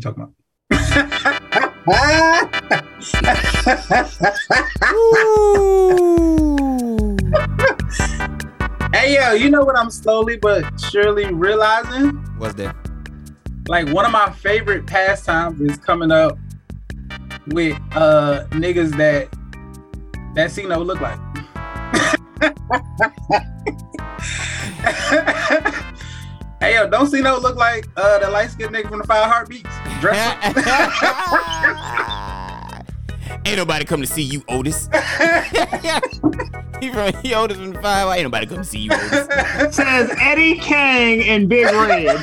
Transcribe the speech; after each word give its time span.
talking 0.00 0.22
about? 0.22 0.34
hey 8.92 9.14
yo, 9.14 9.32
you 9.32 9.50
know 9.50 9.62
what 9.62 9.78
I'm 9.78 9.90
slowly 9.90 10.36
but 10.36 10.80
surely 10.80 11.32
realizing? 11.32 12.10
What's 12.38 12.54
that? 12.54 12.74
Like 13.68 13.88
one 13.88 14.04
of 14.04 14.12
my 14.12 14.30
favorite 14.30 14.86
pastimes 14.86 15.60
is 15.60 15.76
coming 15.78 16.10
up 16.10 16.38
with 17.48 17.76
uh 17.92 18.46
niggas 18.50 18.96
that 18.96 19.28
that 20.34 20.50
see 20.50 20.66
no 20.66 20.80
look 20.80 21.00
like. 21.00 21.18
hey 26.60 26.74
yo, 26.74 26.88
don't 26.88 27.08
see 27.08 27.20
no 27.20 27.38
look 27.38 27.56
like 27.56 27.86
uh 27.96 28.18
the 28.18 28.30
light 28.30 28.50
skinned 28.50 28.74
nigga 28.74 28.88
from 28.88 28.98
the 28.98 29.06
five 29.06 29.30
heartbeats. 29.30 29.68
Dress 30.00 30.56
Ain't 33.46 33.56
nobody 33.56 33.84
come 33.84 34.00
to 34.00 34.06
see 34.06 34.22
you, 34.22 34.42
Otis. 34.48 34.86
he 36.80 36.90
from 36.90 37.12
he 37.22 37.34
Otis 37.34 37.56
from 37.56 37.72
the 37.72 37.78
five. 37.80 38.08
Ain't 38.14 38.24
nobody 38.24 38.46
come 38.46 38.58
to 38.58 38.64
see 38.64 38.80
you, 38.80 38.90
Otis. 38.92 39.10
Says 39.76 40.10
Eddie 40.18 40.56
King 40.56 41.22
and 41.24 41.48
Big 41.48 41.64
Red. 41.66 42.16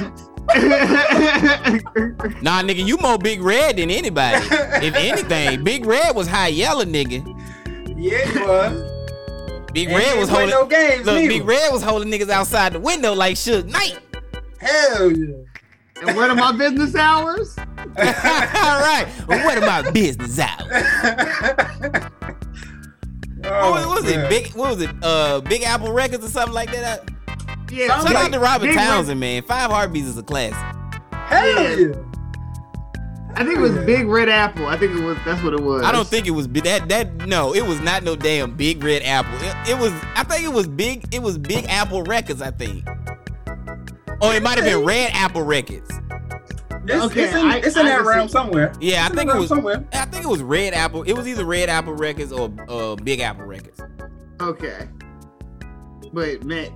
nah, 2.41 2.62
nigga, 2.62 2.86
you 2.86 2.98
more 2.98 3.17
Big 3.17 3.41
Red 3.41 3.78
than 3.78 3.89
anybody. 3.89 4.45
If 4.86 4.95
anything, 4.95 5.64
Big 5.64 5.86
Red 5.86 6.16
was 6.16 6.28
high 6.28 6.48
yellow, 6.50 6.86
nigga. 6.86 7.25
Yeah, 7.98 8.25
he 8.25 8.39
was. 8.39 8.91
Big 9.73 9.88
And 9.89 9.98
Red 9.98 10.20
was 10.20 10.30
holding. 10.30 10.50
no 10.50 10.66
games, 10.66 11.05
look, 11.05 11.16
neither. 11.16 11.28
Big 11.28 11.45
Red 11.45 11.73
was 11.73 11.84
holding 11.84 12.09
niggas 12.12 12.30
outside 12.30 12.73
the 12.73 12.80
window 12.80 13.14
like 13.14 13.36
Suge 13.36 13.66
Knight. 13.66 14.00
Hell 14.59 15.12
yeah. 15.12 15.36
and 16.05 16.16
what 16.16 16.30
are 16.30 16.36
my 16.36 16.52
business 16.52 16.95
hours? 16.95 17.55
All 18.00 18.80
right, 18.80 19.08
well, 19.28 19.44
what 19.46 19.58
about 19.58 19.94
business 19.94 20.38
hours? 20.40 20.68
Oh, 23.44 23.72
what 23.72 24.04
was 24.04 24.06
man. 24.12 24.26
it? 24.26 24.30
Big, 24.30 24.54
what 24.54 24.72
was 24.78 24.81
it? 24.81 24.89
Uh, 25.02 25.42
Big 25.42 25.64
Apple 25.64 25.92
Records 25.94 26.26
or 26.26 26.30
something 26.30 26.54
like 26.54 26.72
that. 26.72 27.09
Yeah, 27.72 27.88
Shout 27.88 28.16
out 28.16 28.31
to 28.31 28.39
Robert 28.39 28.67
Big 28.67 28.76
Red- 28.76 28.86
Townsend, 28.88 29.20
man. 29.20 29.44
Five 29.44 29.70
Heartbeats 29.72 30.08
is 30.08 30.17
a 30.17 30.23
classic. 30.23 30.58
Hell 31.12 31.80
yeah. 31.80 31.95
I 33.36 33.44
think 33.44 33.59
it 33.59 33.62
was 33.62 33.78
Big 33.86 34.08
Red 34.08 34.30
Apple. 34.30 34.66
I 34.66 34.78
think 34.78 34.95
it 34.98 35.04
was. 35.04 35.17
That's 35.23 35.44
what 35.44 35.54
it 35.54 35.61
was. 35.61 35.84
I 35.84 35.92
don't 35.92 36.08
think 36.08 36.26
it 36.26 36.32
was 36.32 36.48
that. 36.50 36.89
That 36.89 37.28
no, 37.28 37.54
it 37.54 37.66
was 37.66 37.80
not 37.82 38.04
no 38.04 38.16
damn 38.16 38.56
Big 38.56 38.84
Red 38.84 39.04
Apple. 39.04 39.36
It, 39.39 39.72
it 39.72 39.80
was. 39.80 39.92
I 40.16 40.23
think 40.23 40.44
it 40.44 40.52
was 40.54 40.67
big. 40.67 41.14
It 41.14 41.22
was 41.22 41.38
Big 41.38 41.66
Apple 41.70 42.02
Records. 42.04 42.42
I 42.42 42.50
think. 42.52 42.88
Oh, 44.22 44.32
it 44.32 44.42
might 44.42 44.58
have 44.58 44.66
been 44.66 44.84
Red 44.84 45.11
Apple 45.14 45.44
Records. 45.44 45.92
It's, 46.89 47.05
Okay, 47.05 47.23
it's 47.23 47.33
in, 47.35 47.45
I- 47.45 47.57
it's 47.57 47.75
in 47.75 47.85
I 47.85 47.89
that 47.89 47.97
can 47.97 48.07
realm 48.07 48.27
see- 48.27 48.31
somewhere. 48.31 48.73
Yeah, 48.80 49.02
I 49.03 49.05
It's 49.07 49.11
in 49.11 49.17
think 49.17 49.30
it 49.31 49.38
was. 49.38 49.49
somewhere. 49.49 49.85
I 49.93 50.05
think 50.05 50.23
it 50.23 50.27
was 50.30 50.41
Red 50.41 50.73
Apple. 50.73 51.03
It 51.03 51.13
was 51.13 51.27
either 51.27 51.45
Red 51.45 51.69
Apple 51.69 51.93
Records 51.93 52.31
or 52.31 52.52
uh, 52.69 52.95
Big 52.95 53.19
Apple 53.19 53.45
Records. 53.45 53.80
Okay. 54.41 54.88
But 56.13 56.43
man, 56.43 56.71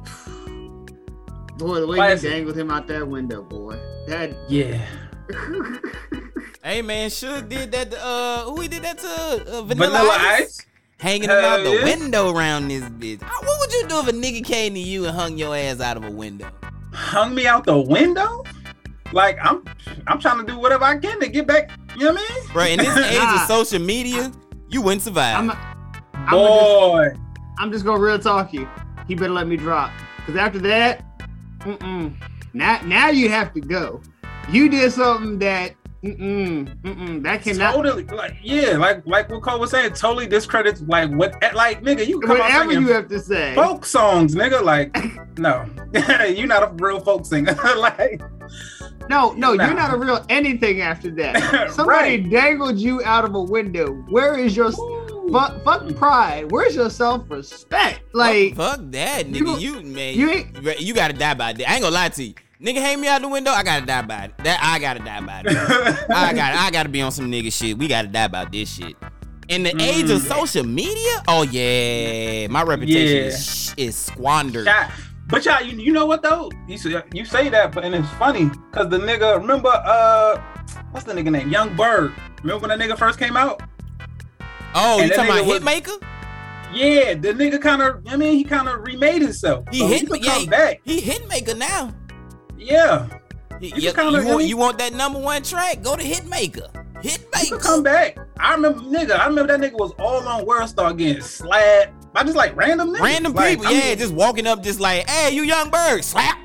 boy, 1.58 1.80
the 1.80 1.88
way 1.88 1.96
Classic. 1.98 2.24
you 2.24 2.30
dangled 2.36 2.58
him 2.58 2.70
out 2.72 2.88
that 2.88 3.08
window, 3.08 3.42
boy. 3.44 3.80
That. 4.08 4.36
Yeah. 4.50 4.86
Hey 6.64 6.84
man, 6.84 7.10
Suge 7.10 7.50
did 7.50 7.72
that. 7.72 7.90
To, 7.90 8.06
uh, 8.06 8.44
who 8.44 8.62
he 8.62 8.68
did 8.68 8.84
that 8.84 9.00
to? 9.00 9.08
Uh, 9.08 9.62
Vanilla, 9.64 9.90
Vanilla 9.98 10.16
Ice? 10.20 10.42
Ice. 10.42 10.66
Hanging 11.00 11.28
Hell 11.28 11.40
him 11.40 11.46
out 11.46 11.64
the 11.64 11.72
yeah. 11.78 11.84
window 11.84 12.32
around 12.32 12.68
this 12.68 12.84
bitch. 12.84 13.22
What 13.24 13.60
would 13.60 13.74
you 13.74 13.88
do 13.88 14.00
if 14.02 14.08
a 14.10 14.12
nigga 14.12 14.46
came 14.46 14.76
to 14.76 14.80
you 14.80 15.06
and 15.08 15.16
hung 15.16 15.40
your 15.40 15.56
ass 15.56 15.80
out 15.80 15.98
of 15.98 16.04
a 16.04 16.12
window? 16.12 16.52
Hung 16.94 17.34
me 17.34 17.48
out 17.48 17.66
the 17.66 17.80
window. 17.80 18.44
Like 19.14 19.38
I'm, 19.42 19.64
I'm 20.08 20.20
trying 20.20 20.46
to 20.46 20.52
do 20.52 20.58
whatever 20.60 20.84
I 20.86 20.98
can 20.98 21.20
to 21.20 21.28
get 21.28 21.48
back. 21.48 21.72
You 21.98 22.06
know 22.06 22.14
what 22.14 22.22
I 22.30 22.34
mean? 22.40 22.54
Bro, 22.54 22.66
in 22.66 22.78
this 22.80 22.98
age 23.12 23.18
Nah. 23.20 23.36
of 23.42 23.48
social 23.48 23.80
media, 23.80 24.32
you 24.70 24.82
wouldn't 24.82 25.02
survive. 25.02 25.38
I'm. 25.38 25.52
I'm 26.14 26.30
just, 26.30 26.32
Boy, 26.32 27.14
I'm 27.60 27.72
just 27.72 27.86
gonna 27.86 28.00
real 28.02 28.20
talk 28.20 28.54
you. 28.54 28.70
He 29.08 29.16
better 29.16 29.34
let 29.34 29.48
me 29.48 29.58
drop. 29.58 29.92
Cause 30.26 30.36
after 30.36 30.60
that, 30.60 31.04
mm-mm. 31.60 32.16
Now, 32.54 32.80
now 32.86 33.10
you 33.10 33.28
have 33.30 33.54
to 33.54 33.62
go. 33.62 34.02
You 34.50 34.70
did 34.70 34.92
something 34.92 35.40
that, 35.40 35.74
mm-mm, 36.04 36.82
mm-mm, 36.82 37.24
that 37.24 37.42
cannot. 37.42 37.74
totally. 37.76 38.04
Like 38.06 38.36
yeah, 38.44 38.78
like 38.78 39.02
like 39.08 39.30
what 39.30 39.42
Cole 39.42 39.60
was 39.60 39.72
saying, 39.72 39.94
totally 39.94 40.28
discredits 40.28 40.82
like 40.82 41.10
what 41.12 41.42
eh, 41.44 41.52
like 41.56 41.82
nigga. 41.82 42.06
You 42.06 42.20
come 42.20 42.32
out 42.38 42.40
Whatever 42.40 42.74
you 42.74 42.88
have 42.90 43.08
to 43.08 43.20
say. 43.20 43.56
folk 43.56 43.86
songs, 43.86 44.36
nigga. 44.36 44.62
Like 44.64 44.96
no, 45.40 45.66
you're 46.28 46.48
not 46.48 46.64
a 46.64 46.72
real 46.84 47.00
folk 47.00 47.26
singer. 47.26 47.54
like 47.78 48.22
No, 49.12 49.34
no, 49.34 49.52
you're 49.52 49.74
not 49.74 49.94
a 49.94 49.98
real 49.98 50.26
anything 50.30 50.80
after 50.82 51.12
that. 51.12 51.72
Somebody 51.76 52.22
Right. 52.22 52.30
dangled 52.30 52.80
you 52.80 53.04
out 53.04 53.26
of 53.26 53.36
a 53.36 53.42
window. 53.42 53.92
Where 54.10 54.40
is 54.40 54.56
your 54.56 54.72
fuck, 55.32 55.62
fuck 55.66 55.94
pride? 55.98 56.50
Where's 56.50 56.76
your 56.76 56.90
self 56.90 57.30
respect? 57.30 58.02
Like, 58.14 58.56
fuck, 58.56 58.78
fuck 58.78 58.92
that, 58.92 59.26
nigga. 59.28 59.46
don't- 59.46 59.60
You, 59.62 59.82
man, 59.82 60.16
you 60.16 60.30
you, 60.30 60.70
ain't- 60.70 60.80
you 60.80 60.94
gotta 60.94 61.14
die 61.14 61.34
by 61.34 61.52
that. 61.54 61.70
I 61.70 61.74
ain't 61.74 61.84
gonna 61.84 61.94
lie 61.94 62.08
to 62.10 62.24
you, 62.24 62.34
nigga. 62.62 62.78
Hang 62.82 63.02
me 63.02 63.10
out 63.10 63.22
the 63.22 63.28
window. 63.28 63.52
I 63.52 63.64
gotta 63.64 63.86
die 63.86 64.02
by 64.02 64.24
it. 64.26 64.38
That 64.46 64.60
I 64.64 64.80
gotta 64.80 65.00
die 65.04 65.20
by 65.22 65.42
it. 65.46 65.58
I 66.10 66.34
got, 66.34 66.54
I 66.56 66.72
gotta 66.72 66.90
be 66.90 67.02
on 67.02 67.12
some 67.12 67.30
nigga 67.30 67.52
shit. 67.52 67.78
We 67.78 67.90
gotta 67.90 68.08
die 68.08 68.24
about 68.24 68.52
this 68.54 68.74
shit. 68.74 68.96
In 69.50 69.64
the 69.64 69.76
age 69.82 70.10
of 70.10 70.22
Mm. 70.22 70.30
social 70.40 70.64
media, 70.66 71.24
oh 71.28 71.44
yeah, 71.44 72.48
my 72.48 72.64
reputation 72.64 73.18
Yeah. 73.18 73.24
is 73.26 73.74
is 73.76 73.96
squandered. 73.98 74.66
Shot. 74.68 74.92
But 75.32 75.46
y'all, 75.46 75.62
you, 75.64 75.78
you 75.78 75.94
know 75.94 76.06
what 76.06 76.22
though? 76.22 76.52
You 76.68 76.78
say, 76.78 77.02
you 77.14 77.24
say 77.26 77.48
that, 77.50 77.72
but 77.72 77.86
and 77.86 77.96
it's 77.96 78.10
funny 78.12 78.46
because 78.70 78.90
the 78.90 78.98
nigga, 79.00 79.38
remember, 79.40 79.70
uh, 79.70 80.42
what's 80.92 81.06
the 81.06 81.14
nigga 81.14 81.32
name? 81.32 81.50
Young 81.50 81.74
Berg. 81.76 82.12
Remember 82.44 82.68
when 82.68 82.78
that 82.78 82.86
nigga 82.86 82.98
first 82.98 83.18
came 83.18 83.38
out? 83.38 83.62
Oh, 84.76 85.00
And 85.00 85.10
you 85.10 85.16
talking 85.16 85.32
about 85.32 85.46
was- 85.46 85.60
Hitmaka? 85.62 86.04
Yeah, 86.74 87.14
the 87.16 87.34
nigga 87.34 87.62
kind 87.62 87.82
of, 87.82 88.02
I 88.08 88.16
mean, 88.16 88.34
he 88.38 88.44
kind 88.46 88.68
of 88.70 88.82
remade 88.88 89.22
himself. 89.22 89.66
He 89.72 89.80
so 89.80 89.88
hit 89.88 90.14
he. 90.16 90.26
Yeah, 90.26 90.46
back. 90.50 90.82
he 90.84 91.02
Hitmaka 91.02 91.58
now. 91.58 91.94
Yeah, 92.58 93.08
You, 93.60 93.72
you- 93.76 93.94
kinda- 93.94 94.22
you 94.22 94.28
want 94.28 94.46
you 94.46 94.58
want 94.58 94.78
that 94.80 94.94
number 94.94 95.20
one 95.20 95.44
track? 95.44 95.82
Go 95.82 95.96
to 95.96 96.04
Hitmaka. 96.04 96.72
Hitmaka. 97.02 97.60
come 97.62 97.84
back. 97.84 98.18
I 98.40 98.54
remember, 98.54 98.80
nigga. 98.82 99.20
I 99.20 99.28
remember 99.28 99.58
that 99.58 99.60
nigga 99.72 99.78
was 99.80 99.92
all 100.00 100.26
on 100.28 100.46
World 100.46 100.70
Star 100.70 100.94
getting 100.94 101.22
slapped 101.22 102.01
by 102.14 102.24
just 102.24 102.36
like 102.36 102.56
random 102.56 102.90
niggas. 102.90 103.00
Random 103.00 103.34
Like, 103.34 103.58
people, 103.58 103.68
I 103.68 103.72
yeah, 103.72 103.90
mean, 103.90 103.98
just 103.98 104.14
walking 104.14 104.48
up, 104.48 104.64
just 104.64 104.80
like, 104.80 105.10
"Hey, 105.10 105.34
you 105.34 105.44
Young 105.44 105.70
Berg, 105.70 106.04
slap." 106.04 106.38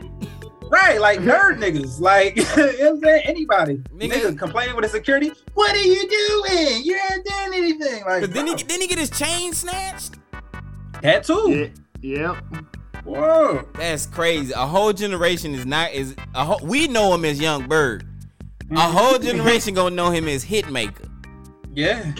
right, 0.70 1.00
like 1.00 1.20
nerd 1.20 1.58
niggas. 1.58 2.00
Like, 2.00 2.36
you 2.36 2.42
know 2.44 2.66
what 2.66 2.80
I'm 2.82 3.00
saying? 3.00 3.22
Anybody, 3.26 3.76
Nigga. 3.94 4.12
nigga, 4.12 4.38
complaining 4.38 4.74
with 4.76 4.84
the 4.84 4.88
security. 4.90 5.32
What 5.54 5.74
are 5.74 5.78
you 5.78 6.08
doing? 6.08 6.84
You 6.84 6.98
ain't 7.10 7.24
doing 7.24 7.54
anything. 7.54 8.04
Like, 8.04 8.20
Cause 8.24 8.30
then 8.30 8.46
he 8.46 8.54
then 8.62 8.80
he 8.80 8.86
get 8.86 8.98
his 8.98 9.10
chain 9.10 9.52
snatched. 9.52 10.14
that 11.02 11.24
too. 11.24 11.70
yeah, 12.00 12.34
yep. 12.34 12.44
Whoa. 13.04 13.64
That's 13.74 14.06
crazy. 14.06 14.52
A 14.52 14.66
whole 14.66 14.92
generation 14.92 15.54
is 15.54 15.64
not 15.64 15.92
is 15.92 16.16
a 16.34 16.44
whole, 16.44 16.58
we 16.62 16.88
know 16.88 17.14
him 17.14 17.24
as 17.24 17.40
Young 17.40 17.68
Berg. 17.68 18.04
A 18.72 18.80
whole 18.80 19.14
mm-hmm. 19.14 19.24
generation 19.24 19.74
gonna 19.74 19.94
know 19.94 20.10
him 20.10 20.26
as 20.26 20.44
Hitmaka. 20.44 21.08
Yeah. 21.72 22.12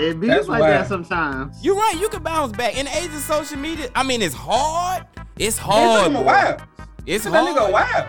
It 0.00 0.18
be 0.20 0.26
That's 0.28 0.48
like 0.48 0.60
wild. 0.60 0.72
that 0.72 0.88
sometimes. 0.88 1.62
You're 1.64 1.76
right. 1.76 1.96
You 2.00 2.08
can 2.08 2.22
bounce 2.22 2.52
back 2.56 2.76
in 2.78 2.86
the 2.86 2.96
age 2.96 3.06
of 3.06 3.20
social 3.20 3.58
media. 3.58 3.90
I 3.94 4.02
mean, 4.02 4.22
it's 4.22 4.34
hard. 4.34 5.04
It's 5.38 5.56
Yeah, 5.58 5.62
it 5.62 5.66
hard. 5.66 6.04
took 6.04 6.12
him 6.12 6.16
a 6.16 6.24
boy. 6.24 6.64
It's 7.06 7.24
Took 7.24 7.32
that 7.34 7.44
hard. 7.44 7.56
nigga 7.56 7.68
a 7.68 7.72
while. 7.72 8.06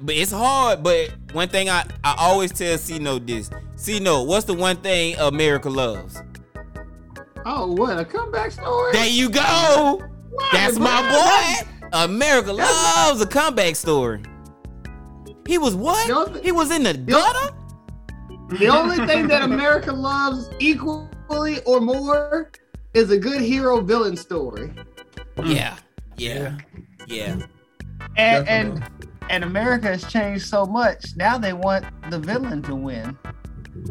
But 0.00 0.14
it's 0.14 0.32
hard. 0.32 0.82
But 0.82 1.10
one 1.32 1.48
thing 1.48 1.68
I, 1.68 1.84
I 2.04 2.14
always 2.18 2.52
tell 2.52 2.76
C 2.78 2.98
Note 2.98 3.26
this. 3.26 3.50
C 3.76 3.98
Note, 4.00 4.24
what's 4.24 4.44
the 4.44 4.54
one 4.54 4.76
thing 4.76 5.16
America 5.18 5.68
loves? 5.70 6.22
Oh, 7.44 7.72
what 7.72 7.98
a 7.98 8.04
comeback 8.04 8.50
story! 8.50 8.92
There 8.92 9.06
you 9.08 9.28
go. 9.30 10.02
Why, 10.30 10.48
That's 10.52 10.76
bro? 10.78 10.84
my 10.84 11.60
boy. 11.62 11.88
America 11.92 12.52
loves 12.52 13.20
a 13.20 13.26
comeback 13.26 13.76
story. 13.76 14.20
He 15.46 15.56
was 15.58 15.74
what? 15.76 16.32
Th- 16.32 16.44
He 16.44 16.50
was 16.52 16.70
in 16.72 16.82
the 16.82 16.94
gutter? 16.94 17.54
The 18.48 18.68
only 18.68 18.96
thing 19.06 19.26
that 19.28 19.42
America 19.42 19.92
loves 19.92 20.48
equally 20.58 21.60
or 21.64 21.80
more 21.80 22.50
is 22.94 23.10
a 23.10 23.18
good 23.18 23.40
hero 23.42 23.80
villain 23.80 24.16
story, 24.16 24.72
Yeah. 25.44 25.76
Yeah. 26.16 26.56
Yeah. 27.06 27.36
and 28.16 28.46
Definitely. 28.46 28.82
and 28.82 28.88
and 29.28 29.44
America 29.44 29.88
has 29.88 30.04
changed 30.04 30.46
so 30.46 30.64
much. 30.64 31.04
Now 31.16 31.36
they 31.38 31.52
want 31.52 31.84
the 32.10 32.18
villain 32.18 32.62
to 32.62 32.74
win. 32.76 33.18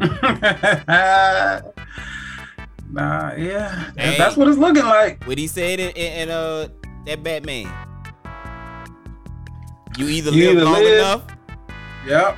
nah, 2.90 3.34
yeah. 3.36 3.90
Hey. 3.96 4.16
That's 4.18 4.36
what 4.36 4.48
it's 4.48 4.58
looking 4.58 4.84
like. 4.84 5.22
What 5.24 5.38
he 5.38 5.46
said 5.46 5.78
in, 5.80 5.90
in, 5.90 6.12
in, 6.22 6.30
uh 6.30 6.68
that 7.06 7.22
Batman. 7.22 7.70
You 9.98 10.08
either 10.08 10.30
You 10.30 10.48
live 10.48 10.56
either 10.56 10.64
long 10.64 10.74
live- 10.74 10.98
enough, 10.98 11.22
Yep. 12.06 12.36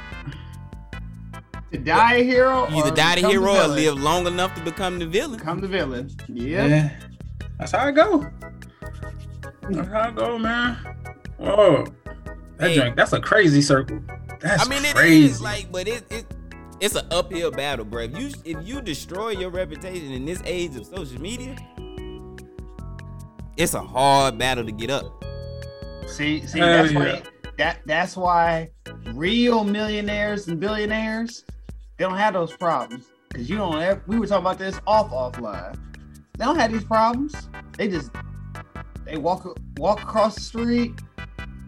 To 1.73 1.79
die 1.79 2.15
a 2.15 2.25
hero, 2.25 2.67
you 2.69 2.77
either 2.79 2.91
die 2.95 3.13
a 3.13 3.17
become 3.17 3.31
hero 3.31 3.53
or 3.65 3.69
live 3.69 3.99
long 4.01 4.27
enough 4.27 4.55
to 4.55 4.63
become 4.63 4.99
the 4.99 5.07
villain. 5.07 5.39
Become 5.39 5.61
the 5.61 5.69
villain. 5.69 6.11
Yeah. 6.29 6.67
Yeah. 6.67 6.91
That's 7.59 7.73
how 7.73 7.87
I 7.87 7.91
go. 7.91 8.27
That's 9.71 9.89
how 9.89 10.09
it 10.09 10.17
go, 10.17 10.39
man. 10.39 10.77
Whoa. 11.37 11.85
That 12.57 12.71
Hey. 12.71 12.75
drink, 12.77 12.97
that's 12.97 13.13
a 13.13 13.21
crazy 13.21 13.61
circle. 13.61 14.01
That's 14.41 14.67
I 14.67 14.69
mean, 14.69 14.85
it 14.85 14.95
crazy. 14.95 15.27
is 15.27 15.41
like, 15.43 15.71
but 15.71 15.87
it, 15.89 16.05
it 16.11 16.27
it's 16.81 16.95
an 16.95 17.07
uphill 17.11 17.51
battle, 17.51 17.85
bro. 17.85 18.03
If 18.05 18.19
you 18.19 18.31
if 18.45 18.67
you 18.67 18.81
destroy 18.81 19.31
your 19.31 19.51
reputation 19.51 20.11
in 20.13 20.25
this 20.25 20.41
age 20.47 20.75
of 20.77 20.87
social 20.87 21.21
media, 21.21 21.55
it's 23.57 23.75
a 23.75 23.81
hard 23.83 24.39
battle 24.39 24.65
to 24.65 24.73
get 24.73 24.91
up. 24.91 25.25
See, 26.07 26.47
see, 26.47 26.61
Hell 26.61 26.69
that's 26.69 26.93
yeah. 26.93 26.99
why 26.99 27.23
that 27.59 27.81
that's 27.85 28.17
why 28.17 28.71
real 29.13 29.65
millionaires 29.65 30.49
and 30.49 30.59
billionaires 30.59 31.45
they 31.99 32.05
don't 32.05 32.17
have 32.17 32.35
those 32.35 32.57
problems 32.57 33.07
because 33.29 33.51
you 33.51 33.57
don't. 33.57 33.81
Ever, 33.81 34.03
we 34.07 34.19
were 34.19 34.27
talking 34.27 34.43
about 34.47 34.59
this 34.59 34.81
off 34.87 35.11
offline. 35.11 35.77
They 36.39 36.45
don't 36.45 36.57
have 36.57 36.73
these 36.73 36.85
problems. 36.85 37.35
They 37.77 37.89
just 37.89 38.11
they 39.05 39.17
walk 39.19 39.59
walk 39.79 40.01
across 40.03 40.37
the 40.37 40.41
street, 40.41 40.93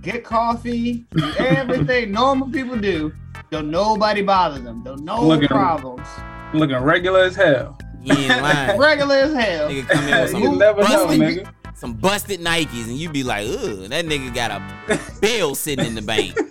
get 0.02 0.22
coffee, 0.24 1.04
do 1.10 1.32
everything 1.38 2.12
normal 2.12 2.48
people 2.48 2.76
do. 2.76 3.12
Don't 3.50 3.70
nobody 3.70 4.22
bother 4.22 4.60
them. 4.60 4.84
Don't 4.84 5.04
no 5.04 5.20
Look 5.26 5.42
at 5.42 5.50
'em. 5.50 5.56
problems. 5.56 6.06
Looking 6.54 6.78
regular 6.78 7.24
as 7.24 7.34
hell. 7.34 7.76
You 8.02 8.14
ain't 8.14 8.42
lying. 8.42 8.78
Regular 8.80 9.14
as 9.16 9.34
hell. 9.34 9.68
Nigga 9.68 9.88
come 9.88 10.08
in 10.08 10.20
with 10.22 10.34
you 10.42 10.56
never 10.56 10.80
know, 10.82 11.06
nigga. 11.08 11.52
Some 11.80 11.94
busted 11.94 12.40
Nikes, 12.40 12.84
and 12.84 12.98
you 12.98 13.08
be 13.08 13.22
like, 13.22 13.48
ugh, 13.48 13.88
that 13.88 14.04
nigga 14.04 14.34
got 14.34 14.50
a 14.50 15.00
bill 15.22 15.54
sitting 15.54 15.86
in 15.86 15.94
the 15.94 16.02
bank. 16.02 16.36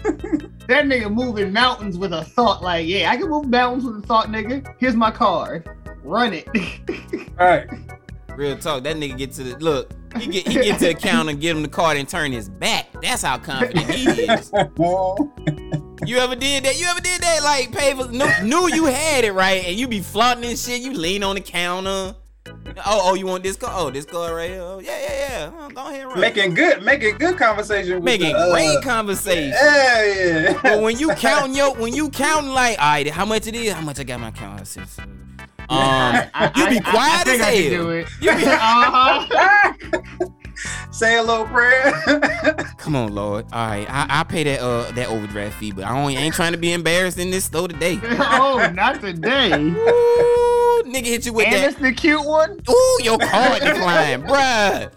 That 0.70 0.86
nigga 0.86 1.12
moving 1.12 1.52
mountains 1.52 1.98
with 1.98 2.14
a 2.14 2.24
thought. 2.24 2.62
Like, 2.62 2.86
yeah, 2.86 3.10
I 3.10 3.18
can 3.18 3.28
move 3.28 3.48
mountains 3.48 3.86
with 3.86 4.04
a 4.04 4.06
thought, 4.06 4.28
nigga. 4.28 4.76
Here's 4.78 4.96
my 4.96 5.10
card. 5.10 5.68
Run 6.04 6.32
it. 6.32 6.48
All 7.40 7.48
right. 7.48 7.68
Real 8.36 8.56
talk, 8.56 8.84
that 8.84 8.96
nigga 8.96 9.18
get 9.18 9.32
to 9.32 9.44
the 9.44 9.58
look. 9.58 9.92
He 10.20 10.28
get 10.28 10.48
he 10.48 10.54
get 10.54 10.78
to 10.78 10.90
the 10.90 10.94
counter, 10.94 11.34
give 11.34 11.58
him 11.58 11.64
the 11.64 11.70
card, 11.70 11.98
and 11.98 12.08
turn 12.08 12.32
his 12.32 12.50
back. 12.50 12.86
That's 13.02 13.24
how 13.24 13.40
confident 13.40 13.90
he 13.90 14.10
is. 14.10 14.52
You 16.06 16.18
ever 16.18 16.36
did 16.36 16.64
that? 16.64 16.80
You 16.80 16.86
ever 16.86 17.02
did 17.02 17.20
that? 17.22 17.44
Like, 17.44 17.72
pay 17.72 17.94
for 17.94 18.08
knew, 18.08 18.30
knew 18.44 18.74
you 18.74 18.86
had 18.86 19.26
it 19.26 19.34
right, 19.34 19.66
and 19.66 19.76
you 19.76 19.88
be 19.88 20.02
flaunting 20.02 20.52
and 20.52 20.58
shit. 20.58 20.82
You 20.82 20.94
lean 20.94 21.24
on 21.24 21.36
the 21.36 21.42
counter. 21.42 22.16
Oh, 22.86 23.02
oh, 23.04 23.14
you 23.16 23.26
want 23.26 23.44
this 23.44 23.56
card? 23.58 23.74
Oh, 23.76 23.90
this 23.92 24.06
card 24.06 24.34
right 24.34 24.50
here. 24.50 24.62
Oh, 24.62 24.80
yeah, 24.80 24.98
yeah, 25.00 25.30
yeah. 25.30 25.52
Oh, 25.60 25.70
go 25.70 25.88
ahead, 25.88 26.02
and 26.02 26.10
run. 26.12 26.20
making 26.20 26.54
good, 26.54 26.82
making 26.84 27.18
good 27.18 27.38
conversation. 27.38 28.04
Making 28.04 28.34
the, 28.34 28.38
uh, 28.40 28.52
great 28.52 28.82
conversation. 28.84 29.50
Yeah, 29.52 30.06
yeah. 30.06 30.60
But 30.62 30.82
when 30.82 30.98
you 30.98 31.10
counting 31.16 31.56
yo, 31.56 31.74
when 31.74 31.94
you 31.94 32.10
counting 32.10 32.52
like, 32.52 32.78
all 32.80 32.86
right, 32.86 33.08
how 33.10 33.26
much 33.26 33.48
it 33.48 33.56
is? 33.56 33.74
How 33.74 33.82
much 33.82 34.00
I 34.00 34.04
got 34.04 34.20
my 34.20 34.32
count? 34.32 34.62
I 34.78 35.02
Um, 35.02 36.30
I- 36.34 36.52
you 36.56 36.66
I- 36.66 36.70
be 36.70 36.80
I- 36.80 36.82
I 36.86 36.92
quiet 36.92 37.28
as 37.28 37.40
hell. 37.42 38.04
You 38.22 38.36
be, 38.38 38.46
Uh-huh. 38.52 39.74
Say 40.92 41.18
a 41.18 41.24
little 41.24 41.46
prayer. 41.46 41.94
Come 42.78 42.94
on, 42.98 43.16
Lord. 43.16 43.46
All 43.54 43.66
right, 43.68 43.88
I, 43.90 44.08
I 44.10 44.24
pay 44.26 44.44
that 44.44 44.60
uh 44.60 44.92
that 44.92 45.08
overdraft 45.08 45.56
fee, 45.58 45.72
but 45.72 45.86
I 45.86 45.98
only 45.98 46.18
ain't 46.18 46.36
trying 46.36 46.52
to 46.52 46.58
be 46.58 46.74
embarrassed 46.74 47.18
in 47.18 47.32
this 47.32 47.46
store 47.46 47.70
today. 47.70 47.98
oh, 48.04 48.70
not 48.76 49.00
today. 49.00 49.54
And 49.54 49.78
Ooh, 50.80 50.90
nigga 50.92 51.06
hit 51.06 51.26
you 51.26 51.34
with 51.34 51.48
it's 51.50 51.76
that. 51.76 51.82
the 51.82 51.92
cute 51.92 52.26
one. 52.26 52.60
Ooh, 52.70 53.00
your 53.04 53.18
card 53.20 53.62
declined, 53.62 54.24
bruh. 54.24 54.92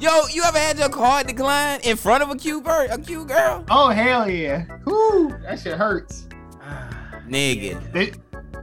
Yo, 0.00 0.10
you 0.32 0.42
ever 0.44 0.58
had 0.58 0.78
your 0.78 0.88
card 0.88 1.26
decline 1.26 1.80
in 1.84 1.96
front 1.96 2.22
of 2.22 2.30
a 2.30 2.36
cute 2.36 2.64
bird, 2.64 2.88
a 2.90 2.98
cute 2.98 3.28
girl? 3.28 3.64
Oh 3.70 3.88
hell 3.90 4.28
yeah. 4.30 4.64
Whoo, 4.86 5.28
that 5.42 5.60
shit 5.60 5.76
hurts. 5.76 6.26
Nigga. 7.28 7.92
They- 7.92 8.12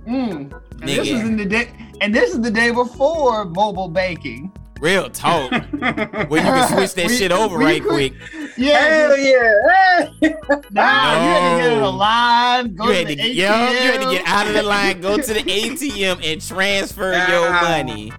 mm. 0.10 0.52
And 0.80 0.90
this 0.90 1.08
is 1.08 1.22
in 1.22 1.38
the 1.38 1.46
day, 1.46 1.72
and 2.02 2.14
this 2.14 2.32
is 2.34 2.42
the 2.42 2.52
day 2.52 2.72
before 2.72 3.46
mobile 3.46 3.88
banking. 3.88 4.52
Real 4.80 5.10
talk. 5.10 5.52
Where 5.72 6.42
you 6.42 6.48
can 6.52 6.68
switch 6.76 6.94
that 6.96 7.08
We- 7.08 7.18
shit 7.18 7.32
over 7.32 7.58
we 7.58 7.66
right 7.66 7.82
could- 7.82 7.90
quick. 7.92 8.14
Yeah, 8.58 8.80
Hell 8.80 9.18
yeah. 9.18 10.10
Hey. 10.22 10.36
nah, 10.72 11.14
you 11.14 11.30
had 11.30 11.58
to 11.58 11.64
get 11.64 11.72
in 11.74 11.78
a 11.78 11.82
No. 11.82 11.90
line, 11.92 12.76
go 12.76 12.86
You 12.86 12.92
to 12.92 12.98
had 12.98 13.08
the 13.08 13.16
to, 13.16 13.22
ATM. 13.22 13.36
yo, 13.36 13.72
you 13.72 13.92
had 13.92 14.02
to 14.02 14.12
get 14.12 14.28
out 14.28 14.48
of 14.48 14.54
the 14.54 14.64
line, 14.64 15.02
go 15.02 15.18
to 15.18 15.34
the 15.34 15.42
ATM, 15.44 16.20
and 16.24 16.42
transfer 16.42 17.12
your 17.12 17.50
Ah. 17.50 17.62
money. 17.62 18.12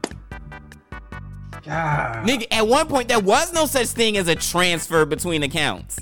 God. 1.64 2.26
Nigga, 2.26 2.46
at 2.50 2.66
one 2.66 2.87
point 2.87 3.08
there 3.08 3.20
was 3.20 3.52
no 3.52 3.66
such 3.66 3.88
thing 3.88 4.16
as 4.16 4.28
a 4.28 4.34
transfer 4.34 5.04
between 5.04 5.43
accounts. 5.43 5.99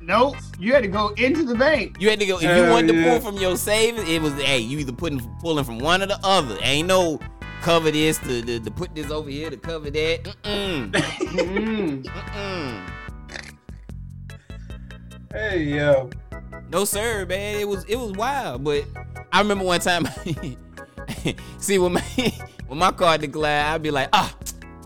Nope, 0.00 0.36
you 0.58 0.72
had 0.74 0.82
to 0.82 0.88
go 0.88 1.08
into 1.10 1.44
the 1.44 1.54
bank. 1.54 1.96
You 2.00 2.10
had 2.10 2.20
to 2.20 2.26
go 2.26 2.36
if 2.36 2.42
you 2.42 2.48
Hell 2.48 2.70
wanted 2.72 2.92
to 2.92 3.02
pull 3.04 3.20
from 3.20 3.36
your 3.40 3.56
savings. 3.56 4.08
It 4.08 4.20
was 4.20 4.32
hey, 4.34 4.58
you 4.58 4.78
either 4.80 4.92
putting 4.92 5.20
pulling 5.40 5.64
from 5.64 5.78
one 5.78 6.02
or 6.02 6.06
the 6.06 6.18
other. 6.24 6.56
Ain't 6.62 6.88
no 6.88 7.18
cover 7.62 7.90
this 7.92 8.18
to, 8.18 8.42
to, 8.42 8.60
to 8.60 8.70
put 8.70 8.94
this 8.94 9.10
over 9.10 9.30
here 9.30 9.48
to 9.48 9.56
cover 9.56 9.88
that. 9.90 10.24
Mm-mm. 10.24 10.90
Mm. 10.90 12.04
Mm-mm. 12.04 12.90
Hey 15.32 15.62
yo. 15.62 16.10
No 16.70 16.84
sir, 16.84 17.24
man. 17.24 17.60
It 17.60 17.68
was 17.68 17.84
it 17.84 17.96
was 17.96 18.12
wild, 18.12 18.64
but 18.64 18.84
I 19.32 19.40
remember 19.40 19.64
one 19.64 19.80
time. 19.80 20.06
see 21.58 21.78
when 21.78 21.94
my 21.94 22.04
when 22.66 22.78
my 22.78 22.90
card 22.90 23.20
declined, 23.22 23.68
I'd 23.68 23.82
be 23.82 23.90
like, 23.90 24.08
ah. 24.12 24.36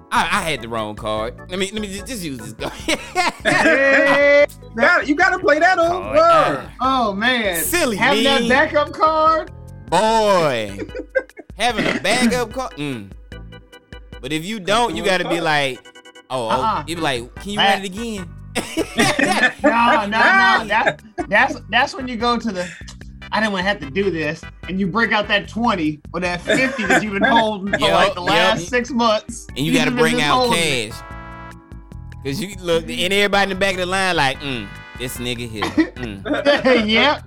I, 0.09 0.39
I 0.39 0.51
had 0.51 0.63
the 0.63 0.69
wrong 0.69 0.95
card. 0.95 1.37
Let 1.51 1.59
me 1.59 1.69
let 1.73 1.83
me 1.83 1.89
just, 1.89 2.07
just 2.07 2.23
use 2.23 2.39
this 2.39 2.53
card. 2.53 2.73
You 2.89 2.97
gotta, 4.77 5.07
you 5.07 5.15
gotta 5.17 5.39
play 5.39 5.59
that 5.59 5.79
Oh, 5.81 6.13
yeah. 6.15 6.71
Oh 6.81 7.13
man, 7.13 7.63
Silly 7.63 7.97
having 7.97 8.23
that 8.23 8.49
backup 8.49 8.93
card. 8.93 9.51
Boy, 9.89 10.79
having 11.57 11.87
a 11.87 12.01
backup 12.01 12.53
card. 12.53 12.73
Mm. 12.73 13.11
But 14.21 14.33
if 14.33 14.45
you 14.45 14.59
don't, 14.61 14.97
you 14.97 15.05
gotta 15.05 15.29
be 15.29 15.41
like, 15.41 15.79
oh, 16.31 16.49
Uh-uh. 16.49 16.85
you 16.87 16.97
be 16.97 17.03
like, 17.03 17.35
can 17.37 17.51
you 17.53 17.59
run 17.59 17.85
it 17.85 17.87
again? 17.87 18.29
No, 19.63 20.07
no, 20.07 20.07
no. 20.07 20.67
That, 20.67 21.03
that's 21.29 21.61
that's 21.71 21.95
when 21.95 22.09
you 22.09 22.17
go 22.17 22.39
to 22.39 22.53
the. 22.53 22.69
I 23.33 23.41
didn't 23.41 23.53
want 23.53 23.65
to 23.65 23.69
have 23.69 23.81
to 23.81 23.91
do 23.91 24.11
this, 24.11 24.43
and 24.69 24.79
you 24.81 24.87
break 24.87 25.13
out 25.13 25.29
that 25.29 25.49
twenty 25.49 26.01
or 26.15 26.21
that 26.21 26.41
fifty 26.41 26.87
that 26.87 27.03
you've 27.03 27.13
been 27.13 27.25
holding 27.25 27.73
for 27.73 27.89
like 27.91 28.15
the 28.15 28.21
last 28.23 28.61
yup. 28.61 28.69
six 28.69 28.91
months. 28.91 29.47
and 29.57 29.59
you 29.59 29.75
gotta 29.75 29.91
bring 29.91 30.21
out 30.23 30.53
cash. 30.53 30.93
Cause 32.25 32.41
you 32.41 32.57
look, 32.61 32.85
and 32.85 33.13
everybody 33.13 33.43
in 33.45 33.49
the 33.51 33.55
back 33.61 33.73
of 33.75 33.81
the 33.81 33.87
line 33.87 34.17
like, 34.17 34.39
mm, 34.39 34.67
this 34.99 35.19
nigga 35.19 35.49
here. 35.49 35.63
Mm. 35.65 36.89
yep, 36.89 37.25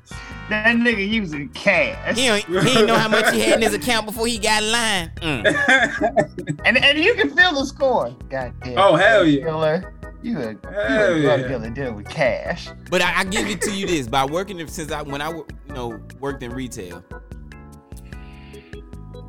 that 0.50 0.76
nigga 0.76 1.08
using 1.08 1.50
cash, 1.50 2.18
He 2.18 2.28
don't, 2.28 2.44
he 2.46 2.74
didn't 2.74 2.88
know 2.88 2.98
how 2.98 3.08
much 3.08 3.34
he 3.34 3.42
had 3.42 3.56
in 3.56 3.62
his 3.62 3.74
account 3.74 4.06
before 4.06 4.28
he 4.28 4.38
got 4.38 4.64
in 4.64 4.72
line. 4.72 5.12
Mm. 5.22 6.60
and 6.66 6.78
and 6.78 6.98
you 7.00 7.14
can 7.16 7.36
feel 7.36 7.54
the 7.54 7.66
score. 7.66 8.16
God 8.30 8.54
damn. 8.64 8.78
Oh, 8.78 8.96
hell 8.96 9.26
yeah. 9.26 9.46
Killer. 9.46 9.94
You 10.22 10.38
a, 10.40 10.52
you 10.52 10.60
Hell 10.70 11.14
a 11.14 11.22
drug 11.22 11.40
yeah. 11.42 11.48
dealer 11.48 11.70
deal 11.70 11.94
with 11.94 12.10
cash. 12.10 12.68
But 12.90 13.02
I, 13.02 13.20
I 13.20 13.24
give 13.24 13.48
it 13.48 13.62
to 13.62 13.72
you 13.72 13.88
this 13.88 14.06
by 14.08 14.26
working 14.26 14.66
since 14.68 14.92
I 14.92 15.02
when 15.02 15.22
I 15.22 15.30
you 15.32 15.46
know 15.70 16.00
worked 16.20 16.44
in 16.44 16.52
retail. 16.52 17.04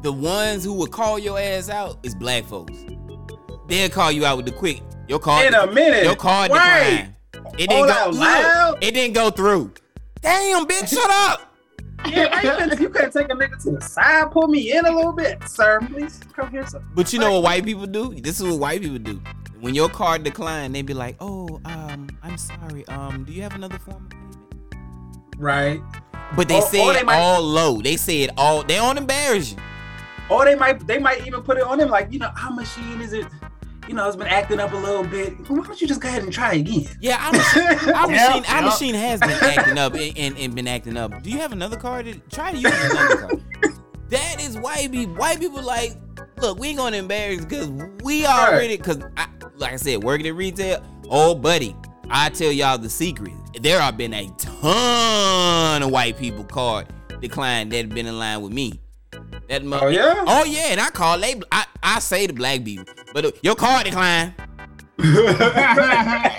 The 0.02 0.12
ones 0.12 0.64
who 0.64 0.72
would 0.74 0.90
call 0.90 1.18
your 1.18 1.38
ass 1.38 1.68
out 1.68 1.98
is 2.02 2.14
black 2.14 2.44
folks. 2.44 2.78
They'll 3.68 3.88
call 3.90 4.10
you 4.10 4.24
out 4.24 4.36
with 4.38 4.46
the 4.46 4.52
quick. 4.52 4.82
Your 5.08 5.18
card. 5.18 5.46
In 5.46 5.54
a 5.54 5.66
minute. 5.70 6.04
Your 6.04 6.16
card 6.16 6.50
Right. 6.50 7.12
declined. 7.32 7.54
It 7.58 7.68
didn't 7.68 7.76
Hold 7.76 7.88
go. 7.88 7.94
out 7.94 8.14
loud. 8.14 8.78
it 8.84 8.94
didn't 8.94 9.14
go 9.14 9.30
through. 9.30 9.72
Damn, 10.22 10.66
bitch, 10.66 10.88
shut 10.88 11.10
up. 11.10 11.46
Yeah, 12.06 12.28
why 12.42 12.76
you 12.80 12.88
couldn't 12.88 13.12
take 13.12 13.26
a 13.30 13.34
nigga 13.34 13.62
to 13.64 13.72
the 13.72 13.80
side, 13.82 14.30
pull 14.30 14.48
me 14.48 14.72
in 14.72 14.86
a 14.86 14.90
little 14.90 15.12
bit, 15.12 15.46
sir. 15.48 15.80
Please 15.86 16.18
come 16.34 16.50
here, 16.50 16.66
sir. 16.66 16.82
But 16.94 17.12
you 17.12 17.18
know 17.18 17.32
what 17.32 17.42
white 17.42 17.64
people 17.64 17.86
do? 17.86 18.14
This 18.14 18.40
is 18.40 18.46
what 18.48 18.58
white 18.58 18.80
people 18.80 18.98
do. 18.98 19.20
When 19.60 19.74
your 19.74 19.90
card 19.90 20.24
declined, 20.24 20.74
they'd 20.74 20.86
be 20.86 20.94
like, 20.94 21.16
"Oh, 21.20 21.60
um, 21.66 22.08
I'm 22.22 22.38
sorry. 22.38 22.86
Um, 22.88 23.24
do 23.24 23.32
you 23.32 23.42
have 23.42 23.54
another 23.54 23.78
form 23.78 24.06
of 24.06 24.10
payment?" 24.10 24.36
Right. 25.36 25.82
But 26.36 26.48
they 26.48 26.56
Or- 26.60 26.62
say 26.62 26.80
or 26.82 26.92
it 26.92 26.94
they 26.94 27.02
might- 27.02 27.18
all 27.18 27.42
low. 27.42 27.82
They 27.82 27.96
say 27.98 28.22
it 28.22 28.30
all. 28.38 28.62
They 28.62 28.76
don't 28.76 28.96
embarrass 28.96 29.50
you. 29.52 29.58
Or 30.30 30.44
they 30.46 30.54
might 30.54 30.86
they 30.86 30.98
might 30.98 31.26
even 31.26 31.42
put 31.42 31.58
it 31.58 31.64
on 31.64 31.76
them 31.78 31.90
like, 31.90 32.10
you 32.10 32.18
know, 32.18 32.30
our 32.42 32.50
machine 32.52 33.02
is 33.02 33.12
it, 33.12 33.26
you 33.90 33.96
know, 33.96 34.06
it's 34.06 34.16
been 34.16 34.28
acting 34.28 34.60
up 34.60 34.72
a 34.72 34.76
little 34.76 35.02
bit. 35.02 35.36
Why 35.50 35.66
don't 35.66 35.80
you 35.80 35.88
just 35.88 36.00
go 36.00 36.06
ahead 36.06 36.22
and 36.22 36.32
try 36.32 36.52
again? 36.52 36.86
Yeah, 37.00 37.26
our 37.26 37.32
machine, 37.32 37.62
our, 37.92 38.12
Yeah, 38.12 38.28
machine, 38.28 38.44
our 38.44 38.60
yeah. 38.60 38.64
machine 38.64 38.94
has 38.94 39.18
been 39.18 39.30
acting 39.30 39.78
up 39.78 39.94
and, 39.94 40.16
and, 40.16 40.38
and 40.38 40.54
been 40.54 40.68
acting 40.68 40.96
up. 40.96 41.24
Do 41.24 41.28
you 41.28 41.38
have 41.38 41.50
another 41.50 41.76
card? 41.76 42.06
To, 42.06 42.14
try 42.30 42.52
to 42.52 42.56
use 42.56 42.72
another 42.72 43.16
card. 43.16 43.42
That 44.10 44.40
is 44.40 44.56
white 44.56 44.92
people. 44.92 45.16
White 45.16 45.40
people 45.40 45.60
like, 45.60 45.96
look, 46.38 46.60
we 46.60 46.68
ain't 46.68 46.78
gonna 46.78 46.98
embarrass 46.98 47.44
because 47.44 47.68
we 48.04 48.24
already, 48.26 48.76
because 48.76 49.02
I, 49.16 49.26
like 49.56 49.72
I 49.72 49.76
said, 49.76 50.04
working 50.04 50.26
in 50.26 50.36
retail. 50.36 50.84
Oh, 51.10 51.34
buddy, 51.34 51.74
I 52.10 52.28
tell 52.28 52.52
y'all 52.52 52.78
the 52.78 52.88
secret. 52.88 53.32
There 53.60 53.80
have 53.80 53.96
been 53.96 54.14
a 54.14 54.28
ton 54.38 55.82
of 55.82 55.90
white 55.90 56.16
people 56.16 56.44
card 56.44 56.86
declined 57.20 57.72
that 57.72 57.86
have 57.86 57.88
been 57.88 58.06
in 58.06 58.20
line 58.20 58.40
with 58.40 58.52
me. 58.52 58.80
That 59.50 59.64
mu- 59.64 59.76
Oh, 59.78 59.88
yeah? 59.88 60.24
Oh 60.26 60.44
yeah, 60.44 60.68
and 60.70 60.80
I 60.80 60.88
call 60.90 61.18
they. 61.18 61.34
I, 61.52 61.66
I 61.82 61.98
say 61.98 62.26
the 62.26 62.32
black 62.32 62.64
people, 62.64 62.84
but 63.12 63.24
uh, 63.26 63.32
your 63.42 63.56
card 63.56 63.84
declined. 63.84 64.32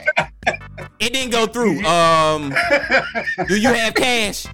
It 0.99 1.13
didn't 1.13 1.31
go 1.31 1.47
through. 1.47 1.83
Um, 1.83 2.53
do 3.47 3.55
you 3.59 3.69
have 3.73 3.95
cash? 3.95 4.45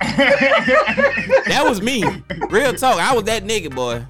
That 0.00 1.64
was 1.68 1.82
me. 1.82 2.04
Real 2.50 2.72
talk. 2.72 2.98
I 3.00 3.12
was 3.14 3.24
that 3.24 3.42
nigga, 3.44 3.74
boy. 3.74 4.06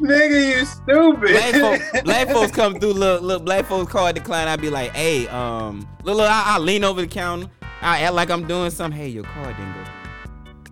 Nigga, 0.00 0.56
you 0.58 0.64
stupid. 0.64 1.20
Black 1.32 1.54
folks, 1.54 2.02
black 2.04 2.28
folks 2.28 2.52
come 2.52 2.78
through. 2.78 2.92
Look, 2.92 3.22
look, 3.22 3.44
black 3.44 3.66
folks 3.66 3.90
card 3.90 4.14
decline. 4.14 4.46
I'd 4.46 4.60
be 4.60 4.70
like, 4.70 4.92
hey, 4.92 5.26
um, 5.28 5.80
look, 6.04 6.16
look, 6.18 6.30
I, 6.30 6.44
I 6.54 6.58
lean 6.58 6.84
over 6.84 7.00
the 7.00 7.08
counter. 7.08 7.48
I 7.80 8.02
act 8.02 8.14
like 8.14 8.30
I'm 8.30 8.46
doing 8.46 8.70
something. 8.70 8.98
Hey, 9.00 9.08
your 9.08 9.24
card 9.24 9.56
didn't 9.56 9.74
go. 9.74 9.81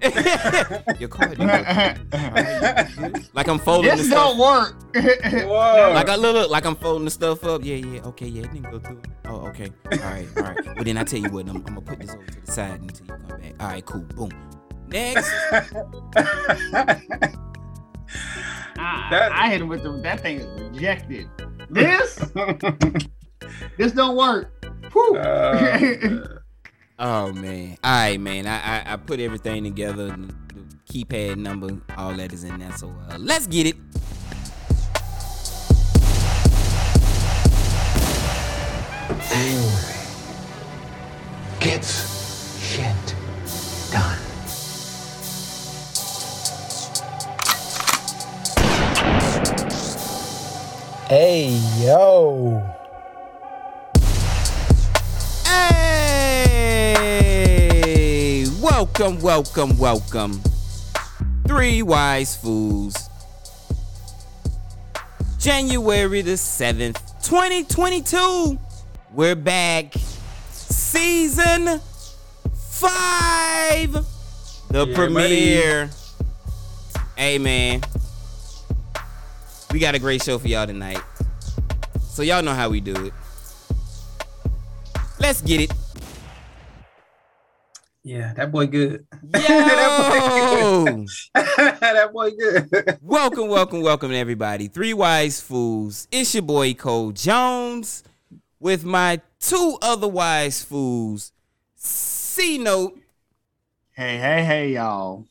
Through. 0.01 0.95
your 0.99 1.09
card 1.09 1.39
didn't 1.39 1.47
go. 1.47 1.65
through. 1.65 2.19
Alright, 2.21 2.91
you 2.91 3.09
good? 3.09 3.35
Like 3.35 3.49
I'm 3.49 3.59
folding 3.59 3.97
this 3.97 4.07
stuff. 4.07 4.37
don't 4.37 4.39
work. 4.39 4.75
Like 4.95 6.09
I 6.09 6.17
look, 6.17 6.35
look, 6.35 6.51
like 6.51 6.65
I'm 6.65 6.77
folding 6.77 7.05
the 7.05 7.11
stuff 7.11 7.45
up. 7.45 7.65
Yeah, 7.65 7.77
yeah, 7.77 8.03
okay, 8.03 8.27
yeah, 8.27 8.43
it 8.43 8.53
didn't 8.53 8.71
go 8.71 8.79
through. 8.79 9.03
Oh, 9.27 9.47
okay, 9.49 9.71
all 9.93 9.99
right, 9.99 10.29
all 10.37 10.43
right. 10.43 10.65
Well, 10.65 10.85
then 10.85 10.97
I 10.97 11.05
tell 11.05 11.21
you 11.21 11.31
what, 11.31 11.49
I'm, 11.49 11.57
I'm 11.57 11.63
gonna 11.63 11.81
put 11.81 12.01
this 12.01 12.11
over 12.15 12.25
to 12.25 12.41
the 12.41 12.53
side 12.53 12.81
until 12.81 13.07
you 13.07 13.13
come 13.13 13.39
back. 13.39 13.55
All 13.61 13.69
right, 13.69 13.85
cool. 13.85 14.01
Boom. 14.01 14.31
Next. 14.89 15.31
I, 18.83 19.29
I 19.33 19.51
hit 19.51 19.61
him 19.61 19.69
with 19.69 19.83
the 19.83 19.93
that 20.03 20.21
thing 20.21 20.41
is 20.41 20.47
rejected. 20.61 21.29
This 21.71 22.17
this 23.79 23.93
don't 23.93 24.17
work. 24.17 24.51
Whew. 24.93 25.17
Uh, 25.17 26.40
Oh 27.03 27.33
man. 27.33 27.79
All 27.83 27.91
right, 27.91 28.21
man. 28.21 28.47
I 28.47 28.59
I, 28.59 28.93
I 28.93 28.97
put 28.97 29.21
everything 29.21 29.65
together. 29.65 30.09
The, 30.09 30.35
the 30.53 30.77
keypad 30.87 31.39
number, 31.39 31.81
all 31.97 32.13
that 32.13 32.31
is 32.31 32.45
in 32.45 32.59
there. 32.59 32.73
So 32.73 32.95
uh, 33.09 33.17
let's 33.19 33.47
get 33.47 33.67
it. 33.67 33.77
angry 39.33 39.95
gets 41.61 42.61
shit 42.61 43.15
done. 43.91 44.19
Hey, 51.09 51.59
yo. 51.83 52.63
Hey! 55.45 56.50
Welcome, 59.01 59.23
welcome, 59.23 59.79
welcome. 59.79 60.43
Three 61.47 61.81
Wise 61.81 62.37
Fools. 62.37 62.95
January 65.39 66.21
the 66.21 66.33
7th, 66.33 66.99
2022. 67.23 68.59
We're 69.15 69.35
back. 69.37 69.95
Season 70.51 71.81
5. 72.53 73.93
The 74.69 74.87
Yeah, 74.87 74.95
premiere. 74.95 75.89
Hey, 77.17 77.39
man. 77.39 77.81
We 79.73 79.79
got 79.79 79.95
a 79.95 79.99
great 79.99 80.23
show 80.23 80.39
for 80.39 80.49
y'all 80.49 80.67
tonight. 80.67 81.01
So, 82.11 82.21
y'all 82.21 82.43
know 82.43 82.53
how 82.53 82.69
we 82.69 82.81
do 82.83 83.07
it. 83.07 83.15
Let's 85.19 85.41
get 85.41 85.63
it. 85.63 85.73
Yeah, 88.03 88.33
that 88.35 88.51
boy 88.51 88.67
good. 88.67 89.07
Yo! 89.35 91.05
that 91.35 92.11
boy 92.13 92.31
good. 92.31 92.99
welcome, 93.03 93.49
welcome, 93.49 93.83
welcome, 93.83 94.13
everybody. 94.13 94.69
Three 94.69 94.95
Wise 94.95 95.41
Fools. 95.41 96.09
It's 96.11 96.35
your 96.35 96.43
boy 96.43 96.75
Cole 96.75 97.13
Jones 97.13 98.03
with 98.59 98.85
my 98.85 99.21
two 99.39 99.79
other 99.83 100.09
wise 100.09 100.63
fools, 100.63 101.33
C 101.77 102.59
Note 102.59 102.99
Hey, 103.93 104.17
hey, 104.19 104.45
hey, 104.45 104.73
y'all. 104.75 105.27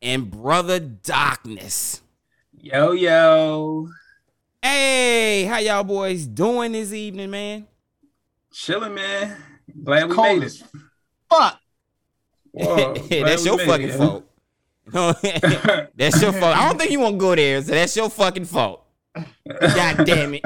and 0.00 0.30
Brother 0.30 0.78
Darkness. 0.78 2.02
Yo, 2.60 2.92
yo. 2.92 3.88
Hey, 4.62 5.44
how 5.44 5.58
y'all 5.58 5.84
boys 5.84 6.26
doing 6.26 6.72
this 6.72 6.92
evening, 6.92 7.30
man? 7.30 7.66
Chilling, 8.52 8.94
man. 8.94 9.36
Glad 9.84 10.08
we 10.08 10.14
Cold 10.14 10.38
made 10.40 10.46
it. 10.46 10.62
fuck. 11.30 11.60
Whoa, 12.56 12.94
that's 13.10 13.44
your 13.44 13.56
made 13.58 13.66
fucking 13.66 13.88
it, 13.88 13.96
fault. 13.96 14.24
that's 15.96 16.22
your 16.22 16.32
fault. 16.32 16.56
I 16.56 16.68
don't 16.68 16.78
think 16.78 16.90
you 16.90 17.00
want 17.00 17.14
to 17.14 17.18
go 17.18 17.34
there, 17.34 17.60
so 17.62 17.72
that's 17.72 17.94
your 17.96 18.08
fucking 18.08 18.44
fault. 18.46 18.82
God 19.14 20.06
damn 20.06 20.34
it. 20.34 20.42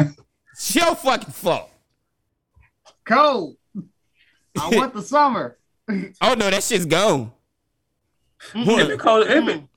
It's 0.53 0.75
your 0.75 0.95
fucking 0.95 1.33
fault. 1.33 1.71
Cold. 3.05 3.57
I 4.59 4.69
want 4.73 4.95
the 4.95 5.03
summer. 5.03 5.57
Oh 6.21 6.35
no, 6.35 6.51
that 6.51 6.63
shit's 6.63 6.87
gone. 6.87 7.33
It 8.55 8.89
been 8.89 8.99
cold. 8.99 9.27
It 9.27 9.45
been, 9.45 9.69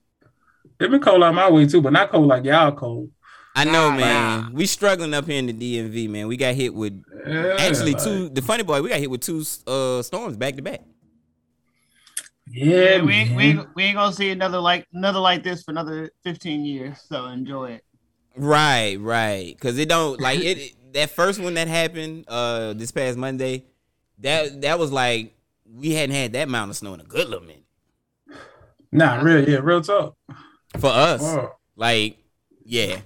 it 0.80 0.90
been 0.92 1.02
cold 1.02 1.24
on 1.24 1.36
my 1.36 1.50
way 1.52 1.66
too, 1.68 1.82
but 1.82 1.94
not 1.94 2.10
cold 2.12 2.28
like 2.28 2.44
y'all 2.46 2.72
cold. 2.72 3.10
I 3.56 3.66
know, 3.66 3.92
Nah, 3.92 3.98
man. 3.98 4.54
We 4.54 4.66
struggling 4.66 5.14
up 5.14 5.28
here 5.28 5.38
in 5.38 5.46
the 5.46 5.54
DMV, 5.54 6.10
man. 6.10 6.28
We 6.28 6.38
got 6.38 6.56
hit 6.56 6.74
with 6.74 7.04
Yeah, 7.28 7.56
actually 7.60 7.94
like- 7.94 8.04
two. 8.04 8.30
The 8.30 8.42
funny 8.42 8.64
boy, 8.64 8.82
we 8.82 8.90
got 8.90 9.00
hit 9.00 9.12
with 9.12 9.22
two 9.22 9.44
uh 9.68 10.02
storms 10.02 10.38
back 10.38 10.56
to 10.56 10.62
back. 10.64 10.82
Yeah, 12.52 13.02
we, 13.02 13.14
ain't, 13.14 13.36
we, 13.36 13.44
ain't, 13.46 13.68
we 13.76 13.84
ain't 13.84 13.96
gonna 13.96 14.14
see 14.14 14.30
another 14.30 14.60
like 14.60 14.86
another 14.94 15.20
like 15.20 15.44
this 15.44 15.64
for 15.64 15.72
another 15.72 16.12
15 16.24 16.66
years. 16.66 17.00
So 17.08 17.26
enjoy 17.28 17.72
it. 17.72 17.84
Right, 18.36 18.98
right. 19.00 19.58
Cause 19.60 19.78
it 19.78 19.88
don't 19.90 20.20
like 20.20 20.40
it. 20.40 20.58
it- 20.58 20.76
that 20.94 21.10
first 21.10 21.40
one 21.40 21.56
that 21.56 21.68
happened 21.68 22.24
uh 22.28 22.74
this 22.74 22.92
past 22.92 23.18
Monday, 23.18 23.64
that 24.20 24.62
that 24.62 24.78
was 24.78 24.92
like 24.92 25.34
we 25.66 25.92
hadn't 25.94 26.16
had 26.16 26.34
that 26.34 26.48
amount 26.48 26.70
of 26.70 26.78
snow 26.78 26.94
in 26.94 27.00
a 27.00 27.04
good 27.04 27.28
little 27.30 27.44
minute 27.48 27.64
Nah, 28.92 29.20
real, 29.24 29.50
yeah, 29.50 29.58
real 29.58 29.82
talk. 29.82 30.16
for 30.78 30.92
us. 30.92 31.24
Oh. 31.24 31.56
Like, 31.76 32.18
yeah, 32.64 32.98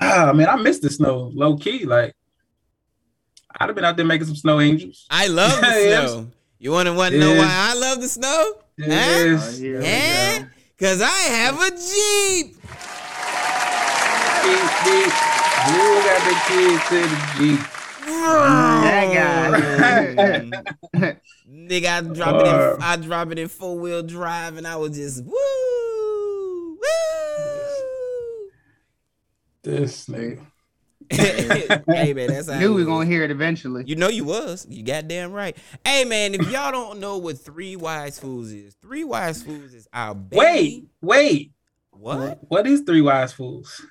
Ah, 0.00 0.32
man, 0.34 0.48
I 0.48 0.56
miss 0.56 0.80
the 0.80 0.90
snow, 0.90 1.30
low 1.34 1.56
key. 1.56 1.84
Like, 1.84 2.14
I'd 3.60 3.66
have 3.68 3.76
been 3.76 3.84
out 3.84 3.96
there 3.96 4.06
making 4.06 4.26
some 4.26 4.34
snow 4.36 4.58
angels. 4.60 5.06
I 5.10 5.28
love 5.28 5.60
the 5.60 5.66
Yes. 5.66 6.10
snow. 6.10 6.30
You 6.62 6.70
want 6.70 6.86
to 6.86 6.92
want 6.94 7.10
to 7.12 7.18
know 7.18 7.34
why 7.34 7.48
I 7.48 7.74
love 7.74 8.00
the 8.00 8.06
snow? 8.06 8.52
Yes. 8.78 9.58
Oh, 9.58 9.60
here 9.60 9.82
Yeah, 9.82 10.44
cause 10.78 11.02
I 11.02 11.08
have 11.10 11.56
a 11.56 11.70
Jeep. 11.70 12.54
Beep, 14.44 14.70
beep. 14.84 15.12
You 15.66 15.82
got 16.06 16.22
the 16.22 16.36
kids 16.46 16.82
to 16.88 16.98
the 17.02 17.18
Jeep. 17.36 17.60
That 18.06 19.06
guy. 20.94 21.20
Nigga, 21.50 21.88
I 21.88 22.00
drop 22.14 22.36
it 22.36 22.46
Uh. 22.46 22.76
in 22.76 22.82
I 22.82 22.94
drop 22.96 23.32
it 23.32 23.40
in 23.40 23.48
four 23.48 23.76
wheel 23.76 24.04
drive 24.04 24.56
and 24.56 24.64
I 24.64 24.76
was 24.76 24.96
just 24.96 25.24
woo 25.24 25.32
woo. 25.32 26.78
This 29.64 30.06
nigga. 30.06 30.46
hey 31.86 32.12
man, 32.14 32.28
that's 32.28 32.50
how 32.50 32.58
Knew 32.58 32.70
we 32.74 32.84
was. 32.84 32.86
gonna 32.86 33.06
hear 33.06 33.22
it 33.24 33.30
eventually. 33.30 33.84
You 33.86 33.96
know 33.96 34.08
you 34.08 34.24
was. 34.24 34.66
You 34.68 34.82
goddamn 34.82 35.32
right. 35.32 35.56
Hey 35.84 36.04
man, 36.04 36.34
if 36.34 36.50
y'all 36.50 36.72
don't 36.72 37.00
know 37.00 37.18
what 37.18 37.38
three 37.38 37.76
wise 37.76 38.18
fools 38.18 38.50
is, 38.52 38.74
three 38.82 39.04
wise 39.04 39.42
fools 39.42 39.74
is 39.74 39.86
our 39.92 40.14
baby. 40.14 40.36
Wait, 40.40 40.88
wait. 41.00 41.52
What? 41.90 42.38
What 42.48 42.66
is 42.66 42.80
Three 42.80 43.02
Wise 43.02 43.32
Fools? 43.34 43.84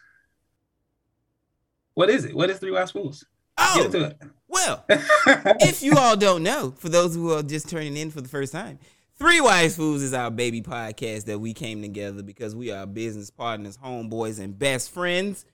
What 1.93 2.09
is 2.09 2.25
it? 2.25 2.35
What 2.35 2.49
is 2.49 2.57
Three 2.57 2.71
Wise 2.71 2.91
Fools? 2.91 3.25
Get 3.57 3.67
Oh, 3.77 3.85
into 3.85 4.15
well, 4.47 4.83
if 4.89 5.81
you 5.83 5.95
all 5.97 6.17
don't 6.17 6.43
know, 6.43 6.73
for 6.77 6.89
those 6.89 7.15
who 7.15 7.31
are 7.31 7.43
just 7.43 7.69
turning 7.69 7.95
in 7.95 8.11
for 8.11 8.19
the 8.19 8.27
first 8.27 8.51
time, 8.51 8.79
Three 9.17 9.39
Wise 9.39 9.75
Fools 9.77 10.01
is 10.01 10.13
our 10.13 10.31
baby 10.31 10.61
podcast 10.61 11.25
that 11.25 11.39
we 11.39 11.53
came 11.53 11.81
together 11.81 12.23
because 12.23 12.55
we 12.55 12.71
are 12.71 12.85
business 12.85 13.29
partners, 13.29 13.77
homeboys, 13.77 14.39
and 14.39 14.57
best 14.57 14.89
friends. 14.91 15.45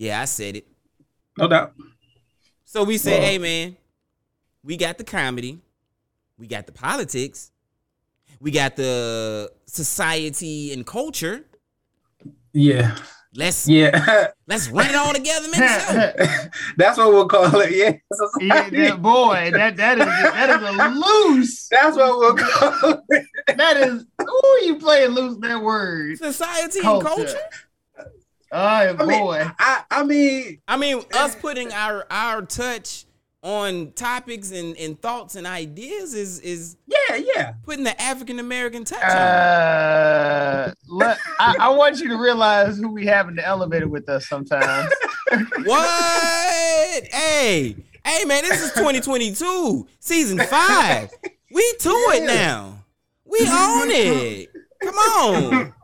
Yeah, 0.00 0.20
I 0.20 0.26
said 0.26 0.54
it. 0.56 0.66
no 1.36 1.48
doubt. 1.48 1.72
So 2.64 2.84
we 2.84 2.98
said, 2.98 3.18
Well- 3.20 3.28
hey 3.28 3.38
man, 3.38 3.76
we 4.62 4.76
got 4.76 4.96
the 4.96 5.04
comedy, 5.04 5.58
we 6.38 6.46
got 6.46 6.66
the 6.66 6.72
politics, 6.72 7.50
we 8.40 8.52
got 8.52 8.76
the 8.76 9.50
society 9.66 10.72
and 10.72 10.86
culture. 10.86 11.44
Yeah. 12.52 12.96
Let's 13.34 13.68
Yeah. 13.68 14.28
let's 14.46 14.68
run 14.68 14.86
it 14.88 14.94
all 14.94 15.12
together, 15.12 15.48
man. 15.50 16.50
That's 16.76 16.96
what 16.98 17.08
we'll 17.10 17.26
call 17.28 17.60
it. 17.60 17.72
Yeah. 17.72 17.96
Yeah, 18.40 18.70
that 18.70 19.02
boy, 19.02 19.50
that 19.52 19.76
that 19.76 19.98
is 19.98 20.06
that 20.06 20.50
is 20.50 20.68
a 20.68 20.88
loose. 20.88 21.68
That's 21.68 21.96
what 21.96 22.18
we'll 22.18 22.36
call 22.36 23.02
it. 23.10 23.26
That 23.56 23.76
is 23.76 24.04
ooh, 24.22 24.60
you 24.64 24.76
playing 24.78 25.10
loose 25.10 25.36
that 25.40 25.60
word. 25.62 26.18
Society 26.18 26.78
and 26.84 27.02
Culture. 27.02 27.38
Culture. 28.50 28.96
Oh 28.98 29.04
I 29.04 29.06
mean, 29.06 29.20
boy. 29.20 29.46
I, 29.58 29.82
I 29.90 30.04
mean, 30.04 30.60
I 30.68 30.76
mean, 30.76 31.02
us 31.14 31.34
putting 31.36 31.72
our 31.72 32.06
our 32.10 32.42
touch 32.42 33.06
on 33.42 33.92
topics 33.92 34.50
and, 34.50 34.76
and 34.76 35.00
thoughts 35.00 35.36
and 35.36 35.46
ideas 35.46 36.12
is 36.12 36.40
is 36.40 36.76
yeah, 36.86 37.16
yeah. 37.16 37.52
putting 37.64 37.84
the 37.84 38.00
African 38.00 38.38
American 38.38 38.84
touch 38.84 39.02
on. 39.02 39.10
Uh, 39.10 40.72
let, 40.88 41.18
I, 41.38 41.56
I 41.60 41.68
want 41.70 42.00
you 42.00 42.08
to 42.08 42.16
realize 42.16 42.78
who 42.78 42.88
we 42.88 43.06
have 43.06 43.28
in 43.28 43.36
the 43.36 43.46
elevator 43.46 43.88
with 43.88 44.08
us 44.08 44.28
sometimes. 44.28 44.92
What? 45.64 47.04
hey, 47.12 47.76
hey, 48.02 48.24
man, 48.24 48.42
this 48.44 48.62
is 48.62 48.72
2022, 48.72 49.86
season 50.00 50.38
five. 50.38 51.10
We 51.52 51.74
to 51.80 51.90
it 52.14 52.24
now. 52.24 52.84
We 53.26 53.40
own 53.40 53.90
it. 53.90 54.48
Come 54.82 54.94
on. 54.94 55.74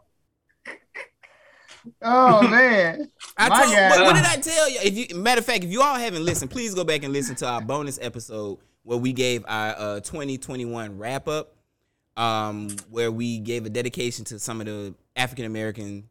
Oh 2.04 2.46
man. 2.46 3.10
I 3.36 3.48
My 3.48 3.64
told, 3.64 3.74
what, 3.74 4.00
what 4.06 4.14
did 4.14 4.24
I 4.26 4.36
tell 4.36 4.70
you? 4.70 4.78
If 4.82 5.10
you 5.10 5.16
matter 5.16 5.40
of 5.40 5.46
fact, 5.46 5.64
if 5.64 5.70
you 5.70 5.82
all 5.82 5.96
haven't 5.96 6.24
listened, 6.24 6.50
please 6.50 6.74
go 6.74 6.84
back 6.84 7.02
and 7.02 7.12
listen 7.12 7.34
to 7.36 7.48
our 7.48 7.60
bonus 7.60 7.98
episode 8.00 8.58
where 8.82 8.98
we 8.98 9.12
gave 9.12 9.44
our 9.48 9.74
uh, 9.78 10.00
2021 10.00 10.98
wrap 10.98 11.26
up, 11.26 11.56
um, 12.16 12.68
where 12.90 13.10
we 13.10 13.38
gave 13.38 13.64
a 13.64 13.70
dedication 13.70 14.24
to 14.26 14.38
some 14.38 14.60
of 14.60 14.66
the 14.66 14.94
African 15.16 15.46
American 15.46 16.08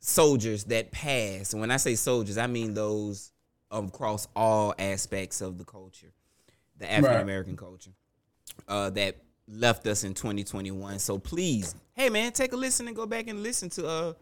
soldiers 0.00 0.64
that 0.64 0.90
passed. 0.90 1.52
And 1.52 1.60
when 1.60 1.70
I 1.70 1.76
say 1.76 1.94
soldiers, 1.94 2.38
I 2.38 2.46
mean 2.46 2.74
those 2.74 3.32
across 3.70 4.26
all 4.34 4.74
aspects 4.78 5.42
of 5.42 5.58
the 5.58 5.64
culture, 5.64 6.12
the 6.78 6.90
African 6.90 7.20
American 7.20 7.56
culture, 7.56 7.92
uh, 8.66 8.90
that 8.90 9.16
left 9.46 9.86
us 9.86 10.02
in 10.02 10.14
2021. 10.14 10.98
So 10.98 11.18
please, 11.18 11.74
hey 11.92 12.08
man, 12.08 12.32
take 12.32 12.52
a 12.52 12.56
listen 12.56 12.86
and 12.86 12.96
go 12.96 13.06
back 13.06 13.28
and 13.28 13.42
listen 13.42 13.68
to 13.70 13.86
uh 13.86 14.12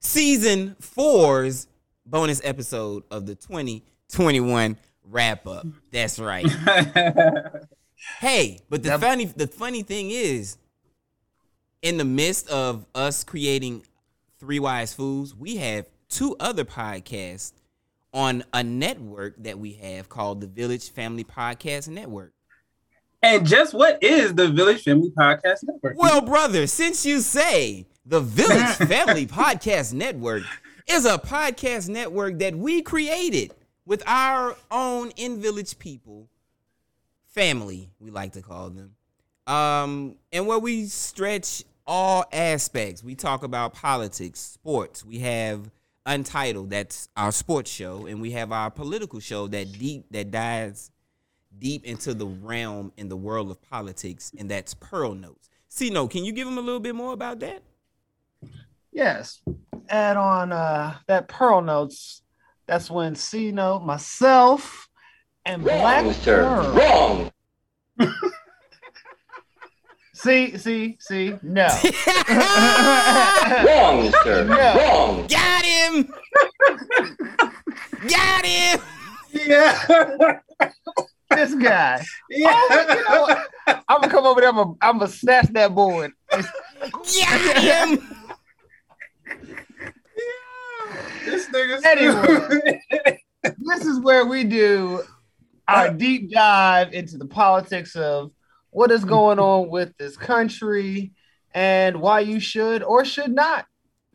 season 0.00 0.76
four's 0.80 1.66
bonus 2.06 2.40
episode 2.44 3.04
of 3.10 3.26
the 3.26 3.34
2021 3.34 4.76
wrap 5.04 5.46
up. 5.46 5.66
That's 5.90 6.18
right. 6.18 6.46
Hey, 8.20 8.60
but 8.68 8.82
the 8.82 8.98
funny 8.98 9.24
the 9.26 9.46
funny 9.46 9.82
thing 9.82 10.10
is, 10.10 10.56
in 11.82 11.96
the 11.96 12.04
midst 12.04 12.48
of 12.48 12.86
us 12.94 13.24
creating 13.24 13.84
Three 14.38 14.58
Wise 14.58 14.92
Fools, 14.92 15.34
we 15.34 15.56
have 15.56 15.86
two 16.08 16.36
other 16.40 16.64
podcasts 16.64 17.52
on 18.14 18.44
a 18.52 18.62
network 18.62 19.34
that 19.42 19.58
we 19.58 19.72
have 19.74 20.08
called 20.08 20.40
the 20.40 20.46
Village 20.46 20.90
Family 20.90 21.24
Podcast 21.24 21.88
Network. 21.88 22.32
And 23.22 23.46
just 23.46 23.74
what 23.74 24.02
is 24.02 24.34
the 24.34 24.48
Village 24.48 24.82
Family 24.82 25.10
Podcast 25.10 25.58
Network? 25.64 25.96
Well, 25.96 26.20
brother, 26.20 26.66
since 26.66 27.04
you 27.04 27.20
say 27.20 27.86
the 28.06 28.20
Village 28.20 28.76
Family 28.88 29.26
Podcast 29.26 29.92
Network 29.92 30.42
is 30.86 31.04
a 31.04 31.18
podcast 31.18 31.88
network 31.88 32.38
that 32.38 32.54
we 32.54 32.82
created 32.82 33.54
with 33.84 34.02
our 34.06 34.56
own 34.70 35.10
in 35.16 35.40
village 35.40 35.78
people, 35.78 36.28
family, 37.26 37.90
we 37.98 38.10
like 38.10 38.32
to 38.32 38.42
call 38.42 38.70
them. 38.70 38.94
Um, 39.46 40.16
and 40.32 40.46
where 40.46 40.58
we 40.58 40.86
stretch 40.86 41.64
all 41.86 42.26
aspects. 42.32 43.02
We 43.02 43.14
talk 43.14 43.42
about 43.42 43.72
politics, 43.72 44.40
sports. 44.40 45.04
We 45.04 45.20
have 45.20 45.70
Untitled, 46.08 46.70
that's 46.70 47.10
our 47.18 47.30
sports 47.30 47.70
show, 47.70 48.06
and 48.06 48.22
we 48.22 48.30
have 48.30 48.50
our 48.50 48.70
political 48.70 49.20
show 49.20 49.46
that 49.48 49.78
deep 49.78 50.06
that 50.10 50.30
dives 50.30 50.90
deep 51.58 51.84
into 51.84 52.14
the 52.14 52.26
realm 52.26 52.92
in 52.96 53.08
the 53.08 53.16
world 53.16 53.50
of 53.50 53.60
politics, 53.62 54.32
and 54.38 54.50
that's 54.50 54.74
Pearl 54.74 55.14
Notes. 55.14 55.48
C 55.68 55.90
Note, 55.90 56.10
can 56.10 56.24
you 56.24 56.32
give 56.32 56.46
them 56.46 56.58
a 56.58 56.62
little 56.62 56.80
bit 56.80 56.94
more 56.94 57.12
about 57.12 57.40
that? 57.40 57.62
Yes. 58.92 59.40
Add 59.88 60.16
on 60.16 60.52
uh 60.52 60.96
that 61.06 61.28
Pearl 61.28 61.60
Notes. 61.60 62.22
That's 62.66 62.90
when 62.90 63.14
C 63.14 63.50
Note, 63.50 63.80
myself, 63.80 64.88
and 65.44 65.62
Black 65.62 66.04
Wrong, 66.04 66.12
sir. 66.14 66.42
Pearl. 66.42 67.32
Wrong. 67.98 68.10
See, 70.18 70.58
see, 70.58 70.96
see, 70.98 71.38
no. 71.44 71.68
Wrong, 73.64 74.10
sir. 74.24 74.44
No. 74.48 74.74
Wrong. 74.74 75.26
Got 75.28 75.64
him! 75.64 76.12
Got 78.08 78.44
him! 78.44 78.80
Yeah. 79.32 80.40
This 81.30 81.54
guy. 81.54 82.02
yeah. 82.30 82.52
Oh, 82.52 82.86
you 82.88 83.04
know 83.08 83.22
what? 83.22 83.84
I'm 83.88 84.00
gonna 84.00 84.10
come 84.10 84.26
over 84.26 84.40
there. 84.40 84.50
I'm 84.50 84.56
gonna, 84.56 84.74
I'm 84.80 84.98
gonna 84.98 85.10
snatch 85.10 85.48
that 85.52 85.74
board. 85.74 86.12
Got 86.30 87.58
him! 87.58 88.16
This 91.24 91.48
nigga. 91.48 91.84
Anyway. 91.84 92.82
this 93.58 93.84
is 93.84 94.00
where 94.00 94.26
we 94.26 94.44
do 94.44 95.02
our 95.68 95.88
uh, 95.88 95.90
deep 95.90 96.30
dive 96.30 96.92
into 96.92 97.18
the 97.18 97.26
politics 97.26 97.94
of 97.94 98.32
what 98.70 98.90
is 98.90 99.04
going 99.04 99.38
on 99.38 99.68
with 99.68 99.96
this 99.98 100.16
country 100.16 101.12
and 101.54 102.00
why 102.00 102.20
you 102.20 102.40
should 102.40 102.82
or 102.82 103.04
should 103.04 103.30
not 103.30 103.66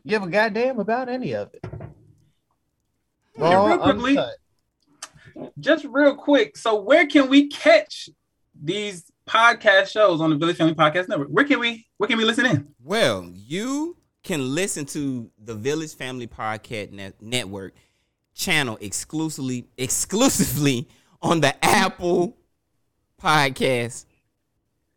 give 0.06 0.22
a 0.22 0.28
goddamn 0.28 0.80
about 0.80 1.08
any 1.08 1.32
of 1.32 1.52
it. 1.54 1.64
Yeah, 3.36 3.54
Raw, 3.54 3.66
real 3.66 3.78
quickly. 3.78 4.18
uncut. 4.18 4.34
Just 5.58 5.84
real 5.84 6.14
quick. 6.14 6.56
So 6.56 6.80
where 6.80 7.06
can 7.06 7.28
we 7.28 7.48
catch 7.48 8.08
these 8.60 9.10
podcast 9.26 9.88
shows 9.88 10.20
on 10.20 10.30
the 10.30 10.36
Village 10.36 10.56
Family 10.56 10.74
Podcast 10.74 11.08
Network? 11.08 11.28
Where 11.28 11.44
can 11.44 11.60
we 11.60 11.86
where 11.98 12.08
can 12.08 12.18
we 12.18 12.24
listen 12.24 12.46
in? 12.46 12.68
Well, 12.82 13.30
you 13.34 13.96
can 14.22 14.54
listen 14.54 14.86
to 14.86 15.30
the 15.38 15.54
Village 15.54 15.94
Family 15.94 16.26
Podcast 16.26 16.92
Net- 16.92 17.20
Network 17.20 17.74
channel 18.34 18.78
exclusively 18.80 19.66
exclusively 19.76 20.88
on 21.22 21.40
the 21.40 21.64
Apple 21.64 22.36
Podcast. 23.22 24.04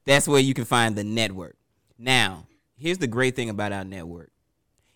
That's 0.05 0.27
where 0.27 0.39
you 0.39 0.53
can 0.53 0.65
find 0.65 0.95
the 0.95 1.03
network. 1.03 1.57
Now, 1.97 2.47
here's 2.77 2.97
the 2.97 3.07
great 3.07 3.35
thing 3.35 3.49
about 3.49 3.71
our 3.73 3.83
network. 3.83 4.31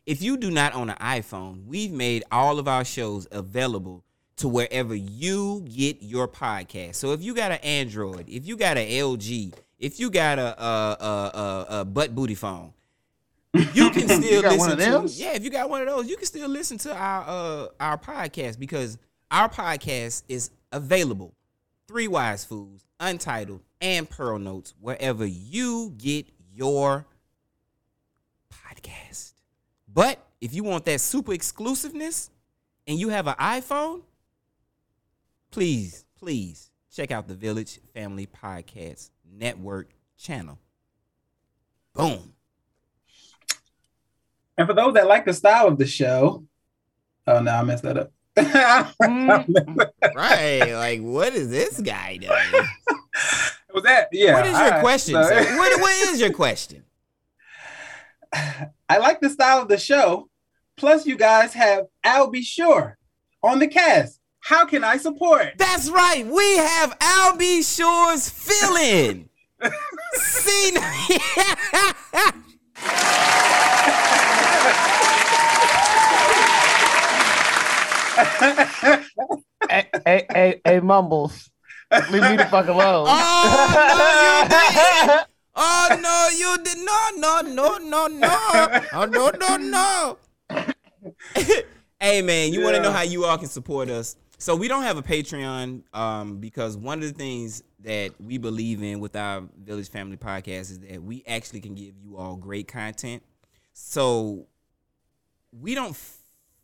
If 0.06 0.22
you 0.22 0.38
do 0.38 0.50
not 0.50 0.74
own 0.74 0.90
an 0.90 0.98
iPhone, 0.98 1.66
we've 1.66 1.92
made 1.92 2.24
all 2.32 2.60
of 2.60 2.68
our 2.68 2.84
shows 2.84 3.28
available 3.32 4.04
to 4.42 4.48
wherever 4.48 4.94
you 4.94 5.62
get 5.62 6.02
your 6.02 6.28
podcast. 6.28 6.96
So 6.96 7.14
if 7.14 7.22
you 7.24 7.34
got 7.34 7.52
an 7.52 7.60
Android, 7.60 8.28
if 8.30 8.46
you 8.46 8.58
got 8.58 8.78
an 8.78 8.88
LG, 8.88 9.54
if 9.80 10.00
you 10.00 10.10
got 10.10 10.38
a 10.40 10.62
a, 10.64 10.98
a, 11.00 11.06
a, 11.08 11.66
a 11.82 11.86
butt 11.86 12.14
booty 12.14 12.36
phone, 12.36 12.74
you 13.74 13.90
can 13.92 14.08
still 14.10 14.42
got 14.42 14.52
listen 14.52 14.60
one 14.60 14.72
of 14.72 14.80
to 14.80 14.86
those? 14.86 15.20
yeah. 15.20 15.34
If 15.34 15.44
you 15.44 15.50
got 15.50 15.70
one 15.70 15.82
of 15.82 15.88
those, 15.88 16.08
you 16.10 16.18
can 16.18 16.26
still 16.26 16.50
listen 16.50 16.78
to 16.80 16.96
our 16.96 17.24
uh 17.28 17.68
our 17.80 17.98
podcast 17.98 18.60
because 18.60 18.98
our 19.30 19.50
podcast 19.50 20.24
is 20.28 20.52
available. 20.72 21.34
Three 21.88 22.08
Wise 22.08 22.46
Fools, 22.46 22.86
Untitled, 23.00 23.62
and 23.82 24.10
Pearl 24.10 24.40
Notes 24.40 24.74
wherever 24.80 25.26
you 25.26 25.94
get 25.98 26.28
your 26.54 27.06
podcast. 28.52 29.34
But 29.94 30.20
if 30.40 30.54
you 30.54 30.64
want 30.64 30.86
that 30.86 31.02
super 31.02 31.34
exclusiveness 31.34 32.30
and 32.88 32.98
you 32.98 33.10
have 33.10 33.28
an 33.28 33.36
iPhone, 33.36 34.02
please, 35.52 36.06
please 36.18 36.72
check 36.94 37.12
out 37.12 37.28
the 37.28 37.36
Village 37.36 37.80
Family 37.94 38.28
Podcast 38.28 39.10
Network 39.32 39.90
channel. 40.18 40.58
Boom. 41.94 42.34
And 44.58 44.68
for 44.68 44.74
those 44.74 44.94
that 44.94 45.08
like 45.08 45.26
the 45.26 45.34
style 45.34 45.68
of 45.68 45.78
the 45.78 45.86
show, 45.86 46.46
oh 47.28 47.40
no, 47.42 47.52
I 47.52 47.64
messed 47.64 47.84
that 47.84 47.98
up. 47.98 48.12
Mm, 48.38 49.90
right. 50.16 50.74
like, 50.74 51.02
what 51.02 51.34
is 51.34 51.50
this 51.50 51.80
guy 51.82 52.18
doing? 52.18 52.66
Was 53.74 53.84
that 53.84 54.08
yeah? 54.12 54.34
what 54.34 54.46
is 54.46 54.58
your 54.58 54.70
right. 54.70 54.82
question, 54.82 55.14
So- 55.16 55.24
sir? 55.24 55.58
What, 55.58 55.82
what 55.82 55.94
is 56.10 56.20
your 56.20 56.32
question? 56.34 56.84
I 58.34 58.98
like 58.98 59.20
the 59.20 59.30
style 59.30 59.62
of 59.62 59.68
the 59.68 59.78
show. 59.78 60.30
Plus, 60.78 61.06
you 61.06 61.18
guys 61.18 61.54
have 61.54 61.86
Al 62.04 62.30
B. 62.30 62.42
Sure 62.44 62.98
on 63.44 63.60
the 63.60 63.68
cast. 63.68 64.21
How 64.44 64.66
can 64.66 64.84
I 64.84 64.98
support? 64.98 65.54
That's 65.58 65.90
right. 65.90 66.26
We 66.26 66.58
have 66.58 66.98
Albie 67.00 67.64
Shore's 67.64 68.30
feeling. 68.30 69.30
See, 70.14 70.72
hey, 79.70 79.86
hey, 80.06 80.26
hey, 80.34 80.62
hey, 80.66 80.80
mumbles. 80.80 81.50
Leave 82.10 82.24
me 82.24 82.38
the 82.38 82.48
fuck 82.50 82.68
alone. 82.68 83.06
Oh, 83.08 83.88
no, 83.98 84.42
you 84.44 84.50
did. 85.18 85.26
Oh 85.54 85.88
no, 86.02 86.30
you 86.38 86.58
did. 86.64 86.78
No, 86.78 87.10
no, 87.18 87.42
no, 87.42 87.78
no, 87.78 88.08
no. 88.08 88.82
Oh 88.94 89.06
no, 89.06 89.30
no, 89.40 89.58
no. 89.58 90.18
hey 92.00 92.22
man, 92.22 92.54
you 92.54 92.62
want 92.64 92.76
to 92.76 92.82
know 92.82 92.92
how 92.92 93.02
you 93.02 93.26
all 93.26 93.38
can 93.38 93.48
support 93.48 93.90
us? 93.90 94.16
So 94.42 94.56
we 94.56 94.68
don't 94.68 94.82
have 94.82 94.98
a 94.98 95.04
Patreon 95.04 95.84
um, 95.94 96.38
because 96.38 96.76
one 96.76 96.98
of 97.04 97.08
the 97.08 97.14
things 97.14 97.62
that 97.82 98.20
we 98.20 98.40
believe 98.40 98.82
in 98.82 99.00
with 99.00 99.16
our 99.16 99.44
Village 99.64 99.92
Family 99.92 100.18
Podcast 100.18 100.72
is 100.72 100.80
that 100.80 101.04
we 101.04 101.24
actually 101.28 101.62
can 101.62 101.76
give 101.76 101.94
you 102.04 102.18
all 102.18 102.36
great 102.38 102.68
content. 102.68 103.22
So 103.74 104.48
we 105.52 105.76
don't 105.76 105.92
f- 105.92 106.18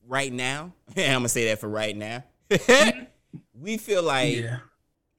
right 0.08 0.34
now. 0.34 0.74
I'm 0.98 1.04
gonna 1.20 1.30
say 1.30 1.46
that 1.50 1.60
for 1.60 1.70
right 1.70 1.96
now. 1.96 2.24
we 3.54 3.78
feel 3.78 4.02
like 4.02 4.38
Yeah. 4.38 4.58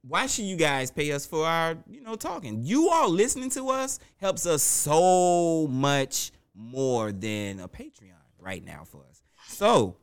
why 0.03 0.27
should 0.27 0.47
you 0.47 0.57
guys 0.57 0.91
pay 0.91 1.13
us 1.13 1.27
for 1.27 1.47
our, 1.47 1.77
you 1.89 2.01
know, 2.01 2.17
talking? 2.17 2.65
You 2.65 2.91
all 2.91 3.09
listening 3.09 3.51
to 3.51 3.69
us 3.69 4.01
helps 4.17 4.47
us 4.47 4.65
so 4.65 5.69
much 5.69 6.33
more 6.57 7.13
than 7.13 7.61
a 7.61 7.69
Patreon 7.69 8.19
right 8.41 8.65
now 8.65 8.83
for 8.85 9.05
us. 9.09 9.23
So, 9.47 9.97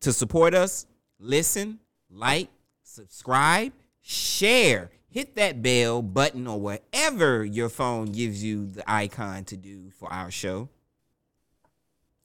to 0.00 0.14
support 0.14 0.54
us, 0.54 0.86
listen, 1.20 1.78
like, 2.10 2.48
subscribe, 2.82 3.72
share, 4.02 4.90
hit 5.08 5.36
that 5.36 5.62
bell 5.62 6.02
button 6.02 6.46
or 6.46 6.60
whatever 6.60 7.44
your 7.44 7.68
phone 7.68 8.06
gives 8.06 8.42
you 8.42 8.66
the 8.70 8.90
icon 8.90 9.44
to 9.44 9.56
do 9.56 9.90
for 9.98 10.12
our 10.12 10.30
show. 10.30 10.68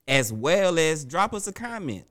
as 0.07 0.31
well 0.31 0.77
as 0.77 1.05
drop 1.05 1.33
us 1.33 1.47
a 1.47 1.53
comment. 1.53 2.05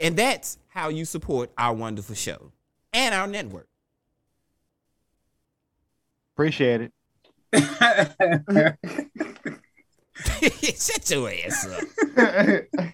And 0.00 0.16
that's 0.16 0.58
how 0.68 0.88
you 0.88 1.04
support 1.04 1.50
our 1.58 1.74
wonderful 1.74 2.14
show 2.14 2.52
and 2.92 3.14
our 3.14 3.26
network. 3.26 3.68
Appreciate 6.34 6.82
it. 6.82 6.92
Shut 10.78 11.10
your 11.10 11.30
ass 11.30 11.66
up. 11.66 12.64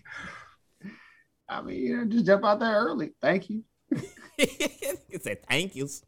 I 1.54 1.62
mean, 1.62 1.76
you 1.76 1.96
know, 1.96 2.04
just 2.04 2.26
jump 2.26 2.44
out 2.44 2.58
there 2.58 2.74
early. 2.74 3.12
Thank 3.20 3.48
you. 3.48 3.62
it 4.38 5.22
said 5.22 5.38
thank 5.48 5.76
yous. 5.76 6.02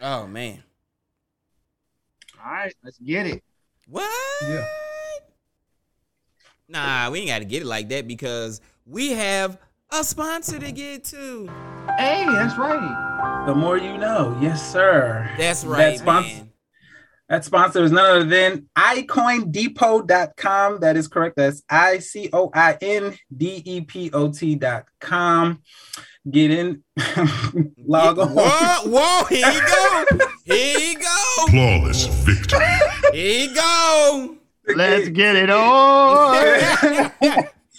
Oh 0.00 0.26
man. 0.26 0.62
All 2.42 2.50
right, 2.50 2.74
let's 2.82 2.98
get 2.98 3.26
it. 3.26 3.42
What? 3.86 4.10
Yeah. 4.42 4.64
Nah, 6.68 7.10
we 7.10 7.20
ain't 7.20 7.28
gotta 7.28 7.44
get 7.44 7.62
it 7.62 7.66
like 7.66 7.90
that 7.90 8.08
because 8.08 8.62
we 8.86 9.12
have 9.12 9.58
a 9.90 10.02
sponsor 10.02 10.58
to 10.58 10.72
get 10.72 11.04
to. 11.04 11.50
Hey, 11.98 12.24
that's 12.26 12.56
right. 12.56 13.44
The 13.46 13.54
more 13.54 13.76
you 13.76 13.98
know. 13.98 14.38
Yes, 14.40 14.72
sir. 14.72 15.30
That's 15.36 15.64
right, 15.64 15.98
sponsor- 15.98 16.36
man. 16.36 16.47
That 17.28 17.44
sponsor 17.44 17.84
is 17.84 17.92
none 17.92 18.06
other 18.06 18.24
than 18.24 18.68
iCoindepot.com. 18.76 20.80
That 20.80 20.96
is 20.96 21.06
correct. 21.08 21.36
That's 21.36 21.62
I 21.68 21.98
C 21.98 22.30
O 22.32 22.50
I 22.54 22.78
N 22.80 23.14
D 23.36 23.62
E 23.64 23.80
P 23.82 24.10
O 24.12 24.32
T.com. 24.32 25.62
Get 26.30 26.50
in, 26.50 26.82
log 27.86 28.18
on. 28.18 28.30
Whoa, 28.34 28.90
whoa, 28.90 29.24
here 29.28 29.46
you 29.50 29.60
go. 29.60 30.04
Here 30.44 30.78
you 30.78 30.98
go. 30.98 31.46
Flawless 31.50 32.06
victory. 32.24 32.64
Here 33.12 33.48
you 33.48 33.54
go. 33.54 34.36
Let's 34.74 35.08
get 35.08 35.36
it 35.36 35.48
on. 35.50 36.34
hey, 36.34 37.10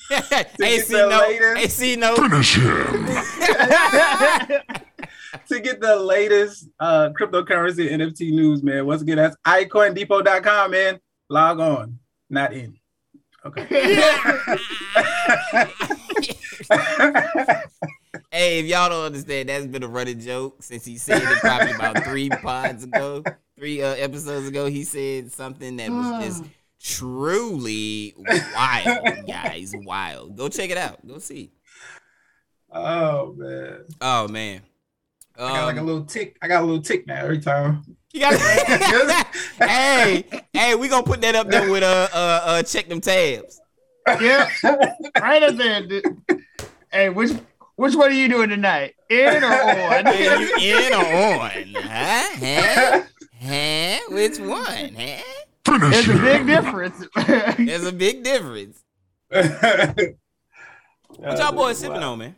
get 0.10 0.58
no. 0.90 1.08
latest- 1.20 1.58
Hey, 1.58 1.68
see 1.68 1.96
no. 1.96 2.16
Finish 2.16 2.56
him. 2.56 3.08
to 5.50 5.60
get 5.60 5.82
the 5.82 5.96
latest 5.98 6.70
uh, 6.80 7.10
cryptocurrency 7.20 7.92
NFT 7.92 8.32
news, 8.32 8.64
man. 8.64 8.86
Once 8.86 9.02
again, 9.02 9.18
that's 9.18 9.36
iCoinDepot.com, 9.46 10.72
man. 10.72 11.00
Log 11.30 11.60
on, 11.60 12.00
not 12.30 12.54
in. 12.54 12.78
Okay. 13.46 14.04
Hey, 18.32 18.60
if 18.60 18.68
y'all 18.68 18.90
don't 18.90 19.06
understand, 19.06 19.50
that's 19.50 19.66
been 19.66 19.84
a 19.84 19.88
running 19.88 20.20
joke 20.20 20.62
since 20.62 20.86
he 20.86 20.98
said 20.98 21.22
it 21.22 21.40
probably 21.40 21.72
about 21.72 22.04
three 22.04 22.30
pods 22.42 22.84
ago, 22.84 23.24
three 23.58 23.82
uh, 23.82 23.96
episodes 23.96 24.48
ago. 24.48 24.68
He 24.68 24.84
said 24.84 25.32
something 25.32 25.78
that 25.78 25.90
was 25.90 26.26
just 26.26 26.44
truly 26.80 28.14
wild, 28.56 29.28
guys. 29.28 29.74
Wild. 29.76 30.38
Go 30.38 30.48
check 30.48 30.70
it 30.70 30.78
out. 30.78 31.06
Go 31.08 31.18
see. 31.18 31.52
oh 32.72 33.34
man, 33.36 33.86
Oh 34.00 34.28
man. 34.28 34.62
I 35.39 35.54
got 35.54 35.65
like 35.65 35.75
a 35.78 35.80
Um, 35.80 35.86
little 35.86 36.04
tick. 36.06 36.38
I 36.41 36.47
got 36.47 36.63
a 36.63 36.65
little 36.65 36.82
tick 36.82 37.08
now 37.08 37.21
every 37.23 37.39
time. 37.39 37.84
you 38.13 38.21
got- 38.21 39.28
hey, 39.60 40.23
hey, 40.54 40.75
we 40.75 40.88
gonna 40.88 41.04
put 41.06 41.21
that 41.21 41.36
up 41.36 41.47
there 41.49 41.69
with 41.71 41.84
uh 41.84 42.08
uh, 42.13 42.41
uh 42.45 42.63
check 42.63 42.89
them 42.89 43.02
tabs. 43.02 43.60
yeah, 44.19 44.49
right 45.21 45.43
up 45.43 45.56
there. 45.56 45.86
dude. 45.88 46.04
Hey, 46.91 47.10
which 47.10 47.32
which 47.75 47.95
one 47.95 48.10
are 48.10 48.13
you 48.13 48.28
doing 48.28 48.49
tonight? 48.49 48.95
In 49.10 49.43
or 49.43 49.47
on? 49.47 50.08
Are 50.08 50.13
you 50.13 50.78
in 50.80 50.93
or 50.93 51.06
on? 51.06 51.52
Huh? 51.75 52.28
Huh? 52.39 53.02
Huh? 53.41 53.99
Which 54.10 54.39
one? 54.39 54.95
Huh? 54.95 55.23
Finish 55.65 56.06
There's 56.06 56.10
a 56.10 56.21
big 56.21 56.47
difference. 56.47 57.08
There's 57.58 57.86
a 57.86 57.91
big 57.91 58.23
difference. 58.23 58.84
What 61.17 61.38
y'all 61.38 61.52
boys 61.52 61.78
sipping 61.80 62.02
on, 62.04 62.17
man? 62.19 62.36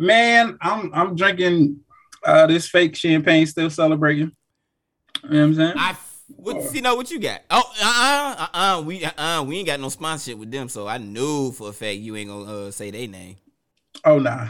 Man, 0.00 0.56
I'm 0.62 0.90
I'm 0.94 1.14
drinking 1.14 1.80
uh, 2.24 2.46
this 2.46 2.66
fake 2.66 2.96
champagne, 2.96 3.44
still 3.44 3.68
celebrating. 3.68 4.32
You 5.24 5.28
know 5.28 5.36
what 5.40 5.44
I'm 5.44 5.54
saying? 5.54 5.74
I 5.76 5.96
what 6.36 6.62
see 6.62 6.80
know 6.80 6.94
what 6.94 7.10
you 7.10 7.18
got? 7.18 7.42
Oh, 7.50 7.62
uh, 7.82 7.84
uh, 7.84 8.46
uh, 8.54 8.78
uh, 8.78 8.82
we, 8.82 9.04
uh, 9.04 9.10
uh, 9.18 9.44
we 9.46 9.58
ain't 9.58 9.66
got 9.66 9.78
no 9.78 9.90
sponsorship 9.90 10.38
with 10.38 10.50
them, 10.50 10.70
so 10.70 10.88
I 10.88 10.96
knew 10.96 11.52
for 11.52 11.68
a 11.68 11.72
fact 11.74 11.98
you 11.98 12.16
ain't 12.16 12.30
gonna 12.30 12.50
uh, 12.50 12.70
say 12.70 12.90
their 12.90 13.08
name. 13.08 13.36
oh 14.06 14.18
nah, 14.18 14.48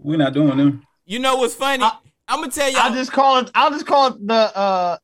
we're 0.00 0.18
not 0.18 0.32
doing 0.32 0.56
them. 0.56 0.82
You 1.06 1.20
know 1.20 1.36
what's 1.36 1.54
funny? 1.54 1.84
I- 1.84 1.98
I'm 2.26 2.40
gonna 2.40 2.50
tell 2.50 2.68
y'all. 2.68 2.80
I'll 2.82 2.94
just 2.94 3.12
call 3.12 3.38
it. 3.38 3.50
I'll 3.54 3.70
just 3.70 3.86
call 3.86 4.08
it 4.08 4.26
the 4.26 4.34
uh 4.58 4.98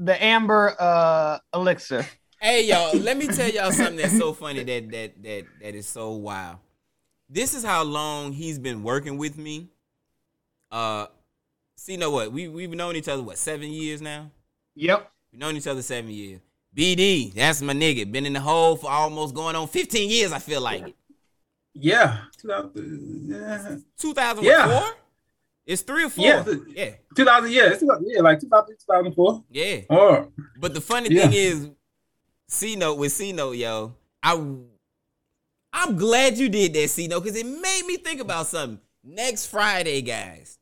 the 0.00 0.22
amber 0.24 0.74
uh 0.76 1.38
elixir. 1.54 2.04
Hey 2.40 2.66
y'all, 2.66 2.98
let 2.98 3.16
me 3.16 3.28
tell 3.28 3.48
y'all 3.48 3.70
something 3.70 3.96
that's 3.96 4.18
so 4.18 4.32
funny 4.32 4.64
that 4.64 4.90
that 4.90 5.22
that 5.22 5.44
that 5.62 5.74
is 5.76 5.86
so 5.86 6.10
wild. 6.14 6.58
This 7.28 7.54
is 7.54 7.64
how 7.64 7.82
long 7.82 8.32
he's 8.32 8.58
been 8.58 8.82
working 8.82 9.18
with 9.18 9.36
me. 9.36 9.68
Uh, 10.70 11.06
see, 11.76 11.92
you 11.92 11.98
know 11.98 12.10
what? 12.10 12.32
We 12.32 12.48
we've 12.48 12.70
known 12.70 12.96
each 12.96 13.08
other 13.08 13.22
what 13.22 13.38
seven 13.38 13.70
years 13.70 14.00
now. 14.00 14.30
Yep. 14.76 15.10
We've 15.32 15.40
known 15.40 15.56
each 15.56 15.66
other 15.66 15.82
seven 15.82 16.10
years. 16.10 16.40
BD, 16.76 17.32
that's 17.34 17.62
my 17.62 17.72
nigga. 17.72 18.10
Been 18.10 18.26
in 18.26 18.34
the 18.34 18.40
hole 18.40 18.76
for 18.76 18.90
almost 18.90 19.34
going 19.34 19.56
on 19.56 19.66
15 19.66 20.10
years. 20.10 20.30
I 20.30 20.38
feel 20.38 20.60
like 20.60 20.94
Yeah, 21.72 22.18
2000, 22.38 23.26
yeah. 23.28 23.76
2004. 23.98 24.44
Yeah. 24.44 24.90
It's 25.64 25.82
three 25.82 26.04
or 26.04 26.10
four. 26.10 26.24
Yeah. 26.26 26.44
yeah, 26.68 26.90
2000 27.16 27.50
yeah, 27.50 27.70
it's 27.72 27.82
yeah, 27.82 28.20
like 28.20 28.38
2000, 28.40 28.76
2004. 28.78 29.44
yeah. 29.50 29.80
Or 29.88 30.28
But 30.60 30.74
the 30.74 30.80
funny 30.82 31.08
Yeah. 31.14 31.22
thing 31.28 31.32
is, 31.32 31.70
C 32.48 32.76
note 32.76 32.98
with 32.98 33.10
C 33.12 33.32
note, 33.32 33.52
yo, 33.56 33.94
I 34.22 34.34
I'm 35.78 35.98
glad 35.98 36.38
you 36.38 36.48
did 36.48 36.72
that, 36.72 36.88
Cino, 36.88 37.20
because 37.22 37.36
it 37.36 37.44
made 37.44 37.82
me 37.86 37.98
think 37.98 38.22
about 38.22 38.46
something. 38.46 38.80
Next 39.04 39.44
Friday, 39.46 40.00
guys, 40.00 40.58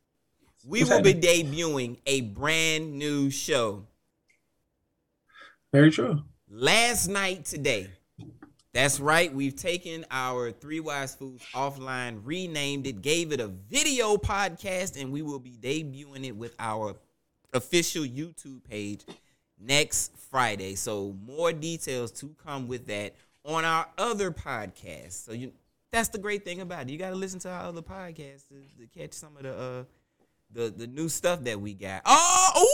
we 0.66 0.81
What's 0.81 0.90
will 0.90 1.03
be 1.03 1.14
debuting 1.14 1.98
a 2.05 2.22
brand 2.22 2.98
new 2.98 3.31
show. 3.31 3.87
very 5.72 5.92
true. 5.92 6.20
Last 6.50 7.07
night 7.07 7.44
today. 7.44 7.90
That's 8.72 8.98
right. 8.98 9.33
We've 9.33 9.55
taken 9.55 10.05
our 10.11 10.50
Three 10.50 10.81
Wise 10.81 11.14
Fools 11.14 11.42
offline, 11.55 12.20
renamed 12.24 12.88
it, 12.88 13.00
gave 13.00 13.31
it 13.31 13.38
a 13.38 13.46
video 13.46 14.16
podcast, 14.16 15.00
and 15.00 15.12
we 15.12 15.22
will 15.22 15.38
be 15.38 15.53
debuting 15.53 16.27
it 16.27 16.35
with 16.35 16.57
our 16.59 16.96
official 17.53 18.03
YouTube 18.03 18.64
page 18.64 19.05
next 19.61 20.11
Friday. 20.29 20.74
So 20.74 21.14
more 21.24 21.53
details 21.53 22.11
to 22.12 22.35
come 22.44 22.66
with 22.66 22.88
that 22.88 23.14
on 23.44 23.64
our 23.64 23.87
other 23.98 24.30
podcast. 24.30 25.24
So 25.24 25.33
you 25.33 25.52
that's 25.92 26.09
the 26.09 26.18
great 26.18 26.44
thing 26.44 26.61
about 26.61 26.83
it. 26.83 26.90
You 26.90 26.98
got 26.98 27.11
to 27.11 27.16
listen 27.16 27.38
to 27.40 27.50
our 27.50 27.64
other 27.64 27.83
podcasts 27.83 28.48
to, 28.48 28.54
to 28.78 28.87
catch 28.98 29.12
some 29.12 29.37
of 29.37 29.42
the 29.44 29.57
uh 29.57 29.85
the 30.50 30.70
the 30.76 30.87
new 30.87 31.09
stuff 31.09 31.44
that 31.44 31.61
we 31.61 31.74
got. 31.74 32.02
Oh, 32.04 32.66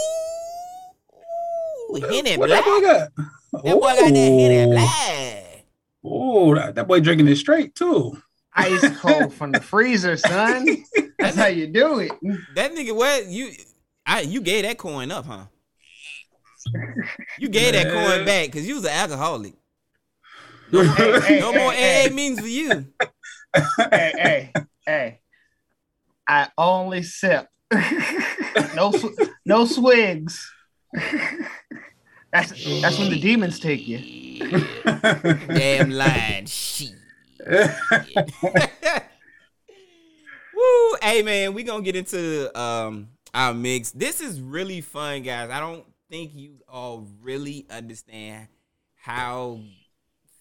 ooh, 1.12 1.96
ooh, 1.96 2.00
Henny 2.09 2.37
What 2.37 2.48
Black. 2.48 2.64
that 2.64 2.70
boy 2.70 2.80
got? 2.87 3.64
That 3.64 3.74
boy 3.74 3.80
got 3.80 3.96
that 3.96 4.14
Henny 4.14 4.66
Black. 4.66 5.64
Oh, 6.02 6.54
that, 6.54 6.74
that 6.76 6.88
boy 6.88 7.00
drinking 7.00 7.28
it 7.28 7.37
straight 7.37 7.74
too. 7.74 8.16
Ice 8.54 8.98
cold 8.98 9.33
from 9.33 9.52
the 9.52 9.61
freezer, 9.61 10.16
son. 10.16 10.66
That's 11.18 11.37
how 11.37 11.46
you 11.46 11.66
do 11.66 12.00
it. 12.00 12.11
That 12.54 12.72
nigga, 12.72 12.96
what 12.96 13.26
you? 13.26 13.52
I 14.06 14.22
you 14.22 14.40
gave 14.40 14.64
that 14.64 14.78
coin 14.78 15.11
up, 15.11 15.26
huh? 15.26 15.44
You 17.38 17.48
gave 17.48 17.74
that 17.74 17.87
coin 17.92 18.24
back 18.24 18.46
because 18.46 18.66
you 18.66 18.74
was 18.74 18.85
an 18.85 18.90
alcoholic. 18.90 19.54
Hey, 20.70 21.20
hey, 21.20 21.40
No 21.40 21.52
hey, 21.52 21.59
more 21.59 21.72
hey, 21.72 22.09
AA 22.09 22.12
means 22.12 22.40
for 22.40 22.46
you. 22.46 22.87
hey, 23.90 24.12
hey, 24.16 24.52
hey. 24.87 25.20
I 26.28 26.48
only 26.56 27.02
sip. 27.02 27.46
no, 28.74 28.92
sw- 28.92 29.18
no 29.44 29.66
swigs. 29.66 30.52
that's 32.33 32.50
that's 32.83 32.98
when 32.98 33.11
the 33.11 33.18
demons 33.20 33.59
take 33.59 33.87
you. 33.87 33.98
Damn 34.85 35.90
lying 35.90 36.46
shit. 36.46 36.94
Woo! 40.54 40.96
Hey 41.02 41.22
man, 41.22 41.54
we 41.54 41.62
gonna 41.64 41.83
get 41.83 41.96
into 41.96 42.56
um 42.59 43.09
our 43.35 43.54
mix. 43.54 43.90
This 43.90 44.20
is 44.20 44.40
really 44.40 44.80
fun, 44.80 45.22
guys. 45.22 45.50
I 45.50 45.59
don't 45.61 45.85
think 46.11 46.33
you 46.35 46.56
all 46.68 47.06
really 47.20 47.66
understand 47.70 48.48
how 48.94 49.61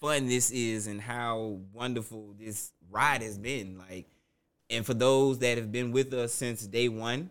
fun 0.00 0.26
this 0.26 0.50
is 0.50 0.86
and 0.86 1.00
how 1.00 1.58
wonderful 1.72 2.34
this 2.38 2.72
ride 2.90 3.22
has 3.22 3.38
been. 3.38 3.78
Like, 3.78 4.06
and 4.68 4.84
for 4.84 4.94
those 4.94 5.38
that 5.40 5.58
have 5.58 5.70
been 5.70 5.92
with 5.92 6.12
us 6.14 6.32
since 6.32 6.66
day 6.66 6.88
one, 6.88 7.30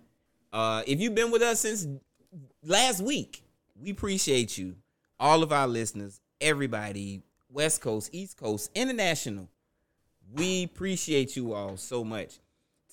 uh, 0.53 0.83
if 0.87 0.99
you've 0.99 1.15
been 1.15 1.31
with 1.31 1.41
us 1.41 1.61
since 1.61 1.87
last 2.63 3.01
week, 3.01 3.43
we 3.81 3.91
appreciate 3.91 4.57
you. 4.57 4.75
All 5.19 5.43
of 5.43 5.51
our 5.51 5.67
listeners, 5.67 6.21
everybody, 6.39 7.21
West 7.49 7.81
Coast, 7.81 8.09
East 8.13 8.37
Coast, 8.37 8.71
international. 8.75 9.49
We 10.33 10.63
appreciate 10.63 11.35
you 11.35 11.53
all 11.53 11.75
so 11.77 12.03
much. 12.03 12.39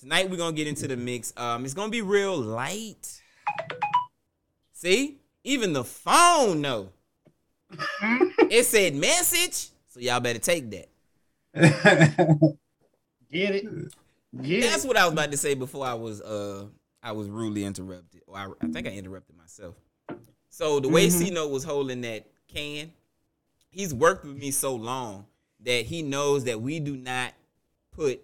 Tonight 0.00 0.30
we're 0.30 0.36
gonna 0.36 0.56
get 0.56 0.66
into 0.66 0.88
the 0.88 0.96
mix. 0.96 1.32
Um, 1.36 1.64
it's 1.64 1.74
gonna 1.74 1.90
be 1.90 2.02
real 2.02 2.36
light. 2.36 3.20
See, 4.72 5.18
Even 5.44 5.72
the 5.72 5.84
phone 5.84 6.60
know. 6.60 6.88
it 8.50 8.64
said 8.66 8.94
message, 8.94 9.70
so 9.88 10.00
y'all 10.00 10.20
better 10.20 10.38
take 10.38 10.70
that. 10.70 10.88
Get 13.30 13.54
it? 13.54 13.94
Get 14.42 14.62
That's 14.62 14.84
it? 14.84 14.88
what 14.88 14.96
I 14.96 15.04
was 15.04 15.12
about 15.12 15.30
to 15.30 15.36
say 15.36 15.54
before 15.54 15.86
I 15.86 15.94
was 15.94 16.20
uh 16.20 16.66
I 17.02 17.12
was 17.12 17.28
rudely 17.28 17.64
interrupted. 17.64 18.22
Or 18.26 18.36
I, 18.36 18.48
I 18.62 18.68
think 18.68 18.86
I 18.86 18.90
interrupted 18.90 19.36
myself. 19.36 19.74
So 20.50 20.80
the 20.80 20.88
way 20.88 21.10
C 21.10 21.30
Note 21.30 21.50
was 21.50 21.64
holding 21.64 22.00
that 22.02 22.26
can, 22.48 22.92
he's 23.70 23.92
worked 23.92 24.24
with 24.24 24.36
me 24.36 24.50
so 24.50 24.74
long 24.74 25.26
that 25.64 25.86
he 25.86 26.02
knows 26.02 26.44
that 26.44 26.60
we 26.60 26.80
do 26.80 26.96
not 26.96 27.32
put 27.92 28.22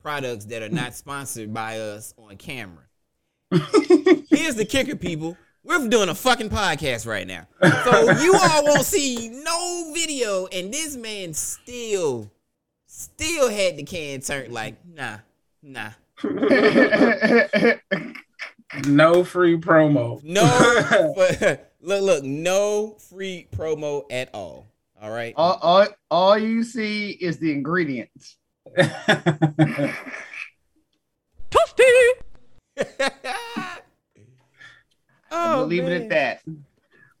products 0.00 0.46
that 0.46 0.62
are 0.62 0.68
not 0.68 0.94
sponsored 0.94 1.52
by 1.54 1.78
us 1.78 2.14
on 2.18 2.36
camera. 2.36 2.84
Here's 3.50 4.56
the 4.56 4.66
kicker, 4.68 4.96
people. 4.96 5.36
We're 5.64 5.88
doing 5.88 6.08
a 6.08 6.14
fucking 6.14 6.50
podcast 6.50 7.06
right 7.06 7.26
now. 7.26 7.46
So 7.84 8.10
you 8.22 8.34
all 8.34 8.64
won't 8.64 8.84
see 8.84 9.28
no 9.28 9.92
video, 9.94 10.46
and 10.46 10.72
this 10.72 10.96
man 10.96 11.34
still, 11.34 12.30
still 12.86 13.48
had 13.48 13.76
the 13.76 13.84
can 13.84 14.20
turned 14.20 14.52
like, 14.52 14.76
nah, 14.84 15.18
nah. 15.62 15.90
no 18.86 19.24
free 19.24 19.56
promo. 19.56 20.22
No, 20.24 21.12
but 21.16 21.72
look, 21.80 22.02
look, 22.02 22.24
no 22.24 22.96
free 23.10 23.46
promo 23.54 24.04
at 24.10 24.30
all. 24.34 24.66
All 25.00 25.10
right. 25.10 25.34
all, 25.36 25.58
all, 25.62 25.86
all 26.10 26.38
you 26.38 26.64
see 26.64 27.10
is 27.10 27.38
the 27.38 27.52
ingredients. 27.52 28.36
Oh, 35.32 35.58
we'll 35.58 35.66
leave 35.66 35.84
it 35.84 36.02
at 36.02 36.08
that. 36.10 36.42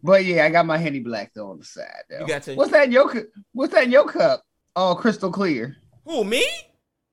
But 0.02 0.24
yeah, 0.24 0.44
I 0.44 0.50
got 0.50 0.66
my 0.66 0.78
Henny 0.78 1.00
Black 1.00 1.32
though 1.34 1.50
on 1.50 1.58
the 1.58 1.64
side. 1.64 1.86
Though. 2.10 2.20
You 2.20 2.26
got 2.26 2.46
your- 2.46 2.56
What's 2.56 2.70
that 2.72 2.84
in 2.86 2.92
your 2.92 3.08
cu- 3.08 3.28
What's 3.52 3.72
that 3.74 3.84
in 3.84 3.92
your 3.92 4.06
cup? 4.08 4.42
Oh, 4.74 4.94
crystal 4.94 5.30
clear. 5.30 5.76
Who 6.04 6.24
me? 6.24 6.44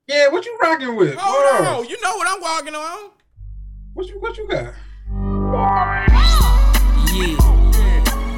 yeah, 0.08 0.28
what 0.30 0.46
you 0.46 0.58
rocking 0.62 0.96
with? 0.96 1.16
Hold 1.16 1.66
Whoa. 1.68 1.80
on. 1.82 1.90
You 1.90 2.00
know 2.02 2.16
what 2.16 2.28
I'm 2.28 2.42
walking 2.42 2.74
on. 2.76 3.12
What 3.94 4.08
you 4.08 4.20
what 4.20 4.38
you 4.38 4.48
got? 4.48 4.74
Yeah. 7.14 7.38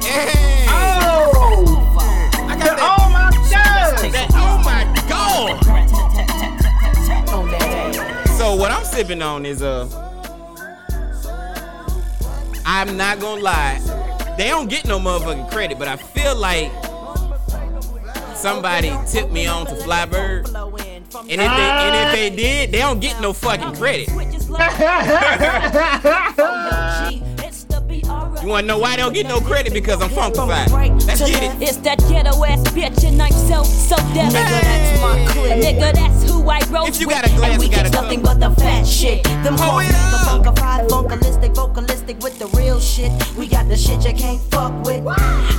Hey. 0.02 0.66
Oh, 0.68 1.78
I 2.34 2.56
got 2.56 2.76
that. 2.76 2.80
Oh 2.80 3.08
my 3.10 3.30
god! 3.50 4.12
that- 4.12 4.30
oh 4.34 4.58
my 4.64 4.84
god. 5.08 5.62
So 8.38 8.54
what 8.56 8.70
I'm 8.72 8.84
sipping 8.84 9.22
on 9.22 9.46
is 9.46 9.62
uh 9.62 9.86
I'm 12.64 12.96
not 12.96 13.20
gonna 13.20 13.42
lie, 13.42 13.80
they 14.38 14.48
don't 14.48 14.68
get 14.68 14.86
no 14.86 14.98
motherfucking 14.98 15.50
credit, 15.50 15.78
but 15.78 15.88
I 15.88 15.96
feel 15.96 16.34
like 16.36 16.70
somebody 18.34 18.92
tipped 19.06 19.32
me 19.32 19.46
on 19.46 19.66
to 19.66 19.74
Flybird. 19.74 20.48
And 21.14 21.30
if 21.30 21.38
they 21.38 21.44
and 21.44 21.94
if 22.08 22.12
they 22.14 22.30
did, 22.34 22.72
they 22.72 22.78
don't 22.78 23.00
get 23.00 23.20
no 23.20 23.32
fucking 23.32 23.74
credit. 23.76 24.08
You 28.42 28.48
wanna 28.48 28.66
know 28.66 28.78
why 28.78 28.96
they 28.96 29.02
don't 29.02 29.12
get 29.12 29.26
no 29.26 29.40
credit? 29.40 29.72
Because 29.72 30.02
I'm 30.02 30.10
funkified. 30.10 31.06
Let's 31.06 31.20
get 31.20 31.42
it. 31.42 31.62
It's 31.62 31.76
that 31.78 31.98
ghetto 32.08 32.44
ass 32.44 32.62
bitch 32.70 33.04
and 33.04 33.20
I'm 33.22 33.30
so 33.32 33.62
so 33.62 33.96
def. 34.14 34.32
Nigga, 34.32 34.62
that's 34.62 35.00
my 35.00 35.32
clique. 35.32 35.62
Nigga, 35.62 35.92
that's 35.94 36.24
who 36.24 36.31
I 36.48 36.60
roll 36.70 36.86
If 36.86 37.00
you 37.00 37.08
got 37.08 37.24
a 37.26 37.28
glass, 37.30 37.52
and 37.52 37.60
we 37.60 37.68
got 37.68 37.86
a 37.86 37.90
nothing 37.90 38.22
but 38.22 38.40
the 38.40 38.50
fat 38.50 38.84
shit. 38.86 39.24
Them 39.24 39.56
Pull 39.56 39.80
hoes, 39.80 39.86
the 39.88 40.18
funkified, 40.50 40.88
funkalistic, 40.88 41.54
vocalistic 41.54 42.22
with 42.22 42.38
the 42.38 42.46
real 42.58 42.80
shit. 42.80 43.10
We 43.36 43.46
got 43.48 43.68
the 43.68 43.76
shit 43.76 44.04
you 44.04 44.12
can't 44.14 44.40
fuck 44.50 44.72
with 44.84 45.04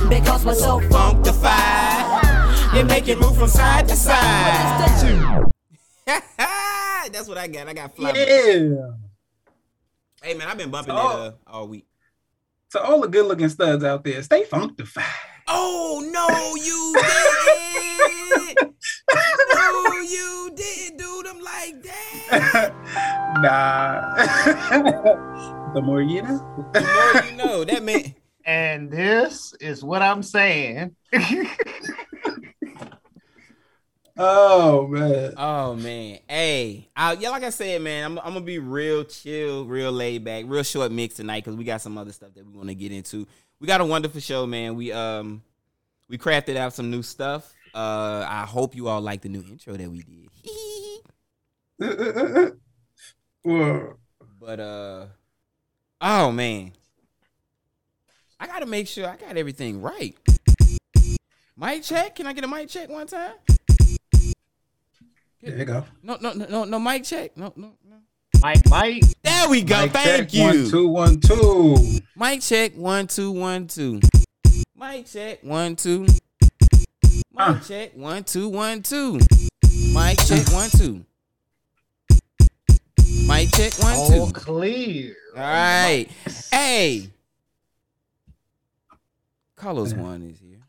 because 0.08 0.44
we're 0.44 0.54
so 0.54 0.80
Funkified. 0.80 2.76
You 2.76 2.84
make 2.84 3.08
it 3.08 3.18
move 3.20 3.36
from 3.36 3.48
side 3.48 3.86
to 3.88 3.96
side. 3.96 5.44
That's 7.12 7.28
what 7.28 7.38
I 7.38 7.46
got. 7.46 7.68
I 7.68 7.72
got 7.74 7.94
Flybird. 7.96 8.14
yeah. 8.26 8.90
Hey 10.22 10.34
man, 10.34 10.48
I've 10.48 10.58
been 10.58 10.70
bumping 10.70 10.94
Oh. 10.96 11.22
that 11.24 11.28
uh, 11.28 11.32
all 11.46 11.68
week. 11.68 11.86
To 12.70 12.82
all 12.82 13.00
the 13.00 13.08
good 13.08 13.26
looking 13.26 13.48
studs 13.50 13.84
out 13.84 14.02
there, 14.04 14.22
stay 14.22 14.44
funkified. 14.44 15.04
Oh 15.46 16.02
no, 16.12 16.28
you 16.56 16.94
didn't. 18.56 18.74
no, 19.54 20.00
you 20.00 20.50
didn't 20.54 20.98
do 20.98 21.22
them 21.22 21.40
like 21.40 21.82
that. 21.82 22.74
nah. 23.42 24.14
the 25.74 25.82
more 25.82 26.02
you 26.02 26.22
know. 26.22 26.70
The 26.72 26.80
more 26.80 27.24
you 27.30 27.36
know, 27.36 27.64
that 27.64 27.82
man. 27.82 28.14
And 28.46 28.90
this 28.90 29.54
is 29.58 29.82
what 29.82 30.02
I'm 30.02 30.22
saying. 30.22 30.94
Oh 34.16 34.86
man. 34.86 35.34
Oh 35.36 35.74
man, 35.74 36.20
hey, 36.28 36.88
I, 36.94 37.14
yeah, 37.14 37.30
like 37.30 37.42
I 37.42 37.50
said, 37.50 37.82
man, 37.82 38.04
I'm, 38.04 38.18
I'm 38.20 38.34
gonna 38.34 38.42
be 38.42 38.60
real 38.60 39.02
chill, 39.02 39.64
real 39.64 39.90
laid 39.90 40.22
back, 40.22 40.44
real 40.46 40.62
short 40.62 40.92
mix 40.92 41.16
tonight 41.16 41.42
because 41.44 41.56
we 41.56 41.64
got 41.64 41.80
some 41.80 41.98
other 41.98 42.12
stuff 42.12 42.32
that 42.34 42.46
we 42.46 42.52
want 42.56 42.68
to 42.68 42.76
get 42.76 42.92
into. 42.92 43.26
We 43.64 43.66
got 43.66 43.80
a 43.80 43.84
wonderful 43.86 44.20
show, 44.20 44.46
man. 44.46 44.74
We 44.74 44.92
um 44.92 45.42
we 46.10 46.18
crafted 46.18 46.56
out 46.56 46.74
some 46.74 46.90
new 46.90 47.02
stuff. 47.02 47.50
Uh, 47.74 48.22
I 48.28 48.44
hope 48.44 48.76
you 48.76 48.88
all 48.88 49.00
like 49.00 49.22
the 49.22 49.30
new 49.30 49.40
intro 49.40 49.74
that 49.74 49.90
we 49.90 50.04
did. 51.80 52.58
But 54.38 54.60
uh 54.60 55.06
oh 56.02 56.30
man. 56.30 56.72
I 58.38 58.46
gotta 58.48 58.66
make 58.66 58.86
sure 58.86 59.08
I 59.08 59.16
got 59.16 59.38
everything 59.38 59.80
right. 59.80 60.14
Mic 61.56 61.84
check. 61.84 62.16
Can 62.16 62.26
I 62.26 62.34
get 62.34 62.44
a 62.44 62.48
mic 62.48 62.68
check 62.68 62.90
one 62.90 63.06
time? 63.06 63.32
There 65.40 65.56
you 65.56 65.64
go. 65.64 65.86
No, 66.02 66.18
no, 66.20 66.34
no, 66.34 66.44
no, 66.50 66.64
no 66.64 66.78
mic 66.78 67.04
check. 67.04 67.34
No, 67.34 67.50
no, 67.56 67.72
no. 67.82 67.83
Mike, 68.44 68.68
Mike. 68.68 69.02
There 69.22 69.48
we 69.48 69.62
go. 69.62 69.80
Mic 69.84 69.92
Thank 69.92 70.28
check, 70.28 70.34
you. 70.34 70.42
One, 70.44 70.68
two, 70.70 70.88
one, 70.88 71.18
two. 71.20 71.98
Mic 72.14 72.42
check. 72.42 72.74
One, 72.76 73.06
two, 73.06 73.30
one, 73.30 73.66
two. 73.68 74.00
Mic 74.78 75.06
check. 75.06 75.42
One, 75.42 75.76
two. 75.76 76.02
Mic 76.02 76.18
Uh. 77.38 77.58
check. 77.60 77.96
One, 77.96 78.22
two, 78.22 78.50
one, 78.50 78.82
two. 78.82 79.18
Mic 79.94 80.18
check. 80.26 80.46
One, 80.52 80.68
two. 80.68 81.06
Mic 83.26 83.50
check. 83.50 83.72
One, 83.82 83.94
All 83.94 84.26
two. 84.26 84.32
clear. 84.34 85.16
All 85.34 85.40
right. 85.42 86.06
Hey. 86.52 87.08
Carlos 89.56 89.94
One 89.94 90.20
is 90.20 90.38
here. 90.38 90.60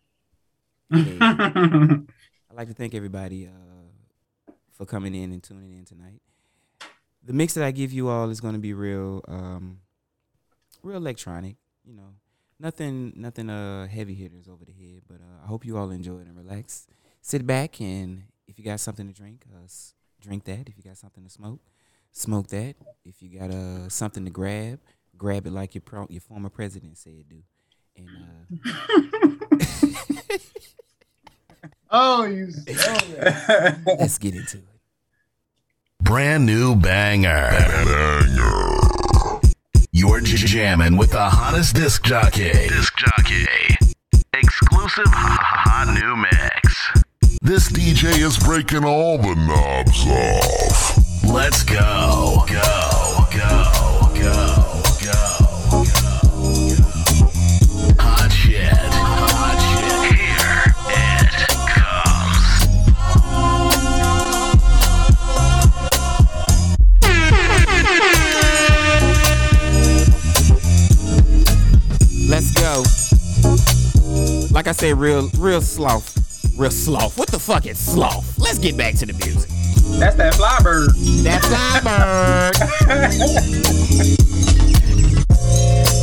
Hey. 1.03 1.17
I'd 1.19 2.55
like 2.55 2.69
to 2.69 2.73
thank 2.73 2.95
everybody 2.95 3.47
uh, 3.47 4.51
for 4.71 4.85
coming 4.85 5.13
in 5.13 5.33
and 5.33 5.43
tuning 5.43 5.73
in 5.73 5.83
tonight. 5.83 6.21
The 7.25 7.33
mix 7.33 7.53
that 7.55 7.63
I 7.63 7.71
give 7.71 7.91
you 7.91 8.07
all 8.07 8.29
is 8.29 8.39
going 8.39 8.53
to 8.53 8.59
be 8.59 8.73
real, 8.73 9.23
um, 9.27 9.79
real 10.83 10.97
electronic. 10.97 11.55
You 11.83 11.95
know, 11.95 12.13
nothing, 12.59 13.13
nothing 13.15 13.49
uh, 13.49 13.87
heavy 13.87 14.13
hitters 14.13 14.47
over 14.47 14.63
the 14.63 14.71
head. 14.71 15.01
But 15.07 15.21
uh, 15.21 15.43
I 15.43 15.47
hope 15.47 15.65
you 15.65 15.77
all 15.77 15.89
enjoy 15.89 16.19
it 16.19 16.27
and 16.27 16.37
relax. 16.37 16.87
Sit 17.21 17.47
back 17.47 17.81
and 17.81 18.23
if 18.47 18.59
you 18.59 18.65
got 18.65 18.79
something 18.79 19.07
to 19.07 19.13
drink, 19.13 19.43
uh, 19.53 19.67
drink 20.21 20.43
that. 20.45 20.69
If 20.69 20.77
you 20.77 20.83
got 20.83 20.97
something 20.97 21.23
to 21.23 21.29
smoke, 21.29 21.61
smoke 22.11 22.47
that. 22.49 22.75
If 23.03 23.21
you 23.21 23.39
got 23.39 23.49
uh, 23.49 23.89
something 23.89 24.23
to 24.25 24.31
grab, 24.31 24.79
grab 25.17 25.47
it 25.47 25.51
like 25.51 25.73
your 25.73 25.81
pro- 25.81 26.07
your 26.09 26.21
former 26.21 26.49
president 26.49 26.97
said 26.97 27.25
do. 27.27 27.41
And 27.97 28.09
uh, 28.09 29.55
Oh, 31.97 32.23
you. 32.25 32.49
Let's 32.67 34.17
get 34.17 34.35
into 34.35 34.57
it. 34.57 34.74
Brand 36.05 36.45
new 36.45 36.75
banger. 36.75 37.49
Banger. 37.49 39.39
You're 39.91 40.21
j- 40.21 40.37
jamming 40.37 40.97
with 40.97 41.09
the 41.11 41.29
hottest 41.29 41.75
disc 41.75 42.03
jockey. 42.03 42.51
Disc 42.51 42.95
jockey. 42.95 43.47
Exclusive 44.33 45.07
hot 45.07 45.87
new 45.95 46.15
mix. 46.15 47.39
This 47.41 47.71
DJ 47.71 48.19
is 48.19 48.37
breaking 48.37 48.85
all 48.85 49.17
the 49.17 49.33
knobs 49.33 50.05
off. 50.05 51.23
Let's 51.25 51.63
go. 51.63 52.45
Go. 52.47 53.25
Go. 53.31 54.11
Go. 54.13 54.21
Go. 54.21 54.64
Like 74.55 74.67
I 74.67 74.71
said, 74.71 74.97
real, 74.97 75.29
real 75.37 75.59
sloth. 75.59 76.15
Real 76.57 76.71
sloth. 76.71 77.17
What 77.17 77.27
the 77.27 77.37
fuck 77.37 77.65
is 77.65 77.77
sloth? 77.77 78.39
Let's 78.39 78.57
get 78.57 78.77
back 78.77 78.95
to 78.95 79.05
the 79.05 79.11
music. 79.11 79.49
That's 79.99 80.15
that 80.15 80.33
flybird. 80.33 80.93
That's 81.25 81.45
Flyberg. 81.45 82.53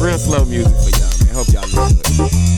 real 0.05 0.19
slow 0.19 0.45
music 0.45 0.71
for 0.71 0.91
y'all, 0.91 1.09
man. 1.25 1.33
Inside 1.38 2.52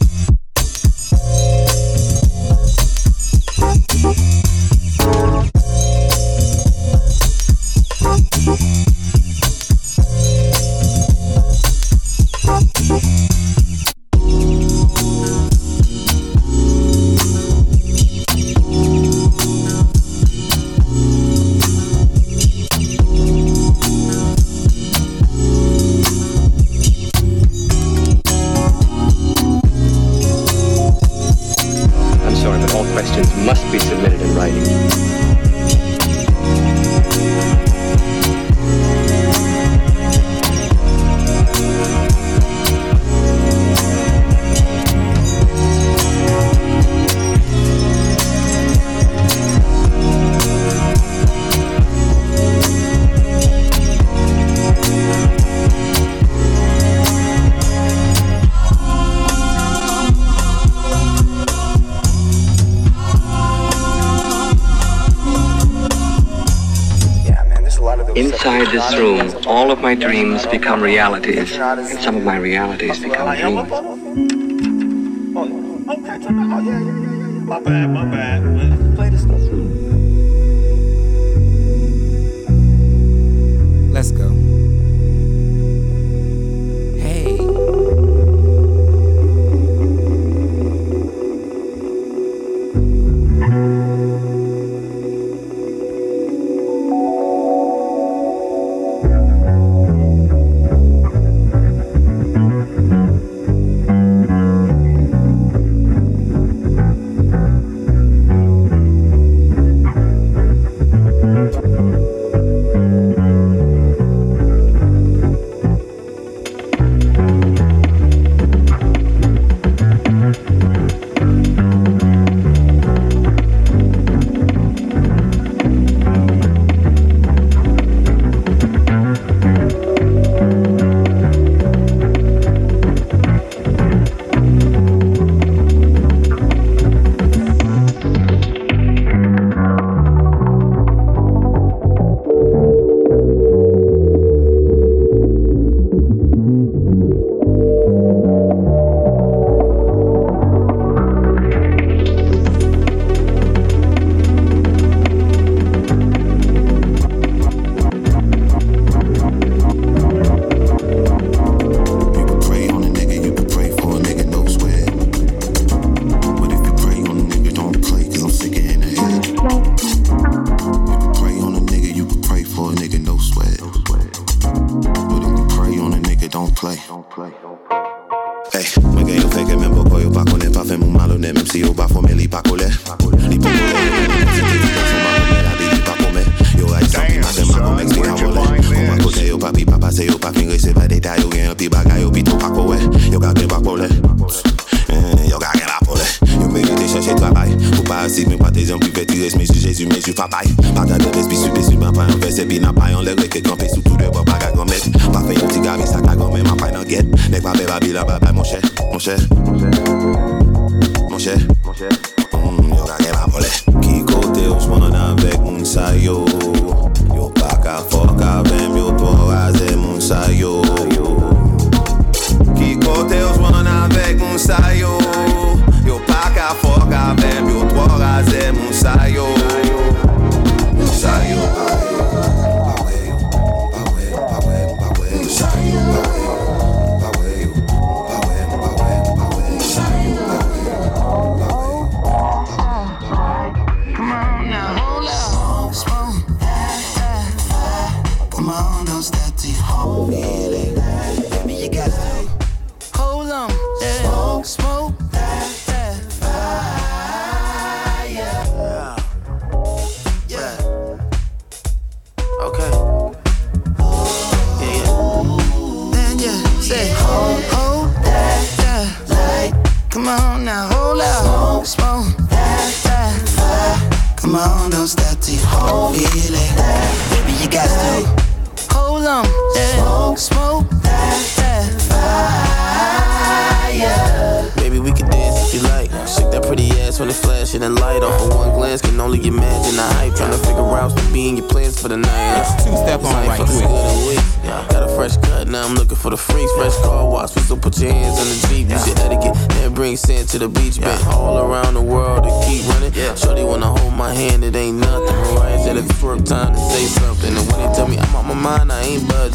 my 69.95 70.01
dreams 70.01 70.45
become 70.47 70.83
realities, 70.83 71.57
and 71.57 72.01
some 72.01 72.17
of 72.17 72.25
my 72.25 72.37
realities 72.37 72.99
become 72.99 73.37
dreams. 73.37 73.71
Oh, 75.37 75.47
my 75.87 77.61
bad, 77.61 77.91
my 77.91 78.05
bad. 78.05 78.97
Play 78.97 79.11
this 79.11 79.25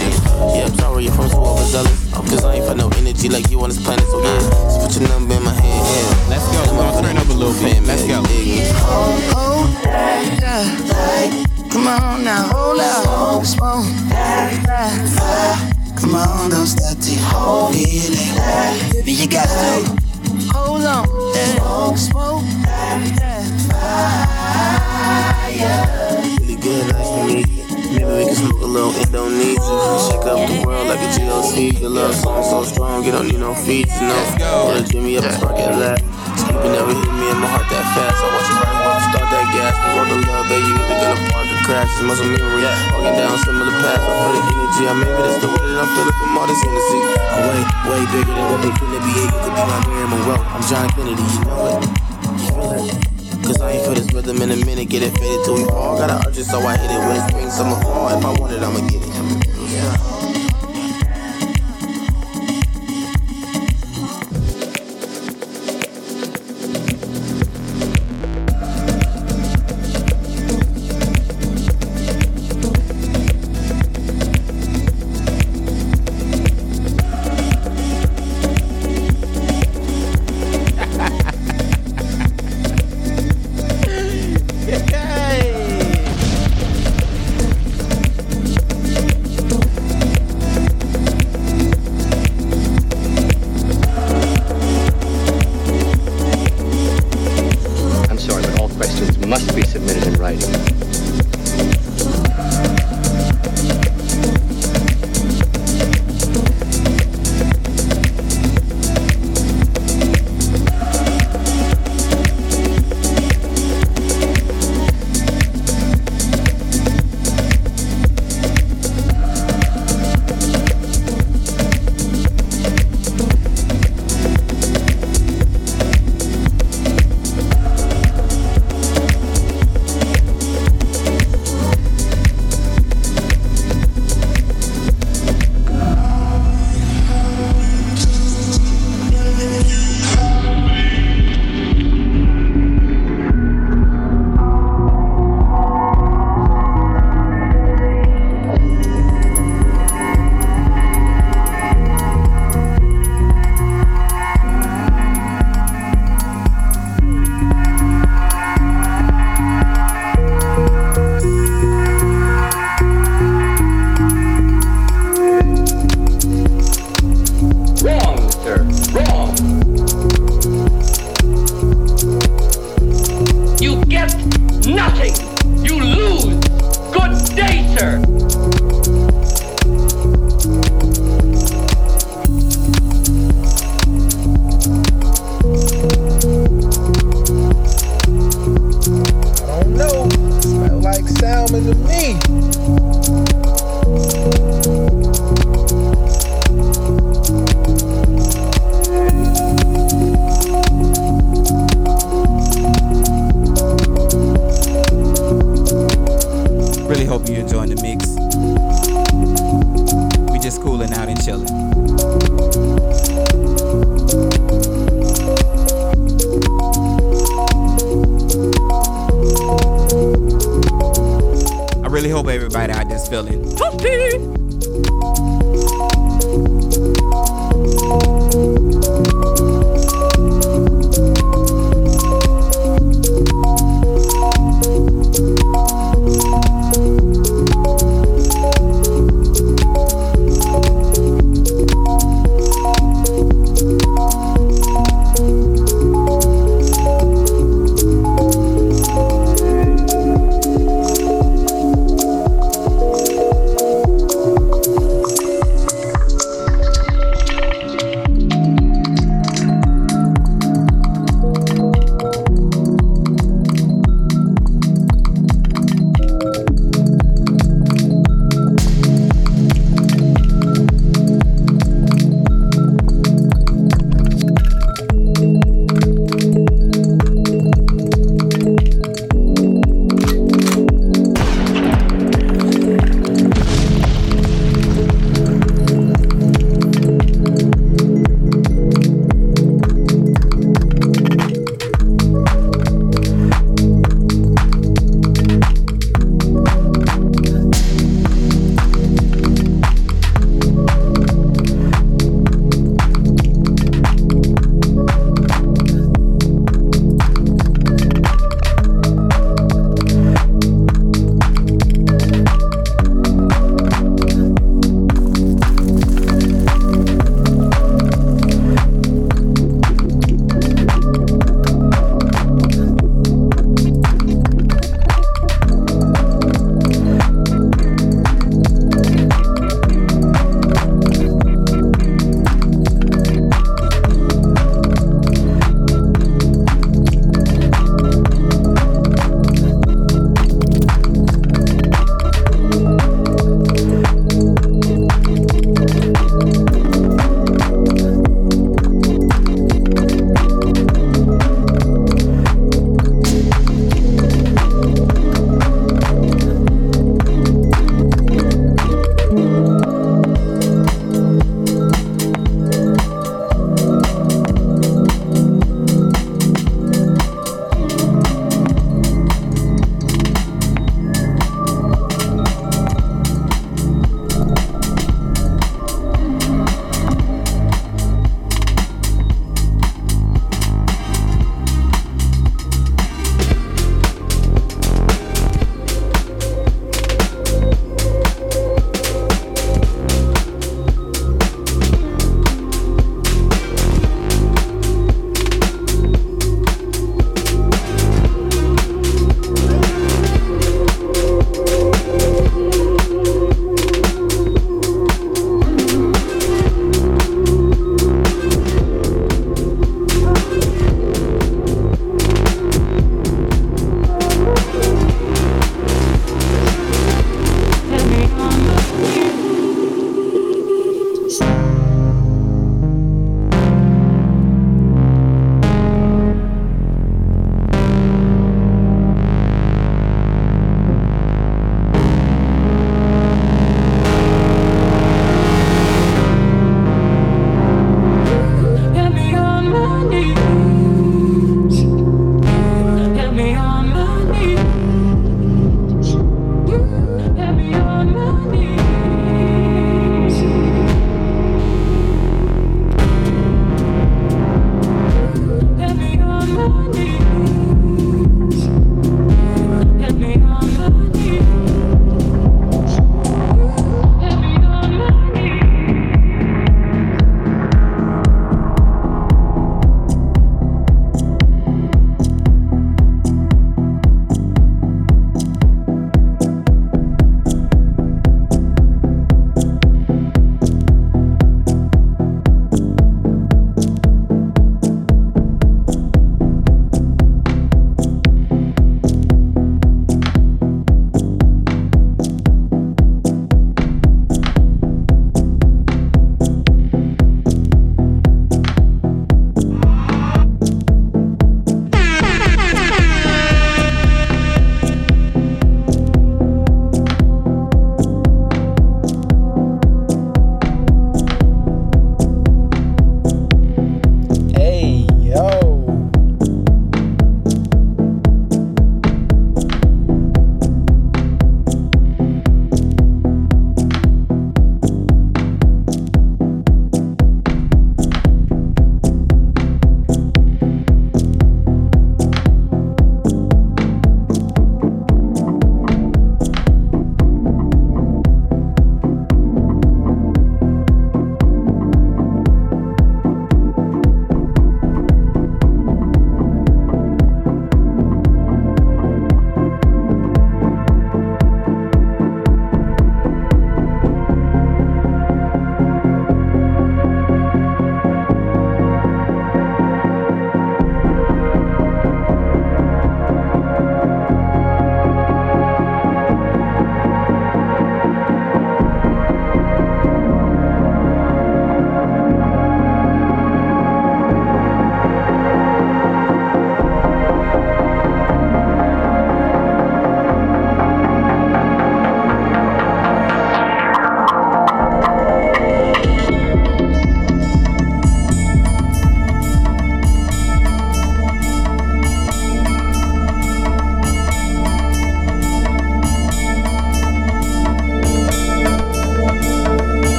I. 0.00 0.56
Yeah, 0.56 0.66
I'm 0.66 0.74
sorry 0.78 1.06
if 1.06 1.18
I'm 1.18 1.28
so 1.30 1.44
overzealous. 1.44 2.12
Um, 2.14 2.26
Cause 2.26 2.44
I 2.44 2.54
ain't 2.56 2.66
find 2.66 2.78
no 2.78 2.88
energy 2.96 3.28
like 3.28 3.50
you 3.50 3.60
on 3.62 3.68
this 3.70 3.82
planet. 3.82 4.06
So 4.06 4.22
yeah, 4.22 4.40
just 4.40 4.80
put 4.80 5.00
your 5.00 5.08
number 5.08 5.34
in 5.34 5.42
my 5.42 5.52
hand. 5.52 5.84
Yeah. 5.86 6.30
Let's 6.30 6.46
go. 6.52 6.60
We're 6.72 6.82
gonna 6.82 7.02
turn 7.02 7.16
up 7.16 7.28
a 7.28 7.32
little 7.32 7.54
bit. 7.62 7.82
Let's 7.84 8.02
go. 8.06 8.22
Hold, 8.22 9.22
hold 9.32 9.68
that, 9.84 10.38
that. 10.40 11.46
Come 11.70 11.88
on 11.88 12.24
now, 12.24 12.48
hold 12.52 12.80
up. 12.80 13.44
Smoke, 13.44 13.84
that, 14.08 14.64
that 14.66 15.08
fire. 15.14 15.56
Come 15.96 16.14
on, 16.14 16.50
don't 16.50 16.66
stop 16.66 16.98
till 16.98 17.14
you 17.14 17.20
hold 17.20 17.74
it. 17.76 18.94
Baby, 18.94 19.12
you 19.12 19.28
got 19.28 19.46
to 19.46 19.84
hold 20.52 20.82
on. 20.84 21.06
Yeah. 21.34 21.94
Smoke, 21.96 22.44
that, 22.64 23.44
fire. 23.68 24.46
Really 26.40 26.56
good, 26.56 26.92
nice 26.92 27.08
to 27.08 27.24
meet 27.26 27.48
you. 27.48 27.65
Maybe 27.86 28.02
we 28.02 28.24
can 28.26 28.34
smoke 28.34 28.62
a 28.62 28.66
little 28.66 28.94
Indonesia. 28.98 29.78
Shake 30.10 30.26
up 30.26 30.42
the 30.42 30.58
world 30.66 30.90
like 30.90 30.98
a 30.98 31.10
GLC. 31.14 31.78
Your 31.78 31.90
love 31.90 32.14
song 32.18 32.42
so 32.42 32.66
strong, 32.66 33.04
you 33.06 33.12
don't 33.12 33.28
need 33.30 33.38
no 33.38 33.54
feet, 33.54 33.86
you 33.86 34.10
know. 34.10 34.22
Wanna 34.66 34.82
Jimmy 34.82 35.18
up 35.18 35.24
and 35.24 35.34
spark 35.38 35.54
at 35.62 35.78
that. 35.78 36.02
Sleeping 36.34 36.74
never 36.74 36.90
hit 36.90 37.12
me 37.14 37.26
in 37.30 37.38
my 37.38 37.46
heart 37.46 37.62
that 37.70 37.86
fast. 37.94 38.18
I 38.18 38.26
watch 38.26 38.48
you 38.50 38.56
burn 38.58 38.74
while 38.74 38.98
I 38.98 39.02
start 39.06 39.28
that 39.30 39.46
gas. 39.54 39.74
We 39.78 39.88
work 39.94 40.08
the 40.10 40.18
love, 40.18 40.46
baby. 40.50 40.66
You 40.66 40.74
either 40.74 40.98
gonna 40.98 41.30
park 41.30 41.46
or 41.46 41.60
crash. 41.62 41.90
It's 41.94 42.02
muscle 42.02 42.26
memory. 42.26 42.66
Walking 42.66 43.14
down 43.22 43.38
similar 43.46 43.74
paths. 43.78 44.02
I 44.02 44.12
feel 44.18 44.32
the 44.34 44.42
energy. 44.50 44.82
I 44.82 44.92
maybe 44.98 45.22
that's 45.22 45.38
the 45.38 45.50
way 45.54 45.62
that 45.62 45.78
I'm 45.78 45.90
feeling 45.94 46.16
from 46.18 46.38
all 46.42 46.46
this 46.50 46.60
Hennessy. 46.66 47.00
I'm 47.22 47.40
way, 47.46 47.60
way 47.86 48.02
bigger 48.10 48.34
than 48.34 48.46
what 48.50 48.60
they 48.66 48.72
could 48.74 48.98
be. 48.98 49.14
It 49.14 49.30
could 49.30 49.54
be 49.54 49.62
my 49.62 49.78
Marilyn 49.86 50.10
Monroe. 50.10 50.42
I'm 50.42 50.62
John 50.66 50.86
Kennedy, 50.90 51.22
you 51.22 51.42
know 51.46 51.70
it. 51.70 51.86
You 51.86 52.38
feel 52.50 52.82
it? 52.82 53.15
Cause 53.46 53.60
I 53.60 53.70
ain't 53.70 53.84
feel 53.84 53.94
this 53.94 54.12
rhythm 54.12 54.42
in 54.42 54.50
a 54.50 54.56
minute, 54.64 54.88
get 54.88 55.02
it 55.02 55.12
faded 55.16 55.44
till 55.44 55.54
we 55.54 55.64
fall. 55.66 55.96
Got 55.98 56.08
to 56.08 56.28
urge 56.28 56.36
so 56.44 56.58
I 56.58 56.76
hit 56.76 56.90
it 56.90 56.98
when 56.98 57.16
it's 57.16 57.28
spring, 57.28 57.50
summer, 57.50 57.80
fall. 57.80 58.08
If 58.08 58.24
I 58.24 58.40
want 58.40 58.52
it, 58.52 58.60
I'ma 58.60 58.80
get 58.88 59.02
it. 59.02 59.70
Yeah. 59.70 60.15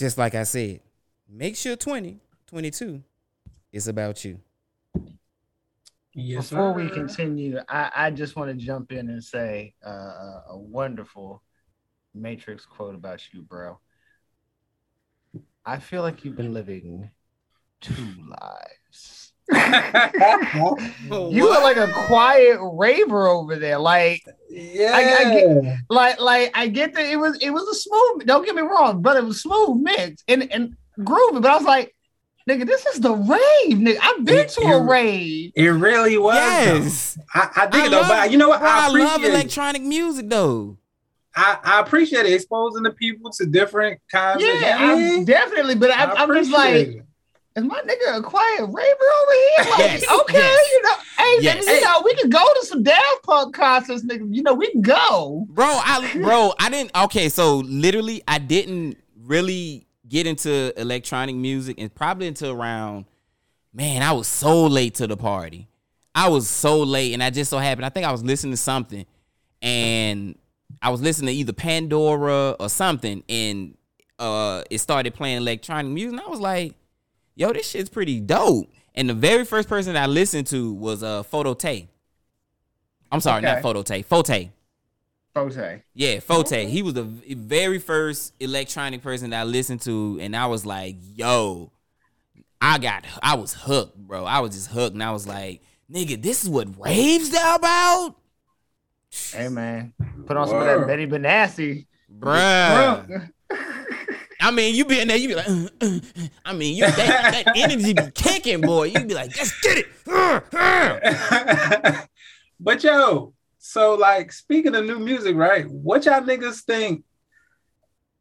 Just 0.00 0.16
like 0.16 0.34
I 0.34 0.44
said, 0.44 0.80
make 1.28 1.56
sure 1.56 1.76
2022 1.76 3.02
is 3.70 3.86
about 3.86 4.24
you. 4.24 4.40
Yes, 6.14 6.48
Before 6.48 6.72
sir. 6.72 6.82
we 6.82 6.88
continue, 6.88 7.60
I, 7.68 7.90
I 7.94 8.10
just 8.10 8.34
want 8.34 8.50
to 8.50 8.56
jump 8.56 8.92
in 8.92 9.10
and 9.10 9.22
say 9.22 9.74
uh, 9.86 10.40
a 10.48 10.58
wonderful 10.58 11.42
Matrix 12.14 12.64
quote 12.64 12.94
about 12.94 13.22
you, 13.32 13.42
bro. 13.42 13.78
I 15.66 15.78
feel 15.78 16.00
like 16.00 16.24
you've 16.24 16.36
been 16.36 16.54
living 16.54 17.10
two 17.82 18.14
lives. 18.26 19.32
You 19.52 21.48
are 21.48 21.62
like 21.62 21.76
a 21.76 21.92
quiet 22.06 22.58
raver 22.62 23.26
over 23.26 23.56
there. 23.56 23.78
Like, 23.78 24.22
yeah, 24.48 24.92
I, 24.94 25.00
I 25.00 25.34
get, 25.34 25.76
like, 25.88 26.20
like 26.20 26.50
I 26.54 26.68
get 26.68 26.94
that 26.94 27.06
it 27.06 27.16
was 27.16 27.36
it 27.42 27.50
was 27.50 27.64
a 27.68 27.74
smooth. 27.74 28.09
Don't 28.26 28.44
get 28.44 28.54
me 28.54 28.62
wrong, 28.62 29.02
but 29.02 29.16
it 29.16 29.24
was 29.24 29.42
smooth 29.42 29.80
mix 29.82 30.22
and 30.28 30.50
and 30.52 30.76
groovy. 30.98 31.42
But 31.42 31.50
I 31.50 31.56
was 31.56 31.64
like, 31.64 31.94
nigga, 32.48 32.66
this 32.66 32.86
is 32.86 33.00
the 33.00 33.12
rave, 33.12 33.78
nigga. 33.78 33.98
I've 34.00 34.24
been 34.24 34.48
to 34.48 34.62
a 34.62 34.82
rave. 34.82 35.52
It 35.54 35.68
really 35.68 36.18
was. 36.18 36.36
Yes. 36.36 37.18
I, 37.34 37.50
I 37.56 37.66
dig 37.66 37.80
I 37.82 37.86
it 37.86 37.90
though, 37.90 38.02
but 38.02 38.30
you 38.30 38.38
know 38.38 38.48
what? 38.48 38.60
bro, 38.60 38.68
I, 38.68 38.88
appreciate 38.88 39.08
love 39.08 39.24
it. 39.24 39.34
electronic 39.34 39.82
music 39.82 40.28
though. 40.28 40.78
I, 41.34 41.58
I 41.62 41.80
appreciate 41.80 42.26
it 42.26 42.32
exposing 42.32 42.82
the 42.82 42.90
people 42.90 43.30
to 43.32 43.46
different 43.46 44.00
kinds 44.10 44.42
of 44.42 44.48
Yeah, 44.48 45.22
definitely. 45.24 45.76
But 45.76 45.90
I, 45.90 46.04
I 46.04 46.22
I'm 46.22 46.34
just 46.34 46.50
like, 46.50 46.74
it. 46.74 47.04
Is 47.56 47.64
my 47.64 47.80
nigga 47.82 48.18
a 48.18 48.22
quiet 48.22 48.60
raver 48.60 48.72
over 48.72 49.32
here? 49.32 49.70
Like, 49.70 49.78
Yes, 49.78 50.10
okay, 50.20 50.34
yes. 50.38 50.68
you 50.72 50.82
know, 50.82 50.94
hey, 51.18 51.36
Yes. 51.40 51.66
nigga, 51.66 51.74
you 51.74 51.80
know, 51.82 52.02
we 52.04 52.14
can 52.14 52.30
go 52.30 52.44
to 52.60 52.66
some 52.66 52.82
Daft 52.82 53.22
Punk 53.24 53.54
concerts, 53.54 54.04
nigga. 54.04 54.26
You 54.34 54.42
know, 54.42 54.54
we 54.54 54.70
can 54.70 54.82
go. 54.82 55.46
Bro, 55.50 55.66
I 55.66 56.10
bro, 56.22 56.52
I 56.58 56.70
didn't 56.70 56.96
okay, 56.96 57.28
so 57.28 57.58
literally 57.58 58.22
I 58.28 58.38
didn't 58.38 58.96
really 59.24 59.86
get 60.08 60.26
into 60.26 60.72
electronic 60.80 61.36
music 61.36 61.76
and 61.78 61.94
probably 61.94 62.26
until 62.26 62.50
around 62.52 63.04
man, 63.72 64.02
I 64.02 64.10
was 64.12 64.26
so 64.26 64.66
late 64.66 64.96
to 64.96 65.06
the 65.06 65.16
party. 65.16 65.68
I 66.14 66.28
was 66.28 66.48
so 66.48 66.82
late 66.82 67.12
and 67.12 67.22
I 67.22 67.30
just 67.30 67.50
so 67.50 67.58
happened 67.58 67.86
I 67.86 67.90
think 67.90 68.04
I 68.04 68.10
was 68.10 68.24
listening 68.24 68.52
to 68.52 68.56
something 68.56 69.06
and 69.62 70.36
I 70.82 70.90
was 70.90 71.00
listening 71.00 71.28
to 71.28 71.38
either 71.38 71.52
Pandora 71.52 72.56
or 72.58 72.68
something 72.68 73.22
and 73.28 73.76
uh 74.18 74.64
it 74.70 74.78
started 74.78 75.14
playing 75.14 75.36
electronic 75.36 75.92
music 75.92 76.12
and 76.18 76.20
I 76.20 76.28
was 76.28 76.40
like, 76.40 76.74
yo, 77.40 77.52
this 77.52 77.68
shit's 77.70 77.88
pretty 77.88 78.20
dope. 78.20 78.70
And 78.94 79.08
the 79.08 79.14
very 79.14 79.44
first 79.44 79.68
person 79.68 79.96
I 79.96 80.06
listened 80.06 80.46
to 80.48 80.72
was 80.74 81.02
uh 81.02 81.22
Photo 81.22 81.54
Tay. 81.54 81.88
I'm 83.10 83.20
sorry, 83.20 83.42
not 83.42 83.54
Okay. 83.54 83.62
Photo 83.62 83.82
Tay, 83.82 84.02
Fote. 84.02 84.50
Jose. 85.34 85.82
Yeah, 85.94 86.20
Fote. 86.20 86.50
He 86.50 86.82
was 86.82 86.94
the 86.94 87.04
very 87.04 87.78
first 87.78 88.34
electronic 88.40 89.02
person 89.02 89.30
that 89.30 89.40
I 89.40 89.44
listened 89.44 89.80
to, 89.82 90.18
and 90.20 90.36
I 90.36 90.46
was 90.46 90.66
like, 90.66 90.96
"Yo, 91.14 91.72
I 92.60 92.78
got, 92.78 93.04
I 93.22 93.36
was 93.36 93.54
hooked, 93.54 93.96
bro. 93.96 94.24
I 94.24 94.40
was 94.40 94.54
just 94.54 94.70
hooked, 94.70 94.94
and 94.94 95.02
I 95.02 95.12
was 95.12 95.26
like, 95.26 95.62
nigga, 95.90 96.20
this 96.20 96.44
is 96.44 96.50
what 96.50 96.68
raves 96.78 97.34
are 97.34 97.56
about, 97.56 98.16
Hey 99.32 99.48
man, 99.48 99.92
put 100.26 100.36
on 100.36 100.46
some 100.46 100.58
of 100.58 100.66
that 100.66 100.86
Benny 100.86 101.06
Benassi. 101.06 101.86
bruh." 102.12 103.06
Bro, 103.06 103.58
I 104.40 104.50
mean, 104.50 104.74
you 104.74 104.84
be 104.84 105.00
in 105.00 105.08
there, 105.08 105.16
you 105.16 105.28
be 105.28 105.34
like, 105.34 105.48
"Uh, 105.48 105.68
uh, 105.80 105.86
uh." 105.86 106.26
I 106.44 106.52
mean, 106.52 106.76
you 106.76 106.86
that, 106.86 107.44
that 107.44 107.52
energy 107.56 107.92
be 107.92 108.10
kicking, 108.14 108.60
boy. 108.60 108.84
You 108.84 109.04
be 109.04 109.14
like, 109.14 109.36
let's 109.36 109.60
get 109.60 109.78
it. 109.78 109.86
Uh, 110.06 110.40
uh." 110.56 112.02
but 112.58 112.82
yo, 112.82 113.34
so 113.58 113.94
like 113.94 114.32
speaking 114.32 114.74
of 114.74 114.84
new 114.84 114.98
music, 114.98 115.36
right? 115.36 115.68
What 115.68 116.06
y'all 116.06 116.22
niggas 116.22 116.62
think 116.62 117.04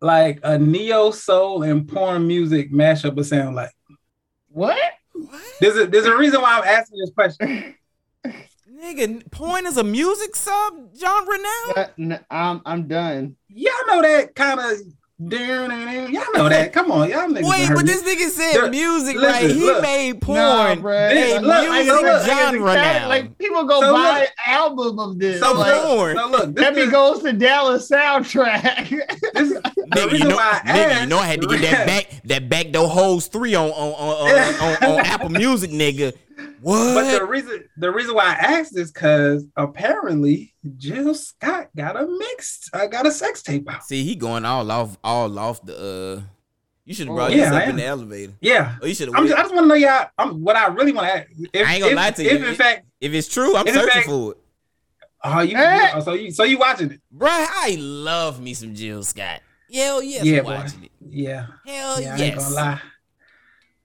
like 0.02 0.40
a 0.44 0.58
neo 0.58 1.12
soul 1.12 1.64
and 1.64 1.88
porn 1.88 2.28
music 2.28 2.72
mashup 2.72 3.16
would 3.16 3.26
sound 3.26 3.56
like? 3.56 3.72
what? 4.50 4.78
There's 5.60 5.78
a 5.78 5.88
there's 5.88 6.06
a 6.06 6.16
reason 6.16 6.42
why 6.42 6.58
I'm 6.58 6.64
asking 6.64 7.00
this 7.00 7.12
question. 7.12 7.76
Nigga, 8.82 9.30
porn 9.32 9.66
is 9.66 9.78
a 9.78 9.84
music 9.84 10.36
sub 10.36 10.96
genre 10.98 11.38
now. 11.38 11.74
Uh, 11.76 11.88
n- 12.00 12.26
I'm 12.30 12.62
I'm 12.66 12.88
done. 12.88 13.36
Y'all 13.50 13.74
know 13.88 14.02
that 14.02 14.36
kind 14.36 14.60
of 14.60 14.78
y'all 15.20 15.68
know 16.34 16.48
that. 16.50 16.72
Come 16.72 16.92
on, 16.92 17.10
y'all 17.10 17.28
niggas. 17.28 17.44
Wait, 17.50 17.66
heard 17.66 17.76
but 17.76 17.86
this 17.86 18.02
nigga 18.04 18.30
said 18.30 18.62
Look, 18.62 18.72
music, 18.72 19.18
listen, 19.18 19.32
right? 19.48 19.50
He 19.56 19.66
look. 19.66 19.82
made 19.82 20.22
porn 20.22 20.38
Nah, 20.40 20.76
bruh. 20.76 21.12
a 21.12 21.14
This- 21.14 21.42
look, 21.42 21.70
music 21.70 21.92
look, 21.94 22.02
look, 22.04 22.24
genre 22.26 22.74
now. 22.74 23.08
Like 23.10 23.38
people 23.38 23.64
go 23.66 23.82
So 23.82 23.94
buy 23.94 24.20
look- 24.20 24.22
an 24.22 24.28
album 24.54 25.00
of 25.00 25.20
this. 25.20 25.40
so 25.42 25.54
like, 25.54 25.82
porn. 25.82 26.16
So 26.18 26.28
look, 26.30 26.56
this 26.56 26.64
that 26.64 26.76
be 26.76 26.82
is, 26.82 26.90
goes 26.92 27.22
to 27.24 27.34
Dallas 27.34 27.90
soundtrack. 27.90 28.90
this, 29.34 29.50
the 29.54 29.62
Nigga, 29.90 30.06
you 30.06 30.12
reason 30.12 30.30
know, 30.30 30.36
why 30.36 30.62
I 30.64 30.68
nigga, 30.70 30.74
asked, 30.90 31.02
you 31.02 31.08
know 31.08 31.18
I 31.20 31.26
had 31.26 31.42
to 31.42 31.48
get 31.48 31.62
that 31.64 31.88
back 31.88 32.22
that 32.26 32.50
backdoor 32.50 32.88
hose 32.88 33.28
three 33.28 33.56
on 33.56 33.70
on 33.72 33.94
on, 33.94 34.30
on, 34.32 34.84
on, 34.84 34.92
on 35.00 35.00
Apple 35.06 35.30
Music, 35.30 35.72
nigga. 35.72 36.14
What? 36.62 36.94
But 36.96 37.20
the 37.20 37.26
reason 37.26 37.64
the 37.78 37.92
reason 37.92 38.16
why 38.16 38.26
I 38.26 38.34
asked 38.60 38.78
is 38.78 38.92
because 38.92 39.46
apparently 39.56 40.54
Jill 40.78 41.14
Scott 41.16 41.70
got 41.76 41.96
a 41.96 42.06
mixed, 42.08 42.70
I 42.74 42.88
got 42.88 43.06
a 43.08 43.12
sex 43.12 43.42
tape 43.42 43.70
out. 43.70 43.84
See, 43.84 44.04
he 44.04 44.16
going 44.16 44.46
all 44.46 44.70
off 44.72 44.98
all 45.04 45.38
off 45.40 45.64
the 45.66 45.76
uh 46.20 46.22
you 46.86 46.94
should 46.96 47.06
have 47.08 47.14
Oh, 47.14 47.18
brought 47.18 47.32
yeah, 47.32 47.52
this 47.52 47.62
up 47.64 47.68
in 47.70 47.76
the 47.76 47.86
elevator. 47.86 48.34
Yeah, 48.42 48.76
Or 48.82 48.88
you 48.88 48.96
should 48.96 49.10
I'm 49.10 49.16
have 49.16 49.28
just, 49.28 49.38
I 49.38 49.42
just 49.44 49.54
want 49.54 49.66
to 49.66 49.68
know 49.68 49.76
y'all. 49.76 50.08
I'm, 50.18 50.44
what 50.44 50.56
I 50.56 50.68
really 50.70 50.92
want 50.92 51.08
to 51.08 51.14
ask. 51.18 51.28
If, 51.54 51.68
I 51.68 51.74
ain't 51.74 51.82
gonna 51.84 51.92
if, 51.92 51.96
lie 51.98 52.12
to 52.12 52.24
you. 52.24 52.30
If 52.32 52.44
in 52.44 52.56
fact, 52.56 52.86
if 53.00 53.14
it's 53.14 53.28
true, 53.28 53.56
I'm 53.56 53.68
if 53.68 53.76
in 53.76 53.80
searching 53.80 53.92
fact- 53.92 54.06
for 54.08 54.32
it. 54.32 54.38
oh, 55.24 55.40
you, 55.42 55.56
Eh. 55.56 55.92
oh, 55.94 56.00
so 56.00 56.14
you, 56.14 56.32
so 56.32 56.44
you 56.46 56.58
watching 56.58 56.92
it? 56.92 57.02
Bruh, 57.16 57.28
I 57.30 57.78
love 57.80 58.42
me 58.42 58.56
some 58.56 58.74
Jill 58.74 59.04
Scott. 59.04 59.42
Hell 59.72 60.02
yes, 60.02 60.26
yeah, 60.26 60.40
I'm 60.40 60.44
boy. 60.46 60.56
watching 60.56 60.84
it. 60.86 60.92
Yeah, 61.08 61.46
Hell 61.68 62.02
yeah. 62.02 62.16
I 62.16 62.22
ain't 62.22 62.36
gonna 62.38 62.56
lie. 62.56 62.82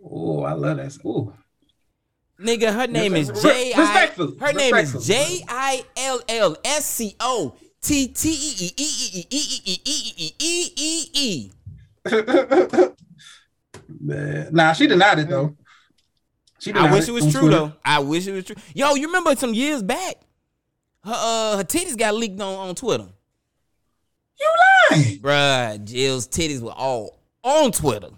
Oh, 0.03 0.43
I 0.45 0.53
love 0.53 0.77
that. 0.79 0.97
Ooh, 1.05 1.33
Nigga, 2.41 2.75
her 2.75 2.87
name 2.87 3.15
is 3.15 3.31
J 3.43 3.73
I. 3.77 4.11
Her 4.41 4.53
name 4.53 4.75
is. 4.75 5.07
J 5.07 5.45
I 5.49 5.85
L 5.97 6.21
L 6.29 6.57
S 6.65 6.85
C 6.85 7.15
O 7.21 7.55
T 7.81 8.09
T 8.09 8.29
E 8.29 8.67
E 8.67 8.73
E 8.77 8.87
E 9.07 9.25
E 9.31 9.61
E 9.65 9.81
E 9.85 10.13
E 10.19 10.33
E 10.39 10.73
E 10.77 11.11
E. 11.15 11.51
Man. 14.01 14.49
Nah, 14.53 14.73
she 14.73 14.87
denied 14.87 15.21
it 15.21 15.29
though. 15.29 15.57
She 16.59 16.73
I 16.73 16.91
wish 16.91 17.09
it 17.09 17.13
was 17.13 17.31
true 17.33 17.51
though. 17.51 17.73
I 17.85 17.99
wish 18.01 18.27
it 18.27 18.33
was 18.33 18.45
true. 18.45 18.57
Yo, 18.75 18.95
you 18.95 19.07
remember 19.07 19.37
some 19.37 19.55
years 19.55 19.83
back? 19.83 20.17
Her 21.05 21.13
uh 21.15 21.57
her 21.59 21.65
titties 21.65 21.97
got 21.97 22.15
leaked 22.15 22.41
on, 22.41 22.69
on 22.69 22.75
Twitter. 22.75 23.07
You 24.41 24.51
lying 24.91 25.19
Bruh, 25.19 25.85
Jill's 25.85 26.27
titties 26.27 26.61
were 26.61 26.73
all 26.73 27.21
on 27.43 27.71
Twitter. 27.71 28.09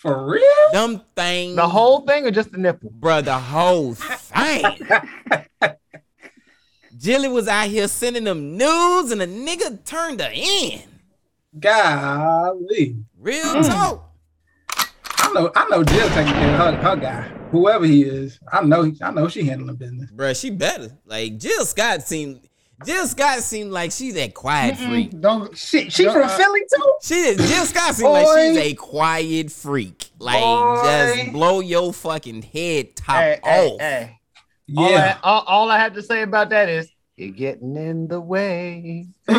For 0.00 0.26
real? 0.30 0.42
Them 0.72 1.02
things. 1.14 1.56
the 1.56 1.68
whole 1.68 2.00
thing 2.06 2.26
or 2.26 2.30
just 2.30 2.52
the 2.52 2.58
nipple? 2.58 2.90
Bruh, 2.98 3.22
the 3.24 3.38
whole 3.38 3.94
thing. 3.94 4.64
Jilly 6.98 7.28
was 7.28 7.48
out 7.48 7.68
here 7.68 7.86
sending 7.88 8.24
them 8.24 8.56
news 8.56 9.10
and 9.10 9.20
the 9.20 9.26
nigga 9.26 9.84
turned 9.84 10.20
her 10.20 10.30
in. 10.32 10.80
Golly, 11.58 12.96
Real 13.18 13.44
Mm. 13.44 13.66
talk. 13.68 14.06
I 15.18 15.32
know, 15.32 15.50
I 15.54 15.68
know. 15.68 15.84
Jill 15.84 16.08
taking 16.10 16.32
care 16.32 16.54
of 16.54 16.74
her, 16.74 16.82
her 16.90 16.96
guy, 16.96 17.22
whoever 17.50 17.84
he 17.84 18.02
is. 18.02 18.38
I 18.52 18.62
know, 18.62 18.90
I 19.02 19.10
know 19.10 19.28
she 19.28 19.44
handling 19.44 19.76
business. 19.76 20.10
Bruh, 20.10 20.38
she 20.38 20.50
better. 20.50 20.90
Like 21.04 21.36
Jill 21.38 21.64
Scott 21.66 22.02
seemed 22.02 22.40
Jill 22.84 23.06
Scott 23.06 23.40
seemed 23.40 23.72
like 23.72 23.92
she's 23.92 24.14
that 24.14 24.32
quiet 24.34 24.76
freak. 24.76 25.18
Don't 25.20 25.56
She, 25.56 25.90
she 25.90 26.04
No, 26.06 26.12
from 26.12 26.22
uh, 26.22 26.28
Philly 26.28 26.60
too. 26.60 26.92
She 27.02 27.14
is 27.14 27.36
Jill 27.48 27.64
Scott 27.66 27.94
seems 27.94 28.08
like 28.10 28.26
she's 28.26 28.56
a 28.56 28.74
quiet 28.74 29.50
freak. 29.52 30.10
Like 30.18 30.40
Boy. 30.42 30.82
just 30.84 31.32
blow 31.32 31.60
your 31.60 31.92
fucking 31.92 32.42
head 32.42 32.96
top 32.96 33.16
hey, 33.16 33.40
hey, 33.44 33.68
off. 33.68 33.80
hey. 33.80 34.20
All, 34.76 34.84
I, 34.84 34.90
Yeah, 34.90 35.18
all, 35.22 35.42
all 35.46 35.70
I 35.70 35.78
have 35.78 35.94
to 35.94 36.02
say 36.02 36.22
about 36.22 36.50
that 36.50 36.68
is 36.68 36.90
you're 37.16 37.30
getting 37.30 37.76
in 37.76 38.08
the 38.08 38.20
way. 38.20 39.06
Man, 39.28 39.38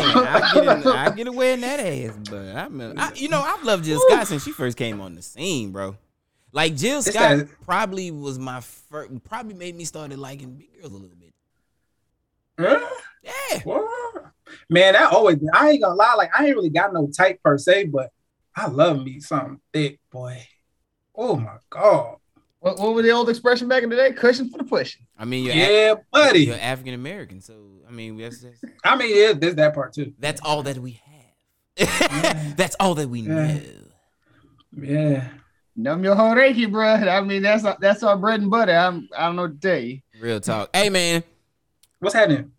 I 0.00 0.50
get, 0.54 0.64
in, 0.64 0.86
I 0.86 1.10
get 1.10 1.26
away 1.26 1.52
in 1.54 1.60
that 1.62 1.80
ass, 1.80 2.16
but 2.30 2.46
I, 2.56 2.64
remember, 2.64 3.00
I 3.00 3.12
you 3.14 3.28
know 3.28 3.40
I've 3.40 3.62
loved 3.64 3.84
Jill 3.84 4.00
Scott 4.08 4.26
since 4.28 4.44
she 4.44 4.52
first 4.52 4.76
came 4.76 5.00
on 5.00 5.14
the 5.14 5.22
scene, 5.22 5.72
bro. 5.72 5.96
Like 6.52 6.76
Jill 6.76 7.02
Scott 7.02 7.38
that- 7.38 7.48
probably 7.64 8.10
was 8.10 8.38
my 8.38 8.60
first, 8.60 9.10
probably 9.24 9.54
made 9.54 9.74
me 9.76 9.84
started 9.84 10.18
liking 10.18 10.54
big 10.54 10.72
girls 10.80 10.92
a 10.92 10.96
little 10.96 11.16
bit. 11.16 11.19
Huh? 12.68 12.88
Yeah, 13.22 13.60
What? 13.64 14.24
Man, 14.68 14.94
that 14.94 15.12
always. 15.12 15.38
I 15.52 15.70
ain't 15.70 15.82
gonna 15.82 15.94
lie. 15.94 16.14
Like 16.16 16.30
I 16.38 16.46
ain't 16.46 16.56
really 16.56 16.70
got 16.70 16.92
no 16.92 17.08
type 17.16 17.40
per 17.42 17.58
se, 17.58 17.84
but 17.86 18.10
I 18.56 18.68
love 18.68 19.02
me 19.04 19.20
something 19.20 19.60
thick, 19.72 20.00
boy. 20.10 20.46
Oh 21.14 21.36
my 21.36 21.56
god. 21.68 22.16
what, 22.60 22.78
what 22.78 22.94
was 22.94 23.04
the 23.04 23.10
old 23.10 23.28
expression 23.28 23.68
back 23.68 23.82
in 23.82 23.90
the 23.90 23.96
day? 23.96 24.12
Cushion 24.12 24.48
for 24.50 24.58
the 24.58 24.64
pushing. 24.64 25.06
I 25.18 25.24
mean 25.24 25.44
you're 25.44 25.54
Yeah, 25.54 25.94
buddy. 26.12 26.40
you're 26.44 26.56
African 26.56 26.94
American, 26.94 27.40
so 27.40 27.54
I 27.88 27.92
mean 27.92 28.16
that's 28.16 28.40
that's, 28.40 28.62
I 28.84 28.96
mean, 28.96 29.16
yeah, 29.16 29.32
there's 29.32 29.54
that 29.56 29.74
part 29.74 29.92
too. 29.92 30.12
that's 30.18 30.40
all 30.42 30.62
that 30.64 30.78
we 30.78 31.00
have. 31.76 32.56
that's 32.56 32.76
all 32.80 32.94
that 32.96 33.08
we 33.08 33.20
Yeah. 33.20 33.54
know. 33.54 33.60
Yeah. 34.82 35.28
Numb 35.76 36.04
your 36.04 36.14
whole 36.14 36.34
reiki, 36.34 36.70
bro. 36.70 36.86
I 36.94 37.20
mean, 37.22 37.42
that's 37.42 37.64
that's 37.80 38.02
our 38.02 38.16
bread 38.16 38.40
and 38.40 38.50
butter. 38.50 38.72
I'm, 38.74 39.08
I 39.16 39.26
don't 39.26 39.36
know 39.36 39.42
what 39.42 39.60
to 39.60 39.68
tell 39.68 39.80
you. 39.82 40.00
Real 40.20 40.40
talk. 40.40 40.70
Hey 40.74 40.90
man, 40.90 41.22
What's 42.00 42.14
happening? 42.14 42.52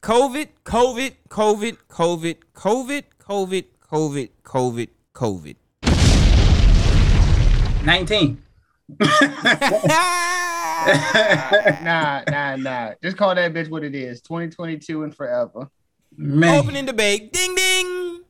COVID, 0.00 0.48
COVID, 0.64 1.12
COVID, 1.28 1.76
COVID, 1.90 2.36
COVID, 2.54 3.04
COVID, 3.20 3.64
COVID, 3.86 4.28
COVID, 4.42 4.88
COVID. 5.12 5.56
19. 7.84 8.42
nah, 11.84 12.22
nah, 12.30 12.56
nah. 12.56 12.94
Just 13.02 13.18
call 13.18 13.34
that 13.34 13.52
bitch 13.52 13.68
what 13.68 13.84
it 13.84 13.94
is. 13.94 14.22
2022 14.22 15.02
and 15.02 15.14
forever. 15.14 15.68
Man. 16.16 16.58
Opening 16.58 16.86
debate. 16.86 17.30
Ding 17.30 17.54
ding. 17.54 18.22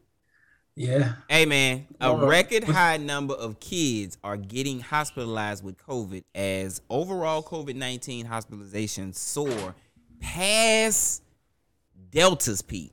Yeah. 0.75 1.15
Hey 1.29 1.45
man, 1.45 1.87
a 2.01 2.13
Lord. 2.13 2.29
record 2.29 2.63
high 2.63 2.99
number 2.99 3.35
of 3.35 3.59
kids 3.59 4.17
are 4.23 4.37
getting 4.37 4.79
hospitalized 4.79 5.65
with 5.65 5.77
COVID 5.77 6.23
as 6.37 6.81
overall 6.89 7.43
COVID 7.43 7.75
19 7.75 8.27
hospitalizations 8.27 9.17
soar 9.17 9.75
past 10.21 11.23
Delta's 12.11 12.63
peak. 12.63 12.93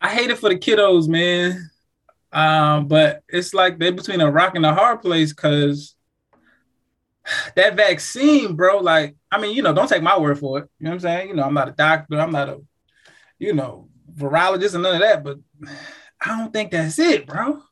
I 0.00 0.10
hate 0.10 0.30
it 0.30 0.38
for 0.38 0.48
the 0.48 0.56
kiddos, 0.56 1.08
man. 1.08 1.70
Um, 2.32 2.88
but 2.88 3.22
it's 3.28 3.54
like 3.54 3.78
they're 3.78 3.92
between 3.92 4.20
a 4.20 4.30
rock 4.30 4.54
and 4.54 4.64
a 4.64 4.74
hard 4.74 5.02
place 5.02 5.32
because 5.32 5.96
that 7.56 7.76
vaccine, 7.76 8.54
bro. 8.54 8.78
Like, 8.78 9.16
I 9.30 9.38
mean, 9.38 9.56
you 9.56 9.62
know, 9.62 9.72
don't 9.72 9.88
take 9.88 10.02
my 10.02 10.18
word 10.18 10.38
for 10.38 10.58
it. 10.58 10.68
You 10.78 10.84
know 10.84 10.90
what 10.90 10.94
I'm 10.94 11.00
saying? 11.00 11.28
You 11.28 11.34
know, 11.34 11.44
I'm 11.44 11.54
not 11.54 11.68
a 11.68 11.72
doctor, 11.72 12.20
I'm 12.20 12.32
not 12.32 12.48
a, 12.48 12.60
you 13.38 13.54
know, 13.54 13.88
virologist 14.14 14.74
and 14.74 14.82
none 14.82 14.94
of 14.94 15.00
that, 15.00 15.24
but 15.24 15.38
I 16.20 16.38
don't 16.38 16.52
think 16.52 16.70
that's 16.70 16.98
it, 16.98 17.26
bro. 17.26 17.62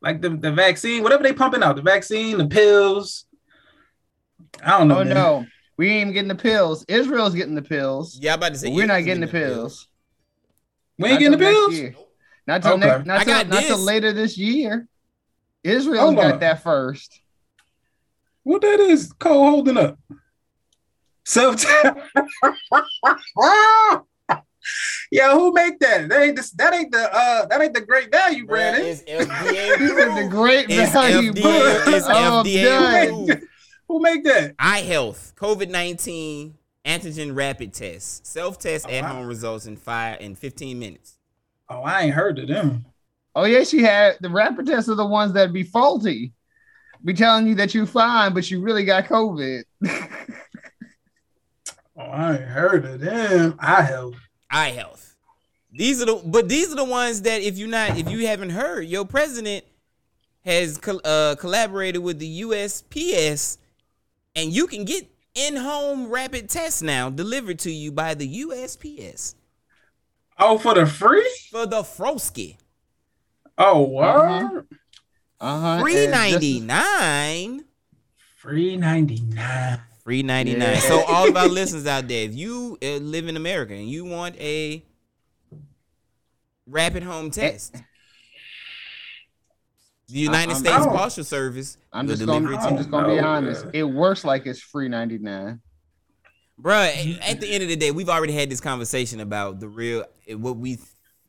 Like 0.00 0.20
the, 0.20 0.30
the 0.30 0.52
vaccine, 0.52 1.02
whatever 1.02 1.22
they 1.22 1.32
pumping 1.32 1.62
out, 1.62 1.76
the 1.76 1.82
vaccine, 1.82 2.36
the 2.38 2.46
pills. 2.46 3.24
I 4.62 4.78
don't 4.78 4.88
know. 4.88 5.00
Oh 5.00 5.04
man. 5.04 5.14
no, 5.14 5.46
we 5.76 5.88
ain't 5.88 6.00
even 6.02 6.12
getting 6.12 6.28
the 6.28 6.34
pills. 6.34 6.84
Israel's 6.88 7.34
getting 7.34 7.54
the 7.54 7.62
pills. 7.62 8.18
Yeah, 8.20 8.34
I'm 8.34 8.38
about 8.38 8.52
to 8.52 8.58
say 8.58 8.70
we're 8.72 8.86
not 8.86 9.00
Israel's 9.00 9.04
getting 9.06 9.20
the 9.20 9.26
getting 9.26 9.40
the 9.48 9.54
pills. 9.56 9.88
We 10.98 11.08
ain't 11.08 11.12
Not 11.14 11.18
getting 11.20 11.38
the 11.38 11.44
pills? 11.44 11.74
year. 11.74 11.94
Not 12.46 12.62
till 12.62 12.74
Okay. 12.74 12.86
next, 12.86 13.06
not 13.06 13.20
I 13.20 13.24
till, 13.24 13.34
got 13.34 13.48
not 13.48 13.62
till 13.64 13.78
later 13.78 14.12
this 14.12 14.38
year. 14.38 14.86
Israel 15.64 16.02
Hold 16.02 16.16
got 16.16 16.34
on. 16.34 16.40
that 16.40 16.62
first. 16.62 17.20
What 18.42 18.60
that 18.62 18.78
is 18.80 19.12
Cole 19.14 19.50
holding 19.50 19.78
up? 19.78 19.98
Self 21.24 21.64
Yeah, 25.10 25.32
who 25.34 25.52
make 25.52 25.78
that? 25.80 26.08
That 26.08 26.22
ain't 26.22 26.36
the, 26.36 26.50
that 26.56 26.74
ain't 26.74 26.90
the 26.92 27.14
uh 27.14 27.46
that 27.46 27.60
ain't 27.60 27.74
the 27.74 27.80
great 27.80 28.10
value 28.10 28.46
brand. 28.46 28.76
Bruh, 28.82 28.88
is 28.88 29.04
it's 29.06 29.26
it? 29.26 29.28
FDA 29.28 30.14
the 30.14 30.28
great 30.30 30.70
It's 30.70 30.92
value. 30.92 31.32
FDA 31.32 31.42
brand. 31.42 31.94
it's 31.94 32.06
Oh, 32.08 32.42
FDA 32.44 32.62
done. 32.62 33.04
approved. 33.04 33.44
Who 33.88 34.00
make 34.00 34.24
that? 34.24 34.56
iHealth, 34.56 35.34
COVID 35.34 35.68
19 35.70 36.54
antigen 36.84 37.34
rapid 37.34 37.72
test, 37.74 38.26
self 38.26 38.58
test 38.58 38.86
Oh, 38.88 38.92
at 38.92 39.02
wow. 39.02 39.14
home 39.14 39.26
results 39.26 39.66
in 39.66 39.76
five 39.76 40.20
in 40.20 40.34
15 40.34 40.78
minutes. 40.78 41.18
Oh, 41.68 41.82
I 41.82 42.02
ain't 42.02 42.14
heard 42.14 42.38
of 42.38 42.48
them. 42.48 42.84
Oh 43.34 43.44
yeah, 43.44 43.64
she 43.64 43.82
had 43.82 44.16
the 44.20 44.30
rapid 44.30 44.66
tests 44.66 44.88
are 44.88 44.94
the 44.94 45.06
ones 45.06 45.32
that 45.34 45.52
be 45.52 45.62
faulty. 45.62 46.32
Be 47.04 47.12
telling 47.14 47.46
you 47.46 47.54
that 47.56 47.74
you're 47.74 47.84
fine, 47.86 48.32
but 48.32 48.50
you 48.50 48.60
really 48.62 48.84
got 48.84 49.04
COVID. 49.06 49.62
Oh, 51.96 52.02
I 52.02 52.32
ain't 52.32 52.42
heard 52.42 52.84
of 52.86 53.00
them. 53.00 53.54
I 53.60 53.82
help. 53.82 54.14
iHealth. 54.52 55.14
These 55.70 56.02
are 56.02 56.06
the 56.06 56.22
but 56.24 56.48
these 56.48 56.72
are 56.72 56.76
the 56.76 56.84
ones 56.84 57.22
that 57.22 57.40
if 57.42 57.56
you 57.56 57.66
not 57.68 57.96
if 57.96 58.10
you 58.10 58.26
haven't 58.26 58.50
heard, 58.50 58.82
your 58.82 59.04
president 59.04 59.64
has 60.44 60.76
col- 60.78 61.00
uh, 61.04 61.36
collaborated 61.36 62.02
with 62.02 62.18
the 62.18 62.42
USPS, 62.42 63.58
and 64.34 64.52
you 64.52 64.66
can 64.66 64.84
get 64.84 65.08
in-home 65.34 66.08
rapid 66.10 66.48
tests 66.48 66.82
now 66.82 67.10
delivered 67.10 67.58
to 67.60 67.70
you 67.70 67.90
by 67.92 68.14
the 68.14 68.42
USPS 68.42 69.34
Oh, 70.38 70.58
for 70.58 70.74
the 70.74 70.86
free? 70.86 71.28
for 71.50 71.66
the 71.66 71.82
Frosky. 71.82 72.56
Oh, 73.58 73.80
what? 73.82 74.64
Uh-huh. 75.40 75.80
Free 75.80 76.04
and 76.04 76.12
just- 76.12 76.32
ninety 76.32 76.60
nine. 76.60 77.64
Free 78.36 78.76
99. 78.76 79.80
Free 80.02 80.22
99. 80.22 80.60
Yeah. 80.60 80.78
So 80.80 81.02
all 81.04 81.28
of 81.28 81.36
our 81.36 81.48
listeners 81.48 81.86
out 81.86 82.08
there, 82.08 82.24
if 82.24 82.34
you 82.34 82.76
uh, 82.82 82.96
live 82.96 83.26
in 83.26 83.36
America 83.38 83.72
and 83.72 83.88
you 83.88 84.04
want 84.04 84.36
a 84.38 84.84
rapid 86.66 87.02
home 87.04 87.30
test, 87.30 87.74
the 90.08 90.18
United 90.18 90.52
I'm- 90.52 90.58
States 90.60 90.86
Postal 90.86 91.24
Service 91.24 91.78
I'm 91.94 92.06
will 92.06 92.16
just 92.16 92.26
gonna 92.26 92.50
it 92.52 92.56
to 92.56 92.66
I'm 92.66 92.76
just 92.76 92.90
gonna 92.90 93.08
be 93.08 93.20
Oh, 93.20 93.24
honest. 93.24 93.64
man. 93.66 93.74
It 93.74 93.84
works 93.84 94.24
like 94.24 94.46
it's 94.46 94.60
free 94.60 94.88
99. 94.88 95.60
Bruh, 96.60 97.18
at 97.28 97.40
the 97.40 97.48
end 97.48 97.62
of 97.62 97.68
the 97.68 97.76
day, 97.76 97.90
we've 97.90 98.08
already 98.08 98.32
had 98.32 98.50
this 98.50 98.60
conversation 98.60 99.20
about 99.20 99.60
the 99.60 99.68
real 99.68 100.04
eh, 100.28 100.34
what 100.34 100.56
we 100.56 100.78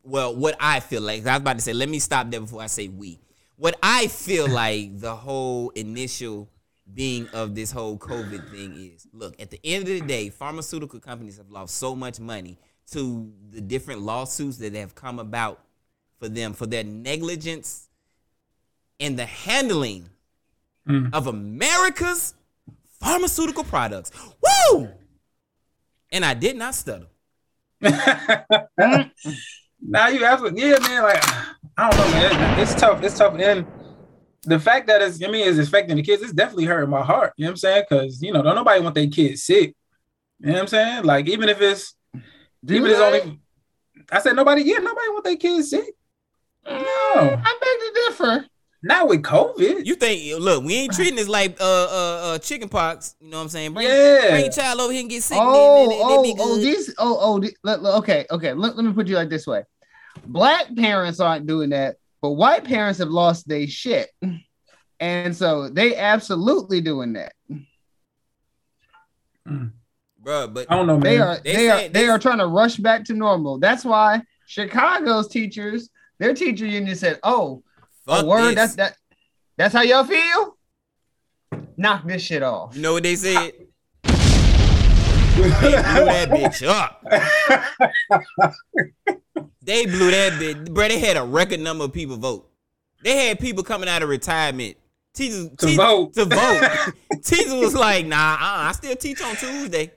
well, 0.03 0.35
what 0.35 0.55
I 0.59 0.79
feel 0.79 1.01
like. 1.01 1.25
I 1.25 1.33
was 1.33 1.41
about 1.41 1.57
to 1.57 1.61
say, 1.61 1.73
let 1.73 1.89
me 1.89 1.99
stop 1.99 2.29
there 2.29 2.41
before 2.41 2.61
I 2.61 2.67
say 2.67 2.87
we. 2.87 3.19
What 3.57 3.77
I 3.81 4.07
feel 4.07 4.47
like 4.63 4.99
the 4.99 5.15
whole 5.15 5.69
initial 5.71 6.49
being 6.93 7.27
of 7.29 7.55
this 7.55 7.71
whole 7.71 7.97
COVID 7.97 8.51
thing 8.51 8.75
is 8.75 9.07
look, 9.13 9.39
at 9.41 9.49
the 9.51 9.59
end 9.63 9.87
of 9.87 9.99
the 9.99 10.05
day, 10.05 10.29
pharmaceutical 10.29 10.99
companies 10.99 11.37
have 11.37 11.49
lost 11.49 11.75
so 11.75 11.95
much 11.95 12.19
money 12.19 12.57
to 12.91 13.31
the 13.49 13.61
different 13.61 14.01
lawsuits 14.01 14.57
that 14.57 14.73
have 14.75 14.93
come 14.93 15.19
about 15.19 15.59
for 16.19 16.29
them 16.29 16.53
for 16.53 16.65
their 16.67 16.83
negligence 16.83 17.87
in 18.99 19.15
the 19.15 19.25
handling 19.25 20.09
Mm. 20.87 21.13
of 21.13 21.25
America's 21.25 22.35
pharmaceutical 22.99 23.63
products. 23.63 24.11
Woo! 24.71 24.89
And 26.11 26.23
I 26.23 26.35
did 26.35 26.55
not 26.55 26.75
stutter. 26.75 27.07
now 27.81 29.09
you 30.07 30.23
absolutely 30.23 30.61
yeah, 30.61 30.77
man. 30.79 31.03
Like 31.03 31.23
I 31.77 31.89
don't 31.89 31.99
know, 31.99 32.11
man. 32.11 32.59
It's 32.59 32.75
tough. 32.75 33.03
It's 33.03 33.17
tough. 33.17 33.35
And 33.39 33.65
the 34.43 34.59
fact 34.59 34.87
that 34.87 35.01
it's 35.01 35.23
I 35.23 35.27
mean 35.27 35.47
it's 35.47 35.57
affecting 35.57 35.95
the 35.95 36.03
kids, 36.03 36.21
it's 36.21 36.33
definitely 36.33 36.65
hurting 36.65 36.89
my 36.89 37.01
heart. 37.01 37.33
You 37.37 37.45
know 37.45 37.49
what 37.49 37.53
I'm 37.53 37.57
saying? 37.57 37.83
Because 37.89 38.21
you 38.21 38.31
know, 38.31 38.41
don't 38.43 38.55
nobody 38.55 38.81
want 38.81 38.95
their 38.95 39.07
kids 39.07 39.43
sick. 39.43 39.75
You 40.39 40.47
know 40.47 40.53
what 40.53 40.61
I'm 40.61 40.67
saying? 40.67 41.03
Like 41.03 41.27
even 41.27 41.49
if 41.49 41.61
it's 41.61 41.95
Do 42.63 42.75
even 42.75 42.91
if 42.91 42.97
it's 42.97 43.01
only 43.01 43.39
I 44.11 44.19
said 44.19 44.35
nobody, 44.35 44.61
yeah, 44.61 44.77
nobody 44.77 45.09
want 45.09 45.23
their 45.23 45.35
kids 45.35 45.71
sick. 45.71 45.95
No, 46.67 46.75
I 46.75 47.57
beg 47.59 47.79
to 47.79 48.01
differ. 48.07 48.45
Not 48.85 49.07
with 49.09 49.21
COVID. 49.23 49.85
You 49.85 49.95
think 49.95 50.39
look, 50.39 50.63
we 50.63 50.75
ain't 50.75 50.93
treating 50.93 51.15
this 51.15 51.27
like 51.27 51.59
uh 51.59 51.63
uh, 51.63 52.21
uh 52.23 52.37
chicken 52.39 52.69
pox, 52.69 53.15
you 53.19 53.29
know 53.29 53.37
what 53.37 53.43
I'm 53.43 53.49
saying? 53.49 53.73
Bring, 53.73 53.87
Yeah. 53.87 54.29
bring 54.29 54.43
your 54.45 54.51
child 54.53 54.79
over 54.79 54.93
here 54.93 55.01
and 55.01 55.09
get 55.09 55.23
sick. 55.23 55.37
Oh, 55.39 55.83
and 55.83 55.91
then, 55.91 55.99
then, 55.99 56.09
then 56.09 56.23
be 56.23 56.35
oh, 56.39 56.53
oh, 56.53 56.57
these, 56.57 56.93
oh, 56.99 57.17
oh, 57.19 57.39
the- 57.39 57.55
let- 57.63 57.81
let- 57.81 57.95
okay, 57.95 58.25
okay. 58.31 58.53
Let, 58.53 58.75
let 58.75 58.85
me 58.85 58.93
put 58.93 59.07
you 59.07 59.15
like 59.15 59.29
this 59.29 59.47
way: 59.47 59.63
Black 60.27 60.73
parents 60.75 61.19
aren't 61.19 61.47
doing 61.47 61.71
that, 61.71 61.97
but 62.21 62.31
white 62.31 62.63
parents 62.63 62.99
have 62.99 63.09
lost 63.09 63.47
their 63.47 63.67
shit, 63.67 64.09
and 64.99 65.35
so 65.35 65.67
they 65.69 65.95
absolutely 65.95 66.79
doing 66.81 67.13
that. 67.13 67.33
Bruh, 69.47 70.51
but 70.53 70.65
I 70.71 70.75
don't 70.75 70.87
know, 70.87 70.97
man. 70.97 71.01
They 71.03 71.19
are, 71.19 71.37
They 71.43 71.53
they, 71.55 71.69
are, 71.69 71.77
they 71.81 71.87
they- 71.89 72.07
are 72.07 72.19
trying 72.19 72.39
to 72.39 72.47
rush 72.47 72.77
back 72.77 73.03
to 73.05 73.13
normal. 73.13 73.59
That's 73.59 73.85
why 73.85 74.21
Chicago's 74.47 75.27
teachers, 75.27 75.89
their 76.19 76.33
teacher 76.33 76.65
union 76.65 76.95
said, 76.95 77.19
"Oh, 77.23 77.63
fuck 78.05 78.23
a 78.23 78.25
word. 78.25 78.45
this. 78.49 78.55
That's 78.55 78.75
that. 78.75 78.97
That's 79.57 79.73
how 79.73 79.81
y'all 79.81 80.03
feel. 80.03 80.57
Knock 81.77 82.05
this 82.07 82.21
shit 82.21 82.43
off." 82.43 82.75
You 82.75 82.81
know 82.81 82.93
what 82.93 83.03
they 83.03 83.15
said? 83.15 83.51
They 85.35 85.41
blew 85.43 85.49
that 86.05 86.29
bitch 86.29 86.65
up. 86.65 87.03
They 89.61 89.85
blew 89.85 90.11
that 90.11 90.33
bitch. 90.33 90.71
Bro, 90.73 90.87
they 90.87 90.99
had 90.99 91.17
a 91.17 91.23
record 91.23 91.59
number 91.59 91.83
of 91.83 91.91
people 91.93 92.15
vote. 92.15 92.49
They 93.03 93.27
had 93.27 93.39
people 93.39 93.63
coming 93.63 93.89
out 93.89 94.01
of 94.01 94.07
retirement. 94.09 94.77
Teachers, 95.13 95.49
To 95.49 95.55
teachers- 95.57 95.75
vote. 95.75 96.13
To 96.13 96.25
vote. 96.25 96.93
Teacher 97.23 97.55
was 97.55 97.73
like, 97.75 98.05
nah, 98.05 98.15
uh, 98.35 98.37
I 98.39 98.71
still 98.73 98.95
teach 98.95 99.21
on 99.21 99.35
Tuesday. 99.35 99.91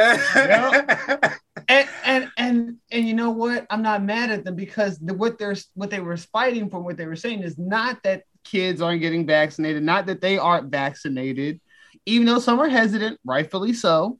And 0.00 1.88
and 2.04 2.30
and 2.36 2.76
and 2.90 3.08
you 3.08 3.14
know 3.14 3.30
what? 3.30 3.66
I'm 3.70 3.82
not 3.82 4.02
mad 4.02 4.30
at 4.30 4.44
them 4.44 4.56
because 4.56 4.98
the, 4.98 5.14
what 5.14 5.38
they're 5.38 5.56
what 5.74 5.90
they 5.90 6.00
were 6.00 6.16
fighting 6.16 6.70
for, 6.70 6.80
what 6.80 6.96
they 6.96 7.06
were 7.06 7.16
saying 7.16 7.42
is 7.42 7.58
not 7.58 8.02
that 8.04 8.24
kids 8.44 8.80
aren't 8.80 9.00
getting 9.00 9.26
vaccinated, 9.26 9.82
not 9.82 10.06
that 10.06 10.20
they 10.20 10.38
aren't 10.38 10.70
vaccinated, 10.70 11.60
even 12.06 12.26
though 12.26 12.38
some 12.38 12.60
are 12.60 12.68
hesitant, 12.68 13.18
rightfully 13.24 13.72
so. 13.72 14.18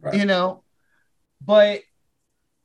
Right. 0.00 0.14
You 0.14 0.24
know, 0.24 0.62
but 1.44 1.82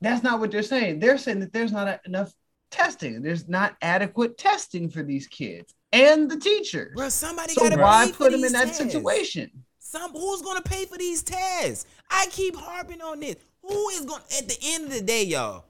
that's 0.00 0.22
not 0.22 0.40
what 0.40 0.50
they're 0.50 0.62
saying. 0.62 0.98
They're 1.00 1.18
saying 1.18 1.40
that 1.40 1.52
there's 1.52 1.72
not 1.72 2.00
enough 2.06 2.32
testing. 2.70 3.22
There's 3.22 3.48
not 3.48 3.76
adequate 3.82 4.38
testing 4.38 4.88
for 4.90 5.02
these 5.02 5.26
kids 5.26 5.74
and 5.92 6.30
the 6.30 6.38
teachers. 6.38 6.92
Well, 6.96 7.10
somebody 7.10 7.52
So 7.52 7.68
gotta 7.68 7.80
why 7.80 8.10
put 8.12 8.32
them 8.32 8.44
in 8.44 8.52
that 8.52 8.68
tests. 8.68 8.78
situation? 8.78 9.50
Some 9.92 10.12
who's 10.12 10.40
gonna 10.40 10.62
pay 10.62 10.86
for 10.86 10.96
these 10.96 11.22
tests? 11.22 11.84
I 12.10 12.26
keep 12.30 12.56
harping 12.56 13.02
on 13.02 13.20
this. 13.20 13.36
Who 13.60 13.90
is 13.90 14.06
gonna 14.06 14.24
at 14.38 14.48
the 14.48 14.56
end 14.62 14.86
of 14.86 14.92
the 14.94 15.02
day, 15.02 15.22
y'all? 15.22 15.66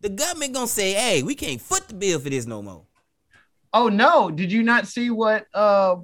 The 0.00 0.08
government 0.08 0.54
gonna 0.54 0.66
say, 0.66 0.94
hey, 0.94 1.22
we 1.22 1.34
can't 1.34 1.60
foot 1.60 1.86
the 1.86 1.92
bill 1.92 2.18
for 2.18 2.30
this 2.30 2.46
no 2.46 2.62
more. 2.62 2.86
Oh 3.74 3.90
no! 3.90 4.30
Did 4.30 4.50
you 4.50 4.62
not 4.62 4.86
see 4.86 5.10
what 5.10 5.44
uh 5.52 5.96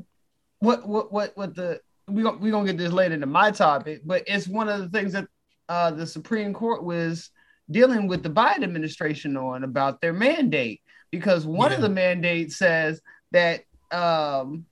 what 0.58 0.86
what 0.86 1.10
what 1.10 1.34
what 1.38 1.54
the 1.54 1.80
we 2.06 2.22
gon- 2.22 2.38
we 2.38 2.50
gonna 2.50 2.66
get 2.66 2.76
this 2.76 2.92
later 2.92 3.14
into 3.14 3.26
my 3.26 3.50
topic, 3.50 4.02
but 4.04 4.24
it's 4.26 4.46
one 4.46 4.68
of 4.68 4.80
the 4.80 4.90
things 4.90 5.14
that 5.14 5.26
uh 5.70 5.90
the 5.90 6.06
Supreme 6.06 6.52
Court 6.52 6.84
was 6.84 7.30
dealing 7.70 8.08
with 8.08 8.22
the 8.22 8.28
Biden 8.28 8.62
administration 8.62 9.38
on 9.38 9.64
about 9.64 10.02
their 10.02 10.12
mandate 10.12 10.82
because 11.10 11.46
one 11.46 11.72
of 11.72 11.80
the 11.80 11.88
mandates 11.88 12.58
says 12.58 13.00
that 13.32 13.62
um, 13.90 14.66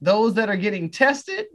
those 0.00 0.34
that 0.34 0.48
are 0.48 0.56
getting 0.56 0.88
tested, 0.88 1.46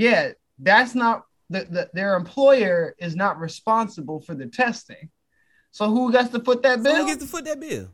yeah, 0.00 0.30
that's 0.58 0.94
not 0.94 1.26
the, 1.50 1.66
the 1.70 1.90
their 1.92 2.16
employer 2.16 2.94
is 2.98 3.14
not 3.14 3.38
responsible 3.38 4.18
for 4.20 4.34
the 4.34 4.46
testing. 4.46 5.10
So 5.72 5.88
who 5.90 6.10
gets 6.10 6.30
to 6.30 6.40
foot 6.40 6.62
that 6.62 6.78
So 6.78 6.84
bill? 6.84 6.96
who 6.96 7.06
gets 7.06 7.22
to 7.22 7.28
foot 7.28 7.44
that 7.44 7.60
bill? 7.60 7.88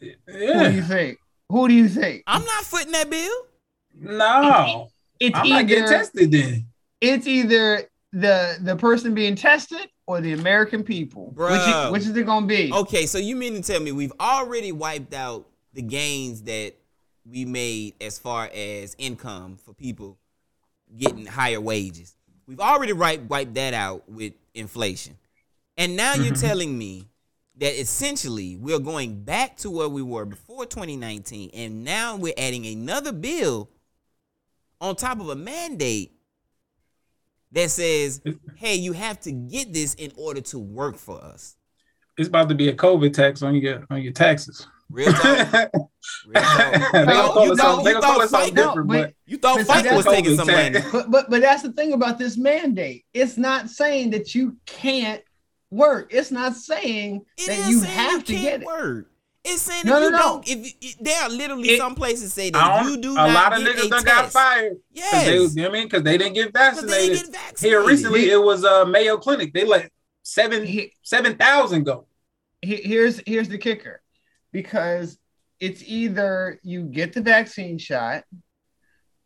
Who 0.00 0.08
do 0.28 0.70
you 0.72 0.82
think? 0.82 1.18
Who 1.48 1.66
do 1.66 1.74
you 1.74 1.88
think? 1.88 2.22
I'm 2.28 2.44
not 2.44 2.62
footing 2.64 2.92
that 2.92 3.10
bill. 3.10 3.32
No. 3.98 4.90
It's 5.18 5.36
I'm 5.36 5.48
not 5.48 5.66
getting 5.66 5.84
either 5.84 5.92
tested 5.92 6.30
then. 6.30 6.66
it's 7.00 7.26
either 7.26 7.82
the 8.12 8.58
the 8.60 8.76
person 8.76 9.12
being 9.12 9.34
tested 9.34 9.88
or 10.06 10.20
the 10.20 10.34
American 10.34 10.84
people. 10.84 11.32
Which 11.34 11.48
Bruh. 11.48 11.86
is, 11.86 11.92
which 11.92 12.02
is 12.02 12.16
it 12.16 12.26
gonna 12.26 12.46
be? 12.46 12.72
Okay, 12.72 13.06
so 13.06 13.18
you 13.18 13.34
mean 13.34 13.54
to 13.54 13.62
tell 13.62 13.80
me 13.80 13.90
we've 13.90 14.12
already 14.20 14.70
wiped 14.70 15.14
out 15.14 15.48
the 15.72 15.82
gains 15.82 16.42
that 16.42 16.74
we 17.28 17.44
made 17.44 17.94
as 18.00 18.20
far 18.20 18.48
as 18.54 18.94
income 18.98 19.56
for 19.56 19.74
people 19.74 20.16
getting 20.96 21.26
higher 21.26 21.60
wages? 21.60 22.14
We've 22.46 22.60
already 22.60 22.92
right, 22.92 23.22
wiped 23.22 23.54
that 23.54 23.74
out 23.74 24.08
with 24.08 24.32
inflation. 24.54 25.18
And 25.76 25.96
now 25.96 26.14
you're 26.14 26.34
Mhm. 26.34 26.40
telling 26.40 26.78
me 26.78 27.08
that 27.56 27.78
essentially 27.78 28.56
we're 28.56 28.78
going 28.78 29.22
back 29.24 29.56
to 29.58 29.70
where 29.70 29.88
we 29.88 30.02
were 30.02 30.24
before 30.24 30.64
2019 30.66 31.50
and 31.52 31.84
now 31.84 32.16
we're 32.16 32.34
adding 32.38 32.66
another 32.66 33.12
bill 33.12 33.68
on 34.80 34.96
top 34.96 35.20
of 35.20 35.28
a 35.28 35.34
mandate 35.34 36.12
that 37.52 37.70
says, 37.70 38.20
"Hey, 38.56 38.76
you 38.76 38.92
have 38.92 39.20
to 39.22 39.32
get 39.32 39.72
this 39.72 39.94
in 39.94 40.12
order 40.16 40.40
to 40.42 40.58
work 40.58 40.96
for 40.96 41.22
us." 41.22 41.56
It's 42.18 42.28
about 42.28 42.48
to 42.48 42.54
be 42.54 42.68
a 42.68 42.74
COVID 42.74 43.12
tax 43.14 43.42
on 43.42 43.54
your 43.54 43.84
on 43.90 44.02
your 44.02 44.12
taxes. 44.12 44.66
Real 44.90 45.12
talk. 45.12 45.22
Real 46.26 46.42
talk. 46.42 46.92
they 46.92 47.04
gonna 47.04 47.12
call 47.12 47.46
you 47.46 47.52
it 47.52 47.56
thought- 47.58 47.84
something, 47.84 47.86
you 47.94 48.00
thought 48.00 48.30
fight- 48.30 48.54
different, 48.54 48.76
no, 48.76 48.84
but 49.02 49.14
You 49.26 49.36
thought 49.38 49.60
Fight 49.62 49.92
was 49.94 50.04
taking 50.06 50.36
some 50.36 50.48
COVID 50.48 50.72
money. 50.72 50.84
But 50.92 51.10
but 51.10 51.30
but 51.30 51.40
that's 51.42 51.62
the 51.62 51.72
thing 51.72 51.92
about 51.92 52.18
this 52.18 52.36
mandate. 52.36 53.04
It's 53.14 53.36
not 53.36 53.68
saying 53.70 54.10
that 54.10 54.34
you 54.34 54.56
can't 54.66 55.22
work. 55.70 56.12
It's 56.12 56.30
not 56.30 56.54
saying 56.56 57.24
It 57.36 57.46
that 57.48 57.58
is 57.58 57.68
you 57.68 57.78
saying 57.80 57.92
have 57.94 58.12
you 58.12 58.22
to 58.22 58.32
can't 58.32 58.42
get 58.44 58.60
it. 58.62 58.66
work. 58.66 59.10
It's 59.44 59.62
saying 59.62 59.82
No, 59.84 59.98
if 59.98 60.02
you 60.04 60.10
no, 60.10 60.16
no. 60.16 60.22
don't, 60.22 60.48
if 60.48 60.74
you, 60.82 60.90
there 61.00 61.22
are 61.22 61.28
literally 61.30 61.68
It- 61.70 61.78
some 61.78 61.94
places 61.94 62.32
say 62.32 62.50
that 62.50 62.84
you 62.84 62.96
do 62.96 63.12
a 63.12 63.14
not 63.14 63.30
lot 63.32 63.52
of 63.52 63.64
get 63.64 63.76
niggas 63.76 63.90
done 63.90 64.04
got 64.04 64.30
fired. 64.30 64.32
fired. 64.32 64.70
'cause 64.72 64.80
Yes, 64.92 65.26
They, 65.26 65.32
you 65.34 65.38
know 65.38 65.62
what 65.62 65.68
I 65.70 65.72
mean, 65.72 65.84
because 65.84 66.02
they 66.02 66.18
didn't 66.18 66.32
get 66.34 66.52
because 66.52 66.80
they 66.80 66.86
vaccinated. 66.88 67.16
didn't 67.18 67.32
get 67.32 67.40
vaccinated. 67.40 67.78
Here 67.78 67.86
recently, 67.86 68.30
it 68.30 68.42
was 68.42 68.64
uh, 68.64 68.84
Mayo 68.86 69.16
Clinic. 69.18 69.52
They 69.54 69.64
let 69.64 69.90
seven 70.22 70.66
seven 71.02 71.36
thousand 71.36 71.84
go. 71.84 72.06
He- 72.62 72.82
here's 72.82 73.20
here's 73.26 73.48
the 73.48 73.58
kicker 73.58 74.02
because 74.52 75.18
it's 75.60 75.82
either 75.86 76.58
you 76.62 76.82
get 76.84 77.12
the 77.12 77.20
vaccine 77.20 77.78
shot 77.78 78.24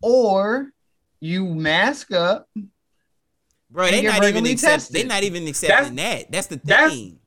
or 0.02 0.70
you 1.20 1.44
mask 1.46 2.12
up 2.12 2.48
bro. 3.70 3.90
they're 3.90 4.02
not 4.02 4.16
even 4.16 4.20
regularly 4.22 4.52
accept, 4.52 4.92
They 4.92 5.00
tested. 5.02 5.08
not 5.08 5.22
even 5.22 5.46
accepting 5.46 5.94
that. 5.96 6.32
That's 6.32 6.46
the 6.48 6.60
that's- 6.64 6.90
thing. 6.92 7.18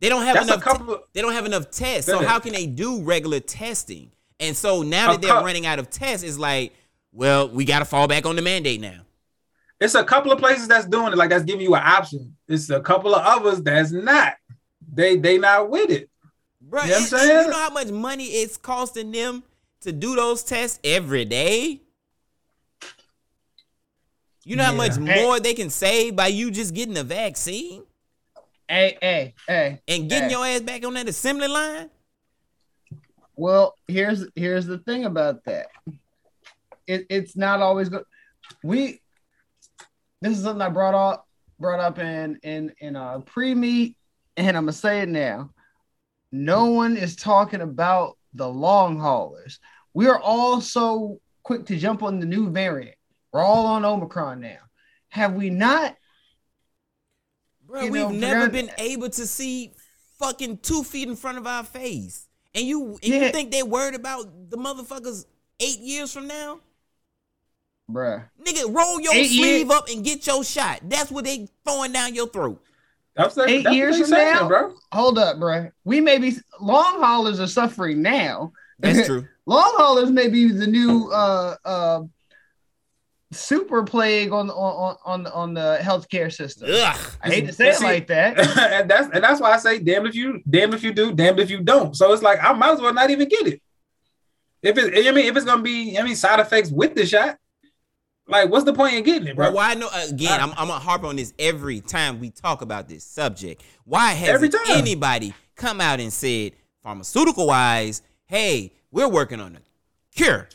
They 0.00 0.08
don't 0.10 0.24
have 0.26 0.36
enough. 0.42 0.60
couple. 0.60 0.94
Of, 0.96 1.00
they 1.14 1.22
don't 1.22 1.32
have 1.32 1.46
enough 1.46 1.70
tests. 1.70 2.10
So 2.10 2.22
how 2.22 2.38
can 2.38 2.52
they 2.52 2.66
do 2.66 3.02
regular 3.02 3.40
testing? 3.40 4.10
And 4.38 4.54
so 4.54 4.82
now 4.82 5.12
that 5.12 5.22
they're 5.22 5.32
cou- 5.32 5.44
running 5.44 5.64
out 5.64 5.78
of 5.78 5.88
tests, 5.88 6.22
it's 6.26 6.36
like, 6.36 6.74
well, 7.12 7.48
we 7.48 7.64
got 7.64 7.78
to 7.78 7.86
fall 7.86 8.06
back 8.06 8.26
on 8.26 8.36
the 8.36 8.42
mandate 8.42 8.80
now. 8.82 9.00
it's 9.80 9.94
a 9.94 10.04
couple 10.04 10.30
of 10.30 10.38
places 10.38 10.68
that's 10.68 10.86
doing 10.86 11.12
it, 11.12 11.16
like 11.16 11.30
that's 11.30 11.44
giving 11.44 11.62
you 11.62 11.74
an 11.74 11.82
option. 11.82 12.36
It's 12.48 12.68
a 12.68 12.80
couple 12.80 13.14
of 13.14 13.22
others 13.24 13.62
that's 13.62 13.92
not. 13.92 14.34
They 14.92 15.16
they 15.16 15.38
not 15.38 15.70
with 15.70 15.90
it. 15.90 16.10
Bro, 16.60 16.84
You 16.84 16.90
know 16.90 16.96
and- 16.96 17.12
and 17.12 17.22
you 17.46 17.50
know 17.50 17.58
how 17.58 17.70
much 17.70 17.88
money 17.88 18.24
it's 18.26 18.56
costing 18.56 19.10
them 19.12 19.42
to 19.82 19.92
do 19.92 20.14
those 20.16 20.42
tests 20.42 20.78
every 20.82 21.24
day? 21.24 21.80
You 24.44 24.56
know 24.56 24.64
how 24.64 24.74
much 24.74 24.96
Hey. 24.96 25.22
more 25.22 25.40
they 25.40 25.54
can 25.54 25.70
save 25.70 26.16
by 26.16 26.26
you 26.28 26.50
just 26.50 26.74
getting 26.74 26.96
a 26.98 27.04
vaccine 27.04 27.84
hey 28.68 28.96
hey 29.02 29.34
hey 29.46 29.80
and 29.88 30.08
getting 30.08 30.28
Hey. 30.30 30.34
your 30.34 30.46
ass 30.46 30.60
back 30.62 30.84
on 30.84 30.94
that 30.94 31.08
assembly 31.08 31.48
line? 31.48 31.90
Well, 33.36 33.74
here's 33.88 34.26
here's 34.34 34.66
the 34.66 34.78
thing 34.78 35.04
about 35.06 35.44
that. 35.44 35.66
It, 36.86 37.06
it's 37.10 37.36
not 37.36 37.60
always 37.60 37.88
good. 37.88 38.04
We 38.62 39.00
this 40.20 40.36
is 40.38 40.44
something 40.44 40.62
I 40.62 40.68
brought 40.68 40.94
up 40.94 41.26
brought 41.58 41.80
up 41.80 41.98
in 41.98 42.38
in 42.42 42.72
in 42.80 42.96
a 42.96 43.20
pre-meet, 43.24 43.96
and 44.36 44.56
I'm 44.56 44.64
gonna 44.64 44.72
say 44.72 45.00
it 45.00 45.08
now. 45.08 45.50
No 46.32 46.66
one 46.66 46.96
is 46.96 47.16
talking 47.16 47.60
about 47.60 48.18
the 48.34 48.48
long 48.48 48.98
haulers. 48.98 49.60
We 49.92 50.08
are 50.08 50.18
all 50.18 50.60
so 50.60 51.20
quick 51.44 51.66
to 51.66 51.76
jump 51.76 52.02
on 52.02 52.18
the 52.18 52.26
new 52.26 52.50
variant. 52.50 52.96
We're 53.32 53.42
all 53.44 53.66
on 53.66 53.84
Omicron 53.84 54.40
now. 54.40 54.58
Have 55.10 55.34
we 55.34 55.50
not? 55.50 55.96
Bro, 57.66 57.82
we've 57.88 57.92
know, 57.92 58.10
never 58.10 58.48
been 58.48 58.70
able 58.78 59.08
to 59.10 59.26
see 59.26 59.72
fucking 60.18 60.58
two 60.58 60.82
feet 60.82 61.08
in 61.08 61.16
front 61.16 61.38
of 61.38 61.46
our 61.46 61.64
face. 61.64 62.28
And 62.54 62.64
you 62.66 62.92
and 62.94 63.04
Yeah. 63.04 63.26
you 63.26 63.32
think 63.32 63.50
they 63.50 63.62
worried 63.62 63.94
about 63.94 64.50
the 64.50 64.56
motherfuckers 64.56 65.26
eight 65.60 65.78
years 65.80 66.12
from 66.12 66.26
now? 66.26 66.60
Bruh. 67.90 68.28
Nigga, 68.42 68.74
roll 68.74 69.00
your 69.00 69.12
Eight 69.14 69.28
sleeve 69.28 69.66
year- 69.68 69.76
up 69.76 69.88
and 69.88 70.04
get 70.04 70.26
your 70.26 70.42
shot. 70.44 70.80
That's 70.88 71.10
what 71.10 71.24
they 71.24 71.48
throwing 71.64 71.92
down 71.92 72.14
your 72.14 72.28
throat. 72.28 72.62
That's 73.16 73.36
what, 73.36 73.48
Eight 73.48 73.62
that's 73.64 73.76
years 73.76 73.98
from 73.98 74.06
saying, 74.08 74.34
now? 74.34 74.48
bro. 74.48 74.74
Hold 74.92 75.18
up, 75.18 75.36
bruh. 75.36 75.70
We 75.84 76.00
may 76.00 76.18
be 76.18 76.32
long 76.60 77.00
haulers 77.00 77.38
are 77.40 77.46
suffering 77.46 78.02
now. 78.02 78.52
That's 78.80 79.06
true. 79.06 79.26
long 79.46 79.72
haulers 79.76 80.10
may 80.10 80.28
be 80.28 80.50
the 80.50 80.66
new 80.66 81.10
uh 81.12 81.54
uh 81.64 82.02
super 83.32 83.82
plague 83.82 84.32
on 84.32 84.50
on 84.50 84.96
on 85.04 85.26
on 85.28 85.54
the 85.54 85.78
healthcare 85.80 86.32
system. 86.32 86.68
Ugh. 86.72 86.98
I 87.22 87.28
hate 87.28 87.46
to 87.46 87.52
say 87.52 87.68
it 87.70 87.76
See- 87.76 87.84
like 87.84 88.06
that. 88.08 88.38
and 88.72 88.90
that's 88.90 89.08
and 89.14 89.22
that's 89.22 89.40
why 89.40 89.52
I 89.52 89.58
say 89.58 89.78
damn 89.78 90.06
if 90.06 90.14
you 90.14 90.40
damn 90.48 90.72
if 90.74 90.82
you 90.82 90.92
do, 90.92 91.12
damn 91.12 91.38
if 91.38 91.50
you 91.50 91.60
don't. 91.60 91.96
So 91.96 92.12
it's 92.12 92.22
like 92.22 92.42
I 92.42 92.52
might 92.52 92.72
as 92.72 92.80
well 92.80 92.92
not 92.94 93.10
even 93.10 93.28
get 93.28 93.46
it. 93.46 93.62
If 94.62 94.78
it, 94.78 95.06
I 95.06 95.10
mean, 95.12 95.26
if 95.26 95.36
it's 95.36 95.44
gonna 95.44 95.62
be, 95.62 95.98
I 95.98 96.02
mean, 96.02 96.16
side 96.16 96.40
effects 96.40 96.70
with 96.70 96.94
the 96.94 97.04
shot, 97.04 97.36
like, 98.26 98.50
what's 98.50 98.64
the 98.64 98.72
point 98.72 98.94
in 98.94 99.02
getting 99.02 99.28
it, 99.28 99.36
bro? 99.36 99.46
Bro, 99.46 99.56
why 99.56 99.70
I 99.70 99.74
know 99.74 99.88
uh, 99.92 100.06
again? 100.10 100.40
I'm, 100.40 100.50
I'm 100.50 100.68
gonna 100.68 100.78
harp 100.78 101.04
on 101.04 101.16
this 101.16 101.34
every 101.38 101.80
time 101.80 102.20
we 102.20 102.30
talk 102.30 102.62
about 102.62 102.88
this 102.88 103.04
subject. 103.04 103.62
Why 103.84 104.12
hasn't 104.12 104.54
anybody 104.68 105.34
come 105.56 105.80
out 105.80 106.00
and 106.00 106.12
said, 106.12 106.52
pharmaceutical 106.82 107.46
wise, 107.46 108.02
hey, 108.26 108.72
we're 108.90 109.08
working 109.08 109.40
on 109.40 109.56
a 109.56 109.60
cure? 110.14 110.48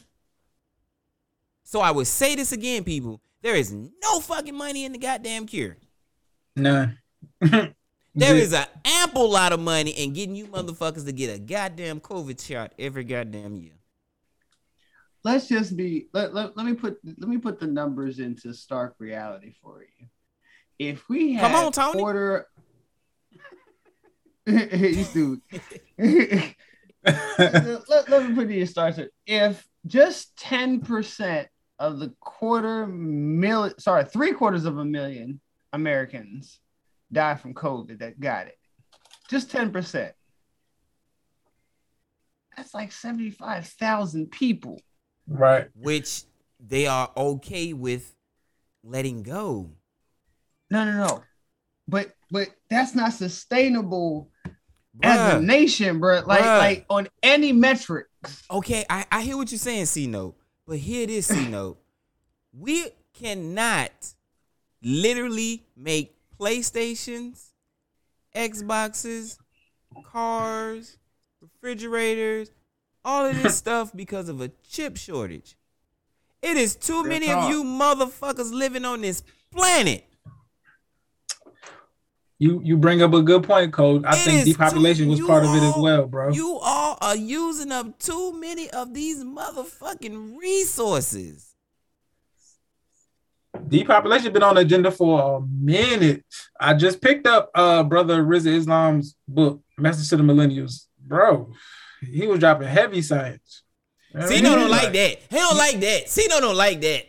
So 1.64 1.82
I 1.82 1.92
would 1.92 2.08
say 2.08 2.36
this 2.36 2.52
again, 2.52 2.84
people. 2.84 3.22
There 3.42 3.56
is 3.56 3.72
no 3.72 4.20
fucking 4.20 4.56
money 4.56 4.86
in 4.86 4.92
the 4.92 4.98
goddamn 4.98 5.46
cure. 5.46 5.78
None. 6.56 6.98
There 8.16 8.36
is 8.36 8.54
an 8.54 8.66
ample 8.84 9.30
lot 9.30 9.54
of 9.54 9.60
money 9.60 9.92
in 9.92 10.12
getting 10.12 10.36
you 10.36 10.48
motherfuckers 10.48 11.06
to 11.06 11.14
get 11.14 11.34
a 11.34 11.40
goddamn 11.40 12.02
COVID 12.02 12.46
shot 12.46 12.74
every 12.78 13.06
goddamn 13.06 13.56
year. 13.56 13.79
Let's 15.30 15.48
just 15.48 15.78
be 15.78 16.08
let, 16.12 16.34
let, 16.34 16.58
let 16.58 16.66
me 16.66 16.74
put 16.74 16.98
let 17.04 17.30
me 17.30 17.38
put 17.38 17.60
the 17.60 17.68
numbers 17.68 18.18
into 18.18 18.52
stark 18.52 18.96
reality 18.98 19.54
for 19.62 19.84
you. 19.84 20.08
If 20.80 21.08
we 21.08 21.34
had 21.34 21.52
Come 21.52 21.66
on, 21.66 21.72
Tony. 21.72 22.00
quarter 22.00 22.48
He's 24.46 25.14
dude. 25.14 25.42
let, 26.00 26.56
let 28.10 28.28
me 28.28 28.34
put 28.34 28.50
you 28.50 28.66
started. 28.66 29.12
If 29.28 29.64
just 29.86 30.36
10% 30.38 31.46
of 31.78 32.00
the 32.00 32.14
quarter 32.20 32.88
million, 32.88 33.78
sorry, 33.78 34.06
three 34.06 34.34
quarters 34.34 34.66
of 34.66 34.80
a 34.80 34.86
million 34.86 35.40
Americans 35.72 36.60
die 37.12 37.36
from 37.36 37.54
COVID 37.54 38.00
that 38.00 38.20
got 38.20 38.48
it, 38.48 38.58
just 39.30 39.52
10%. 39.52 40.12
That's 42.58 42.74
like 42.74 42.92
75,000 42.92 44.32
people. 44.32 44.82
Right. 45.30 45.68
Which 45.76 46.24
they 46.60 46.88
are 46.88 47.12
okay 47.16 47.74
with 47.74 48.16
letting 48.84 49.24
go. 49.24 49.70
No, 50.72 50.86
no, 50.86 51.08
no. 51.08 51.24
But 51.88 52.14
but 52.32 52.50
that's 52.70 52.96
not 52.96 53.14
sustainable 53.14 54.30
as 55.02 55.36
a 55.36 55.42
nation, 55.42 56.00
bro. 56.00 56.22
Like 56.26 56.42
Bruh. 56.42 56.58
like 56.60 56.86
on 56.90 57.08
any 57.24 57.52
metric. 57.52 58.08
Okay, 58.52 58.86
I, 58.90 59.06
I 59.12 59.22
hear 59.22 59.38
what 59.38 59.52
you're 59.52 59.60
saying, 59.60 59.86
C 59.86 60.08
Note. 60.08 60.36
But 60.68 60.78
here 60.78 61.04
it 61.04 61.10
is, 61.10 61.26
C 61.28 61.48
Note. 61.48 61.80
We 62.52 62.86
cannot 63.14 63.92
literally 64.82 65.66
make 65.76 66.16
PlayStations, 66.40 67.52
Xboxes, 68.36 69.38
cars, 70.04 70.98
refrigerators, 71.42 72.52
all 73.06 73.26
of 73.26 73.41
this 73.41 73.58
stuff 73.58 73.91
because 73.95 74.30
of 74.30 74.41
a 74.41 74.50
chip 74.70 74.97
shortage. 74.97 75.56
It 76.41 76.58
is 76.58 76.76
too 76.76 77.02
Real 77.04 77.10
many 77.10 77.28
talk. 77.28 77.45
of 77.45 77.50
you 77.50 77.64
motherfuckers 77.64 78.52
living 78.54 78.86
on 78.86 79.02
this 79.02 79.24
planet. 79.52 80.06
You 82.41 82.62
you 82.64 82.78
bring 82.78 83.02
up 83.02 83.14
a 83.14 83.22
good 83.22 83.43
point, 83.43 83.74
Code. 83.74 84.06
I 84.06 84.16
It 84.16 84.24
think 84.24 84.45
depopulation 84.45 85.06
too- 85.06 85.12
was 85.12 85.20
part 85.22 85.43
of 85.43 85.54
it 85.54 85.62
as 85.62 85.76
well, 85.76 86.06
bro. 86.08 86.32
You 86.32 86.58
all 86.62 86.97
are 87.02 87.16
using 87.16 87.72
up 87.72 88.00
too 88.00 88.32
many 88.39 88.70
of 88.70 88.93
these 88.93 89.24
motherfucking 89.26 90.38
resources. 90.38 91.47
Depopulation 93.68 94.32
been 94.32 94.43
on 94.43 94.56
the 94.56 94.62
agenda 94.62 94.89
for 94.91 95.38
a 95.38 95.41
minute. 95.41 96.24
I 96.60 96.74
just 96.76 97.02
picked 97.02 97.28
up 97.28 97.52
uh 97.54 97.84
brother 97.84 98.24
Rizza 98.24 98.54
Islam's 98.54 99.16
book, 99.28 99.62
Message 99.78 100.08
to 100.10 100.18
the 100.18 100.24
Millennials. 100.24 100.86
Bro, 100.97 101.52
he 102.02 102.28
was 102.28 102.39
dropping 102.39 102.68
heavy 102.68 103.02
science. 103.02 103.64
Cino 104.28 104.56
don't 104.56 104.70
like 104.72 104.91
that. 104.93 105.18
He 105.30 105.36
don't 105.36 105.58
like 105.58 105.80
that. 105.82 106.10
Cino 106.10 106.39
don't 106.39 106.56
like 106.58 106.82
that. 106.82 107.06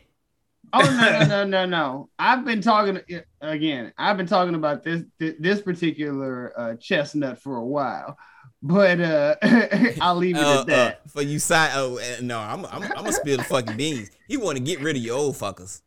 Oh 0.72 0.80
no 0.82 1.10
no 1.20 1.26
no 1.26 1.44
no 1.44 1.66
no! 1.66 2.10
I've 2.18 2.44
been 2.44 2.60
talking 2.60 3.00
again. 3.40 3.92
I've 3.98 4.16
been 4.16 4.26
talking 4.26 4.54
about 4.54 4.84
this 4.84 5.02
this 5.18 5.60
particular 5.62 6.52
uh, 6.56 6.74
chestnut 6.76 7.40
for 7.42 7.56
a 7.56 7.64
while, 7.64 8.16
but 8.62 9.00
uh, 9.00 9.34
I'll 10.00 10.14
leave 10.16 10.36
it 10.36 10.42
Uh, 10.44 10.60
at 10.60 10.66
that. 10.68 11.00
uh, 11.04 11.08
for 11.08 11.22
you 11.22 11.38
side, 11.40 11.72
oh 11.74 11.98
uh, 11.98 12.20
no, 12.22 12.38
I'm 12.38 12.64
I'm, 12.66 12.84
I'm 12.84 12.88
gonna 12.94 13.12
spill 13.12 13.38
the 13.38 13.44
fucking 13.44 13.76
beans. 13.76 14.10
He 14.28 14.36
want 14.36 14.58
to 14.58 14.62
get 14.62 14.80
rid 14.80 14.94
of 14.96 15.02
your 15.02 15.16
old 15.16 15.34
fuckers. 15.34 15.80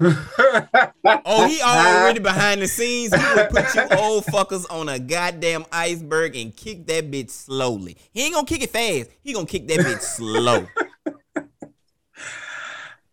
Oh, 0.00 1.46
he 1.48 1.60
already 1.62 2.20
behind 2.22 2.60
the 2.62 2.68
scenes. 2.68 3.14
He 3.14 3.34
would 3.34 3.50
put 3.50 3.74
you 3.74 3.82
old 3.98 4.24
fuckers 4.26 4.66
on 4.70 4.88
a 4.88 4.98
goddamn 4.98 5.64
iceberg 5.72 6.36
and 6.36 6.54
kick 6.54 6.86
that 6.86 7.10
bitch 7.10 7.30
slowly. 7.30 7.96
He 8.12 8.24
ain't 8.24 8.34
gonna 8.34 8.46
kick 8.46 8.62
it 8.62 8.70
fast. 8.70 9.10
He 9.22 9.32
gonna 9.32 9.46
kick 9.46 9.66
that 9.68 9.80
bitch 9.80 10.02
slow. 10.02 10.66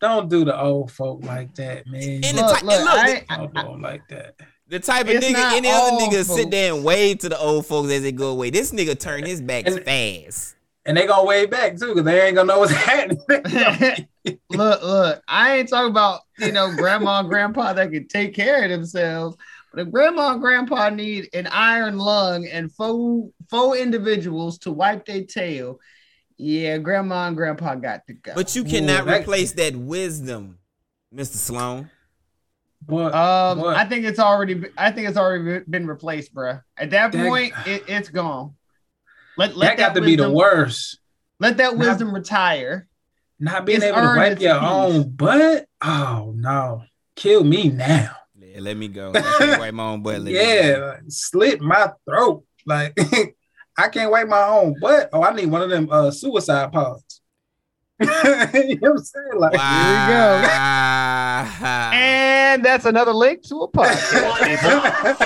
Don't 0.01 0.29
do 0.29 0.43
the 0.43 0.59
old 0.59 0.91
folk 0.91 1.23
like 1.23 1.55
that, 1.55 1.87
man. 1.87 2.21
And 2.25 2.37
the 2.37 2.41
ty- 2.41 2.57
and 2.59 2.67
look, 2.67 2.83
the- 3.05 3.23
don't 3.29 3.53
do 3.53 3.61
them 3.61 3.81
like 3.81 4.07
that. 4.09 4.35
The 4.67 4.79
type 4.79 5.07
of 5.07 5.13
nigga, 5.15 5.51
any 5.53 5.69
other 5.69 5.91
nigga 5.97 6.25
folks. 6.25 6.35
sit 6.35 6.49
there 6.51 6.73
and 6.73 6.83
wave 6.83 7.19
to 7.19 7.29
the 7.29 7.37
old 7.37 7.65
folks 7.67 7.91
as 7.91 8.01
they 8.01 8.11
go 8.11 8.31
away. 8.31 8.49
This 8.49 8.71
nigga 8.71 8.99
turn 8.99 9.23
his 9.23 9.41
back 9.41 9.65
fast. 9.65 10.55
And 10.85 10.97
they 10.97 11.07
gonna 11.07 11.25
wave 11.25 11.49
back 11.49 11.77
too, 11.77 11.89
because 11.89 12.03
they 12.03 12.21
ain't 12.21 12.35
gonna 12.35 12.47
know 12.47 12.59
what's 12.59 12.71
happening. 12.73 13.21
look, 14.49 14.83
look, 14.83 15.23
I 15.27 15.57
ain't 15.57 15.69
talking 15.69 15.91
about 15.91 16.21
you 16.39 16.51
know 16.51 16.73
grandma 16.75 17.19
and 17.19 17.29
grandpa 17.29 17.73
that 17.73 17.91
can 17.91 18.07
take 18.07 18.33
care 18.33 18.63
of 18.63 18.69
themselves. 18.69 19.37
But 19.71 19.87
if 19.87 19.91
grandma 19.91 20.33
and 20.33 20.41
grandpa 20.41 20.89
need 20.89 21.29
an 21.33 21.47
iron 21.47 21.97
lung 21.97 22.45
and 22.47 22.71
four 22.71 23.29
four 23.49 23.77
individuals 23.77 24.57
to 24.59 24.71
wipe 24.71 25.05
their 25.05 25.23
tail, 25.23 25.79
yeah, 26.37 26.77
grandma 26.77 27.27
and 27.27 27.37
grandpa 27.37 27.75
got 27.75 28.05
to 28.07 28.13
go. 28.13 28.33
But 28.35 28.55
you 28.55 28.63
cannot 28.63 29.07
replace 29.07 29.53
that 29.53 29.75
wisdom, 29.75 30.59
Mr. 31.13 31.35
Sloan. 31.35 31.89
But 32.85 33.13
um, 33.15 33.63
I 33.63 33.85
think 33.85 34.05
it's 34.05 34.19
already 34.19 34.65
I 34.77 34.91
think 34.91 35.07
it's 35.07 35.17
already 35.17 35.63
been 35.69 35.87
replaced, 35.87 36.33
bruh. 36.35 36.61
At 36.77 36.89
that 36.91 37.11
That- 37.11 37.27
point, 37.27 37.53
it, 37.65 37.83
it's 37.87 38.09
gone. 38.09 38.55
Let, 39.37 39.55
that 39.55 39.77
got 39.77 39.95
to 39.95 40.01
be 40.01 40.15
the 40.15 40.31
worst. 40.31 40.99
Let 41.39 41.57
that 41.57 41.75
Not- 41.75 41.87
wisdom 41.87 42.13
retire. 42.13 42.87
Not 43.39 43.65
being 43.65 43.77
It's 43.77 43.85
able 43.85 44.01
to 44.01 44.15
wipe 44.15 44.39
your 44.39 44.59
peace. 44.59 44.69
own 44.69 45.09
butt. 45.09 45.65
Oh 45.83 46.33
no, 46.35 46.83
kill 47.15 47.43
me 47.43 47.67
now. 47.69 48.15
Yeah, 48.37 48.59
let 48.61 48.77
me 48.77 48.87
go. 48.87 49.11
I 49.13 49.21
can't 49.21 49.59
wipe 49.59 49.73
my 49.73 49.83
own 49.83 50.01
butt. 50.03 50.21
Let 50.25 50.33
yeah, 50.33 50.77
like, 50.77 51.01
slit 51.09 51.59
my 51.59 51.91
throat. 52.05 52.45
Like 52.65 52.97
I 53.77 53.89
can't 53.89 54.11
wipe 54.11 54.27
my 54.29 54.43
own 54.43 54.75
butt. 54.79 55.09
Oh, 55.11 55.23
I 55.23 55.33
need 55.33 55.47
one 55.47 55.61
of 55.61 55.69
them 55.69 55.89
uh 55.91 56.11
suicide 56.11 56.71
pods. 56.71 57.21
you 57.99 58.05
know 58.07 58.91
what 58.91 58.91
I'm 58.91 58.97
saying? 58.99 59.35
Like 59.35 59.59
And 61.93 62.63
that's 62.63 62.85
another 62.85 63.13
link 63.13 63.41
to 63.47 63.55
a 63.61 63.71
podcast. 63.71 65.21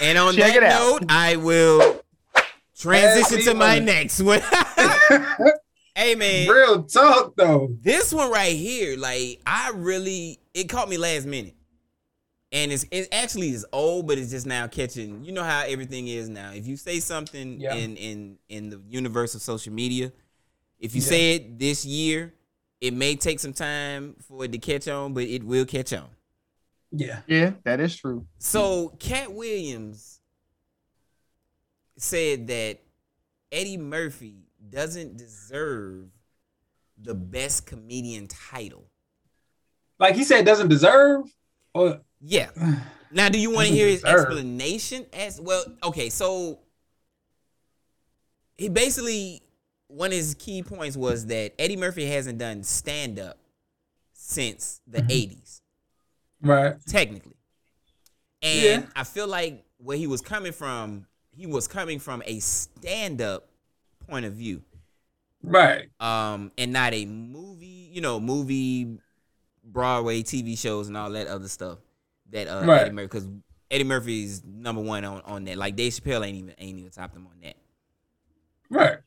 And 0.00 0.16
on 0.18 0.34
Check 0.34 0.54
that 0.54 0.70
note, 0.70 1.04
I 1.08 1.36
will 1.36 2.00
transition 2.84 3.36
Pass 3.38 3.44
to 3.46 3.54
my 3.54 3.74
one. 3.76 3.84
next 3.84 4.20
one. 4.20 4.40
hey 5.94 6.14
man, 6.14 6.48
Real 6.48 6.82
talk 6.84 7.34
though. 7.36 7.68
this 7.80 8.12
one 8.12 8.30
right 8.30 8.54
here, 8.56 8.96
like 8.98 9.40
I 9.46 9.70
really, 9.74 10.40
it 10.52 10.64
caught 10.68 10.88
me 10.88 10.96
last 10.96 11.26
minute, 11.26 11.54
and 12.52 12.72
it's 12.72 12.84
it 12.90 13.08
actually 13.12 13.50
is 13.50 13.66
old, 13.72 14.06
but 14.06 14.18
it's 14.18 14.30
just 14.30 14.46
now 14.46 14.66
catching. 14.66 15.24
You 15.24 15.32
know 15.32 15.42
how 15.44 15.62
everything 15.66 16.08
is 16.08 16.28
now. 16.28 16.52
If 16.52 16.66
you 16.66 16.76
say 16.76 17.00
something 17.00 17.60
Yeah. 17.60 17.74
in 17.74 17.96
in 17.96 18.38
in 18.48 18.70
the 18.70 18.80
universe 18.88 19.34
of 19.34 19.42
social 19.42 19.72
media, 19.72 20.12
if 20.78 20.94
you 20.94 21.00
Yeah. 21.00 21.08
say 21.08 21.34
it 21.36 21.58
this 21.58 21.84
year, 21.84 22.34
it 22.80 22.92
may 22.92 23.16
take 23.16 23.40
some 23.40 23.52
time 23.52 24.16
for 24.28 24.44
it 24.44 24.52
to 24.52 24.58
catch 24.58 24.88
on, 24.88 25.14
but 25.14 25.24
it 25.24 25.42
will 25.42 25.64
catch 25.64 25.92
on. 25.92 26.08
Yeah. 26.90 27.20
Yeah, 27.26 27.52
that 27.64 27.80
is 27.80 27.96
true. 27.96 28.26
So 28.38 28.90
Katt 29.00 29.32
Williams 29.32 30.13
said 31.96 32.46
that 32.48 32.78
Eddie 33.52 33.76
Murphy 33.76 34.46
doesn't 34.70 35.16
deserve 35.16 36.08
the 37.00 37.14
best 37.14 37.66
comedian 37.66 38.26
title. 38.26 38.84
Like 39.98 40.14
he 40.16 40.24
said, 40.24 40.44
doesn't 40.44 40.68
deserve. 40.68 41.26
Or 41.74 42.00
Yeah. 42.20 42.50
Now, 43.12 43.28
do 43.28 43.38
you 43.38 43.50
want 43.52 43.68
to 43.68 43.74
hear 43.74 43.86
his 43.86 44.02
deserve. 44.02 44.20
explanation? 44.26 45.06
As 45.12 45.40
well, 45.40 45.64
okay. 45.84 46.08
So 46.10 46.58
he 48.56 48.68
basically 48.68 49.42
one 49.88 50.08
of 50.08 50.14
his 50.16 50.34
key 50.34 50.62
points 50.62 50.96
was 50.96 51.26
that 51.26 51.54
Eddie 51.58 51.76
Murphy 51.76 52.06
hasn't 52.06 52.38
done 52.38 52.62
stand 52.64 53.18
up 53.18 53.38
since 54.12 54.80
the 54.86 54.98
Mm-hmm. 54.98 55.08
'80s. 55.10 55.60
right. 56.42 56.74
technically. 56.86 57.36
And 58.42 58.82
Yeah. 58.84 58.86
I 58.96 59.04
feel 59.04 59.28
like 59.28 59.64
where 59.78 59.96
he 59.96 60.06
was 60.06 60.20
coming 60.20 60.52
from, 60.52 61.06
he 61.36 61.46
was 61.46 61.66
coming 61.68 61.98
from 61.98 62.22
a 62.26 62.38
stand-up 62.40 63.48
point 64.08 64.24
of 64.24 64.34
view. 64.34 64.62
Right. 65.42 65.88
Um, 66.00 66.52
and 66.56 66.72
not 66.72 66.94
a 66.94 67.04
movie, 67.04 67.90
you 67.92 68.00
know, 68.00 68.18
movie, 68.20 68.98
Broadway, 69.62 70.22
TV 70.22 70.58
shows, 70.58 70.88
and 70.88 70.96
all 70.96 71.10
that 71.10 71.26
other 71.26 71.48
stuff 71.48 71.78
that 72.30 72.48
uh 72.48 72.64
Right. 72.64 72.82
Eddie 72.82 72.90
Murphy 72.90 73.06
because 73.06 73.28
Eddie 73.70 73.84
Murphy 73.84 74.24
is 74.24 74.42
number 74.44 74.80
one 74.80 75.04
on, 75.04 75.22
on 75.24 75.44
that. 75.44 75.56
Like 75.56 75.76
Dave 75.76 75.92
Chappelle 75.92 76.26
ain't 76.26 76.36
even 76.36 76.54
ain't 76.58 76.78
even 76.78 76.90
topped 76.90 77.16
him 77.16 77.26
on 77.26 77.34
that. 77.42 77.56
Right. 78.70 78.98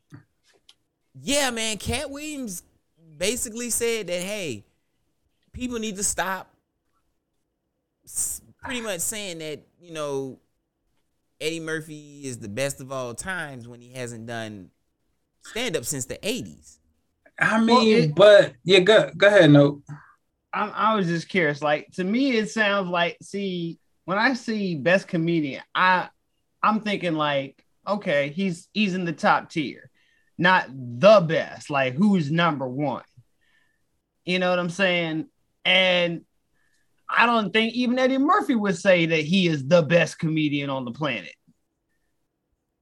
Yeah, 1.19 1.49
man. 1.51 1.77
Katt 1.77 2.09
Williams 2.09 2.63
basically 3.17 3.69
said 3.69 4.07
that 4.07 4.21
hey, 4.21 4.63
people 5.53 5.79
need 5.79 5.95
to 5.95 6.03
stop 6.03 6.53
pretty 8.63 8.81
much 8.81 8.99
saying 8.99 9.39
that, 9.39 9.61
you 9.81 9.91
know, 9.91 10.39
Eddie 11.39 11.59
Murphy 11.59 12.21
is 12.25 12.39
the 12.39 12.49
best 12.49 12.81
of 12.81 12.91
all 12.91 13.13
times 13.13 13.67
when 13.67 13.81
he 13.81 13.93
hasn't 13.93 14.25
done 14.25 14.69
stand 15.41 15.77
up 15.77 15.85
since 15.85 16.05
the 16.05 16.15
80s. 16.17 16.79
I 17.39 17.59
mean, 17.59 17.67
Well, 17.67 17.87
it- 17.87 18.15
but 18.15 18.53
yeah, 18.63 18.79
go 18.79 19.11
go 19.15 19.27
ahead, 19.27 19.51
no. 19.51 19.81
I'm, 20.53 20.71
I 20.73 20.95
was 20.95 21.07
just 21.07 21.29
curious. 21.29 21.61
Like 21.61 21.91
to 21.93 22.03
me, 22.03 22.37
it 22.37 22.49
sounds 22.49 22.89
like 22.89 23.17
see 23.21 23.77
when 24.05 24.17
I 24.17 24.33
see 24.33 24.75
best 24.75 25.07
comedian, 25.07 25.61
I 25.75 26.09
I'm 26.63 26.81
thinking 26.81 27.13
like 27.13 27.63
okay, 27.87 28.29
he's 28.29 28.67
he's 28.73 28.95
in 28.95 29.05
the 29.05 29.13
top 29.13 29.49
tier, 29.49 29.89
not 30.37 30.67
the 30.71 31.21
best. 31.21 31.69
Like 31.69 31.93
who's 31.93 32.31
number 32.31 32.67
one? 32.67 33.03
You 34.25 34.39
know 34.39 34.49
what 34.49 34.59
I'm 34.59 34.69
saying? 34.69 35.27
And 35.63 36.21
I 37.09 37.25
don't 37.25 37.51
think 37.53 37.73
even 37.73 37.97
Eddie 37.99 38.17
Murphy 38.17 38.55
would 38.55 38.77
say 38.77 39.05
that 39.05 39.21
he 39.21 39.47
is 39.47 39.65
the 39.67 39.81
best 39.81 40.19
comedian 40.19 40.69
on 40.69 40.85
the 40.85 40.91
planet. 40.91 41.33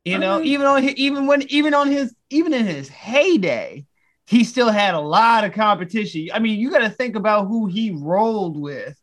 You 0.03 0.19
know, 0.19 0.37
mean- 0.39 0.47
even 0.47 0.65
on 0.67 0.83
hi- 0.83 0.93
even 0.97 1.25
when 1.27 1.43
even 1.51 1.73
on 1.73 1.89
his 1.89 2.13
even 2.29 2.53
in 2.53 2.65
his 2.65 2.87
heyday, 2.89 3.85
he 4.27 4.43
still 4.43 4.69
had 4.69 4.93
a 4.93 4.99
lot 4.99 5.43
of 5.43 5.53
competition. 5.53 6.29
I 6.33 6.39
mean, 6.39 6.59
you 6.59 6.69
got 6.71 6.79
to 6.79 6.89
think 6.89 7.15
about 7.15 7.47
who 7.47 7.65
he 7.67 7.91
rolled 7.91 8.59
with 8.59 8.95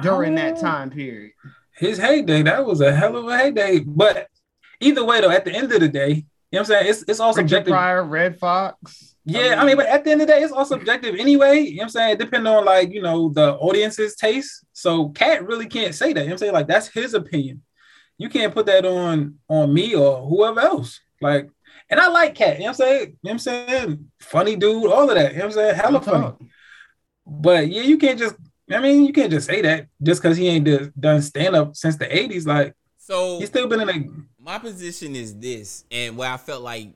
during 0.00 0.34
that 0.36 0.58
Oh. 0.58 0.60
time 0.60 0.90
period. 0.90 1.32
His 1.76 1.98
heyday, 1.98 2.42
that 2.42 2.64
was 2.66 2.80
a 2.80 2.94
hell 2.94 3.16
of 3.16 3.26
a 3.26 3.36
heyday. 3.36 3.80
But 3.80 4.28
either 4.80 5.04
way, 5.04 5.20
though, 5.20 5.30
at 5.30 5.44
the 5.44 5.52
end 5.52 5.72
of 5.72 5.80
the 5.80 5.88
day, 5.88 6.08
you 6.10 6.14
know 6.14 6.24
what 6.50 6.58
I'm 6.60 6.64
saying? 6.66 6.86
It's 6.88 7.04
it's 7.08 7.20
all 7.20 7.30
Richard 7.32 7.48
subjective. 7.48 7.72
Pryor, 7.72 8.04
Redd 8.04 8.38
Foxx. 8.38 9.13
Yeah, 9.26 9.60
I 9.60 9.64
mean, 9.64 9.76
but 9.76 9.86
at 9.86 10.04
the 10.04 10.12
end 10.12 10.20
of 10.20 10.26
the 10.26 10.34
day, 10.34 10.42
it's 10.42 10.52
all 10.52 10.66
subjective 10.66 11.14
anyway. 11.14 11.60
You 11.60 11.76
know 11.76 11.80
what 11.80 11.84
I'm 11.84 11.88
saying? 11.90 12.18
Depending 12.18 12.52
on 12.52 12.64
like, 12.64 12.92
you 12.92 13.00
know, 13.00 13.30
the 13.30 13.54
audience's 13.54 14.16
taste. 14.16 14.64
So 14.72 15.08
Katt 15.10 15.46
really 15.46 15.66
can't 15.66 15.94
say 15.94 16.12
that. 16.12 16.20
You 16.20 16.26
know 16.26 16.26
what 16.26 16.32
I'm 16.32 16.38
saying? 16.38 16.52
Like 16.52 16.68
that's 16.68 16.88
his 16.88 17.14
opinion. 17.14 17.62
You 18.18 18.28
can't 18.28 18.54
put 18.54 18.66
that 18.66 18.84
on 18.84 19.36
on 19.48 19.72
me 19.72 19.94
or 19.94 20.26
whoever 20.26 20.60
else. 20.60 21.00
Like, 21.20 21.48
and 21.88 21.98
I 21.98 22.08
like 22.08 22.34
Katt, 22.34 22.58
you 22.58 22.60
know 22.60 22.66
what 22.66 22.68
I'm 22.70 22.74
saying? 22.74 23.00
You 23.00 23.06
know 23.06 23.16
what 23.22 23.30
I'm 23.32 23.38
saying? 23.38 24.10
Funny 24.20 24.56
dude, 24.56 24.92
all 24.92 25.08
of 25.08 25.16
that. 25.16 25.32
You 25.32 25.38
know 25.38 25.46
what 25.46 25.52
I'm 25.52 25.52
saying? 25.52 25.74
Hella 25.74 25.90
Real 25.92 26.00
funny. 26.00 26.50
But 27.26 27.68
yeah, 27.68 27.82
you 27.82 27.96
can't 27.96 28.18
just 28.18 28.36
I 28.70 28.78
mean, 28.80 29.04
you 29.04 29.12
can't 29.12 29.30
just 29.30 29.46
say 29.46 29.62
that 29.62 29.88
just 30.02 30.22
because 30.22 30.36
he 30.36 30.48
ain't 30.48 30.64
do- 30.64 30.92
done 30.98 31.22
stand 31.22 31.56
up 31.56 31.76
since 31.76 31.96
the 31.96 32.06
80s. 32.06 32.46
Like 32.46 32.74
So 32.98 33.38
he's 33.38 33.48
still 33.48 33.68
been 33.68 33.80
in 33.80 33.88
a 33.88 34.04
my 34.44 34.58
position 34.58 35.16
is 35.16 35.34
this, 35.38 35.84
and 35.90 36.18
where 36.18 36.30
I 36.30 36.36
felt 36.36 36.62
like 36.62 36.92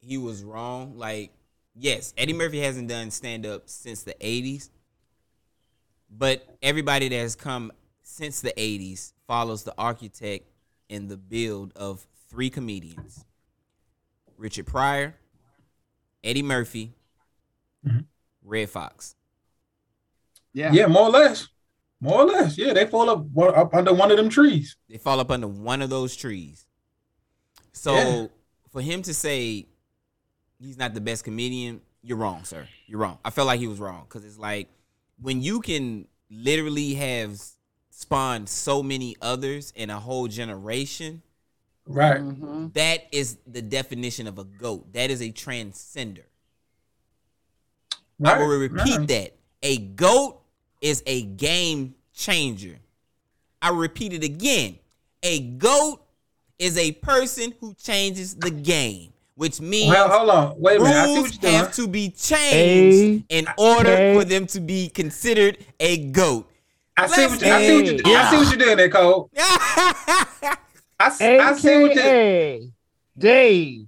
he 0.00 0.18
was 0.18 0.44
wrong. 0.44 0.98
Like, 0.98 1.32
yes, 1.80 2.12
Eddie 2.16 2.32
Murphy 2.34 2.60
hasn't 2.60 2.88
done 2.88 3.10
stand 3.10 3.46
up 3.46 3.68
since 3.68 4.02
the 4.02 4.14
'80s, 4.20 4.70
but 6.10 6.46
everybody 6.62 7.08
that 7.08 7.16
has 7.16 7.34
come 7.34 7.72
since 8.02 8.40
the 8.40 8.52
'80s 8.56 9.12
follows 9.26 9.64
the 9.64 9.74
architect 9.78 10.46
in 10.88 11.08
the 11.08 11.16
build 11.16 11.72
of 11.76 12.06
three 12.28 12.50
comedians: 12.50 13.24
Richard 14.36 14.66
Pryor, 14.66 15.16
Eddie 16.22 16.42
Murphy, 16.42 16.92
Mhm. 17.86 18.04
Redd 18.42 18.70
Foxx. 18.70 19.14
Yeah. 20.52 20.72
Yeah, 20.72 20.86
more 20.86 21.04
or 21.04 21.10
less. 21.10 21.48
More 22.00 22.22
or 22.22 22.26
less. 22.26 22.58
Yeah, 22.58 22.72
they 22.72 22.86
fall 22.86 23.08
up, 23.10 23.26
up 23.56 23.74
under 23.74 23.92
one 23.92 24.10
of 24.10 24.16
them 24.16 24.28
trees. 24.28 24.76
They 24.88 24.98
fall 24.98 25.20
up 25.20 25.30
under 25.30 25.46
one 25.48 25.80
of 25.82 25.90
those 25.90 26.16
trees. 26.16 26.66
So 27.72 27.94
Yeah. 27.94 28.26
for 28.70 28.80
him 28.82 29.02
to 29.02 29.14
say 29.14 29.66
he's 30.60 30.76
not 30.76 30.94
the 30.94 31.00
best 31.00 31.24
comedian, 31.24 31.80
you're 32.02 32.18
wrong, 32.18 32.44
sir. 32.44 32.66
You're 32.86 33.00
wrong. 33.00 33.18
I 33.24 33.30
felt 33.30 33.46
like 33.46 33.60
he 33.60 33.66
was 33.66 33.78
wrong 33.78 34.04
because 34.08 34.24
it's 34.24 34.38
like 34.38 34.68
when 35.20 35.42
you 35.42 35.60
can 35.60 36.06
literally 36.30 36.94
have 36.94 37.40
spawned 37.90 38.48
so 38.48 38.82
many 38.82 39.16
others 39.20 39.72
in 39.76 39.90
a 39.90 39.98
whole 39.98 40.28
generation, 40.28 41.22
Right. 41.86 42.20
Mm-hmm. 42.20 42.68
that 42.74 43.08
is 43.10 43.38
the 43.46 43.62
definition 43.62 44.26
of 44.28 44.38
a 44.38 44.44
goat. 44.44 44.92
That 44.92 45.10
is 45.10 45.20
a 45.20 45.30
transcender. 45.32 46.22
I 48.24 48.38
will 48.38 48.58
repeat 48.58 48.98
right. 48.98 49.08
that. 49.08 49.36
A 49.62 49.78
goat 49.78 50.40
is 50.80 51.02
a 51.06 51.22
game 51.22 51.94
changer. 52.14 52.78
I 53.62 53.70
repeat 53.70 54.12
it 54.12 54.22
again. 54.24 54.78
A 55.22 55.40
goat 55.40 56.00
is 56.58 56.76
a 56.78 56.92
person 56.92 57.54
who 57.60 57.74
changes 57.74 58.34
the 58.34 58.50
game, 58.50 59.12
which 59.40 59.58
means 59.58 59.88
Well, 59.88 60.06
hold 60.10 60.28
on. 60.28 60.54
Wait 60.60 60.76
a 60.78 60.82
minute. 60.82 60.94
I 60.96 61.06
see 61.06 61.14
rules 61.14 61.22
what 61.22 61.32
you're 61.32 61.40
doing. 61.50 61.54
have 61.54 61.72
to 61.76 61.88
be 61.88 62.10
changed 62.10 63.24
in 63.30 63.46
order 63.56 63.88
Okay. 63.90 64.14
for 64.14 64.24
them 64.26 64.46
to 64.48 64.60
be 64.60 64.90
considered 64.90 65.56
a 65.80 65.96
goat. 66.10 66.46
I 66.94 67.06
see 67.06 67.26
what 67.26 67.40
you, 67.40 67.50
I 67.50 67.62
see 67.66 67.76
what 67.76 67.86
you, 67.86 68.14
I 68.14 68.30
see 68.30 68.36
what 68.36 68.48
you're 68.50 68.58
doing 68.66 68.76
there, 68.76 68.90
Cole. 68.90 69.30
I, 69.38 70.56
s- 71.06 71.22
I 71.22 71.54
see 71.54 71.80
what 71.80 71.94
you 71.94 72.00
AKA 72.02 72.68
Dave 73.16 73.86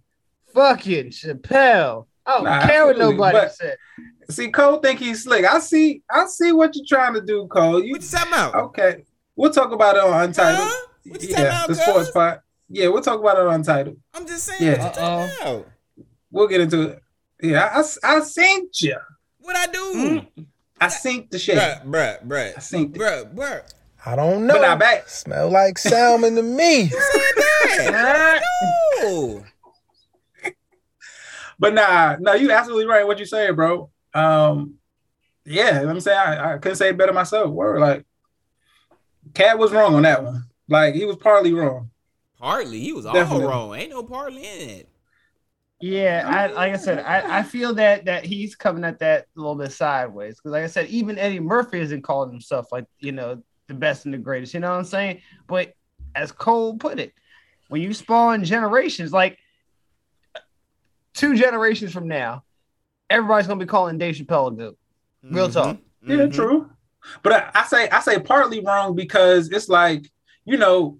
fucking 0.54 1.10
Chappelle. 1.10 2.06
I 2.24 2.30
don't 2.36 2.44
Nah, 2.44 2.66
care 2.66 2.86
what 2.86 2.96
nobody 2.96 3.36
but- 3.38 3.54
said. 3.54 3.76
see. 4.30 4.50
Cole 4.50 4.78
think 4.78 5.00
he's 5.00 5.24
slick. 5.24 5.44
I 5.44 5.58
see. 5.58 6.00
I 6.10 6.24
see 6.28 6.52
what 6.52 6.74
you're 6.74 6.86
trying 6.88 7.12
to 7.12 7.20
do, 7.20 7.46
Cole. 7.48 7.84
You 7.84 7.92
what 7.92 8.02
you 8.02 8.08
talking 8.08 8.32
about? 8.32 8.54
Okay, 8.54 9.04
we'll 9.36 9.52
talk 9.52 9.72
about 9.72 9.96
it 9.96 10.02
on 10.02 10.22
Untitled. 10.28 10.72
What 11.04 11.20
you 11.22 11.28
talking 11.28 11.44
yeah, 11.44 11.64
about, 11.64 11.68
the 11.68 11.74
sports 11.74 12.10
part. 12.10 12.40
Yeah, 12.74 12.88
we'll 12.88 13.02
talk 13.02 13.20
about 13.20 13.36
it 13.36 13.46
on 13.46 13.62
title. 13.62 13.96
I'm 14.14 14.26
just 14.26 14.44
saying. 14.44 14.62
Yeah. 14.62 14.82
What 14.82 14.96
you 14.96 15.44
talking? 15.44 15.64
We'll 16.30 16.48
get 16.48 16.62
into 16.62 16.82
it. 16.82 17.02
Yeah, 17.42 17.64
I, 17.64 17.80
I, 17.80 18.16
I 18.16 18.20
seen 18.20 18.68
you. 18.80 18.96
What 19.40 19.56
I 19.56 19.66
do? 19.66 20.26
I 20.80 20.88
sink 20.88 21.30
the 21.30 21.38
shit. 21.38 21.58
Bruh, 21.58 21.84
bruh, 21.84 22.26
bruh. 22.26 22.56
I 22.56 22.60
synced 22.60 22.96
it. 22.96 22.98
Bruh, 22.98 23.34
bruh. 23.34 23.62
I 24.06 24.16
don't 24.16 24.46
know. 24.46 24.54
But 24.54 24.62
not 24.62 24.78
back. 24.78 25.08
Smell 25.08 25.50
like 25.50 25.76
salmon 25.78 26.34
to 26.36 26.42
me. 26.42 26.90
No. 27.78 29.44
But 31.58 31.74
nah, 31.74 32.16
no, 32.18 32.32
you 32.34 32.50
absolutely 32.50 32.86
right. 32.86 33.06
What 33.06 33.20
you 33.20 33.24
say, 33.24 33.50
bro? 33.52 33.88
Um, 34.14 34.74
yeah, 35.44 35.82
let 35.84 35.94
me 35.94 36.00
say 36.00 36.12
I, 36.12 36.54
I 36.54 36.58
couldn't 36.58 36.76
say 36.76 36.88
it 36.88 36.96
better 36.96 37.12
myself. 37.12 37.50
Word, 37.50 37.78
like, 37.78 38.04
Katt 39.32 39.60
was 39.60 39.70
wrong 39.70 39.94
on 39.94 40.02
that 40.02 40.24
one. 40.24 40.44
Like, 40.68 40.96
he 40.96 41.04
was 41.04 41.16
partly 41.16 41.52
wrong. 41.52 41.91
Partly, 42.42 42.80
he 42.80 42.92
was 42.92 43.06
all 43.06 43.14
Definitely. 43.14 43.46
wrong. 43.46 43.74
Ain't 43.76 43.90
no 43.90 44.02
partly 44.02 44.44
in 44.44 44.68
it. 44.68 44.88
Yeah, 45.80 46.24
I 46.26 46.46
like 46.48 46.74
I 46.74 46.76
said, 46.76 46.98
I, 46.98 47.38
I 47.38 47.42
feel 47.44 47.72
that 47.74 48.04
that 48.06 48.24
he's 48.24 48.56
coming 48.56 48.82
at 48.82 48.98
that 48.98 49.26
a 49.36 49.40
little 49.40 49.54
bit 49.54 49.70
sideways 49.70 50.36
because, 50.36 50.50
like 50.50 50.64
I 50.64 50.66
said, 50.66 50.88
even 50.88 51.18
Eddie 51.18 51.38
Murphy 51.38 51.78
isn't 51.80 52.02
calling 52.02 52.32
himself 52.32 52.66
like 52.72 52.84
you 52.98 53.12
know 53.12 53.40
the 53.68 53.74
best 53.74 54.06
and 54.06 54.12
the 54.14 54.18
greatest. 54.18 54.54
You 54.54 54.60
know 54.60 54.70
what 54.70 54.78
I'm 54.78 54.84
saying? 54.84 55.20
But 55.46 55.72
as 56.16 56.32
Cole 56.32 56.78
put 56.78 56.98
it, 56.98 57.12
when 57.68 57.80
you 57.80 57.94
spawn 57.94 58.42
generations, 58.44 59.12
like 59.12 59.38
two 61.14 61.36
generations 61.36 61.92
from 61.92 62.08
now, 62.08 62.42
everybody's 63.08 63.46
gonna 63.46 63.60
be 63.60 63.66
calling 63.66 63.98
Dave 63.98 64.16
Chappelle 64.16 64.52
a 64.52 64.56
goat. 64.56 64.78
Real 65.22 65.48
talk. 65.48 65.78
Yeah, 66.06 66.16
Mm-hmm. 66.16 66.30
true. 66.32 66.70
But 67.22 67.32
I, 67.32 67.50
I 67.54 67.64
say 67.66 67.88
I 67.88 68.00
say 68.00 68.18
partly 68.18 68.60
wrong 68.64 68.96
because 68.96 69.48
it's 69.50 69.68
like 69.68 70.10
you 70.44 70.56
know 70.56 70.98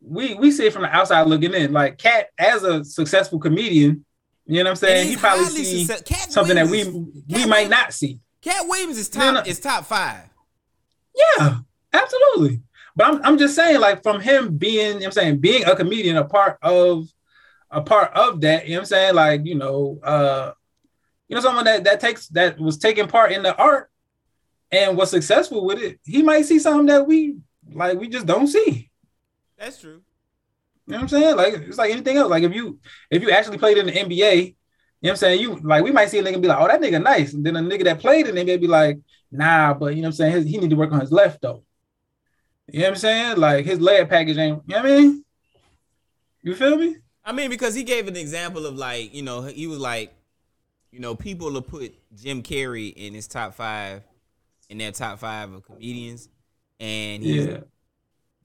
we 0.00 0.34
we 0.34 0.50
see 0.50 0.66
it 0.66 0.72
from 0.72 0.82
the 0.82 0.94
outside 0.94 1.26
looking 1.26 1.54
in. 1.54 1.72
Like 1.72 1.98
Katt 1.98 2.28
as 2.38 2.62
a 2.62 2.84
successful 2.84 3.38
comedian, 3.38 4.04
you 4.46 4.58
know 4.58 4.64
what 4.64 4.70
I'm 4.70 4.76
saying? 4.76 5.08
He 5.08 5.16
probably 5.16 5.44
highly 5.44 5.64
see 5.64 5.84
success- 5.84 6.02
Katt 6.02 6.32
something 6.32 6.56
that 6.56 6.66
we 6.66 6.84
Williams 6.84 7.24
we 7.28 7.46
might 7.46 7.68
not 7.68 7.92
see. 7.92 8.20
Katt 8.42 8.66
Williams 8.66 8.98
is 8.98 9.08
top 9.08 9.34
no. 9.34 9.40
is 9.42 9.60
top 9.60 9.84
five. 9.84 10.28
Yeah, 11.14 11.58
absolutely. 11.92 12.62
But 12.96 13.06
I'm 13.06 13.20
I'm 13.24 13.38
just 13.38 13.54
saying, 13.54 13.80
like 13.80 14.02
from 14.02 14.20
him 14.20 14.56
being, 14.56 14.86
you 14.86 14.92
know 14.92 14.96
what 14.98 15.06
I'm 15.06 15.12
saying, 15.12 15.38
being 15.38 15.64
a 15.64 15.76
comedian, 15.76 16.16
a 16.16 16.24
part 16.24 16.58
of 16.62 17.08
a 17.70 17.80
part 17.82 18.12
of 18.14 18.40
that, 18.40 18.64
you 18.64 18.70
know 18.70 18.78
what 18.78 18.82
I'm 18.82 18.86
saying? 18.86 19.14
Like, 19.14 19.44
you 19.44 19.54
know, 19.54 20.00
uh, 20.02 20.52
you 21.28 21.36
know, 21.36 21.42
someone 21.42 21.64
that 21.66 21.84
that 21.84 22.00
takes 22.00 22.28
that 22.28 22.58
was 22.58 22.78
taking 22.78 23.06
part 23.06 23.32
in 23.32 23.42
the 23.42 23.54
art 23.56 23.90
and 24.72 24.96
was 24.96 25.10
successful 25.10 25.64
with 25.64 25.78
it, 25.78 26.00
he 26.04 26.22
might 26.22 26.46
see 26.46 26.58
something 26.58 26.86
that 26.86 27.06
we 27.06 27.36
like 27.72 27.98
we 27.98 28.08
just 28.08 28.26
don't 28.26 28.48
see. 28.48 28.89
That's 29.60 29.78
true. 29.78 30.00
You 30.86 30.94
know 30.94 30.96
what 30.96 31.02
I'm 31.02 31.08
saying? 31.08 31.36
Like 31.36 31.54
it's 31.54 31.78
like 31.78 31.92
anything 31.92 32.16
else. 32.16 32.30
Like 32.30 32.42
if 32.42 32.54
you 32.54 32.80
if 33.10 33.22
you 33.22 33.30
actually 33.30 33.58
played 33.58 33.76
in 33.78 33.86
the 33.86 33.92
NBA, 33.92 34.10
you 34.10 34.16
know 34.16 34.54
what 35.00 35.10
I'm 35.10 35.16
saying? 35.16 35.40
You 35.40 35.60
like 35.62 35.84
we 35.84 35.92
might 35.92 36.08
see 36.08 36.18
a 36.18 36.22
nigga 36.22 36.40
be 36.40 36.48
like, 36.48 36.58
oh, 36.58 36.66
that 36.66 36.80
nigga 36.80 37.00
nice. 37.00 37.34
And 37.34 37.44
then 37.44 37.56
a 37.56 37.60
nigga 37.60 37.84
that 37.84 38.00
played 38.00 38.26
in 38.26 38.34
the 38.34 38.40
NBA 38.40 38.62
be 38.62 38.66
like, 38.66 38.98
nah, 39.30 39.74
but 39.74 39.94
you 39.94 40.02
know 40.02 40.08
what 40.08 40.08
I'm 40.08 40.12
saying? 40.12 40.32
His, 40.32 40.44
he 40.46 40.56
need 40.56 40.70
to 40.70 40.76
work 40.76 40.90
on 40.92 41.00
his 41.00 41.12
left 41.12 41.42
though. 41.42 41.62
You 42.68 42.80
know 42.80 42.86
what 42.86 42.90
I'm 42.92 42.96
saying? 42.96 43.36
Like 43.36 43.66
his 43.66 43.80
leg 43.80 44.08
package 44.08 44.38
ain't, 44.38 44.62
you 44.66 44.76
know 44.76 44.82
what 44.82 44.90
I 44.90 44.96
mean? 44.96 45.24
You 46.42 46.54
feel 46.54 46.76
me? 46.76 46.96
I 47.24 47.32
mean, 47.32 47.50
because 47.50 47.74
he 47.74 47.82
gave 47.82 48.08
an 48.08 48.16
example 48.16 48.64
of 48.64 48.76
like, 48.76 49.14
you 49.14 49.22
know, 49.22 49.42
he 49.42 49.66
was 49.66 49.78
like, 49.78 50.14
you 50.90 51.00
know, 51.00 51.14
people 51.14 51.52
will 51.52 51.62
put 51.62 51.94
Jim 52.14 52.42
Carrey 52.42 52.92
in 52.94 53.12
his 53.12 53.28
top 53.28 53.54
five, 53.54 54.02
in 54.68 54.78
their 54.78 54.90
top 54.90 55.18
five 55.18 55.52
of 55.52 55.64
comedians, 55.64 56.28
and 56.80 57.22
he's, 57.22 57.46
Yeah. 57.46 57.58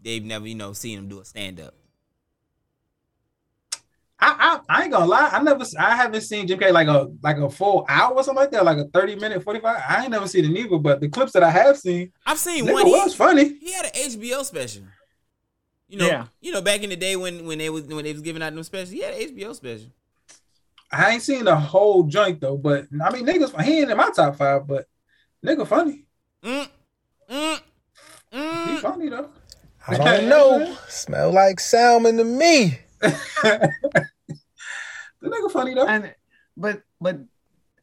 They've 0.06 0.24
never, 0.24 0.48
you 0.48 0.56
know, 0.56 0.72
seen 0.72 0.98
him 0.98 1.10
do 1.10 1.20
a 1.20 1.26
stand 1.26 1.60
up. 1.60 1.74
I, 4.18 4.62
I 4.70 4.78
I 4.78 4.84
ain't 4.84 4.94
gonna 4.94 5.06
lie. 5.06 5.30
I 5.32 5.44
never 5.44 5.66
I 5.78 5.96
haven't 5.96 6.22
seen 6.22 6.48
Jim 6.48 6.58
Carrey 6.58 6.72
like 6.72 6.88
a 6.88 7.12
like 7.22 7.38
a 7.38 7.50
full 7.50 7.86
hour 7.90 8.14
or 8.14 8.24
something 8.24 8.42
like 8.42 8.52
that, 8.52 8.64
like 8.64 8.78
a 8.78 8.86
30 8.86 9.18
minute, 9.18 9.44
45. 9.44 9.84
I 9.88 10.04
ain't 10.04 10.12
never 10.12 10.28
seen 10.28 10.46
it 10.46 10.58
either, 10.58 10.78
but 10.78 11.02
the 11.02 11.10
clips 11.10 11.34
that 11.34 11.44
I 11.44 11.50
have 11.52 11.78
seen, 11.78 12.14
I've 12.26 12.40
seen 12.40 12.66
one. 12.72 12.86
He, 12.86 12.92
was 12.94 13.14
funny. 13.14 13.58
he 13.60 13.74
had 13.74 13.86
an 13.86 13.92
HBO 13.92 14.46
special. 14.46 14.84
You 15.90 16.00
know, 16.00 16.08
Yeah. 16.08 16.28
you 16.42 16.52
know, 16.54 16.62
back 16.62 16.82
in 16.82 16.90
the 16.90 16.96
day 16.96 17.18
when 17.18 17.46
when 17.46 17.58
they 17.58 17.70
was 17.70 17.84
when 17.84 18.06
they 18.06 18.14
was 18.14 18.22
giving 18.22 18.42
out 18.42 18.54
them 18.56 18.64
specials, 18.64 18.90
he 18.92 19.02
had 19.02 19.14
an 19.16 19.36
HBO 19.36 19.54
special. 19.54 19.90
I 20.92 21.12
ain't 21.12 21.22
seen 21.22 21.44
the 21.44 21.56
whole 21.56 22.04
joint 22.04 22.40
though, 22.40 22.58
but 22.58 22.86
I 23.04 23.12
mean 23.12 23.26
niggas 23.26 23.62
he 23.64 23.82
ain't 23.82 23.92
in 23.92 23.98
my 23.98 24.12
top 24.16 24.38
five, 24.38 24.66
but 24.66 24.88
nigga 25.46 25.68
funny. 25.68 26.06
Mm, 26.42 26.70
mm, 27.30 27.60
mm. 28.32 28.68
He 28.70 28.78
funny 28.78 29.10
though. 29.10 29.30
I 29.88 29.98
don't 29.98 30.30
know. 30.30 30.78
Smell 30.88 31.32
like 31.32 31.60
salmon 31.60 32.18
to 32.18 32.24
me. 32.24 32.80
The 35.26 35.32
nigga 35.32 35.52
funny 35.52 35.74
though. 35.74 35.88
And 35.88 36.14
but 36.56 36.84
but 37.02 37.20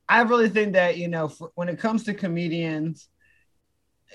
I 0.08 0.22
really 0.22 0.48
think 0.48 0.74
that 0.74 0.96
you 0.96 1.08
know 1.08 1.28
for, 1.28 1.50
when 1.54 1.68
it 1.68 1.78
comes 1.78 2.04
to 2.04 2.14
comedians, 2.14 3.08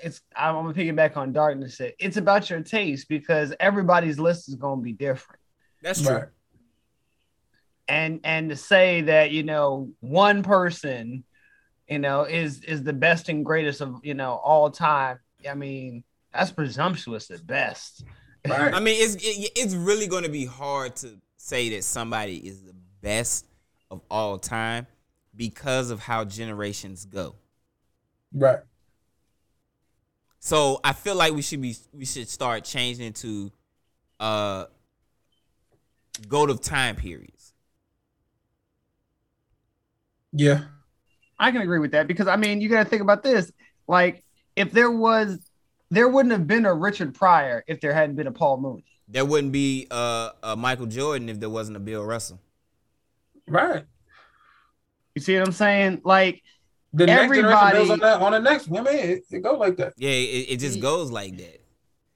it's 0.01 0.21
I'm 0.35 0.55
gonna 0.55 0.73
piggyback 0.73 1.17
on 1.17 1.33
darkness. 1.33 1.77
Said 1.77 1.93
it's 1.99 2.17
about 2.17 2.49
your 2.49 2.61
taste 2.61 3.09
because 3.09 3.53
everybody's 3.59 4.17
list 4.17 4.47
is 4.47 4.55
gonna 4.55 4.81
be 4.81 4.93
different. 4.93 5.41
That's 5.83 6.01
true. 6.01 6.15
Right. 6.15 6.27
and 7.87 8.21
and 8.23 8.49
to 8.49 8.55
say 8.55 9.01
that 9.01 9.31
you 9.31 9.43
know 9.43 9.91
one 9.99 10.41
person 10.41 11.23
you 11.89 11.99
know 11.99 12.23
is 12.23 12.63
is 12.63 12.83
the 12.83 12.93
best 12.93 13.29
and 13.29 13.45
greatest 13.45 13.81
of 13.81 13.99
you 14.03 14.13
know 14.13 14.33
all 14.33 14.69
time 14.71 15.19
i 15.49 15.53
mean 15.53 16.03
that's 16.37 16.51
presumptuous 16.51 17.29
at 17.31 17.45
best 17.45 18.03
Right. 18.47 18.73
I 18.73 18.79
mean, 18.79 18.95
it's 19.01 19.15
it, 19.15 19.51
it's 19.55 19.73
really 19.73 20.07
going 20.07 20.23
to 20.23 20.29
be 20.29 20.45
hard 20.45 20.95
to 20.97 21.19
say 21.37 21.69
that 21.69 21.83
somebody 21.83 22.37
is 22.37 22.63
the 22.63 22.73
best 23.01 23.45
of 23.89 24.01
all 24.09 24.37
time 24.37 24.87
because 25.35 25.89
of 25.89 25.99
how 25.99 26.25
generations 26.25 27.05
go. 27.05 27.35
Right. 28.33 28.59
So 30.39 30.79
I 30.83 30.93
feel 30.93 31.15
like 31.15 31.33
we 31.33 31.41
should 31.41 31.61
be 31.61 31.75
we 31.91 32.05
should 32.05 32.29
start 32.29 32.63
changing 32.63 33.13
to 33.13 33.51
uh 34.19 34.65
go 36.27 36.45
to 36.45 36.55
time 36.55 36.95
periods. 36.95 37.53
Yeah. 40.31 40.65
i 41.39 41.51
can 41.51 41.61
agree 41.61 41.79
with 41.79 41.91
that 41.91 42.05
because 42.07 42.27
i 42.27 42.35
mean 42.35 42.61
you 42.61 42.69
got 42.69 42.83
to 42.83 42.89
think 42.89 43.01
about 43.01 43.23
this 43.23 43.51
like 43.87 44.23
if 44.55 44.71
there 44.71 44.91
was 44.91 45.46
there 45.89 46.07
wouldn't 46.07 46.31
have 46.31 46.47
been 46.47 46.65
a 46.65 46.73
richard 46.73 47.13
pryor 47.15 47.63
if 47.67 47.79
there 47.81 47.93
hadn't 47.93 48.15
been 48.15 48.27
a 48.27 48.31
paul 48.31 48.57
mooney 48.57 48.83
There 49.07 49.25
wouldn't 49.25 49.53
be 49.53 49.87
uh, 49.89 50.31
a 50.43 50.55
Michael 50.55 50.85
Jordan 50.87 51.29
if 51.29 51.39
there 51.39 51.49
wasn't 51.49 51.77
a 51.77 51.79
Bill 51.79 52.03
Russell. 52.03 52.39
Right. 53.47 53.85
you 55.15 55.21
see 55.21 55.37
what 55.37 55.47
i'm 55.47 55.53
saying 55.53 56.01
like 56.03 56.43
The 56.93 57.05
next 57.05 57.21
generation 57.33 57.45
Everybody- 57.45 57.77
builds 57.77 57.91
on 57.91 57.99
that 57.99 58.21
on 58.21 58.31
the 58.33 58.39
next 58.39 58.67
one, 58.67 58.83
man. 58.83 58.95
It, 58.95 59.23
it 59.31 59.39
go 59.43 59.53
like 59.53 59.77
that. 59.77 59.93
Yeah, 59.97 60.09
it, 60.11 60.51
it 60.53 60.57
just 60.59 60.79
goes 60.81 61.11
like 61.11 61.37
that. 61.37 61.61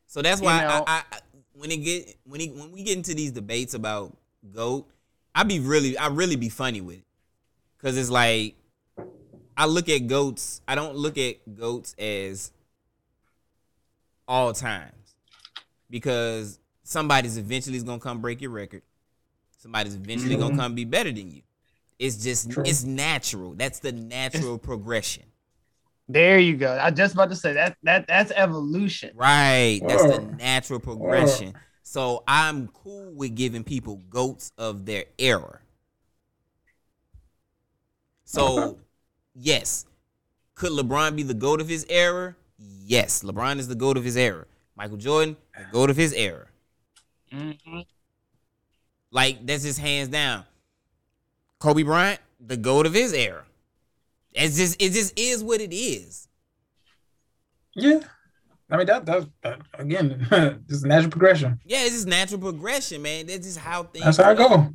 So 0.08 0.22
that's 0.22 0.42
why 0.42 0.62
You 0.62 0.68
know- 0.68 0.84
I, 0.88 1.04
I 1.12 1.18
when 1.54 1.72
it 1.72 1.78
get 1.78 2.16
when 2.26 2.40
he 2.42 2.48
when 2.50 2.72
we 2.72 2.84
get 2.84 2.98
into 2.98 3.14
these 3.14 3.32
debates 3.32 3.74
about 3.74 4.18
goat, 4.54 4.88
I 5.36 5.44
be 5.44 5.60
really 5.60 5.98
I 5.98 6.08
really 6.08 6.36
be 6.36 6.50
funny 6.50 6.82
with 6.82 6.98
it, 6.98 7.06
cause 7.82 7.96
it's 7.98 8.10
like 8.10 8.56
I 9.56 9.66
look 9.68 9.88
at 9.90 10.08
goats. 10.08 10.62
I 10.68 10.76
don't 10.76 10.96
look 10.96 11.18
at 11.18 11.36
goats 11.56 11.94
as 12.00 12.52
all 14.28 14.54
times 14.54 15.16
because 15.90 16.60
somebody's 16.84 17.38
eventually 17.38 17.78
is 17.78 17.84
gonna 17.84 18.00
come 18.00 18.22
break 18.22 18.42
your 18.42 18.52
record. 18.52 18.82
Somebody's 19.58 19.96
eventually 19.96 20.36
Mm-hmm. 20.36 20.42
gonna 20.42 20.58
come 20.58 20.76
be 20.76 20.86
better 20.86 21.12
than 21.12 21.32
you. 21.32 21.42
It's 22.00 22.24
just 22.24 22.50
it's 22.66 22.84
natural. 22.84 23.54
That's 23.54 23.80
the 23.80 23.92
natural 23.92 24.58
progression. 24.58 25.24
There 26.10 26.40
you 26.40 26.58
go. 26.58 26.78
I 26.82 26.92
just 26.92 27.14
about 27.14 27.30
to 27.30 27.36
say 27.36 27.54
that 27.54 27.78
that 27.84 28.08
that's 28.08 28.32
evolution. 28.32 29.12
Right. 29.16 29.80
That's 29.88 30.04
the 30.04 30.20
natural 30.38 30.80
progression. 30.80 31.54
So 31.84 32.24
I'm 32.28 32.68
cool 32.70 33.12
with 33.14 33.36
giving 33.36 33.64
people 33.64 33.98
goats 34.10 34.52
of 34.58 34.86
their 34.86 35.06
era. 35.20 35.60
So, 38.24 38.78
yes. 39.36 39.86
Could 40.56 40.72
LeBron 40.72 41.16
be 41.16 41.24
the 41.24 41.34
goat 41.34 41.60
of 41.60 41.68
his 41.68 41.86
era? 41.90 42.36
Yes. 42.84 43.24
LeBron 43.24 43.58
is 43.60 43.68
the 43.68 43.76
goat 43.76 43.98
of 43.98 44.04
his 44.04 44.16
era. 44.18 44.46
Michael 44.76 44.98
Jordan, 44.98 45.36
the 45.58 45.66
goat 45.72 45.90
of 45.90 45.98
his 45.98 46.14
era. 46.14 46.48
Mm-hmm. 47.34 47.80
Like, 49.12 49.46
that's 49.46 49.64
just 49.64 49.80
hands 49.80 50.10
down. 50.10 50.46
Kobe 51.60 51.84
Bryant, 51.84 52.20
the 52.40 52.58
goat 52.58 52.86
of 52.86 52.94
his 52.94 53.14
era. 53.14 53.44
It's 54.34 54.56
just 54.58 54.82
it 54.82 54.92
just 54.94 55.18
is 55.20 55.44
what 55.44 55.60
it 55.62 55.76
is. 55.76 56.28
Yeah. 57.76 58.00
I 58.70 58.78
mean 58.78 58.86
that 58.88 59.06
that, 59.06 59.28
that 59.44 59.60
again, 59.74 60.64
just 60.70 60.86
natural 60.86 61.12
progression. 61.12 61.60
Yeah, 61.66 61.84
it's 61.84 61.92
just 61.96 62.08
natural 62.08 62.40
progression, 62.40 63.02
man. 63.02 63.28
That's 63.28 63.46
just 63.46 63.58
how 63.60 63.84
things. 63.84 64.06
That's 64.06 64.18
how 64.18 64.32
I 64.32 64.34
go. 64.34 64.74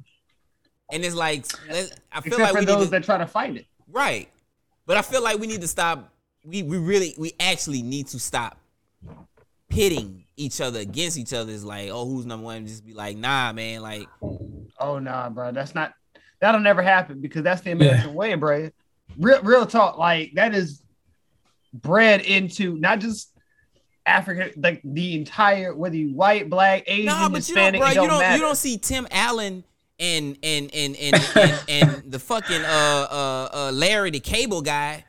And 0.92 1.04
it's 1.04 1.14
like 1.14 1.46
let's- 1.68 1.92
I 2.12 2.20
feel 2.20 2.34
Except 2.34 2.40
like 2.42 2.52
for 2.52 2.58
we 2.60 2.64
those 2.66 2.76
need 2.78 2.84
to, 2.84 2.90
that 2.90 3.04
try 3.04 3.16
to 3.18 3.26
fight 3.26 3.56
it. 3.56 3.66
right, 3.90 4.28
but 4.84 4.98
I 4.98 5.02
feel 5.02 5.22
like 5.22 5.38
we 5.38 5.46
need 5.46 5.62
to 5.62 5.68
stop. 5.68 6.12
We 6.46 6.62
we 6.62 6.78
really 6.78 7.14
we 7.18 7.32
actually 7.40 7.82
need 7.82 8.06
to 8.08 8.18
stop 8.18 8.58
pitting 9.68 10.24
each 10.36 10.60
other 10.60 10.80
against 10.80 11.18
each 11.18 11.32
other. 11.32 11.52
It's 11.52 11.64
like 11.64 11.90
oh 11.90 12.06
who's 12.06 12.24
number 12.24 12.44
one? 12.44 12.66
Just 12.66 12.86
be 12.86 12.94
like 12.94 13.16
nah, 13.16 13.52
man. 13.52 13.82
Like 13.82 14.06
Oh 14.78 14.98
nah, 14.98 15.28
bro. 15.28 15.52
That's 15.52 15.74
not 15.74 15.92
that'll 16.40 16.60
never 16.60 16.82
happen 16.82 17.20
because 17.20 17.42
that's 17.42 17.62
the 17.62 17.72
American 17.72 18.14
way, 18.14 18.34
bro. 18.34 18.70
Real 19.18 19.42
real 19.42 19.66
talk, 19.66 19.98
like 19.98 20.32
that 20.34 20.54
is 20.54 20.82
bred 21.72 22.22
into 22.22 22.76
not 22.78 23.00
just 23.00 23.32
Africa, 24.04 24.50
like 24.56 24.80
the 24.84 25.14
entire 25.14 25.74
whether 25.74 25.96
you 25.96 26.14
white, 26.14 26.48
black, 26.48 26.84
Asian, 26.86 27.06
nah, 27.06 27.28
but 27.28 27.48
you 27.48 27.54
don't, 27.54 27.74
Hispanic, 27.74 27.80
bro. 27.80 27.88
You 27.88 27.94
don't, 27.94 28.08
don't 28.08 28.20
matter. 28.20 28.36
you 28.36 28.42
don't 28.42 28.56
see 28.56 28.78
Tim 28.78 29.06
Allen. 29.10 29.64
And 29.98 30.36
and 30.42 30.70
and 30.74 30.94
and 30.94 31.30
and, 31.34 31.64
and 31.70 32.12
the 32.12 32.18
fucking 32.18 32.60
uh 32.60 33.06
uh 33.10 33.48
uh 33.50 33.70
Larry 33.72 34.10
the 34.10 34.20
Cable 34.20 34.60
guy. 34.60 35.05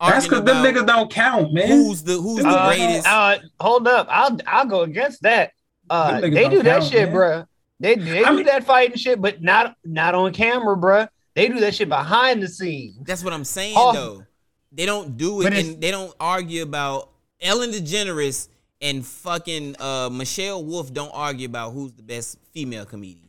That's 0.00 0.26
because 0.26 0.44
them 0.44 0.58
about 0.58 0.74
niggas 0.74 0.86
don't 0.86 1.10
count, 1.10 1.52
man. 1.52 1.66
Who's 1.68 2.02
the 2.02 2.14
who's 2.20 2.42
the 2.42 2.48
Uh, 2.48 2.66
greatest? 2.68 3.06
uh, 3.06 3.38
hold 3.60 3.88
up, 3.88 4.06
I'll 4.10 4.38
I'll 4.46 4.66
go 4.66 4.82
against 4.82 5.22
that. 5.22 5.52
Uh, 5.90 6.20
they 6.20 6.30
don't 6.30 6.62
that 6.64 6.80
count, 6.80 6.84
shit, 6.84 7.04
man. 7.04 7.12
bro. 7.12 7.44
They 7.80 7.94
they 7.96 8.24
I 8.24 8.30
do 8.30 8.36
mean- 8.36 8.46
that 8.46 8.64
fighting 8.64 8.96
shit, 8.96 9.20
but 9.20 9.42
not 9.42 9.76
not 9.84 10.14
on 10.14 10.32
camera, 10.32 10.76
bro. 10.76 11.06
They 11.34 11.48
do 11.48 11.60
that 11.60 11.74
shit 11.74 11.88
behind 11.88 12.42
the 12.42 12.48
scenes. 12.48 12.98
That's 13.06 13.22
what 13.24 13.32
I'm 13.32 13.44
saying 13.44 13.74
Oh. 13.76 13.92
though. 13.92 14.24
They 14.72 14.86
don't 14.86 15.16
do 15.16 15.40
it 15.42 15.52
and 15.52 15.80
they 15.80 15.90
don't 15.90 16.14
argue 16.20 16.62
about 16.62 17.10
Ellen 17.40 17.70
DeGeneres 17.70 18.48
and 18.82 19.04
fucking 19.04 19.76
uh 19.80 20.10
Michelle 20.12 20.62
Wolf 20.64 20.92
don't 20.92 21.10
argue 21.14 21.46
about 21.46 21.72
who's 21.72 21.92
the 21.94 22.02
best 22.02 22.38
female 22.52 22.84
comedian. 22.84 23.28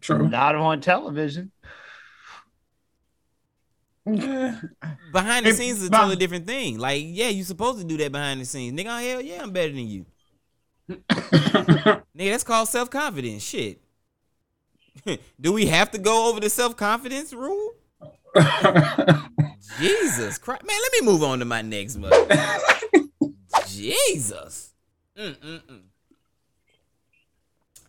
True. 0.00 0.28
Not 0.28 0.54
on 0.54 0.80
television. 0.80 1.52
Eh. 4.06 4.54
Behind 5.12 5.46
the 5.46 5.50
If- 5.50 5.56
scenes 5.56 5.80
is 5.80 5.88
a 5.88 5.90
bah- 5.90 5.98
totally 6.00 6.16
different 6.16 6.46
thing. 6.46 6.78
Like, 6.78 7.02
yeah, 7.06 7.28
you 7.28 7.42
supposed 7.44 7.78
to 7.78 7.84
do 7.84 7.96
that 7.98 8.12
behind 8.12 8.40
the 8.40 8.44
scenes. 8.44 8.78
Nigga, 8.78 9.02
hell 9.02 9.20
yeah, 9.20 9.42
I'm 9.42 9.50
better 9.50 9.72
than 9.72 9.86
you. 9.88 10.06
Nigga, 10.90 12.02
that's 12.14 12.44
called 12.44 12.68
self-confidence. 12.68 13.42
Shit. 13.42 13.80
do 15.40 15.52
we 15.52 15.66
have 15.66 15.90
to 15.92 15.98
go 15.98 16.28
over 16.28 16.40
the 16.40 16.50
self-confidence 16.50 17.32
rule? 17.32 17.72
Jesus 19.78 20.38
Christ. 20.38 20.64
Man, 20.66 20.76
let 20.82 20.92
me 20.92 21.00
move 21.06 21.22
on 21.22 21.38
to 21.38 21.44
my 21.44 21.62
next 21.62 21.96
one. 21.96 22.12
Jesus. 23.68 24.72
Mm-mm-mm. 25.16 25.80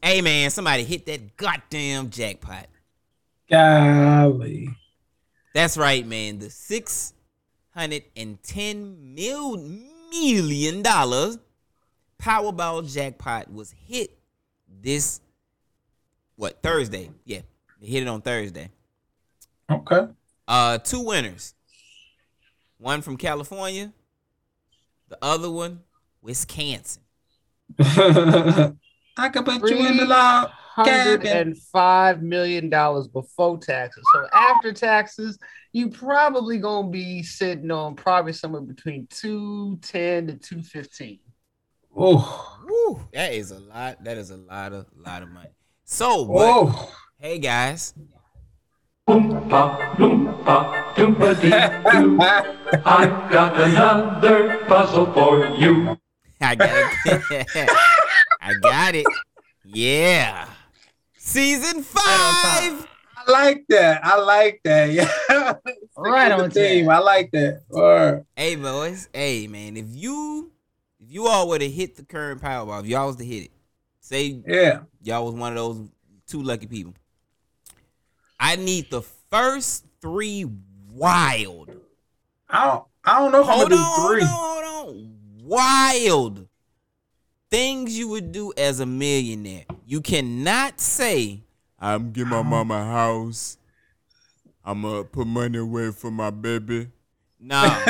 Hey, 0.01 0.21
man, 0.21 0.49
somebody 0.51 0.83
hit 0.83 1.05
that 1.07 1.35
goddamn 1.35 2.09
jackpot. 2.11 2.67
Golly. 3.49 4.69
That's 5.55 5.77
right, 5.77 6.05
man. 6.05 6.39
The 6.39 6.49
six 6.49 7.13
hundred 7.73 8.03
and 8.17 8.43
ten 8.43 9.15
million 9.15 10.81
dollars 10.81 11.37
Powerball 12.21 12.91
jackpot 12.93 13.49
was 13.49 13.73
hit 13.87 14.17
this 14.81 15.21
what 16.35 16.61
Thursday? 16.61 17.09
Yeah, 17.23 17.39
they 17.79 17.87
hit 17.87 18.03
it 18.03 18.09
on 18.09 18.21
Thursday. 18.21 18.69
Okay. 19.71 20.07
Uh, 20.45 20.77
two 20.79 20.99
winners. 20.99 21.53
One 22.77 23.01
from 23.01 23.15
California. 23.15 23.93
The 25.07 25.17
other 25.21 25.49
one, 25.49 25.83
Wisconsin. 26.21 27.01
I 27.79 28.73
can 29.29 29.45
put 29.45 29.61
Free. 29.61 29.79
you 29.79 29.87
in 29.87 29.95
the 29.95 30.05
law. 30.05 30.51
$105 30.77 32.21
million 32.21 32.69
before 32.69 33.57
taxes. 33.57 34.03
So 34.13 34.27
after 34.33 34.73
taxes, 34.73 35.37
you 35.71 35.89
probably 35.89 36.57
gonna 36.57 36.89
be 36.89 37.23
sitting 37.23 37.71
on 37.71 37.95
probably 37.95 38.33
somewhere 38.33 38.61
between 38.61 39.07
210 39.07 40.27
to 40.27 40.33
215. 40.33 41.19
Oh, 41.97 43.07
that 43.13 43.33
is 43.33 43.51
a 43.51 43.59
lot. 43.59 44.03
That 44.03 44.17
is 44.17 44.31
a 44.31 44.37
lot 44.37 44.73
of 44.73 44.87
lot 44.95 45.23
of 45.23 45.29
money. 45.29 45.49
So, 45.85 46.25
but, 46.25 46.89
hey 47.19 47.39
guys, 47.39 47.93
Oompa, 49.07 49.95
loompa, 49.97 50.93
doompa 50.95 51.39
doo. 51.39 52.17
I 52.85 53.05
got 53.31 53.59
another 53.61 54.65
puzzle 54.65 55.13
for 55.13 55.45
you. 55.57 55.95
I 56.41 56.55
got 56.55 56.69
it. 56.71 57.69
I 58.41 58.53
got 58.61 58.95
it. 58.95 59.05
Yeah. 59.63 60.47
Season 61.35 61.83
five. 61.83 62.87
I 63.17 63.29
like 63.29 63.65
that. 63.67 64.05
I 64.05 64.17
like 64.21 64.61
that. 64.63 64.89
Yeah. 65.29 65.53
Right 65.97 66.31
on 66.31 66.47
the 66.47 66.49
team. 66.49 66.85
time. 66.85 66.95
I 66.95 66.99
like 66.99 67.29
that. 67.31 67.63
Word. 67.67 68.25
Hey 68.37 68.55
boys, 68.55 69.09
hey 69.13 69.45
man, 69.47 69.75
if 69.75 69.87
you 69.89 70.53
if 70.97 71.11
you 71.11 71.27
all 71.27 71.49
would 71.49 71.61
have 71.61 71.73
hit 71.73 71.97
the 71.97 72.03
current 72.05 72.41
Powerball, 72.41 72.79
if 72.79 72.85
y'all 72.85 73.07
was 73.07 73.17
to 73.17 73.25
hit 73.25 73.43
it, 73.47 73.51
say 73.99 74.41
Yeah. 74.47 74.83
y'all 75.03 75.25
was 75.25 75.35
one 75.35 75.51
of 75.51 75.57
those 75.57 75.89
two 76.25 76.41
lucky 76.41 76.67
people. 76.67 76.93
I 78.39 78.55
need 78.55 78.89
the 78.89 79.01
first 79.01 79.83
three 80.01 80.45
wild. 80.93 81.69
I 82.49 82.65
don't. 82.65 82.85
I 83.03 83.19
don't 83.19 83.33
know 83.33 83.41
if 83.41 83.47
Hold 83.47 83.73
I'm 83.73 83.77
on, 83.77 83.77
gonna 83.77 83.81
do 83.81 83.83
hold 83.83 84.09
three. 84.13 84.23
on, 84.23 84.29
hold 84.29 84.95
on. 84.95 85.17
Wild 85.43 86.47
things 87.49 87.97
you 87.97 88.07
would 88.09 88.31
do 88.31 88.53
as 88.57 88.79
a 88.79 88.85
millionaire. 88.85 89.65
You 89.85 90.01
cannot 90.01 90.79
say, 90.79 91.41
I'm 91.79 92.11
getting 92.11 92.29
my 92.29 92.41
mama 92.41 92.75
a 92.75 92.83
house. 92.85 93.57
I'm 94.63 94.81
gonna 94.81 95.03
put 95.03 95.27
money 95.27 95.59
away 95.59 95.91
for 95.91 96.09
my 96.09 96.31
baby. 96.31 96.87
Nah. 97.39 97.61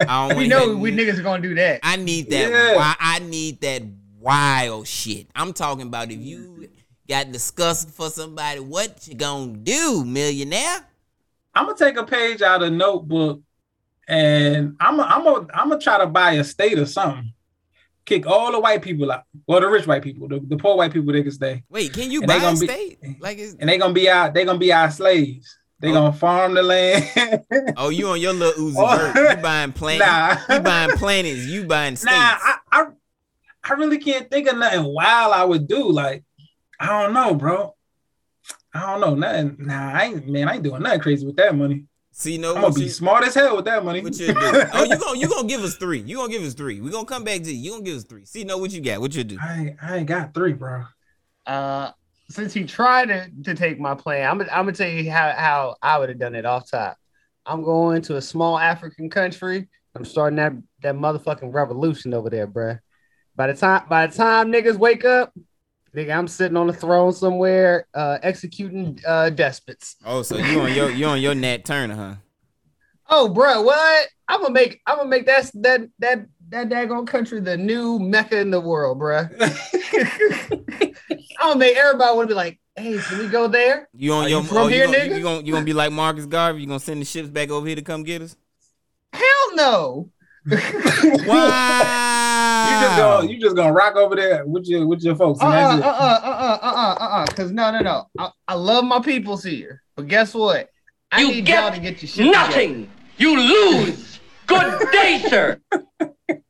I 0.00 0.28
don't 0.28 0.36
We 0.36 0.48
know 0.48 0.76
we 0.76 0.90
niggas 0.90 1.18
are 1.18 1.22
gonna 1.22 1.42
do 1.42 1.54
that. 1.54 1.80
I 1.82 1.96
need 1.96 2.30
that. 2.30 2.50
Yeah. 2.50 2.68
wi- 2.72 2.96
I 2.98 3.20
need 3.20 3.60
that 3.60 3.82
wild 4.18 4.88
shit. 4.88 5.28
I'm 5.36 5.52
talking 5.52 5.86
about 5.86 6.10
if 6.10 6.18
you 6.18 6.68
got 7.08 7.30
disgust 7.30 7.90
for 7.90 8.10
somebody, 8.10 8.60
what 8.60 9.06
you 9.06 9.14
gonna 9.14 9.52
do, 9.52 10.04
millionaire? 10.04 10.86
I'm 11.54 11.66
gonna 11.66 11.78
take 11.78 11.96
a 11.96 12.04
page 12.04 12.42
out 12.42 12.62
of 12.62 12.72
notebook, 12.72 13.40
and 14.08 14.76
I'm 14.80 14.98
a, 14.98 15.02
I'm 15.02 15.26
a, 15.26 15.46
I'm 15.54 15.68
gonna 15.68 15.80
try 15.80 15.98
to 15.98 16.06
buy 16.06 16.32
a 16.32 16.44
state 16.44 16.78
or 16.78 16.86
something. 16.86 17.32
Kick 18.04 18.26
all 18.26 18.50
the 18.50 18.58
white 18.58 18.82
people 18.82 19.12
out, 19.12 19.22
well, 19.46 19.60
the 19.60 19.68
rich 19.68 19.86
white 19.86 20.02
people, 20.02 20.26
the, 20.26 20.40
the 20.40 20.56
poor 20.56 20.76
white 20.76 20.92
people 20.92 21.12
they 21.12 21.22
can 21.22 21.30
stay, 21.30 21.62
Wait, 21.70 21.92
can 21.92 22.10
you 22.10 22.20
And 22.22 22.26
buy 22.28 22.40
gonna 22.40 22.58
be- 22.58 22.66
state? 22.66 22.98
Like, 23.20 23.38
it's, 23.38 23.54
and 23.54 23.68
they 23.68 23.78
gonna 23.78 23.92
be 23.94 24.08
out. 24.10 24.34
They 24.34 24.44
gonna 24.44 24.58
be 24.58 24.72
our 24.72 24.90
slaves. 24.90 25.56
They 25.78 25.90
Oh. 25.90 25.94
gonna 25.94 26.12
farm 26.12 26.54
the 26.54 26.62
land. 26.62 27.44
oh, 27.76 27.90
you 27.90 28.08
on 28.08 28.20
your 28.20 28.32
little 28.32 28.70
Uzi 28.70 28.74
Oh. 28.76 29.12
Vert. 29.14 29.36
You 29.36 29.42
buying 29.42 29.72
planets. 29.80 30.48
Nah. 30.48 30.54
You 30.56 30.60
buying 30.62 30.90
planets. 30.96 31.40
You 31.46 31.64
buying 31.64 31.94
states. 31.96 32.12
Nah, 32.16 32.36
I, 32.40 32.56
I 32.72 32.86
I 33.64 33.72
really 33.74 33.98
can't 33.98 34.28
think 34.28 34.48
of 34.48 34.58
nothing 34.58 34.84
wild 34.84 35.32
I 35.32 35.44
would 35.44 35.68
do. 35.68 35.88
Like, 35.90 36.24
I 36.80 36.86
don't 36.86 37.12
know, 37.12 37.34
bro. 37.34 37.74
I 38.74 38.80
don't 38.80 39.00
know 39.00 39.14
nothing. 39.14 39.56
Nah, 39.60 39.92
I 39.92 40.04
ain't 40.06 40.28
man, 40.28 40.48
I 40.48 40.54
ain't 40.54 40.64
doing 40.64 40.82
nothing 40.82 41.00
crazy 41.00 41.24
with 41.24 41.36
that 41.36 41.54
money. 41.54 41.84
See, 42.22 42.38
no, 42.38 42.54
I'm 42.54 42.62
gonna 42.62 42.74
be 42.74 42.82
you- 42.82 42.88
smart 42.88 43.24
as 43.24 43.34
hell 43.34 43.56
with 43.56 43.64
that 43.64 43.84
money. 43.84 44.00
What 44.00 44.16
you 44.16 44.28
do? 44.28 44.34
Oh, 44.72 44.84
you 44.84 44.96
gonna 44.96 45.18
you 45.18 45.28
gonna 45.28 45.48
give 45.48 45.62
us 45.62 45.74
three? 45.74 45.98
You 45.98 46.16
gonna 46.18 46.32
give 46.32 46.42
us 46.42 46.54
three? 46.54 46.80
We 46.80 46.88
gonna 46.90 47.04
come 47.04 47.24
back 47.24 47.42
to 47.42 47.52
you. 47.52 47.60
You 47.60 47.70
gonna 47.72 47.82
give 47.82 47.96
us 47.96 48.04
three? 48.04 48.24
See, 48.24 48.44
no, 48.44 48.58
what 48.58 48.70
you 48.70 48.80
got? 48.80 49.00
What 49.00 49.12
you 49.12 49.24
do? 49.24 49.38
I 49.42 49.58
ain't, 49.58 49.76
I 49.82 49.96
ain't 49.96 50.06
got 50.06 50.32
three, 50.32 50.52
bro. 50.52 50.84
Uh, 51.46 51.90
since 52.30 52.54
he 52.54 52.62
tried 52.62 53.08
to, 53.08 53.28
to 53.42 53.54
take 53.54 53.80
my 53.80 53.96
plan, 53.96 54.30
I'm, 54.30 54.40
I'm 54.42 54.46
gonna 54.66 54.72
tell 54.72 54.88
you 54.88 55.10
how, 55.10 55.32
how 55.36 55.76
I 55.82 55.98
would 55.98 56.10
have 56.10 56.20
done 56.20 56.36
it 56.36 56.46
off 56.46 56.70
top. 56.70 56.96
I'm 57.44 57.64
going 57.64 58.02
to 58.02 58.16
a 58.18 58.22
small 58.22 58.56
African 58.56 59.10
country. 59.10 59.68
I'm 59.96 60.04
starting 60.04 60.36
that 60.36 60.52
that 60.82 60.94
motherfucking 60.94 61.52
revolution 61.52 62.14
over 62.14 62.30
there, 62.30 62.46
bruh. 62.46 62.78
By 63.34 63.48
the 63.48 63.54
time 63.54 63.82
by 63.88 64.06
the 64.06 64.16
time 64.16 64.52
niggas 64.52 64.76
wake 64.78 65.04
up, 65.04 65.32
nigga, 65.94 66.16
I'm 66.16 66.28
sitting 66.28 66.56
on 66.56 66.68
a 66.68 66.72
throne 66.72 67.12
somewhere, 67.12 67.86
uh, 67.94 68.18
executing 68.22 69.00
uh 69.06 69.30
despots. 69.30 69.96
Oh, 70.04 70.22
so 70.22 70.36
you 70.36 70.60
on 70.60 70.72
your 70.74 70.90
you 70.90 71.06
on 71.06 71.20
your 71.20 71.34
Nat 71.34 71.64
Turner, 71.64 71.94
huh? 71.94 72.14
Oh, 73.08 73.28
bro, 73.28 73.62
what? 73.62 74.08
I'm 74.28 74.40
gonna 74.40 74.54
make 74.54 74.80
I'm 74.86 74.96
gonna 74.96 75.08
make 75.08 75.26
that 75.26 75.50
that 75.54 75.82
that 75.98 76.26
that 76.48 76.68
daggone 76.68 77.06
country 77.06 77.40
the 77.40 77.56
new 77.56 77.98
mecca 77.98 78.38
in 78.38 78.50
the 78.50 78.60
world, 78.60 78.98
bruh. 78.98 79.28
I'm 81.40 81.48
gonna 81.48 81.58
make 81.58 81.76
everybody 81.76 82.16
want 82.16 82.28
to 82.28 82.32
be 82.32 82.36
like, 82.36 82.60
hey, 82.76 82.98
can 82.98 83.18
we 83.18 83.28
go 83.28 83.48
there? 83.48 83.88
You 83.92 84.12
on 84.12 84.24
Are 84.24 84.28
your 84.28 84.42
you 84.42 84.48
from 84.48 84.56
oh, 84.58 84.66
here, 84.68 84.86
you, 84.86 84.92
gonna, 84.92 84.98
nigga? 84.98 85.16
you, 85.16 85.22
gonna 85.22 85.42
you 85.42 85.52
gonna 85.52 85.64
be 85.64 85.72
like 85.72 85.92
Marcus 85.92 86.26
Garvey? 86.26 86.62
You 86.62 86.66
gonna 86.66 86.80
send 86.80 87.00
the 87.00 87.04
ships 87.04 87.28
back 87.28 87.50
over 87.50 87.66
here 87.66 87.76
to 87.76 87.82
come 87.82 88.02
get 88.02 88.22
us? 88.22 88.36
Hell 89.12 89.54
no. 89.54 90.10
Wow. 91.26 92.31
You 92.72 92.80
just 92.80 92.96
gonna 92.96 93.30
you 93.30 93.40
just 93.40 93.56
gonna 93.56 93.72
rock 93.72 93.96
over 93.96 94.16
there 94.16 94.46
with 94.46 94.66
your 94.66 94.86
with 94.86 95.02
your 95.02 95.14
folks, 95.16 95.40
Uh 95.40 95.46
and 95.46 95.82
uh 95.82 95.86
uh 95.86 95.90
uh 95.90 96.28
uh 96.32 96.58
uh 96.62 96.96
uh 97.00 97.04
uh. 97.04 97.26
Cause 97.26 97.50
no 97.52 97.70
no 97.70 97.80
no. 97.80 98.04
I, 98.18 98.30
I 98.48 98.54
love 98.54 98.84
my 98.84 99.00
peoples 99.00 99.44
here, 99.44 99.82
but 99.96 100.08
guess 100.08 100.34
what? 100.34 100.70
I 101.10 101.20
You 101.20 101.28
need 101.28 101.44
get 101.46 101.62
y'all 101.62 101.72
to 101.74 101.80
get 101.80 102.02
your 102.02 102.08
shit 102.08 102.30
nothing. 102.32 102.90
You 103.18 103.38
lose. 103.38 104.20
Good 104.46 104.90
day, 104.90 105.22
sir. 105.28 105.60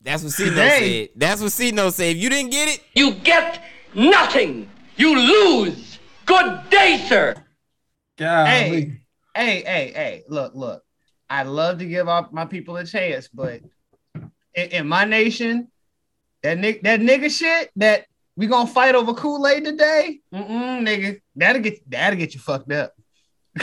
That's 0.01 0.23
what 0.23 0.33
Cino 0.33 0.51
Today- 0.51 1.07
said. 1.07 1.09
That's 1.17 1.41
what 1.43 1.53
Cino 1.53 1.91
said. 1.91 2.17
If 2.17 2.23
you 2.23 2.29
didn't 2.31 2.51
get 2.51 2.69
it, 2.69 2.81
You 2.95 3.13
get 3.15 3.63
nothing. 3.95 4.69
You 4.97 5.17
lose. 5.19 5.99
Good 6.27 6.61
day, 6.71 7.05
sir. 7.09 7.35
Golly. 8.19 8.49
Hey, 8.51 9.01
hey, 9.35 9.63
hey, 9.65 9.93
hey! 9.95 10.23
Look, 10.29 10.55
look. 10.55 10.83
I 11.29 11.43
love 11.45 11.79
to 11.79 11.87
give 11.87 12.09
up 12.09 12.33
my 12.33 12.45
people 12.45 12.77
a 12.77 12.85
chance, 12.85 13.27
but 13.29 13.61
in, 14.55 14.69
in 14.71 14.87
my 14.87 15.05
nation, 15.05 15.69
that 16.43 16.59
nick 16.59 16.83
that 16.83 17.01
nigga 17.01 17.31
shit 17.31 17.71
that 17.77 18.07
we 18.37 18.47
gonna 18.47 18.67
fight 18.69 18.95
over 18.95 19.15
Kool 19.15 19.47
Aid 19.47 19.65
today, 19.65 20.21
mm 20.35 20.87
nigga, 20.87 21.21
that'll 21.37 21.63
get 21.63 21.79
that'll 21.89 22.19
get 22.19 22.35
you 22.35 22.41
fucked 22.41 22.73
up. 22.73 22.93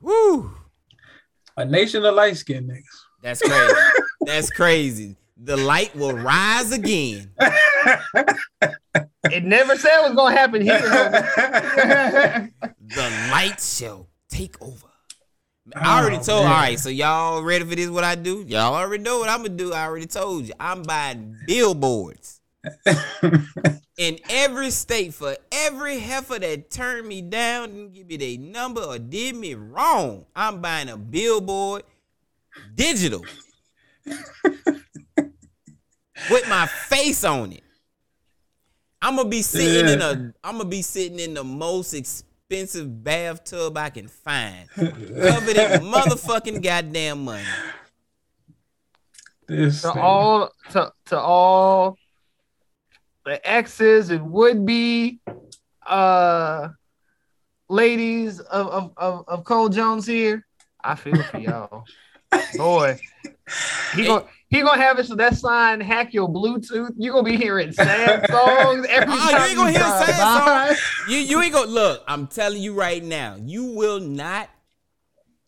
woo, 0.00 0.50
A 1.56 1.64
nation 1.64 2.04
of 2.04 2.14
light 2.14 2.36
skinned 2.36 2.68
niggas. 2.70 2.82
that's 3.22 3.40
crazy. 3.40 3.74
that's 4.22 4.50
crazy. 4.50 5.16
The 5.38 5.56
light 5.56 5.94
will 5.94 6.12
rise 6.14 6.72
again. 6.72 7.30
It 9.30 9.42
never 9.44 9.76
said 9.76 9.90
it 9.98 10.08
was 10.08 10.14
gonna 10.16 10.36
happen 10.36 10.62
here. 10.62 10.78
The 12.80 13.28
light 13.30 13.60
shall 13.60 14.08
take 14.28 14.60
over. 14.62 14.86
I 15.74 16.00
already 16.00 16.16
oh, 16.16 16.22
told. 16.22 16.46
All 16.46 16.52
right, 16.52 16.78
so 16.78 16.88
y'all 16.88 17.42
ready 17.42 17.64
for 17.64 17.74
this? 17.74 17.90
What 17.90 18.04
I 18.04 18.14
do? 18.14 18.44
Y'all 18.46 18.74
already 18.74 19.02
know 19.02 19.18
what 19.18 19.28
I'm 19.28 19.38
gonna 19.38 19.50
do. 19.50 19.72
I 19.72 19.86
already 19.86 20.06
told 20.06 20.46
you. 20.46 20.54
I'm 20.60 20.82
buying 20.82 21.36
billboards 21.46 22.40
in 23.98 24.18
every 24.30 24.70
state 24.70 25.12
for 25.12 25.36
every 25.50 25.98
heifer 25.98 26.38
that 26.38 26.70
turned 26.70 27.08
me 27.08 27.20
down, 27.20 27.70
didn't 27.70 27.94
give 27.94 28.06
me 28.06 28.16
their 28.16 28.38
number, 28.38 28.82
or 28.82 28.98
did 28.98 29.34
me 29.34 29.54
wrong. 29.54 30.26
I'm 30.36 30.60
buying 30.60 30.88
a 30.88 30.96
billboard, 30.96 31.82
digital, 32.74 33.24
with 34.04 34.18
my 36.48 36.66
face 36.66 37.24
on 37.24 37.52
it. 37.52 37.64
I'm 39.02 39.16
gonna 39.16 39.28
be 39.28 39.42
sitting 39.42 39.92
in 39.92 40.00
a. 40.00 40.32
I'm 40.44 40.58
gonna 40.58 40.68
be 40.68 40.82
sitting 40.82 41.18
in 41.18 41.34
the 41.34 41.44
most 41.44 41.92
expensive 41.92 42.35
bathtub 42.48 43.76
I 43.76 43.90
can 43.90 44.08
find, 44.08 44.68
covered 44.70 45.56
in 45.56 45.80
motherfucking 45.92 46.62
goddamn 46.62 47.24
money. 47.24 47.44
This 49.48 49.82
to 49.82 49.92
thing. 49.92 50.02
all 50.02 50.50
to, 50.70 50.92
to 51.06 51.18
all 51.18 51.96
the 53.24 53.48
exes 53.48 54.10
and 54.10 54.30
would 54.32 54.66
be 54.66 55.20
uh 55.86 56.68
ladies 57.68 58.40
of, 58.40 58.66
of, 58.68 58.92
of, 58.96 59.24
of 59.28 59.44
Cole 59.44 59.68
Jones 59.68 60.06
here. 60.06 60.44
I 60.82 60.94
feel 60.94 61.20
for 61.22 61.38
y'all. 61.38 61.84
Boy. 62.56 62.98
He 63.94 64.04
gonna 64.04 64.26
he 64.48 64.62
gonna 64.62 64.80
have 64.80 64.98
it 64.98 65.06
so 65.06 65.14
that 65.16 65.34
sign 65.36 65.80
hack 65.80 66.14
your 66.14 66.28
Bluetooth. 66.28 66.90
You're 66.96 67.12
gonna 67.14 67.24
be 67.28 67.36
hearing 67.36 67.72
sad 67.72 68.26
songs 68.30 68.86
every 68.88 69.14
Oh, 69.14 69.30
time 69.30 69.40
you 69.40 69.46
ain't 69.48 69.56
gonna 69.56 69.70
hear 69.70 69.80
drive 69.80 70.04
sad 70.06 70.68
songs. 70.68 70.82
You 71.08 71.18
you 71.18 71.40
ain't 71.42 71.52
gonna 71.52 71.70
look. 71.70 72.02
I'm 72.06 72.26
telling 72.26 72.62
you 72.62 72.74
right 72.74 73.02
now. 73.02 73.36
You 73.42 73.64
will 73.64 74.00
not. 74.00 74.48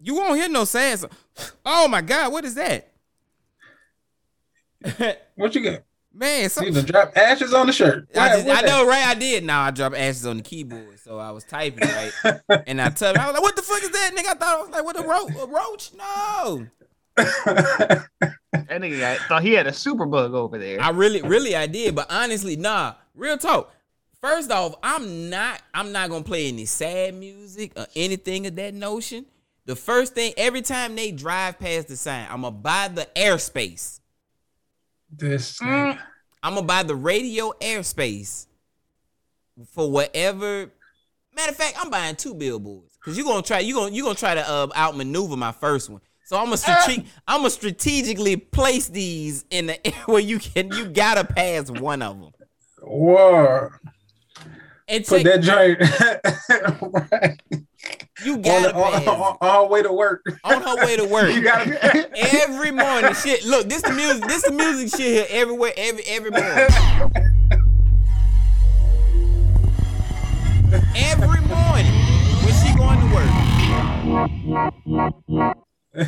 You 0.01 0.15
won't 0.15 0.39
hear 0.39 0.49
no 0.49 0.65
sad 0.65 0.99
song. 1.01 1.11
Oh 1.65 1.89
my 1.89 2.01
god, 2.01 2.33
what 2.33 2.45
is 2.45 2.55
that? 2.55 2.93
What 5.37 5.55
you 5.55 5.63
got? 5.63 5.83
Man, 6.13 6.43
You 6.43 6.49
some, 6.49 6.73
done 6.73 6.85
drop 6.85 7.13
ashes 7.17 7.55
on 7.55 7.69
the 7.69 7.73
shirt. 7.73 8.09
I, 8.17 8.41
just, 8.43 8.49
I 8.49 8.63
know, 8.67 8.85
right? 8.89 9.07
I 9.07 9.15
did. 9.15 9.45
Now 9.45 9.63
I 9.63 9.71
dropped 9.71 9.95
ashes 9.95 10.27
on 10.27 10.39
the 10.39 10.43
keyboard, 10.43 10.99
so 10.99 11.17
I 11.19 11.31
was 11.31 11.45
typing 11.45 11.87
right, 11.89 12.13
and 12.67 12.81
I 12.81 12.89
tell 12.91 13.17
I 13.17 13.27
was 13.27 13.35
like, 13.35 13.43
"What 13.43 13.55
the 13.55 13.63
fuck 13.63 13.81
is 13.83 13.91
that, 13.91 14.11
nigga?" 14.17 14.31
I 14.31 14.35
thought 14.35 14.57
I 14.57 14.61
was 14.61 14.71
like, 14.71 14.85
"What 14.85 14.99
a, 14.99 15.03
ro- 15.07 15.43
a 15.43 15.47
roach?" 15.47 15.93
No, 15.95 16.67
That 18.53 18.69
nigga 18.69 18.99
got, 18.99 19.19
thought 19.29 19.43
he 19.43 19.53
had 19.53 19.67
a 19.67 19.73
super 19.73 20.07
bug 20.07 20.33
over 20.33 20.59
there. 20.59 20.81
I 20.81 20.91
really, 20.91 21.21
really, 21.23 21.55
I 21.55 21.67
did. 21.67 21.95
But 21.95 22.07
honestly, 22.11 22.57
nah. 22.57 22.95
Real 23.15 23.37
talk. 23.37 23.73
First 24.21 24.51
off, 24.51 24.75
I'm 24.83 25.31
not. 25.31 25.61
I'm 25.75 25.93
not 25.93 26.11
gonna 26.11 26.25
play 26.25 26.49
any 26.49 26.65
sad 26.65 27.15
music 27.15 27.73
or 27.77 27.87
anything 27.95 28.47
of 28.47 28.57
that 28.57 28.75
notion. 28.75 29.27
The 29.67 29.77
first 29.77 30.15
thing, 30.15 30.33
every 30.37 30.63
time 30.63 30.97
they 30.97 31.13
drive 31.13 31.59
past 31.59 31.89
the 31.89 31.97
sign, 31.97 32.27
I'm 32.31 32.41
gonna 32.41 32.53
buy 32.53 32.89
the 32.89 33.07
airspace. 33.15 34.01
This 35.11 35.59
Mm. 35.61 35.99
I'm 36.43 36.55
gonna 36.55 36.67
buy 36.67 36.83
the 36.85 36.95
radio 36.95 37.53
airspace 37.61 38.47
for 39.73 39.91
whatever. 39.91 40.71
Matter 41.35 41.51
of 41.51 41.57
fact, 41.57 41.77
I'm 41.79 41.91
buying 41.91 42.17
two 42.17 42.35
billboards 42.35 42.97
because 42.97 43.17
you're 43.17 43.27
gonna 43.27 43.43
try. 43.43 43.61
You 43.61 43.75
gonna 43.75 43.95
you 43.95 44.03
gonna 44.03 44.15
try 44.15 44.35
to 44.35 44.49
uh, 44.49 44.69
outmaneuver 44.77 45.37
my 45.37 45.53
first 45.53 45.91
one. 45.91 46.01
So 46.29 46.37
I'm 46.37 46.45
gonna 46.51 46.59
strate- 46.59 47.07
I'm 47.27 47.39
gonna 47.41 47.49
strategically 47.49 48.37
place 48.37 48.89
these 48.89 49.47
in 49.49 49.69
the 49.69 49.87
area 49.87 50.03
where 50.05 50.21
you 50.21 50.39
can. 50.39 50.71
You 50.71 50.91
gotta 50.91 51.25
pass 51.25 51.71
one 51.71 52.03
of 52.03 52.21
them. 52.21 52.33
Whoa. 52.83 53.71
And 54.89 55.07
Put 55.07 55.23
take, 55.23 55.25
that 55.25 55.41
joint 55.41 55.81
right. 57.13 57.41
you 58.25 58.37
gotta 58.37 58.75
on, 58.77 58.93
pass 58.93 59.09
on, 59.09 59.37
on 59.41 59.55
her 59.65 59.67
way 59.71 59.83
to 59.83 59.91
work. 59.91 60.23
on 60.45 60.61
her 60.61 60.77
way 60.85 60.97
to 60.97 61.07
work. 61.07 61.33
You 61.35 61.41
gotta 61.41 62.11
every 62.43 62.73
morning. 62.73 63.15
Shit, 63.15 63.47
look, 63.47 63.67
this 63.67 63.81
the 63.81 63.93
music. 63.93 64.25
This 64.29 64.43
the 64.43 64.53
music 64.53 64.91
shit 64.91 65.01
here 65.01 65.27
everywhere. 65.31 65.73
Every 65.79 66.05
every 66.05 66.31
morning. 66.31 66.69
Every 70.95 71.41
morning 71.41 71.87
when 72.45 72.53
she 72.53 72.75
going 72.77 73.01
to 73.01 73.07
work. 75.47 75.65
This 75.95 76.05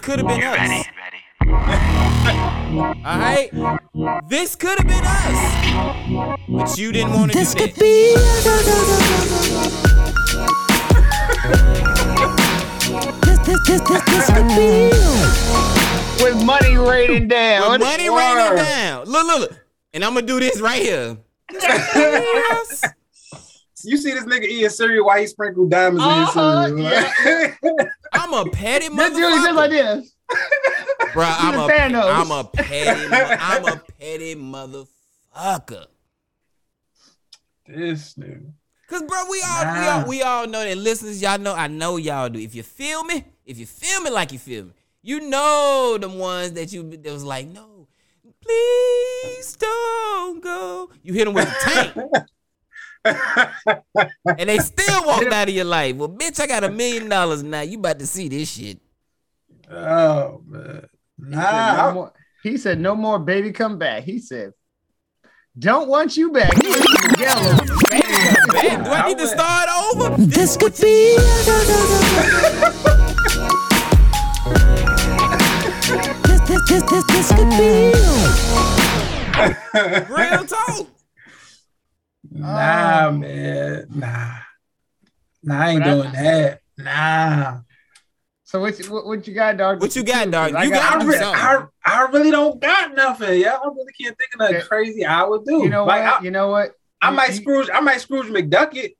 could 0.00 0.18
have 0.18 0.26
been 0.26 0.42
us. 0.42 0.84
All 1.46 3.18
right, 3.18 3.50
this 4.28 4.56
could 4.56 4.78
have 4.78 4.88
been 4.88 5.04
us, 5.04 6.36
but 6.48 6.76
you 6.76 6.90
didn't 6.90 7.12
want 7.12 7.30
to 7.32 7.38
do 7.38 7.44
that. 7.44 8.18
With 16.20 16.44
money 16.44 16.76
raining 16.76 17.28
down. 17.28 17.70
With 17.70 17.80
money 17.80 18.10
raining 18.10 18.56
down. 18.56 19.04
Look, 19.04 19.24
look, 19.24 19.38
look, 19.50 19.64
and 19.94 20.04
I'm 20.04 20.14
gonna 20.14 20.26
do 20.26 20.40
this 20.40 20.60
right 20.60 20.82
here. 20.82 21.16
You 23.84 23.96
see 23.96 24.12
this 24.12 24.24
nigga 24.24 24.44
eating 24.44 24.68
cereal 24.70 25.06
while 25.06 25.18
he 25.20 25.26
sprinkled 25.26 25.70
diamonds 25.70 26.02
Uh-huh, 26.04 26.66
in 26.68 26.78
his 26.78 27.16
cereal. 27.22 27.56
I'm 28.12 28.32
a 28.34 28.50
petty 28.50 28.88
This 28.88 29.10
dude 29.10 29.18
is 29.18 29.42
just 29.42 29.48
motherfucker. 29.50 29.54
like 29.56 29.70
this. 29.70 30.14
Bro, 31.14 31.24
I'm 31.26 31.54
the 31.54 31.64
a, 31.64 31.68
Thanos. 31.68 32.14
I'm 32.14 32.30
a 32.30 32.44
petty, 32.44 33.08
mo- 33.10 33.36
I'm 33.40 33.64
a 33.64 33.76
petty 34.00 34.34
motherfucker. 34.34 35.86
this 37.66 38.14
nigga. 38.14 38.52
Cause 38.88 39.02
bro, 39.02 39.24
we 39.30 39.42
all, 39.46 39.72
we 39.74 39.86
all, 39.88 40.08
we 40.08 40.22
all 40.22 40.46
know 40.46 40.64
that 40.64 40.78
listeners, 40.78 41.20
y'all 41.20 41.38
know, 41.38 41.54
I 41.54 41.66
know 41.66 41.98
y'all 41.98 42.30
do. 42.30 42.38
If 42.38 42.54
you 42.54 42.62
feel 42.62 43.04
me, 43.04 43.22
if 43.44 43.58
you 43.58 43.66
feel 43.66 44.00
me 44.00 44.08
like 44.10 44.32
you 44.32 44.38
feel 44.38 44.64
me, 44.64 44.70
you 45.02 45.28
know 45.28 45.98
the 46.00 46.08
ones 46.08 46.52
that 46.52 46.72
you 46.72 46.82
that 46.96 47.12
was 47.12 47.22
like, 47.24 47.46
no, 47.48 47.86
please 48.40 49.56
don't 49.56 50.42
go. 50.42 50.90
You 51.02 51.12
hit 51.12 51.26
them 51.26 51.34
with 51.34 51.44
the 51.48 51.70
tank. 51.70 52.26
and 53.04 54.48
they 54.48 54.58
still 54.58 55.06
walked 55.06 55.26
out 55.32 55.48
of 55.48 55.54
your 55.54 55.64
life. 55.64 55.96
Well, 55.96 56.08
bitch, 56.08 56.40
I 56.40 56.46
got 56.46 56.64
a 56.64 56.70
million 56.70 57.08
dollars 57.08 57.42
now. 57.42 57.60
You 57.60 57.78
about 57.78 57.98
to 57.98 58.06
see 58.06 58.28
this 58.28 58.50
shit. 58.50 58.78
Oh 59.70 60.42
man. 60.46 60.86
He 61.18 61.24
said, 61.34 61.36
Nah, 61.36 61.86
no 61.88 61.92
more, 61.92 62.12
he 62.42 62.56
said, 62.56 62.80
"No 62.80 62.94
more, 62.94 63.18
baby, 63.18 63.50
come 63.52 63.78
back." 63.78 64.04
He 64.04 64.20
said, 64.20 64.52
"Don't 65.58 65.88
want 65.88 66.16
you 66.16 66.30
back." 66.30 66.54
He 66.62 66.68
was 66.68 66.76
in 66.76 66.82
the 66.82 67.16
yellow. 67.18 67.52
Man, 68.52 68.84
do 68.84 68.90
I 68.90 69.08
need 69.08 69.18
to 69.18 69.26
start 69.26 69.68
over? 69.68 70.16
This 70.22 70.56
could 70.56 70.76
be. 70.80 71.18
This, 75.88 76.40
this, 76.42 76.60
this, 76.68 76.82
this, 76.90 77.04
this 77.06 77.28
could 77.32 77.50
be. 77.50 77.92
Real 80.14 80.44
talk. 80.44 80.86
Nah, 82.38 83.08
um, 83.08 83.20
man. 83.20 83.86
Nah. 83.94 84.34
Nah, 85.42 85.60
I 85.60 85.68
ain't 85.70 85.80
But 85.84 85.88
I- 85.88 85.94
doing 85.94 86.12
that. 86.12 86.60
Nah. 86.78 87.58
So 88.44 88.60
what, 88.60 88.78
you- 88.78 88.90
what, 88.92 89.06
what 89.06 89.26
you 89.28 89.34
got, 89.34 89.56
dog? 89.58 89.80
What 89.80 89.94
you 89.94 90.02
got, 90.02 90.30
dog? 90.30 90.54
I 90.54 90.64
You 90.64 90.70
got- 90.70 91.00
got 91.00 91.02
I, 91.02 91.04
re- 91.06 91.18
I, 91.22 91.64
I 91.84 92.02
really 92.10 92.30
don't 92.30 92.60
got 92.60 92.94
nothing. 92.94 93.40
Yeah, 93.40 93.56
I 93.62 93.66
really 93.66 93.92
can't 94.00 94.16
think 94.16 94.30
of 94.34 94.40
nothing 94.40 94.56
Okay. 94.56 94.66
crazy 94.66 95.04
I 95.04 95.22
would 95.24 95.44
do. 95.44 95.62
You 95.62 95.68
know 95.68 95.84
like, 95.84 96.04
what? 96.04 96.20
I, 96.20 96.24
you 96.24 96.30
know 96.30 96.48
what? 96.48 96.72
I 97.02 97.10
You- 97.10 97.16
might 97.16 97.28
you- 97.30 97.36
Scrooge. 97.36 97.68
I 97.72 97.80
might 97.80 98.00
Scrooge 98.00 98.26
McDuck 98.26 98.74
it 98.76 98.94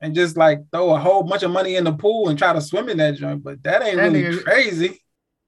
and 0.00 0.14
just 0.14 0.36
like 0.36 0.60
throw 0.72 0.94
a 0.94 0.98
whole 0.98 1.22
bunch 1.22 1.42
of 1.42 1.50
money 1.50 1.76
in 1.76 1.84
the 1.84 1.92
pool 1.92 2.28
and 2.28 2.38
try 2.38 2.52
to 2.52 2.60
swim 2.60 2.88
in 2.88 2.96
that 2.98 3.16
joint. 3.16 3.42
But 3.44 3.62
that 3.64 3.82
ain't 3.82 3.96
That 3.96 4.04
really 4.04 4.22
nigga- 4.22 4.42
crazy. 4.44 5.00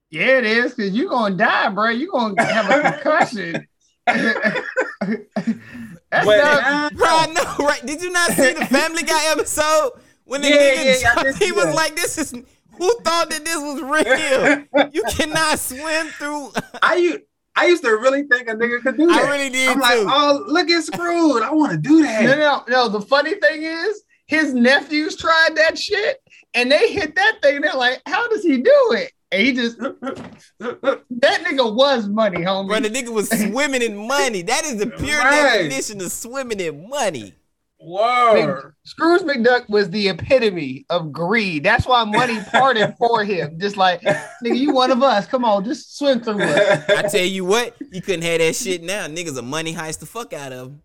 Yeah, 0.09 0.37
it 0.37 0.45
is 0.45 0.73
because 0.73 0.93
you're 0.93 1.09
gonna 1.09 1.35
die, 1.35 1.69
bro. 1.69 1.89
You're 1.89 2.11
gonna 2.11 2.41
have 2.43 2.69
a 2.69 2.91
concussion. 3.01 3.67
That's 6.11 6.25
But, 6.25 6.37
not- 6.37 6.93
Bro, 6.93 7.07
I 7.09 7.25
know, 7.27 7.65
right? 7.65 7.85
Did 7.85 8.01
you 8.01 8.11
not 8.11 8.31
see 8.31 8.53
the 8.53 8.65
Family 8.65 9.03
Guy 9.03 9.31
episode 9.31 9.91
when 10.25 10.41
the 10.41 10.49
Yeah, 10.49 10.55
nigga 10.55 10.75
yeah, 10.75 10.83
yeah, 10.83 10.91
I 10.91 11.15
jumped? 11.15 11.23
did 11.23 11.35
he 11.39 11.45
see 11.45 11.51
was 11.51 11.65
that. 11.65 11.75
like, 11.75 11.95
"This 11.95 12.17
is 12.17 12.31
who 12.31 12.93
thought 12.99 13.29
that 13.29 13.43
this 13.43 13.57
was 13.57 13.81
real? 13.81 14.89
you 14.93 15.03
cannot 15.09 15.59
swim 15.59 16.07
through." 16.07 16.51
I 16.81 16.95
used 16.95 17.19
I 17.55 17.65
used 17.65 17.83
to 17.83 17.89
really 17.91 18.23
think 18.23 18.47
a 18.49 18.53
nigga 18.53 18.81
could 18.81 18.97
do 18.97 19.09
I 19.09 19.21
that. 19.23 19.31
really 19.31 19.49
did 19.49 19.69
I'm 19.69 19.79
like, 19.79 19.99
too. 19.99 20.05
oh, 20.07 20.43
look 20.47 20.69
at 20.69 20.83
Scrooge. 20.83 21.41
I 21.41 21.51
want 21.51 21.71
to 21.71 21.77
do 21.77 22.03
that. 22.03 22.23
no, 22.23 22.35
no, 22.37 22.63
no. 22.69 22.87
The 22.89 23.01
funny 23.01 23.33
thing 23.33 23.63
is, 23.63 24.03
his 24.27 24.53
nephews 24.53 25.15
tried 25.15 25.55
that 25.55 25.75
shit 25.77 26.17
and 26.53 26.71
they 26.71 26.91
hit 26.93 27.15
that 27.15 27.39
thing. 27.41 27.61
They're 27.61 27.73
like, 27.73 28.01
"How 28.05 28.27
does 28.29 28.43
he 28.43 28.57
do 28.59 28.91
it?" 28.91 29.11
And 29.31 29.41
he 29.41 29.53
just 29.53 29.77
that 29.79 31.43
nigga 31.45 31.75
was 31.75 32.07
money, 32.07 32.39
homie. 32.39 32.67
Bro, 32.69 32.79
the 32.81 32.89
nigga 32.89 33.09
was 33.09 33.29
swimming 33.51 33.81
in 33.81 34.07
money. 34.07 34.41
That 34.43 34.63
is 34.65 34.77
the 34.77 34.87
pure 34.87 35.19
Right. 35.19 35.57
definition 35.63 35.99
of 36.01 36.11
swimming 36.11 36.59
in 36.59 36.87
money. 36.89 37.33
Whoa. 37.79 38.71
Scrooge 38.85 39.21
McDuck 39.21 39.69
was 39.69 39.89
the 39.91 40.09
epitome 40.09 40.85
of 40.89 41.11
greed. 41.11 41.63
That's 41.63 41.85
why 41.85 42.03
money 42.05 42.39
parted 42.51 42.95
for 42.97 43.23
him. 43.23 43.59
Just 43.59 43.77
like, 43.77 44.01
nigga, 44.01 44.57
you 44.57 44.71
one 44.73 44.89
of 44.91 45.03
us. 45.03 45.27
Come 45.27 45.45
on, 45.45 45.63
just 45.63 45.97
swim 45.97 46.21
through 46.21 46.41
us. 46.41 46.89
I 46.89 47.03
tell 47.03 47.25
you 47.25 47.45
what, 47.45 47.75
you 47.91 48.01
couldn't 48.01 48.23
have 48.23 48.39
that 48.39 48.55
shit 48.55 48.81
now. 48.81 49.07
Niggas 49.07 49.37
a 49.37 49.41
money 49.43 49.73
heist 49.75 49.99
the 49.99 50.05
fuck 50.07 50.33
out 50.33 50.51
of 50.53 50.67
him. 50.69 50.81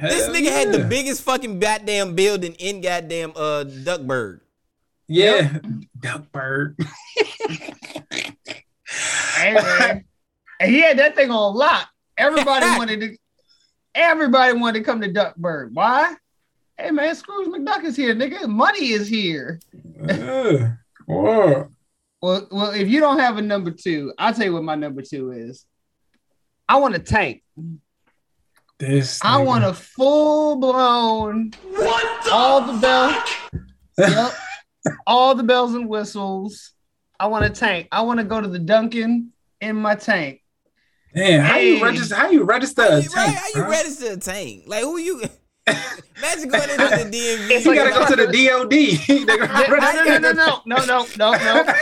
This 0.00 0.26
Hell 0.26 0.34
nigga 0.34 0.50
had 0.50 0.72
the 0.72 0.84
biggest 0.84 1.22
fucking 1.22 1.58
goddamn 1.58 2.14
building 2.14 2.54
in 2.54 2.80
goddamn 2.80 3.32
uh 3.34 3.64
Duckburg. 3.64 4.40
Yeah, 5.08 5.58
Duckbird. 5.98 6.76
Hey, 8.90 9.54
man. 9.54 10.04
And 10.60 10.70
he 10.70 10.80
had 10.80 10.98
that 10.98 11.16
thing 11.16 11.30
on 11.30 11.54
lock. 11.54 11.88
Everybody 12.18 12.66
wanted 12.78 13.00
to. 13.00 13.16
Everybody 13.94 14.58
wanted 14.58 14.80
to 14.80 14.84
come 14.84 15.00
to 15.00 15.12
Duckburg. 15.12 15.70
Why? 15.72 16.14
Hey 16.76 16.90
man, 16.92 17.14
Scrooge 17.14 17.48
McDuck 17.48 17.84
is 17.84 17.96
here, 17.96 18.14
nigga. 18.14 18.46
Money 18.48 18.90
is 18.92 19.08
here. 19.08 19.60
Yeah. 20.02 20.74
Word. 21.06 21.68
Well, 22.22 22.46
well, 22.50 22.70
if 22.70 22.88
you 22.88 23.00
don't 23.00 23.18
have 23.18 23.36
a 23.38 23.42
number 23.42 23.70
two, 23.70 24.12
I'll 24.18 24.32
tell 24.32 24.44
you 24.46 24.52
what 24.54 24.62
my 24.64 24.74
number 24.76 25.02
two 25.02 25.32
is. 25.32 25.64
I 26.68 26.76
want 26.76 26.94
a 26.94 26.98
tank. 26.98 27.42
This. 28.78 29.20
I 29.22 29.38
nigga. 29.40 29.46
want 29.46 29.64
a 29.64 29.74
full 29.74 30.56
blown 30.56 31.52
What 31.70 32.32
all 32.32 32.72
the 32.72 32.78
bells. 32.80 33.16
Yep. 33.98 34.32
all 35.06 35.34
the 35.34 35.42
bells 35.42 35.74
and 35.74 35.88
whistles. 35.88 36.72
I 37.20 37.26
want 37.26 37.44
a 37.44 37.50
tank. 37.50 37.86
I 37.92 38.00
want 38.00 38.18
to 38.18 38.24
go 38.24 38.40
to 38.40 38.48
the 38.48 38.58
Dunkin' 38.58 39.30
in 39.60 39.76
my 39.76 39.94
tank. 39.94 40.40
Damn, 41.14 41.42
how 41.44 41.52
Hey. 41.54 41.76
you 41.76 41.84
register? 41.84 42.14
How 42.14 42.30
you 42.30 42.44
register 42.44 42.82
a 42.82 42.96
Right? 42.96 43.10
tank? 43.10 43.36
How 43.36 43.46
you 43.48 43.54
bro? 43.62 43.68
register 43.70 44.12
a 44.12 44.16
tank? 44.16 44.64
Like 44.66 44.82
who 44.84 44.96
you? 44.98 45.22
Imagine 45.66 46.48
going 46.48 46.70
into 46.70 46.88
the 46.88 47.04
DMV. 47.10 47.50
It's 47.50 47.64
You 47.66 47.74
like 47.74 47.90
gotta 47.90 47.90
go 47.90 48.06
to 48.16 48.26
the 48.26 48.32
DOD. 48.32 48.74
No, 49.28 49.34
no, 50.04 50.18
no, 50.18 50.18
no, 50.18 50.32
no, 50.32 50.62
no, 50.66 50.76
no, 50.86 51.06
no, 51.18 51.32
no. 51.64 51.74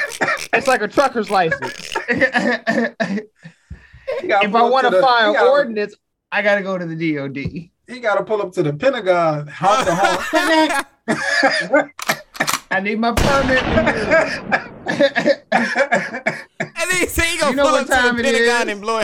It's 0.53 0.67
like 0.67 0.83
a 0.83 0.89
trucker's 0.89 1.31
license. 1.31 1.73
if 2.09 3.25
I 4.55 4.63
want 4.63 4.85
to 4.87 4.91
to 4.91 4.97
the- 4.97 5.03
file 5.03 5.31
he 5.31 5.35
gotta- 5.37 5.51
ordinance, 5.51 5.95
I 6.33 6.43
gotta 6.43 6.63
go 6.63 6.77
to 6.77 6.85
the 6.87 7.15
DOD. 7.15 7.37
He 7.87 8.01
gotta 8.01 8.25
pull 8.25 8.43
up 8.43 8.53
to 8.55 8.63
the 8.63 8.73
Pentagon. 8.75 9.47
Honk 9.47 9.87
the 9.87 9.95
horn. 11.71 11.93
I 12.71 12.81
need 12.81 12.99
my 12.99 13.13
permit. 13.13 13.63
And 16.81 16.91
then 16.91 17.01
he 17.01 17.07
say 17.07 17.33
he 17.33 17.39
gonna 17.39 17.51
You 17.51 17.57
know 17.57 17.63
pull 17.65 17.73
what 17.73 17.81
up 17.83 17.87
to 17.89 17.93
time 17.93 18.17
the 18.17 18.23
it 18.23 18.25
Pentagon 18.25 18.69
is? 18.69 18.73
and 18.73 18.81
blow 18.81 18.99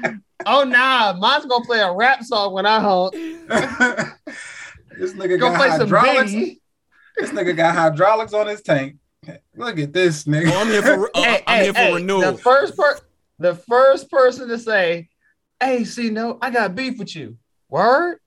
it. 0.00 0.14
oh 0.46 0.64
nah, 0.64 1.12
mine's 1.14 1.46
gonna 1.46 1.64
play 1.64 1.80
a 1.80 1.92
rap 1.92 2.22
song 2.22 2.52
when 2.52 2.66
I 2.66 2.80
honk. 2.80 3.12
this 4.98 5.12
nigga 5.14 5.38
Go 5.38 5.50
got 5.50 5.56
play 5.58 5.68
some 5.70 5.80
hydraulics. 5.88 6.32
Biggie. 6.32 6.60
This 7.16 7.30
nigga 7.30 7.56
got 7.56 7.74
hydraulics 7.74 8.32
on 8.32 8.46
his 8.46 8.62
tank. 8.62 8.96
Look 9.56 9.78
at 9.78 9.92
this 9.92 10.24
nigga. 10.24 10.50
Oh, 10.52 10.60
I'm 10.60 10.66
here 10.68 10.82
for 10.82 11.10
uh, 11.14 11.22
Hey, 11.22 11.42
I'm 11.46 11.58
hey, 11.58 11.64
here 11.64 11.72
for 11.74 11.78
hey, 11.80 11.94
renewal. 11.94 12.32
The 12.32 12.38
first 12.38 12.76
per 12.76 12.98
the 13.38 13.54
first 13.54 14.10
person 14.10 14.48
to 14.48 14.58
say, 14.58 15.08
"Hey, 15.60 15.84
see, 15.84 16.10
no, 16.10 16.38
I 16.40 16.50
got 16.50 16.74
beef 16.74 16.98
with 16.98 17.14
you." 17.14 17.36
Word. 17.68 18.18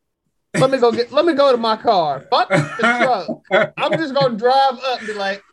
Let 0.59 0.71
me 0.71 0.77
go 0.77 0.91
get. 0.91 1.11
Let 1.11 1.25
me 1.25 1.33
go 1.33 1.51
to 1.51 1.57
my 1.57 1.77
car. 1.77 2.25
Fuck 2.29 2.49
the 2.49 3.41
truck. 3.49 3.73
I'm 3.77 3.91
just 3.93 4.13
gonna 4.13 4.37
drive 4.37 4.79
up 4.83 4.99
and 4.99 5.07
be 5.07 5.13
like, 5.13 5.43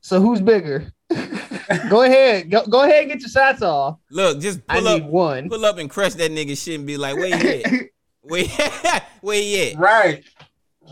"So 0.00 0.20
who's 0.20 0.40
bigger?" 0.40 0.92
go 1.88 2.02
ahead. 2.02 2.50
Go, 2.50 2.64
go 2.66 2.82
ahead 2.84 3.02
and 3.02 3.12
get 3.12 3.20
your 3.20 3.28
shots 3.28 3.62
off. 3.62 3.98
Look, 4.10 4.40
just 4.40 4.60
I 4.68 4.80
pull 4.80 4.94
need 4.94 5.02
up, 5.04 5.10
one. 5.10 5.48
pull 5.48 5.64
up 5.64 5.78
and 5.78 5.88
crush 5.88 6.14
that 6.14 6.30
nigga 6.30 6.62
shit 6.62 6.76
and 6.76 6.86
be 6.86 6.96
like, 6.96 7.16
where 7.16 7.36
he 7.36 7.64
at? 7.64 7.72
Where, 8.24 8.44
where 9.20 9.40
he 9.42 9.72
at? 9.72 9.78
Right. 9.78 10.22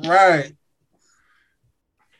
Right. 0.04 0.52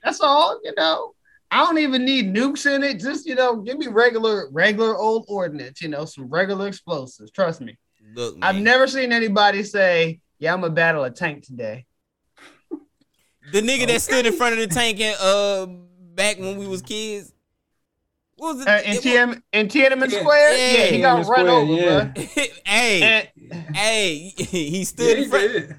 That's 0.05 0.21
all. 0.21 0.61
You 0.63 0.73
know. 0.77 1.15
I 1.51 1.65
don't 1.65 1.79
even 1.79 2.05
need 2.05 2.33
nukes 2.33 2.73
in 2.73 2.85
it. 2.85 3.01
Just 3.01 3.27
you 3.27 3.35
know, 3.35 3.57
give 3.57 3.77
me 3.77 3.89
regular, 3.89 4.49
regular 4.53 4.97
old 4.97 5.25
ordnance. 5.27 5.83
You 5.83 5.89
know, 5.89 6.05
some 6.05 6.29
regular 6.29 6.69
explosives. 6.69 7.33
Trust 7.33 7.61
me. 7.61 7.77
Look, 8.15 8.37
I've 8.41 8.57
never 8.57 8.87
seen 8.87 9.11
anybody 9.11 9.65
say, 9.65 10.21
"Yeah, 10.41 10.53
I'm 10.53 10.61
gonna 10.63 10.73
battle 10.73 11.05
a 11.05 11.11
tank 11.11 11.45
today." 11.45 11.87
the 13.53 13.63
nigga 13.63 13.87
that 13.87 14.01
stood 14.03 14.27
in 14.27 14.33
front 14.33 14.53
of 14.59 14.69
the 14.69 14.75
tank 14.75 15.01
and 15.01 15.17
uh 15.21 15.67
back 16.15 16.39
when 16.39 16.57
we 16.59 16.67
was 16.67 16.83
kids. 16.83 17.33
What 18.37 18.57
was 18.57 18.67
it? 18.67 18.69
Uh, 18.69 18.81
in, 18.85 18.97
it 18.97 19.03
TM, 19.03 19.43
in 19.53 19.69
Tiananmen 19.69 20.11
Yeah. 20.11 20.21
Square, 20.21 20.57
Yeah, 20.57 20.73
yeah, 20.73 20.85
he 20.87 21.01
got 21.01 21.25
Tiananmen 21.25 21.29
run 21.29 21.49
over, 21.49 21.73
yeah. 21.75 22.05
bro. 22.05 22.23
hey, 22.67 23.03
And, 23.03 23.77
hey, 23.77 24.15
he 24.37 24.79
Yeah, 24.79 24.85
stood 24.85 25.19
he 25.19 25.25
in 25.25 25.31
front. 25.31 25.53
did. 25.53 25.77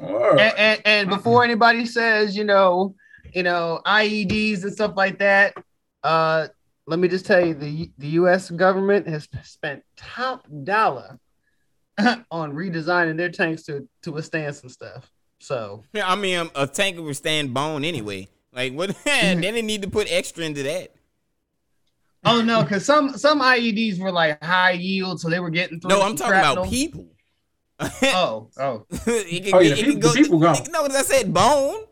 Word. 0.00 0.38
and, 0.40 0.58
and, 0.58 0.82
and 0.84 1.08
before 1.08 1.42
anybody 1.44 1.86
says, 1.86 2.36
you 2.36 2.44
know, 2.44 2.94
you 3.32 3.42
know, 3.42 3.80
IEDs 3.86 4.62
and 4.64 4.72
stuff 4.72 4.92
like 4.96 5.18
that, 5.18 5.54
uh, 6.02 6.48
let 6.86 6.98
me 6.98 7.08
just 7.08 7.26
tell 7.26 7.44
you, 7.44 7.54
the 7.54 7.90
the 7.98 8.08
U.S. 8.08 8.50
government 8.50 9.08
has 9.08 9.26
spent 9.44 9.82
top 9.96 10.46
dollar 10.64 11.18
on 12.30 12.52
redesigning 12.52 13.16
their 13.16 13.30
tanks 13.30 13.62
to 13.64 13.88
to 14.02 14.12
withstand 14.12 14.54
some 14.54 14.68
stuff. 14.68 15.10
So 15.38 15.82
I 15.94 16.14
mean, 16.16 16.38
um, 16.38 16.50
a 16.54 16.66
tank 16.66 16.98
would 16.98 17.16
stand 17.16 17.52
bone 17.54 17.84
anyway. 17.84 18.28
Like 18.52 18.72
what? 18.72 18.90
they 19.04 19.34
didn't 19.34 19.66
need 19.66 19.82
to 19.82 19.88
put 19.90 20.10
extra 20.10 20.44
into 20.44 20.62
that. 20.64 20.92
Oh 22.24 22.42
no, 22.42 22.62
because 22.62 22.84
some 22.84 23.16
some 23.16 23.40
IEDs 23.40 23.98
were 24.00 24.10
like 24.12 24.42
high 24.42 24.72
yield, 24.72 25.20
so 25.20 25.30
they 25.30 25.38
were 25.40 25.50
getting 25.50 25.80
through. 25.80 25.90
No, 25.90 26.02
I'm 26.02 26.16
talking 26.16 26.38
about 26.38 26.54
shrapnel. 26.54 26.70
people. 26.70 27.06
Oh, 27.78 28.48
oh, 28.58 28.86
it 29.06 29.44
could, 29.44 29.54
Oh, 29.54 29.58
yeah, 29.60 29.74
it 29.74 29.76
the 29.76 29.82
could 29.84 29.94
people- 29.94 30.10
the 30.10 30.14
people 30.16 30.38
gone. 30.40 30.56
it- 30.56 30.68
No, 30.72 30.82
because 30.82 30.96
I 30.98 31.02
said 31.02 31.32
bone. 31.32 31.84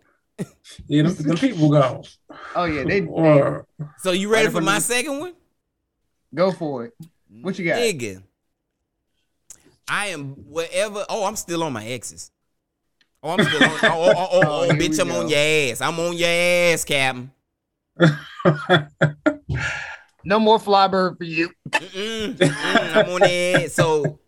Yeah, 0.89 1.03
the, 1.03 1.11
them 1.23 1.37
people 1.37 1.69
go. 1.71 2.03
oh 2.57 2.65
yeah. 2.65 2.83
They, 2.85 3.01
they 3.01 3.61
So 3.99 4.11
you 4.13 4.33
ready 4.33 4.49
for 4.49 4.61
my 4.61 4.79
second 4.81 5.21
one? 5.21 5.35
go 6.35 6.51
for 6.51 6.87
it. 6.87 6.95
What 7.43 7.59
you 7.59 7.67
got? 7.67 7.77
Nigga. 7.77 8.23
I 9.89 10.07
am 10.09 10.31
whatever. 10.31 11.05
Oh, 11.09 11.25
I'm 11.25 11.37
still 11.37 11.63
on 11.63 11.73
my 11.73 11.85
exes. 11.85 12.31
Oh, 13.23 13.31
I'm 13.31 13.45
still 13.45 13.63
on. 13.63 13.71
Oh, 13.71 13.79
oh, 13.83 14.13
oh, 14.17 14.29
oh, 14.33 14.41
Oh, 14.45 14.67
oh, 14.71 14.75
bitch, 14.75 15.01
I'm 15.01 15.09
go. 15.09 15.21
on 15.21 15.29
your 15.29 15.39
ass. 15.39 15.81
I'm 15.81 15.99
on 15.99 16.17
your 16.17 16.29
ass, 16.29 16.85
Captain. 16.85 17.31
No 20.25 20.39
more 20.39 20.59
flybird 20.59 21.19
for 21.19 21.25
you. 21.25 21.51
Mm-mm, 21.71 22.37
mm-mm, 22.37 22.97
I'm 22.97 23.11
on 23.11 23.21
that. 23.21 23.71
So 23.73 24.19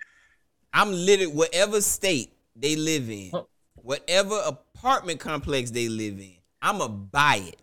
I'm 0.73 0.93
literally 0.93 1.33
whatever 1.33 1.81
state 1.81 2.33
they 2.55 2.77
live 2.77 3.09
in, 3.09 3.31
oh. 3.33 3.49
whatever 3.75 4.39
apartment 4.45 5.21
complex 5.21 5.71
they 5.71 5.89
live 5.89 6.19
in, 6.19 6.35
I'ma 6.61 6.89
buy 6.89 7.43
it. 7.47 7.61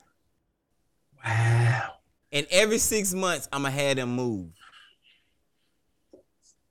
Wow. 1.24 1.94
And 2.32 2.48
every 2.50 2.80
six 2.80 3.14
months, 3.14 3.48
I'ma 3.54 3.70
have 3.70 3.98
them 3.98 4.16
move. 4.16 4.50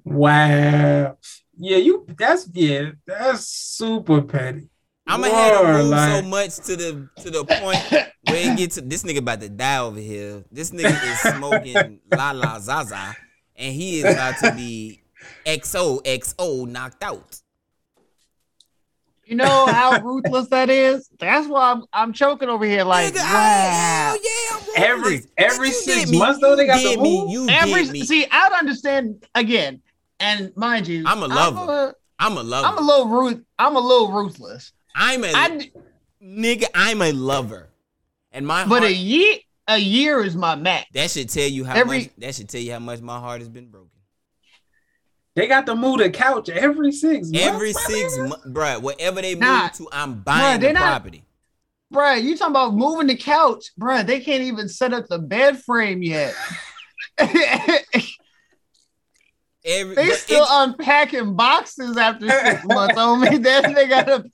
Wow. 0.05 1.17
Yeah, 1.57 1.77
you 1.77 2.07
that's 2.17 2.49
yeah, 2.53 2.91
that's 3.07 3.47
super 3.47 4.23
petty. 4.23 4.69
I'ma 5.07 5.27
have 5.27 5.55
them 5.55 5.65
Word, 5.65 5.85
move 5.85 5.99
so 5.99 6.23
much 6.23 6.57
to 6.67 6.77
the 6.77 7.09
to 7.23 7.31
the 7.31 7.45
point 7.45 7.79
where 8.25 8.53
it 8.53 8.57
gets 8.57 8.77
to 8.77 8.81
this 8.81 9.03
nigga 9.03 9.19
about 9.19 9.41
to 9.41 9.49
die 9.49 9.79
over 9.79 10.01
here. 10.01 10.45
This 10.51 10.71
nigga 10.71 10.91
is 10.91 11.21
smoking 11.37 12.01
la 12.11 12.31
la 12.33 12.59
zaza, 12.59 13.17
and 13.57 13.75
he 13.75 14.01
is 14.01 14.13
about 14.13 14.39
to 14.39 14.53
be 14.55 15.03
XO 15.45 16.03
XO 16.05 16.67
knocked 16.67 17.03
out. 17.03 17.41
You 19.25 19.37
know 19.37 19.67
how 19.67 20.01
ruthless 20.03 20.49
that 20.49 20.69
is? 20.69 21.09
That's 21.19 21.47
why 21.49 21.73
I'm, 21.73 21.85
I'm 21.93 22.13
choking 22.13 22.49
over 22.49 22.65
here 22.65 22.85
like, 22.85 23.15
oh, 23.17 23.23
wow. 23.23 24.17
Every 24.77 25.23
every 25.39 25.69
You 25.69 25.75
six 25.75 26.13
months 26.13 26.41
though 26.41 26.57
they 26.57 26.67
got 26.67 26.83
the 26.83 26.97
me. 26.97 27.21
move. 27.23 27.31
You 27.31 27.49
Every, 27.49 27.91
me. 27.91 28.05
see, 28.05 28.27
I 28.31 28.49
don't 28.49 28.59
understand 28.59 29.25
again. 29.35 29.81
And 30.23 30.57
mind 30.57 30.87
you, 30.87 31.03
I'm 31.07 31.23
a 31.23 31.27
lover. 31.27 31.59
I'm 31.59 31.69
a, 31.69 31.95
I'm 32.19 32.37
a 32.39 32.43
lover. 32.43 32.67
I'm 32.69 32.79
a 32.79 32.81
little 32.81 33.09
ruth. 33.09 33.43
I'm 33.59 33.77
a 33.77 33.81
little 33.81 34.13
ruthless. 34.13 34.73
I'm 34.95 35.25
a 35.25 35.33
I, 35.35 35.71
nigga. 36.23 36.67
I'm 36.75 37.03
a 37.03 37.13
lover, 37.13 37.69
and 38.31 38.47
my 38.47 38.65
but 38.65 38.81
heart, 38.81 38.85
a 38.85 38.95
year, 38.95 39.39
a 39.67 39.79
year 39.79 40.23
is 40.23 40.37
my 40.37 40.55
max. 40.55 40.87
that 40.95 41.11
should 41.11 41.29
tell 41.29 41.49
you 41.49 41.65
how 41.65 41.75
every- 41.75 41.99
much. 42.03 42.11
That 42.19 42.35
should 42.35 42.49
tell 42.49 42.61
you 42.61 42.73
how 42.73 42.79
much 42.79 43.01
my 43.01 43.19
heart 43.19 43.41
has 43.41 43.49
been 43.49 43.67
broken. 43.69 43.89
They 45.35 45.47
got 45.49 45.65
to 45.67 45.75
move 45.75 45.99
the 45.99 46.11
couch 46.11 46.51
every 46.51 46.93
six 46.93 47.29
months. 47.31 47.47
Every 47.47 47.73
six 47.73 48.15
nigga. 48.19 48.29
months, 48.29 48.47
bruh, 48.49 48.83
whatever 48.83 49.23
they 49.23 49.35
Nah. 49.35 49.63
move 49.63 49.73
to, 49.73 49.89
I'm 49.91 50.21
buying 50.21 50.61
they're 50.61 50.75
the 50.75 50.79
not- 50.79 51.01
property. 51.03 51.25
Bruh, 51.93 52.23
you 52.23 52.37
talking 52.37 52.53
about 52.53 52.75
moving 52.75 53.07
the 53.07 53.17
couch, 53.17 53.67
bruh? 53.81 54.07
They 54.07 54.21
can't 54.21 54.43
even 54.45 54.69
set 54.69 54.93
up 54.95 55.09
the 55.09 55.19
bed 55.19 55.63
frame 55.63 56.03
yet. 56.03 56.35
Every, 59.65 59.95
they 59.95 60.11
still 60.11 60.45
unpacking 60.49 61.37
boxes 61.37 61.97
after 61.97 62.29
six 62.45 62.65
months. 62.65 62.95
Oh 62.97 63.15
me, 63.17 63.39
then 63.39 63.75
they 63.75 63.87
gotta. 63.87 64.25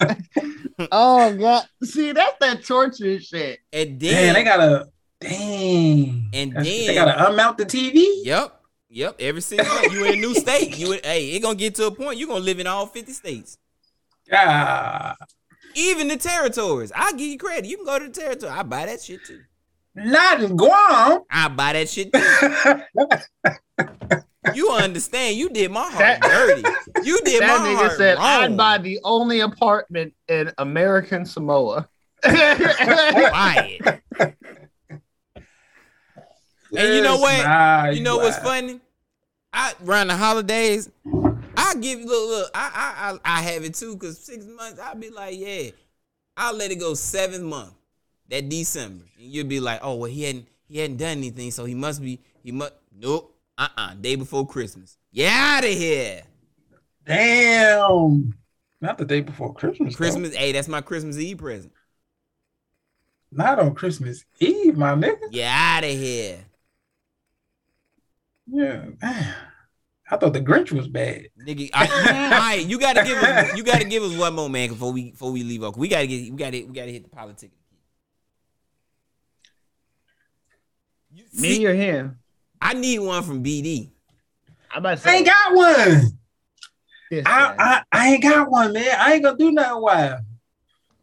Oh 0.90 1.36
god, 1.36 1.64
see 1.84 2.12
that's 2.12 2.36
that 2.40 2.64
torture 2.64 3.20
shit. 3.20 3.58
and 3.72 3.98
Damn, 3.98 4.10
then 4.14 4.34
they 4.34 4.44
gotta 4.44 4.86
dang. 5.20 6.30
And 6.32 6.52
That's- 6.52 6.66
then- 6.66 6.86
they 6.86 6.94
gotta 6.94 7.30
unmount 7.30 7.58
the 7.58 7.66
TV. 7.66 8.06
Yep, 8.24 8.58
yep. 8.88 9.16
Every 9.20 9.42
six 9.42 9.66
months, 9.68 9.92
you 9.92 10.04
in 10.06 10.14
a 10.14 10.16
new 10.16 10.34
state. 10.34 10.78
You 10.78 10.92
in, 10.92 11.00
hey, 11.04 11.28
it 11.30 11.40
gonna 11.42 11.56
get 11.56 11.74
to 11.76 11.86
a 11.88 11.90
point 11.90 12.16
you 12.18 12.24
are 12.26 12.30
gonna 12.30 12.44
live 12.44 12.58
in 12.60 12.66
all 12.66 12.86
fifty 12.86 13.12
states, 13.12 13.58
Ah, 14.32 15.14
even 15.74 16.08
the 16.08 16.16
territories. 16.16 16.90
I'll 16.94 17.12
give 17.12 17.28
you 17.28 17.36
credit. 17.38 17.66
You 17.68 17.76
can 17.76 17.84
go 17.86 17.98
to 17.98 18.08
the 18.08 18.12
territory. 18.20 18.50
I 18.52 18.62
buy 18.62 18.86
that 18.86 19.02
shit 19.02 19.24
too. 19.26 19.40
not 19.94 20.42
in 20.42 20.56
Guam. 20.56 21.20
I 21.30 21.48
buy 21.48 21.74
that 21.74 21.88
shit 21.90 22.12
too. 22.14 22.20
you 24.54 24.70
understand? 24.70 25.36
You 25.36 25.48
did 25.50 25.70
my 25.70 25.82
heart 25.82 25.98
That- 25.98 26.22
dirty. 26.22 26.62
You 27.06 27.20
did 27.24 27.42
that 27.42 27.60
my 27.60 27.68
nigga 27.68 27.76
heart 27.76 27.92
said, 27.92 28.16
wrong. 28.18 28.26
"I'd 28.26 28.56
buy 28.56 28.78
the 28.78 29.00
only 29.04 29.40
apartment 29.40 30.14
in 30.28 30.52
American 30.58 31.24
Samoa." 31.24 31.88
Buy 32.24 33.78
it. 33.80 34.34
And 36.76 36.94
you 36.94 37.02
know 37.02 37.16
what? 37.18 37.42
nah, 37.44 37.86
you 37.90 38.02
know 38.02 38.16
what's 38.18 38.38
funny? 38.38 38.80
I 39.52 39.72
around 39.84 40.08
the 40.08 40.16
holidays, 40.16 40.90
I 41.56 41.74
give 41.80 42.00
look 42.00 42.28
look. 42.28 42.50
I 42.54 42.70
I 42.74 43.10
I, 43.34 43.38
I 43.38 43.42
have 43.42 43.64
it 43.64 43.74
too 43.74 43.94
because 43.94 44.18
six 44.18 44.44
months. 44.44 44.78
I'll 44.80 44.96
be 44.96 45.10
like, 45.10 45.38
yeah, 45.38 45.70
I'll 46.36 46.54
let 46.54 46.70
it 46.70 46.76
go 46.80 46.94
seven 46.94 47.44
month. 47.44 47.72
That 48.28 48.48
December, 48.48 49.04
and 49.18 49.26
you'll 49.26 49.46
be 49.46 49.60
like, 49.60 49.80
oh 49.82 49.94
well, 49.94 50.10
he 50.10 50.24
hadn't 50.24 50.48
he 50.68 50.78
hadn't 50.78 50.98
done 50.98 51.16
anything, 51.18 51.50
so 51.50 51.64
he 51.64 51.74
must 51.74 52.02
be 52.02 52.20
he 52.42 52.52
must 52.52 52.74
nope. 52.94 53.34
Uh 53.58 53.68
uh 53.76 53.94
Day 53.94 54.14
before 54.14 54.46
Christmas. 54.46 54.96
Get 55.12 55.32
out 55.32 55.64
of 55.64 55.70
here. 55.70 56.22
Damn. 57.04 58.34
Not 58.80 58.96
the 58.98 59.04
day 59.04 59.20
before 59.20 59.52
Christmas. 59.52 59.94
though. 59.94 59.96
Christmas. 59.96 60.34
Hey, 60.34 60.52
that's 60.52 60.68
my 60.68 60.80
Christmas 60.80 61.18
Eve 61.18 61.38
present. 61.38 61.72
Not 63.32 63.58
on 63.58 63.74
Christmas 63.74 64.24
Eve, 64.38 64.76
my 64.76 64.94
nigga. 64.94 65.30
Get 65.32 65.48
out 65.48 65.84
of 65.84 65.90
here. 65.90 66.44
Yeah. 68.46 68.84
man. 69.02 69.34
I 70.10 70.16
thought 70.16 70.32
the 70.32 70.40
Grinch 70.40 70.72
was 70.72 70.88
bad. 70.88 71.26
Nigga, 71.38 71.68
I, 71.74 71.84
you, 71.84 72.34
all 72.34 72.40
right, 72.40 72.66
you 72.66 72.78
gotta 72.78 73.04
give 73.04 73.18
us 73.18 73.56
you 73.56 73.62
gotta 73.62 73.84
give 73.84 74.02
us 74.02 74.16
one 74.16 74.34
more 74.34 74.48
man 74.48 74.70
before 74.70 74.92
we 74.92 75.10
before 75.10 75.32
we 75.32 75.42
leave. 75.42 75.62
Okay, 75.62 75.78
we 75.80 75.88
gotta 75.88 76.06
get 76.06 76.30
we 76.30 76.36
gotta 76.38 76.64
we 76.64 76.72
gotta 76.72 76.90
hit 76.90 77.02
the 77.02 77.10
politics. 77.10 77.54
You 81.12 81.24
Me 81.24 81.54
see, 81.56 81.66
or 81.66 81.74
him? 81.74 82.18
I 82.60 82.74
need 82.74 82.98
one 83.00 83.22
from 83.22 83.42
BD. 83.42 83.90
I'm 84.70 84.78
about 84.80 84.98
to 84.98 85.08
I 85.08 85.12
say, 85.12 85.16
ain't 85.18 85.26
got 85.26 85.54
one. 85.54 86.02
this 87.10 87.24
I. 87.26 87.54
I 87.58 87.82
I 87.92 88.08
ain't 88.10 88.22
got 88.22 88.50
one, 88.50 88.72
man. 88.72 88.96
I 88.98 89.14
ain't 89.14 89.24
gonna 89.24 89.36
do 89.38 89.50
nothing 89.50 89.80
wild. 89.82 90.20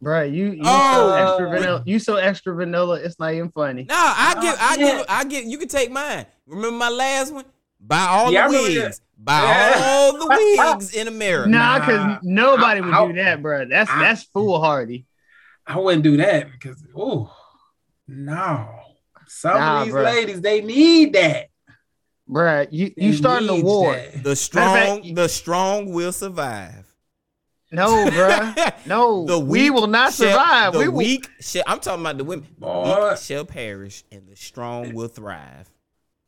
Bruh, 0.02 0.30
you 0.32 0.52
you 0.52 0.62
Oh. 0.64 0.94
so 1.08 1.14
extra 1.14 1.50
vanilla. 1.50 1.82
You 1.86 1.98
so 1.98 2.16
extra 2.16 2.54
vanilla. 2.54 3.00
It's 3.00 3.18
not 3.18 3.32
even 3.34 3.50
funny. 3.50 3.84
Nah, 3.84 3.94
I 3.96 4.34
Uh, 4.36 4.40
give 4.42 4.56
I 4.60 4.76
yeah. 4.78 4.96
give 4.98 5.06
I 5.08 5.24
give 5.24 5.44
you 5.46 5.58
can 5.58 5.68
take 5.68 5.90
mine. 5.90 6.26
Remember 6.46 6.76
my 6.76 6.90
last 6.90 7.32
one? 7.32 7.44
Buy 7.80 8.06
all 8.08 8.32
Yeah, 8.32 8.48
the 8.48 8.52
wigs. 8.58 9.00
Buy 9.18 9.42
Yeah. 9.42 9.82
all 9.84 10.12
the 10.18 10.26
wigs 10.68 10.94
in 10.94 11.08
America. 11.08 11.48
Nah, 11.48 11.78
because 11.80 12.06
Nah. 12.06 12.18
nobody 12.22 12.80
would 12.82 12.92
I- 12.94 13.06
do 13.08 13.12
that, 13.14 13.42
bruh. 13.42 13.68
That's 13.68 13.90
I- 13.90 13.98
that's 14.00 14.22
foolhardy. 14.24 15.06
I 15.66 15.78
wouldn't 15.78 16.04
do 16.04 16.16
that 16.18 16.52
because 16.52 16.84
oh 16.94 17.34
no. 18.06 18.68
Some 19.28 19.54
Nah, 19.58 19.78
of 19.80 19.84
these 19.86 19.94
bruh. 19.94 20.04
ladies, 20.04 20.40
they 20.40 20.60
need 20.62 21.12
that. 21.14 21.48
Bruh, 22.28 22.66
you 22.70 22.92
you 22.96 23.12
They 23.12 23.16
starting 23.16 23.48
a 23.48 23.60
war. 23.62 23.92
that. 23.94 24.22
The 24.24 24.34
strong 24.36 25.02
fact- 25.02 25.14
the 25.14 25.28
strong 25.28 25.92
will 25.92 26.12
survive. 26.12 26.84
No, 27.72 28.06
bruh. 28.06 28.72
No, 28.86 29.26
The 29.26 29.38
we 29.38 29.70
will 29.70 29.86
not 29.88 30.12
shall- 30.12 30.30
survive. 30.30 30.72
The 30.72 30.78
we 30.80 30.88
will. 30.88 30.96
weak 30.98 31.28
shall, 31.40 31.64
I'm 31.66 31.80
talking 31.80 32.00
about 32.00 32.18
the 32.18 32.24
women. 32.24 32.46
The 32.54 32.60
Boy. 32.60 33.08
weak 33.10 33.18
shall 33.18 33.44
perish 33.44 34.04
and 34.12 34.28
the 34.28 34.36
strong 34.36 34.94
will 34.94 35.08
thrive. 35.08 35.68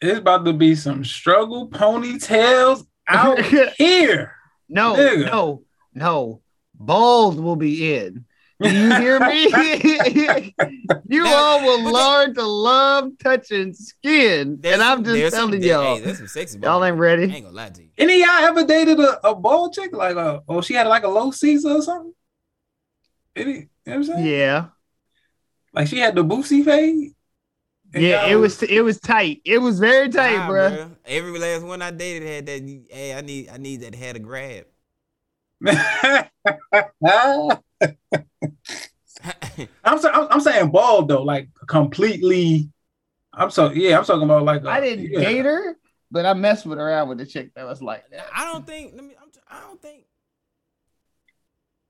It's 0.01 0.19
about 0.19 0.45
to 0.45 0.53
be 0.53 0.75
some 0.77 1.05
struggle 1.05 1.69
ponytails 1.69 2.87
out 3.09 3.41
here. 3.77 4.33
No, 4.69 4.95
Nigga. 4.95 5.27
no, 5.27 5.63
no. 5.95 6.43
Balls 6.75 7.37
will 7.37 7.57
be 7.57 7.95
in. 7.97 8.25
Do 8.61 8.69
you 8.71 8.95
hear 8.97 9.21
me? 9.21 9.45
you 11.09 11.25
all 11.27 11.61
will 11.63 11.93
learn 11.93 12.35
to 12.35 12.43
love 12.45 13.13
touching 13.23 13.73
skin. 13.73 14.59
There's 14.61 14.75
And 14.75 14.83
I'm 14.83 15.05
just 15.05 15.15
there's 15.17 15.35
some- 15.35 15.51
telling 15.51 15.63
y'all. 15.65 15.97
Hey, 15.97 16.01
there's 16.03 16.19
some 16.19 16.27
sexy 16.27 16.59
y'all 16.59 16.81
bald 16.81 16.85
ain't 16.85 16.97
I 16.97 16.99
ready. 16.99 17.23
ain't 17.25 17.45
gonna 17.45 17.57
lie 17.57 17.69
to 17.71 17.83
you. 17.83 17.91
Any 17.97 18.21
of 18.23 18.29
y'all 18.29 18.45
ever 18.49 18.65
dated 18.65 18.99
a, 18.99 19.29
a 19.29 19.35
bald 19.35 19.75
chick? 19.75 19.93
Like 19.95 20.17
a 20.17 20.43
oh 20.49 20.61
she 20.61 20.75
had 20.75 20.89
like 20.89 21.05
a 21.05 21.09
low 21.09 21.31
Caesar 21.31 21.71
or 21.71 21.83
something? 21.83 22.15
Any, 23.37 23.53
you 23.53 23.59
know 23.59 23.67
what 23.85 23.95
I'm 23.95 24.05
saying? 24.05 24.27
Yeah. 24.27 24.67
Like 25.73 25.87
she 25.87 25.99
had 25.99 26.17
the 26.17 26.25
boosie 26.25 26.65
fade? 26.65 27.13
And 27.95 28.03
Yeah, 28.03 28.27
it 28.27 28.35
was 28.35 28.61
it 28.65 28.81
was 28.83 28.99
tight. 28.99 29.41
It 29.45 29.59
was 29.59 29.79
very 29.79 30.09
tight, 30.09 30.37
Nah, 30.37 30.51
bruh. 30.51 30.77
bruh. 30.79 30.97
Every 31.07 31.39
last 31.39 31.63
one 31.63 31.81
I 31.81 31.93
dated 31.93 32.29
had 32.29 32.47
that. 32.47 32.85
Hey, 32.91 33.15
I 33.15 33.21
need, 33.21 33.49
I 33.51 33.57
need 33.59 33.83
that 33.83 33.95
had 33.95 34.17
a 34.17 34.19
grab. 34.19 34.65
I'm, 39.85 39.99
so, 39.99 40.11
I'm 40.11 40.29
I'm 40.31 40.41
saying 40.41 40.71
bald 40.71 41.09
though, 41.09 41.23
like 41.23 41.49
completely. 41.67 42.71
I'm 43.33 43.51
so 43.51 43.71
yeah. 43.71 43.99
I'm 43.99 44.05
talking 44.05 44.25
about 44.25 44.45
like 44.45 44.65
a- 44.65 44.71
I 44.71 44.81
didn't 44.81 45.11
yeah. 45.11 45.21
date 45.21 45.45
her, 45.45 45.77
but 46.11 46.27
I 46.27 46.35
messed 46.35 46.67
with 46.67 46.79
around 46.79 47.09
with 47.09 47.19
the 47.19 47.27
chick 47.27 47.53
that 47.55 47.67
was 47.67 47.83
like 47.83 48.09
that. 48.11 48.27
I 48.35 48.45
don't 48.45 48.67
think. 48.67 48.93
Let 48.95 49.05
me. 49.05 49.15
I'm, 49.21 49.29
I 49.49 49.61
don't 49.61 49.81
think. 49.81 50.05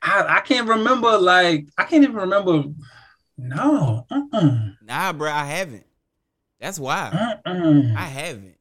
I, 0.00 0.36
I 0.36 0.40
can't 0.40 0.68
remember 0.68 1.18
like 1.18 1.66
I 1.76 1.84
can't 1.84 2.04
even 2.04 2.16
remember. 2.16 2.64
No, 3.36 4.04
uh-uh, 4.10 4.58
Nah, 4.82 5.12
bro, 5.12 5.30
I 5.30 5.44
haven't. 5.44 5.86
That's 6.60 6.78
why 6.78 7.36
uh-uh. 7.46 7.82
I 7.96 8.06
haven't. 8.06 8.56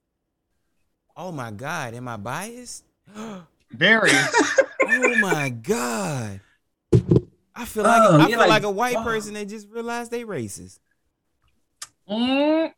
Oh 1.16 1.32
my 1.32 1.50
god, 1.52 1.96
am 1.96 2.08
I 2.08 2.18
biased? 2.18 2.84
Very. 3.72 4.12
oh 4.88 5.16
my 5.20 5.50
god. 5.50 6.42
I 7.58 7.66
feel 7.66 7.84
like 7.84 8.02
Oh, 8.04 8.20
I 8.22 8.28
feel 8.28 8.38
like, 8.40 8.50
like, 8.50 8.64
a 8.64 8.72
white 8.72 8.96
wow. 8.96 9.04
person 9.04 9.34
that 9.34 9.48
just 9.48 9.68
realized 9.70 10.12
they 10.12 10.24
racist. 10.24 10.80
Mm, 12.10 12.72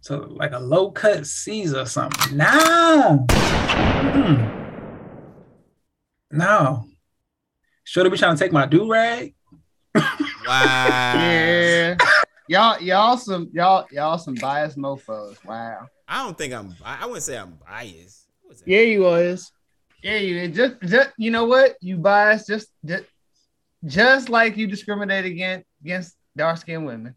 So 0.00 0.26
like 0.30 0.52
a 0.52 0.58
low 0.58 0.90
cut 0.90 1.26
Caesar 1.26 1.80
or 1.80 1.86
something. 1.86 2.36
No, 2.36 3.26
no. 6.30 6.84
Should 7.84 8.10
be 8.10 8.18
trying 8.18 8.36
to 8.36 8.42
take 8.42 8.52
my 8.52 8.66
do 8.66 8.90
rag? 8.90 9.34
Wow. 9.94 10.02
yeah. 10.46 11.96
Y'all, 12.48 12.80
y'all 12.82 13.16
some 13.16 13.48
y'all 13.52 13.86
y'all 13.92 14.18
some 14.18 14.34
biased 14.34 14.76
mofos. 14.76 15.42
Wow. 15.44 15.88
I 16.08 16.24
don't 16.24 16.36
think 16.36 16.52
I'm. 16.52 16.68
bi- 16.68 16.98
I 17.00 17.06
wouldn't 17.06 17.22
say 17.22 17.36
I'm 17.38 17.58
biased. 17.66 18.26
I 18.44 18.48
would 18.48 18.58
say- 18.58 18.64
Yeah, 18.66 18.80
you 18.80 19.00
was. 19.02 19.52
Yeah, 20.02 20.16
you 20.16 20.48
just, 20.48 20.74
just 20.82 21.10
you 21.16 21.30
know 21.30 21.44
what? 21.46 21.76
You 21.80 21.96
bias 21.96 22.46
just, 22.46 22.68
just 22.84 23.04
just 23.86 24.28
like 24.28 24.56
you 24.56 24.66
discriminate 24.66 25.24
against 25.24 25.66
against 25.82 26.16
dark 26.36 26.58
skinned 26.58 26.86
women. 26.86 27.14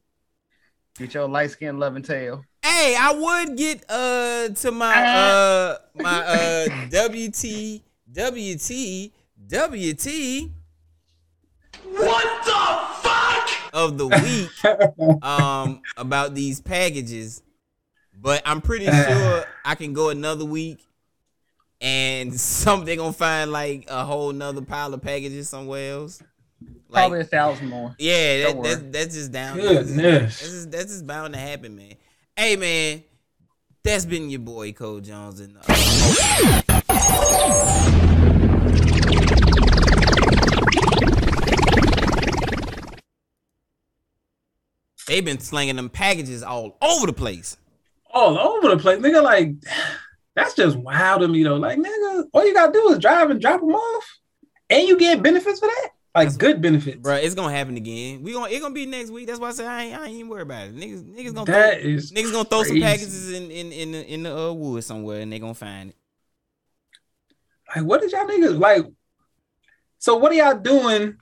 Get 0.97 1.13
your 1.13 1.27
light 1.27 1.51
skinned 1.51 1.79
loving 1.79 2.03
tail. 2.03 2.43
Hey, 2.63 2.95
I 2.99 3.13
would 3.13 3.57
get 3.57 3.83
uh 3.89 4.49
to 4.49 4.71
my 4.71 5.05
uh 5.05 5.77
my 5.95 6.19
uh 6.25 6.67
WT 6.89 7.81
WT 8.11 9.11
WT 9.47 10.49
What 11.83 12.45
the 12.45 12.77
fuck? 13.01 13.49
of 13.73 13.97
the 13.97 14.07
week 14.07 15.23
um 15.23 15.81
about 15.97 16.33
these 16.33 16.59
packages, 16.59 17.43
but 18.19 18.41
I'm 18.45 18.61
pretty 18.61 18.85
sure 18.85 19.45
I 19.63 19.75
can 19.75 19.93
go 19.93 20.09
another 20.09 20.45
week 20.45 20.79
and 21.79 22.33
something 22.39 22.97
gonna 22.97 23.13
find 23.13 23.51
like 23.51 23.85
a 23.87 24.03
whole 24.03 24.31
nother 24.33 24.61
pile 24.61 24.93
of 24.93 25.01
packages 25.01 25.49
somewhere 25.49 25.93
else. 25.93 26.21
Like, 26.89 27.01
Probably 27.03 27.19
a 27.19 27.23
thousand 27.25 27.69
more. 27.69 27.95
yeah, 27.99 28.45
that, 28.45 28.63
that, 28.63 28.93
that's 28.93 29.15
just 29.15 29.31
down. 29.31 29.57
Goodness. 29.57 29.95
That's 29.95 30.39
just, 30.39 30.71
that's 30.71 30.85
just 30.85 31.05
bound 31.07 31.33
to 31.33 31.39
happen, 31.39 31.75
man. 31.75 31.93
Hey, 32.35 32.55
man, 32.55 33.03
that's 33.83 34.05
been 34.05 34.29
your 34.29 34.39
boy 34.39 34.71
Cole 34.71 35.01
Jones 35.01 35.39
and. 35.41 35.57
Uh, 35.57 36.61
They've 45.07 45.23
been 45.23 45.39
slinging 45.39 45.77
them 45.77 45.89
packages 45.89 46.43
all 46.43 46.77
over 46.81 47.07
the 47.07 47.13
place. 47.13 47.57
all 48.11 48.37
over 48.37 48.69
the 48.69 48.77
place, 48.77 48.99
nigga. 48.99 49.23
Like 49.23 49.51
that's 50.35 50.53
just 50.53 50.75
wild 50.77 51.21
to 51.21 51.27
me 51.27 51.43
though. 51.43 51.55
Like 51.55 51.77
nigga, 51.79 52.25
all 52.33 52.45
you 52.45 52.53
gotta 52.53 52.73
do 52.73 52.89
is 52.89 52.99
drive 52.99 53.29
and 53.29 53.39
drop 53.41 53.61
them 53.61 53.73
off, 53.73 54.19
and 54.69 54.87
you 54.87 54.97
get 54.99 55.23
benefits 55.23 55.59
for 55.59 55.67
that. 55.67 55.89
Like 56.17 56.37
good 56.37 56.61
benefits. 56.61 56.97
Bro, 56.97 57.15
it's 57.15 57.35
gonna 57.35 57.55
happen 57.55 57.77
again. 57.77 58.23
We 58.23 58.33
gonna 58.33 58.49
it 58.49 58.59
gonna 58.59 58.73
be 58.73 58.85
next 58.85 59.11
week. 59.11 59.27
That's 59.27 59.39
why 59.39 59.49
I 59.49 59.51
say 59.51 59.67
I 59.67 59.83
ain't, 59.83 59.99
I 59.99 60.05
ain't 60.05 60.15
even 60.15 60.29
worried 60.29 60.43
about 60.43 60.67
it. 60.67 60.75
Niggas, 60.75 61.03
niggas 61.03 61.33
gonna 61.33 61.45
That 61.51 61.81
throw, 61.81 61.89
is 61.89 62.11
niggas 62.11 62.31
gonna 62.31 62.45
throw 62.45 62.63
some 62.63 62.79
packages 62.79 63.31
in 63.31 63.51
in 63.51 63.71
in 63.71 63.91
the, 63.91 64.13
in 64.13 64.23
the 64.23 64.37
uh, 64.37 64.51
woods 64.51 64.85
somewhere, 64.87 65.21
and 65.21 65.31
they 65.31 65.39
gonna 65.39 65.53
find 65.53 65.91
it. 65.91 65.95
Like 67.75 67.85
what 67.85 68.01
did 68.01 68.11
y'all 68.11 68.25
niggas 68.25 68.59
like? 68.59 68.85
So 69.99 70.15
what 70.17 70.31
are 70.31 70.35
y'all 70.35 70.57
doing 70.57 71.17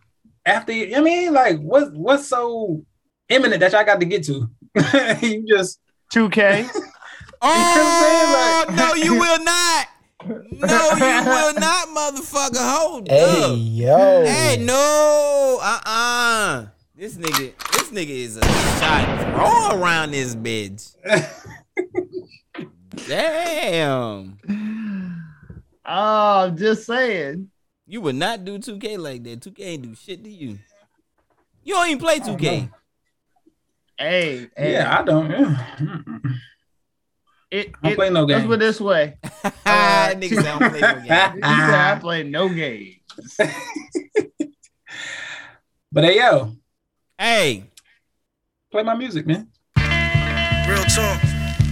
after? 0.46 0.72
You, 0.72 0.96
I 0.96 1.02
mean, 1.02 1.34
like 1.34 1.60
what 1.60 1.94
what's 1.94 2.28
so 2.28 2.84
imminent 3.30 3.60
that 3.60 3.74
y'all 3.74 3.86
got 3.86 4.00
to 4.00 4.06
get 4.06 4.24
to? 4.26 4.50
you 5.26 5.46
just 5.48 5.80
2K. 6.14 6.70
Oh 7.48 8.66
no, 8.76 8.94
you 8.96 9.14
will 9.20 9.44
not. 9.44 9.88
No, 10.28 10.42
you 10.42 10.50
will 11.26 11.54
not, 11.56 11.88
motherfucker. 11.90 12.58
Hold 12.58 13.08
Hey, 13.10 13.44
up. 13.44 13.56
yo. 13.58 14.26
Hey, 14.26 14.58
no. 14.60 15.60
Uh 15.62 15.80
uh 15.86 16.66
This 16.96 17.16
nigga, 17.16 17.54
this 17.74 17.92
nigga 17.92 18.10
is 18.10 18.38
a 18.38 18.42
shot 18.42 19.70
throw 19.70 19.80
around 19.80 20.12
this 20.12 20.36
bitch. 20.36 20.96
Damn. 23.08 24.40
Oh, 25.88 26.46
I'm 26.46 26.58
just 26.58 26.86
saying. 26.86 27.50
You 27.88 28.02
would 28.02 28.16
not 28.16 28.44
do 28.44 28.58
2K 28.58 28.98
like 28.98 29.24
that. 29.26 29.42
2K 29.42 29.60
ain't 29.62 29.84
do 29.84 29.94
shit 29.96 30.24
to 30.24 30.30
you. 30.30 30.58
You 31.64 31.76
don't 31.76 31.88
even 31.88 32.00
play 32.00 32.20
2K. 32.20 32.70
Hey, 33.98 34.50
hey. 34.58 34.74
yeah, 34.74 35.00
I 35.00 35.04
don't. 35.04 35.32
yeah. 37.52 37.60
It, 37.60 37.72
I 37.76 37.84
don't 37.84 37.92
it- 37.92 37.96
play 37.96 38.10
no 38.10 38.26
games. 38.26 38.38
Let's 38.40 38.48
put 38.48 38.54
it 38.56 38.60
this 38.60 38.82
way. 38.82 39.18
Ah, 39.66 40.10
niggas 40.16 40.42
say 40.42 40.50
I 40.50 40.60
don't 40.60 40.70
play 40.72 40.82
no 40.82 40.94
game. 40.96 41.34
He 41.36 41.42
said, 41.42 41.96
I 41.96 42.00
play 42.00 42.24
no 42.24 42.50
games. 42.50 42.96
But 45.92 46.04
hey 46.04 46.18
yo, 46.18 46.52
Hey, 47.18 47.64
play 48.70 48.84
my 48.84 48.96
music, 48.96 49.26
man. 49.26 49.48
Real 50.68 50.84
talk. 50.84 51.22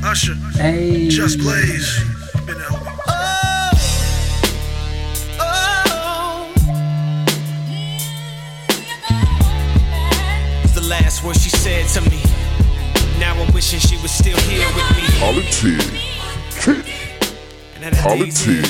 Usher. 0.06 0.36
Hey. 0.56 1.10
Just 1.10 1.40
Blaze. 1.40 2.00
Been 2.46 2.56
out. 2.62 2.80
The 10.74 10.82
last 10.82 11.24
word 11.24 11.36
she 11.38 11.50
said 11.50 11.88
to 11.90 12.10
me. 12.10 12.22
Now 13.24 13.42
I'm 13.42 13.54
wishing 13.54 13.80
she 13.80 13.96
was 14.02 14.12
still 14.12 14.38
here 14.40 14.68
with 14.76 14.98
me. 14.98 15.04
Politics. 15.18 15.88
And 17.74 17.82
that 17.82 17.94
Politics. 18.04 18.70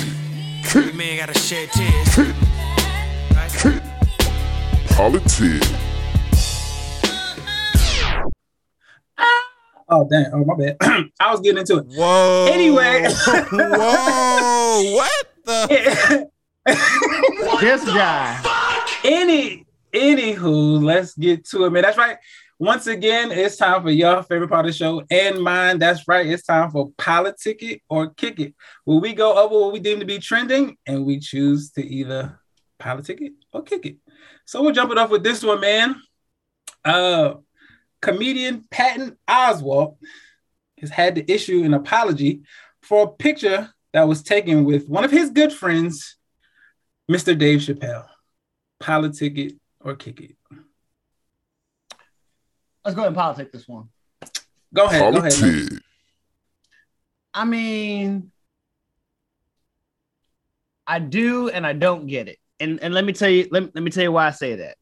Every 0.76 0.94
man 0.94 1.18
gotta 1.18 1.34
shed 1.34 1.70
tears. 1.72 2.14
Politics. 4.92 5.74
Oh 9.90 10.08
damn! 10.08 10.32
Oh 10.36 10.46
my 10.46 10.56
bad. 10.56 10.78
I 11.20 11.32
was 11.32 11.40
getting 11.40 11.58
into 11.58 11.78
it. 11.78 11.86
Whoa. 11.88 12.48
Anyway. 12.52 13.06
Whoa. 13.52 14.94
What 14.94 15.26
the? 15.46 16.30
This 17.60 17.84
guy. 17.86 18.40
Any 19.04 19.66
anywho, 19.94 20.84
let's 20.84 21.16
get 21.16 21.44
to 21.46 21.66
it, 21.66 21.72
man. 21.72 21.82
That's 21.82 21.98
right. 21.98 22.18
Once 22.64 22.88
again, 22.88 23.30
it's 23.30 23.58
time 23.58 23.84
for 23.84 23.92
your 23.92 24.24
favorite 24.24 24.48
part 24.48 24.66
of 24.66 24.72
the 24.72 24.78
show 24.78 25.04
and 25.12 25.44
mine. 25.44 25.78
That's 25.80 26.08
right. 26.08 26.26
It's 26.26 26.46
time 26.46 26.72
for 26.72 26.94
politic 26.98 27.62
it 27.62 27.82
or 27.90 28.12
kick 28.12 28.40
it. 28.40 28.56
Where 28.86 29.00
we 29.00 29.12
go 29.12 29.38
over 29.38 29.60
what 29.60 29.74
we 29.74 29.82
deem 29.82 30.00
to 30.00 30.06
be 30.06 30.18
trending 30.18 30.78
and 30.86 31.06
we 31.06 31.20
choose 31.20 31.72
to 31.72 31.86
either 31.86 32.40
politic 32.80 33.20
it 33.20 33.34
or 33.52 33.64
kick 33.64 33.86
it. 33.86 33.98
So 34.46 34.62
we'll 34.62 34.72
jump 34.72 34.94
it 34.94 34.98
off 34.98 35.10
with 35.10 35.26
this 35.26 35.44
one, 35.44 35.60
man. 35.60 36.02
Uh 36.86 37.34
comedian 38.02 38.64
Patton 38.72 39.18
Oswalt 39.30 39.98
has 40.80 40.90
had 40.90 41.16
to 41.16 41.30
issue 41.30 41.66
an 41.66 41.74
apology 41.74 42.44
for 42.82 43.04
a 43.04 43.12
picture 43.12 43.74
that 43.92 44.08
was 44.08 44.24
taken 44.24 44.64
with 44.64 44.88
one 44.88 45.04
of 45.04 45.12
his 45.12 45.32
good 45.32 45.52
friends, 45.52 46.16
Mr. 47.12 47.38
Dave 47.38 47.60
Chappelle. 47.60 48.06
Politic 48.80 49.38
it 49.38 49.54
or 49.82 49.96
kick 49.98 50.22
it. 50.22 50.38
Let's 52.84 52.96
go 52.96 53.02
ahead 53.02 53.08
and 53.08 53.16
politic 53.16 53.52
this 53.52 53.68
one. 53.68 53.90
Go 54.74 54.86
ahead. 54.86 55.14
Go 55.14 55.20
ahead. 55.20 55.80
I 57.34 57.46
mean, 57.46 58.32
I 60.86 61.00
do 61.00 61.50
and 61.50 61.66
I 61.66 61.74
don't 61.74 62.08
get 62.08 62.28
it. 62.28 62.38
And 62.60 62.82
and 62.82 62.94
let 62.94 63.06
me 63.06 63.14
tell 63.14 63.30
you, 63.30 63.48
let, 63.52 63.74
let 63.74 63.84
me 63.84 63.92
tell 63.92 64.04
you 64.04 64.12
why 64.12 64.28
I 64.28 64.32
say 64.32 64.56
that. 64.56 64.78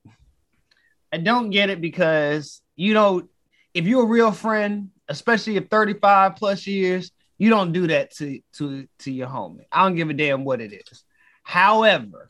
I 1.14 1.18
don't 1.18 1.50
get 1.50 1.70
it 1.70 1.82
because 1.82 2.62
you 2.76 2.94
know, 2.94 3.28
if 3.74 3.86
you're 3.86 4.04
a 4.04 4.08
real 4.08 4.32
friend, 4.32 4.90
especially 5.08 5.58
at 5.58 5.70
35 5.70 6.36
plus 6.36 6.66
years, 6.66 7.12
you 7.38 7.50
don't 7.50 7.72
do 7.72 7.88
that 7.88 8.12
to 8.16 8.40
to 8.54 8.88
to 9.00 9.12
your 9.12 9.28
homie. 9.28 9.66
I 9.72 9.84
don't 9.84 9.96
give 9.96 10.10
a 10.10 10.14
damn 10.14 10.44
what 10.44 10.62
it 10.62 10.74
is. 10.74 11.04
However, 11.44 12.30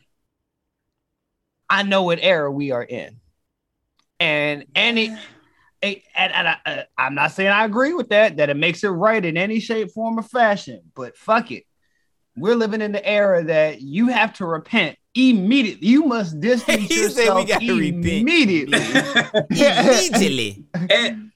I 1.69 1.83
know 1.83 2.03
what 2.03 2.19
era 2.21 2.51
we 2.51 2.71
are 2.71 2.83
in. 2.83 3.19
And 4.19 4.65
any 4.75 5.15
and, 5.81 5.95
and, 6.15 6.33
and 6.33 6.47
I, 6.47 6.57
uh, 6.65 6.83
I'm 6.97 7.15
not 7.15 7.31
saying 7.31 7.49
I 7.49 7.65
agree 7.65 7.93
with 7.93 8.09
that, 8.09 8.37
that 8.37 8.49
it 8.49 8.57
makes 8.57 8.83
it 8.83 8.89
right 8.89 9.23
in 9.23 9.37
any 9.37 9.59
shape, 9.59 9.91
form, 9.91 10.19
or 10.19 10.23
fashion, 10.23 10.81
but 10.95 11.17
fuck 11.17 11.51
it. 11.51 11.65
We're 12.37 12.55
living 12.55 12.81
in 12.81 12.91
the 12.91 13.05
era 13.05 13.43
that 13.45 13.81
you 13.81 14.07
have 14.07 14.33
to 14.33 14.45
repent 14.45 14.97
immediately. 15.13 15.87
You 15.87 16.05
must 16.05 16.39
distance 16.39 16.81
He 16.87 16.95
said 16.95 17.03
yourself 17.03 17.39
we 17.39 17.45
gotta 17.45 17.73
repent. 17.73 18.05
immediately. 18.05 18.79
Immediately. 19.49 20.65
And 20.89 21.31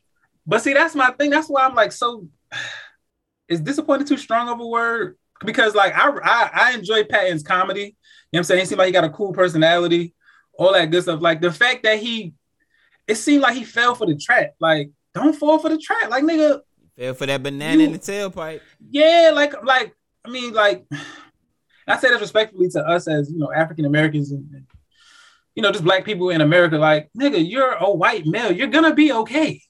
but 0.48 0.62
see, 0.62 0.74
that's 0.74 0.96
my 0.96 1.12
thing. 1.12 1.32
That's 1.32 1.48
why 1.48 1.66
I'm 1.66 1.76
like 1.76 1.92
so. 1.92 2.28
Is 3.48 3.62
disappointed 3.62 4.08
too 4.08 4.18
strong 4.18 4.50
of 4.50 4.60
a 4.60 4.66
word? 4.66 5.18
Because 5.46 5.76
like 5.76 5.94
I 5.96 6.10
I, 6.24 6.50
I 6.54 6.72
enjoy 6.74 7.04
Patton's 7.04 7.44
comedy. 7.44 7.82
You 7.82 7.86
know 7.86 7.94
what 8.32 8.40
I'm 8.40 8.44
saying? 8.46 8.60
He 8.62 8.66
seemed 8.66 8.80
like 8.80 8.88
he 8.88 8.92
got 8.92 9.04
a 9.04 9.10
cool 9.10 9.34
personality, 9.34 10.14
all 10.58 10.74
that 10.74 10.90
good 10.92 11.04
stuff. 11.04 11.22
Like 11.22 11.42
the 11.42 11.52
fact 11.52 11.84
that 11.84 12.00
he, 12.00 12.34
it 13.08 13.16
seemed 13.16 13.42
like 13.44 13.56
he 13.56 13.64
fell 13.64 13.96
for 13.96 14.06
the 14.08 14.16
trap. 14.16 14.56
Like 14.60 14.92
don't 15.14 15.34
fall 15.36 15.60
for 15.60 15.70
the 15.70 15.78
trap. 15.78 16.10
Like 16.10 16.24
nigga, 16.24 16.62
Fell 16.98 17.14
for 17.14 17.26
that 17.26 17.44
banana 17.44 17.84
in 17.84 17.92
the 17.92 18.00
tailpipe. 18.00 18.62
yeah, 18.90 19.32
like 19.34 19.64
like 19.64 19.94
I 20.26 20.30
mean 20.30 20.54
like 20.54 20.86
I 21.88 21.98
say 21.98 22.10
this 22.10 22.22
respectfully 22.22 22.70
to 22.70 22.80
us 22.80 23.08
as 23.08 23.30
you 23.32 23.38
know 23.38 23.52
African 23.54 23.86
Americans 23.86 24.32
and, 24.32 24.50
and, 24.54 24.66
you 25.56 25.62
know 25.62 25.72
just 25.72 25.84
black 25.84 26.04
people 26.06 26.30
in 26.32 26.42
America. 26.42 26.78
Like 26.78 27.10
nigga, 27.20 27.48
you're 27.48 27.74
a 27.74 27.90
white 27.92 28.26
male. 28.26 28.52
You're 28.52 28.68
gonna 28.68 28.94
be 28.94 29.12
okay. 29.12 29.62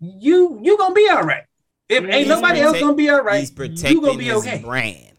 You 0.00 0.58
you 0.62 0.78
gonna 0.78 0.94
be 0.94 1.08
all 1.10 1.22
right. 1.22 1.44
If 1.88 2.04
ain't 2.04 2.14
He's 2.14 2.28
nobody 2.28 2.60
else 2.60 2.80
gonna 2.80 2.94
be 2.94 3.10
all 3.10 3.22
right, 3.22 3.40
He's 3.40 3.50
you 3.50 3.56
protecting 3.56 4.00
gonna 4.00 4.18
be 4.18 4.24
his 4.24 4.38
okay. 4.46 4.58
brand. 4.62 5.16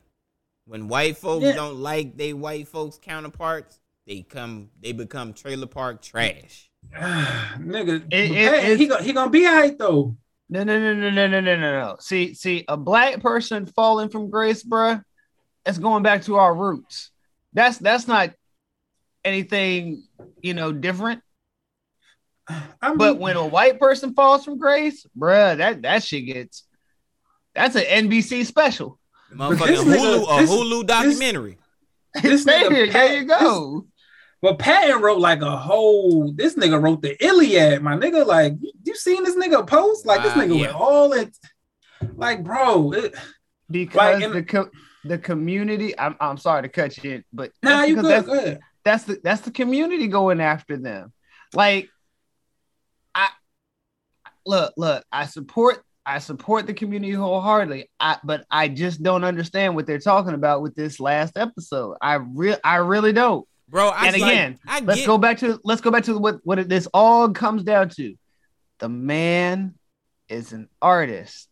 When 0.65 0.87
white 0.87 1.17
folks 1.17 1.43
Yeah. 1.45 1.53
don't 1.53 1.77
like 1.79 2.17
they 2.17 2.33
white 2.33 2.67
folks 2.67 2.97
counterparts, 3.01 3.79
they 4.07 4.21
come 4.21 4.69
they 4.79 4.91
become 4.91 5.33
trailer 5.33 5.67
park 5.67 6.01
trash. 6.01 6.70
nigga, 6.93 8.05
It- 8.11 8.31
it- 8.31 8.49
Patton, 8.51 8.77
he 8.77 8.87
gonna 8.87 9.03
he 9.03 9.13
gonna 9.13 9.29
be 9.29 9.45
all 9.45 9.55
right 9.55 9.77
though. 9.77 10.15
No, 10.49 10.63
no, 10.65 10.77
no, 10.77 10.93
no, 10.93 11.09
no, 11.09 11.27
no, 11.27 11.39
no, 11.39 11.55
no, 11.55 11.79
no. 11.79 11.95
See, 11.99 12.33
see, 12.33 12.65
a 12.67 12.75
black 12.75 13.21
person 13.21 13.65
falling 13.65 14.09
from 14.09 14.29
grace, 14.29 14.63
bruh, 14.63 15.01
it's 15.65 15.77
going 15.77 16.03
back 16.03 16.23
to 16.23 16.35
our 16.35 16.53
roots. 16.53 17.11
That's 17.53 17.77
that's 17.77 18.07
not 18.07 18.31
anything, 19.23 20.03
you 20.41 20.53
know, 20.53 20.73
different. 20.73 21.21
but 22.95 23.17
when 23.17 23.37
a 23.37 23.45
white 23.45 23.79
person 23.79 24.13
falls 24.13 24.43
from 24.43 24.57
grace, 24.57 25.05
bruh, 25.17 25.57
that 25.57 25.83
that 25.83 26.03
shit 26.03 26.25
gets 26.25 26.65
that's 27.55 27.75
an 27.75 27.83
NBC 28.09 28.45
special. 28.45 28.99
Motherfucking 29.33 29.95
Hulu, 29.95 30.23
a 30.23 30.43
Hulu 30.45 30.85
documentary. 30.87 31.57
This 32.21 32.43
there, 32.43 32.69
nigga 32.69 32.91
there 32.91 33.17
you 33.21 33.25
go. 33.25 33.85
But 34.41 34.57
Patton 34.57 35.01
wrote 35.01 35.19
like 35.19 35.41
a 35.41 35.55
whole. 35.55 36.31
This 36.33 36.55
nigga 36.55 36.81
wrote 36.81 37.01
the 37.01 37.23
Iliad, 37.23 37.81
my 37.83 37.95
nigga. 37.95 38.25
Like 38.25 38.53
you, 38.59 38.71
you 38.83 38.95
seen 38.95 39.23
this 39.23 39.35
nigga 39.35 39.65
post? 39.67 40.05
Like 40.05 40.23
this 40.23 40.33
Uh, 40.33 40.37
nigga 40.39 40.55
yeah. 40.55 40.61
went 40.67 40.75
all 40.75 41.13
in. 41.13 41.31
Like 42.15 42.43
bro, 42.43 42.91
it, 42.93 43.15
because 43.69 44.21
Like, 44.21 44.33
the 44.33 44.43
co- 44.43 44.69
the 45.03 45.17
community. 45.19 45.97
I'm 45.97 46.15
I'm 46.19 46.37
sorry 46.37 46.63
to 46.63 46.69
cut 46.69 47.03
you 47.03 47.11
in, 47.11 47.23
but 47.31 47.51
nah, 47.61 47.69
that's 47.77 47.89
you 47.89 47.95
because 47.95 48.07
good. 48.07 48.11
that's, 48.11 48.27
Go 48.27 48.33
ahead. 48.33 48.59
that's 48.83 49.03
the 49.03 49.19
that's 49.23 49.41
the 49.41 49.51
community 49.51 50.07
going 50.07 50.41
after 50.41 50.77
them. 50.77 51.13
Like, 51.53 51.89
I 53.13 53.27
look, 54.45 54.73
look, 54.77 55.03
I 55.11 55.27
support 55.27 55.83
I 56.03 56.17
support 56.17 56.65
the 56.65 56.73
community 56.73 57.13
wholeheartedly. 57.13 57.89
I 57.99 58.17
but 58.23 58.45
I 58.49 58.67
just 58.69 59.03
don't 59.03 59.23
understand 59.23 59.75
what 59.75 59.85
they're 59.85 59.99
talking 59.99 60.33
about 60.33 60.63
with 60.63 60.73
this 60.73 60.99
last 60.99 61.37
episode. 61.37 61.97
I 62.01 62.15
real 62.15 62.57
I 62.63 62.77
really 62.77 63.13
don't. 63.13 63.47
Bro, 63.71 63.87
I 63.89 64.05
and 64.07 64.13
was 64.13 64.21
like, 64.21 64.31
again, 64.33 64.59
I 64.67 64.79
let's 64.81 64.99
get- 64.99 65.07
go 65.07 65.17
back 65.17 65.37
to 65.39 65.59
let's 65.63 65.81
go 65.81 65.89
back 65.91 66.03
to 66.03 66.17
what 66.17 66.39
what 66.43 66.67
this 66.69 66.87
all 66.93 67.29
comes 67.29 67.63
down 67.63 67.89
to. 67.89 68.15
The 68.79 68.89
man 68.89 69.75
is 70.29 70.51
an 70.51 70.67
artist. 70.81 71.47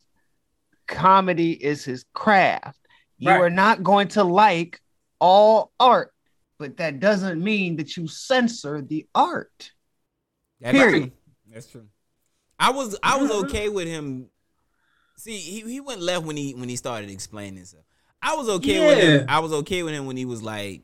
Comedy 0.88 1.52
is 1.54 1.84
his 1.86 2.06
craft. 2.14 2.80
You 3.18 3.30
Right. 3.30 3.42
are 3.42 3.50
not 3.50 3.84
going 3.84 4.10
to 4.10 4.24
like 4.24 4.82
all 5.20 5.72
art, 5.80 6.14
but 6.58 6.78
that 6.78 7.00
doesn't 7.00 7.42
mean 7.44 7.78
that 7.78 7.96
you 7.98 8.08
censor 8.08 8.82
the 8.82 9.08
art. 9.14 9.72
That's 10.60 10.78
Period. 10.78 11.04
true. 11.04 11.12
That's 11.54 11.68
true. 11.68 11.88
I 12.60 12.72
was 12.72 12.98
I 13.04 13.18
was 13.22 13.32
okay 13.46 13.70
with 13.70 13.88
him. 13.88 14.30
See, 15.18 15.38
he, 15.38 15.62
he 15.62 15.80
went 15.80 16.02
left 16.02 16.26
when 16.26 16.36
he 16.38 16.54
when 16.54 16.68
he 16.70 16.76
started 16.76 17.10
explaining 17.10 17.64
stuff. 17.66 17.82
I 18.22 18.36
was 18.36 18.50
okay 18.50 18.86
with 18.86 18.98
him. 19.04 19.26
I 19.30 19.40
was 19.40 19.54
okay 19.54 19.84
with 19.84 19.94
him 19.94 20.06
when 20.06 20.18
he 20.18 20.26
was 20.26 20.42
like, 20.42 20.82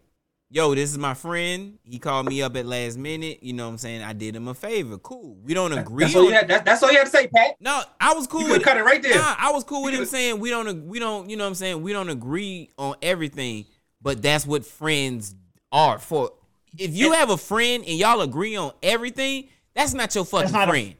"Yo, 0.50 0.74
this 0.76 0.92
is 0.92 0.98
my 0.98 1.14
friend. 1.14 1.78
He 1.84 1.98
called 2.00 2.28
me 2.28 2.42
up 2.42 2.56
at 2.56 2.66
last 2.66 2.98
minute. 2.98 3.42
You 3.42 3.54
know 3.54 3.66
what 3.66 3.72
I'm 3.72 3.78
saying? 3.78 4.04
I 4.04 4.14
did 4.14 4.36
him 4.36 4.48
a 4.48 4.54
favor. 4.54 4.98
Cool. 5.00 5.36
We 5.44 5.54
don't 5.54 5.72
agree. 5.74 6.04
That's 6.06 6.16
all 6.16 6.24
you 6.24 6.28
on- 6.30 6.34
had. 6.34 6.48
That, 6.48 6.66
that's 6.66 6.84
all 6.84 6.92
you 6.92 6.98
had 6.98 7.06
to 7.06 7.10
say, 7.12 7.28
Pat. 7.28 7.56
no, 7.60 7.82
I 8.00 8.14
was 8.14 8.28
cool 8.28 8.42
You 8.44 8.52
with 8.52 8.64
cut 8.64 8.78
it 8.78 8.84
right 8.84 9.02
there. 9.02 9.16
Nah, 9.16 9.36
I 9.38 9.52
was 9.52 9.64
cool 9.64 9.84
with 9.84 9.94
You 9.94 10.02
him 10.02 10.06
saying 10.06 10.40
we 10.40 10.50
don't 10.50 10.88
we 10.88 11.00
don't 11.00 11.30
you 11.30 11.36
know 11.38 11.44
what 11.46 11.50
I'm 11.50 11.56
saying 11.56 11.82
we 11.82 11.94
don't 11.94 12.10
agree 12.10 12.70
on 12.78 12.96
everything, 13.02 13.66
but 14.02 14.22
that's 14.22 14.46
what 14.46 14.66
friends 14.66 15.36
are 15.72 15.98
for. 16.00 16.32
If 16.78 16.96
you 16.96 17.14
have 17.14 17.30
a 17.30 17.38
friend 17.38 17.84
and 17.88 17.98
y'all 17.98 18.22
agree 18.22 18.56
on 18.56 18.72
everything, 18.84 19.48
that's 19.74 19.94
not 19.94 20.14
your 20.14 20.26
fucking 20.26 20.52
not 20.52 20.68
a- 20.68 20.72
friend. 20.72 20.96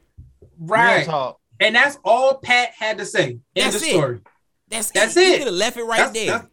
Right. 0.58 0.96
Real 0.98 1.06
talk. 1.06 1.40
And 1.60 1.74
that's 1.74 1.98
all 2.04 2.34
Pat 2.38 2.70
had 2.78 2.98
to 2.98 3.06
say. 3.06 3.24
End 3.24 3.40
That's 3.54 3.76
of 3.76 3.82
it. 3.82 3.90
story. 3.90 4.20
That's 4.68 4.90
That's 4.90 5.16
it. 5.16 5.26
You 5.26 5.32
it. 5.34 5.38
could 5.38 5.46
have 5.48 5.54
left 5.54 5.76
it 5.76 5.84
right 5.84 5.96
That's- 5.98 6.14
there. 6.14 6.26
that's- 6.26 6.48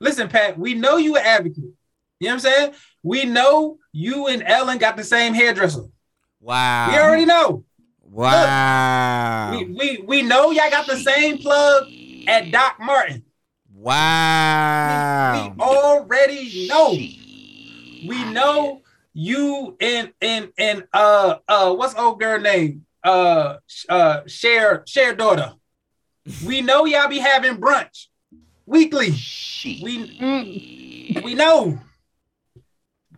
Listen, 0.00 0.28
Pat, 0.28 0.58
we 0.58 0.74
know 0.74 0.96
you 0.96 1.16
an 1.16 1.22
advocate. 1.24 1.64
You 2.22 2.28
know 2.28 2.34
what 2.36 2.44
I'm 2.46 2.52
saying? 2.52 2.74
We 3.02 3.24
know 3.24 3.78
you 3.90 4.28
and 4.28 4.44
Ellen 4.46 4.78
got 4.78 4.96
the 4.96 5.02
same 5.02 5.34
hairdresser. 5.34 5.86
Wow. 6.40 6.88
We 6.88 6.96
already 6.96 7.24
know. 7.24 7.64
Wow. 8.00 9.50
We, 9.50 9.64
we 9.64 9.98
we 10.06 10.22
know 10.22 10.52
y'all 10.52 10.70
got 10.70 10.86
the 10.86 10.98
same 10.98 11.38
plug 11.38 11.88
at 12.28 12.52
Doc 12.52 12.76
Martens. 12.78 13.24
Wow. 13.74 15.52
We 15.56 15.60
already 15.64 16.68
know. 16.68 16.92
We 16.92 18.24
know 18.30 18.82
you 19.14 19.76
and 19.80 20.12
and 20.20 20.52
and 20.56 20.84
uh 20.92 21.38
uh 21.48 21.74
what's 21.74 21.96
old 21.96 22.20
girl 22.20 22.38
name? 22.38 22.86
Uh 23.02 23.56
uh 23.88 24.20
Cher 24.28 24.84
Cher 24.86 25.16
daughter. 25.16 25.54
We 26.46 26.60
know 26.60 26.84
y'all 26.84 27.08
be 27.08 27.18
having 27.18 27.56
brunch 27.56 28.06
weekly. 28.64 29.12
We 29.82 31.20
we 31.24 31.34
know. 31.34 31.80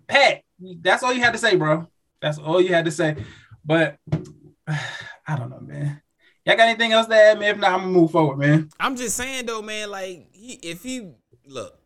Pat, 0.07 0.43
that's 0.81 1.03
all 1.03 1.13
you 1.13 1.21
had 1.23 1.33
to 1.33 1.39
say, 1.39 1.57
bro. 1.57 1.89
That's 2.21 2.39
all 2.39 2.61
you 2.61 2.73
had 2.75 2.85
to 2.87 2.91
say. 2.91 3.17
But 3.65 3.99
I 4.69 5.37
don't 5.37 5.51
know, 5.51 5.61
man. 5.61 6.01
Y'all 6.45 6.57
got 6.57 6.69
anything 6.69 6.93
else 6.93 7.07
to 7.07 7.15
add, 7.15 7.39
man? 7.39 7.55
If 7.55 7.59
not, 7.61 7.73
I'm 7.73 7.81
gonna 7.81 7.93
move 7.93 8.11
forward, 8.11 8.39
man. 8.39 8.69
I'm 8.79 8.97
just 8.97 9.17
saying 9.17 9.47
though, 9.47 9.63
man. 9.63 9.91
Like 9.91 10.29
he, 10.33 10.53
if 10.63 10.83
he 10.83 11.13
look, 11.47 11.79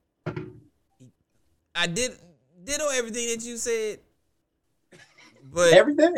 I 1.74 1.86
did 1.86 2.12
ditto 2.64 2.88
everything 2.92 3.28
that 3.28 3.44
you 3.44 3.56
said, 3.56 4.00
but 5.44 5.72
Everything. 5.72 6.14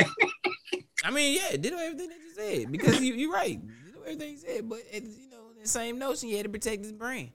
I 1.04 1.10
mean, 1.10 1.34
yeah, 1.38 1.56
ditto 1.56 1.76
everything 1.76 2.08
that 2.08 2.18
you 2.18 2.34
said 2.34 2.72
because 2.72 3.00
you 3.00 3.14
you're 3.14 3.32
right. 3.32 3.60
Ditto 3.86 4.00
everything 4.02 4.30
you 4.32 4.38
said, 4.38 4.68
but 4.68 4.78
it's, 4.90 5.18
you 5.18 5.28
know 5.30 5.36
the 5.60 5.68
same 5.68 5.98
notion. 5.98 6.30
You 6.30 6.36
had 6.36 6.44
to 6.44 6.50
protect 6.50 6.82
his 6.82 6.92
brand. 6.92 7.30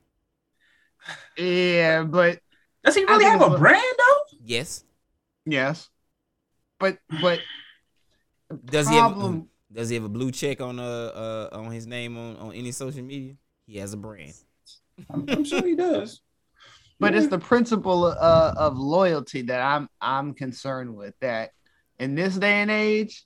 Yeah, 1.37 2.03
but 2.03 2.39
Does 2.83 2.95
he 2.95 3.05
I 3.07 3.11
really 3.11 3.25
have 3.25 3.41
a 3.41 3.45
it's- 3.45 3.59
brand 3.59 3.83
though? 3.97 4.21
Yes. 4.45 4.83
yes. 5.45 5.89
But 6.79 6.99
but 7.21 7.41
Does 8.65 8.87
he 8.87 8.95
have 8.95 9.05
problem 9.11 9.49
Does 9.71 9.89
he 9.89 9.95
have 9.95 10.03
a 10.03 10.09
blue 10.09 10.31
check 10.31 10.61
on 10.61 10.79
uh, 10.79 10.83
uh 10.83 11.49
on 11.51 11.71
his 11.71 11.87
name 11.87 12.17
on, 12.17 12.37
on 12.37 12.53
any 12.53 12.71
social 12.71 13.03
media? 13.03 13.33
He 13.65 13.77
has 13.77 13.93
a 13.93 13.97
brand. 13.97 14.33
I'm, 15.09 15.25
I'm 15.29 15.43
sure 15.43 15.65
he 15.65 15.75
does. 15.75 16.21
but 16.99 17.15
it's 17.15 17.27
the 17.27 17.39
principle 17.39 18.05
uh, 18.05 18.53
of 18.55 18.77
loyalty 18.77 19.41
that 19.43 19.61
I'm 19.61 19.89
I'm 19.99 20.33
concerned 20.33 20.95
with. 20.95 21.15
That 21.21 21.49
in 21.99 22.15
this 22.15 22.35
day 22.37 22.61
and 22.61 22.69
age, 22.69 23.25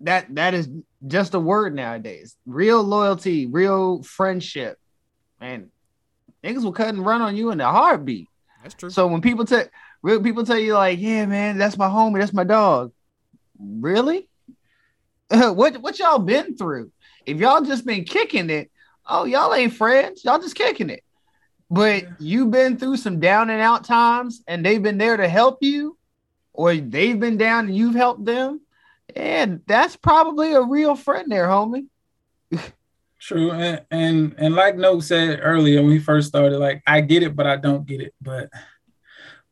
that 0.00 0.32
that 0.36 0.54
is 0.54 0.68
just 1.06 1.34
a 1.34 1.40
word 1.40 1.74
nowadays. 1.74 2.36
Real 2.46 2.82
loyalty, 2.82 3.46
real 3.46 4.02
friendship, 4.02 4.78
and 5.40 5.70
niggas 6.44 6.62
will 6.62 6.72
cut 6.72 6.88
and 6.88 7.04
run 7.04 7.20
on 7.20 7.36
you 7.36 7.50
in 7.50 7.60
a 7.60 7.70
heartbeat. 7.70 8.28
That's 8.62 8.74
true. 8.74 8.90
So 8.90 9.06
when 9.06 9.20
people 9.20 9.44
tell 9.44 9.64
real 10.04 10.22
people 10.22 10.44
tell 10.44 10.58
you 10.58 10.74
like, 10.74 11.00
yeah, 11.00 11.24
man, 11.24 11.56
that's 11.56 11.78
my 11.78 11.88
homie, 11.88 12.20
that's 12.20 12.34
my 12.34 12.44
dog. 12.44 12.92
Really? 13.58 14.28
what 15.30 15.78
what 15.78 15.98
y'all 15.98 16.18
been 16.18 16.56
through? 16.56 16.92
If 17.24 17.38
y'all 17.38 17.62
just 17.62 17.86
been 17.86 18.04
kicking 18.04 18.50
it, 18.50 18.70
oh 19.08 19.24
y'all 19.24 19.54
ain't 19.54 19.72
friends, 19.72 20.22
y'all 20.22 20.38
just 20.38 20.54
kicking 20.54 20.90
it. 20.90 21.02
But 21.70 22.20
you've 22.20 22.50
been 22.50 22.76
through 22.76 22.98
some 22.98 23.18
down 23.18 23.48
and 23.48 23.62
out 23.62 23.84
times, 23.84 24.42
and 24.46 24.64
they've 24.64 24.82
been 24.82 24.98
there 24.98 25.16
to 25.16 25.26
help 25.26 25.58
you, 25.62 25.96
or 26.52 26.76
they've 26.76 27.18
been 27.18 27.38
down 27.38 27.66
and 27.66 27.76
you've 27.76 27.94
helped 27.94 28.26
them. 28.26 28.60
And 29.16 29.62
that's 29.66 29.96
probably 29.96 30.52
a 30.52 30.60
real 30.60 30.96
friend 30.96 31.32
there, 31.32 31.48
homie. 31.48 31.86
True, 33.18 33.52
and, 33.52 33.82
and 33.90 34.34
and 34.36 34.54
like 34.54 34.76
Note 34.76 35.00
said 35.00 35.40
earlier 35.42 35.80
when 35.80 35.88
we 35.88 35.98
first 35.98 36.28
started, 36.28 36.58
like 36.58 36.82
I 36.86 37.00
get 37.00 37.22
it, 37.22 37.34
but 37.34 37.46
I 37.46 37.56
don't 37.56 37.86
get 37.86 38.02
it. 38.02 38.12
But 38.20 38.50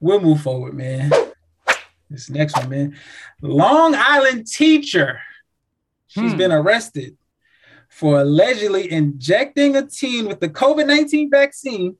we'll 0.03 0.21
move 0.21 0.43
forward, 0.43 0.75
man. 0.75 1.11
This 2.11 2.29
next 2.29 2.57
one, 2.59 2.69
man. 2.69 2.97
Long 3.41 3.95
Island 3.97 4.47
teacher. 4.47 5.19
She's 6.09 6.33
Hmm. 6.33 6.39
been 6.39 6.53
arrested 6.53 7.17
for 7.89 8.21
allegedly 8.21 8.91
injecting 8.93 9.77
a 9.77 9.87
teen 9.87 10.27
with 10.27 10.41
the 10.41 10.49
COVID 10.51 10.87
19 10.87 11.31
vaccine 11.31 11.97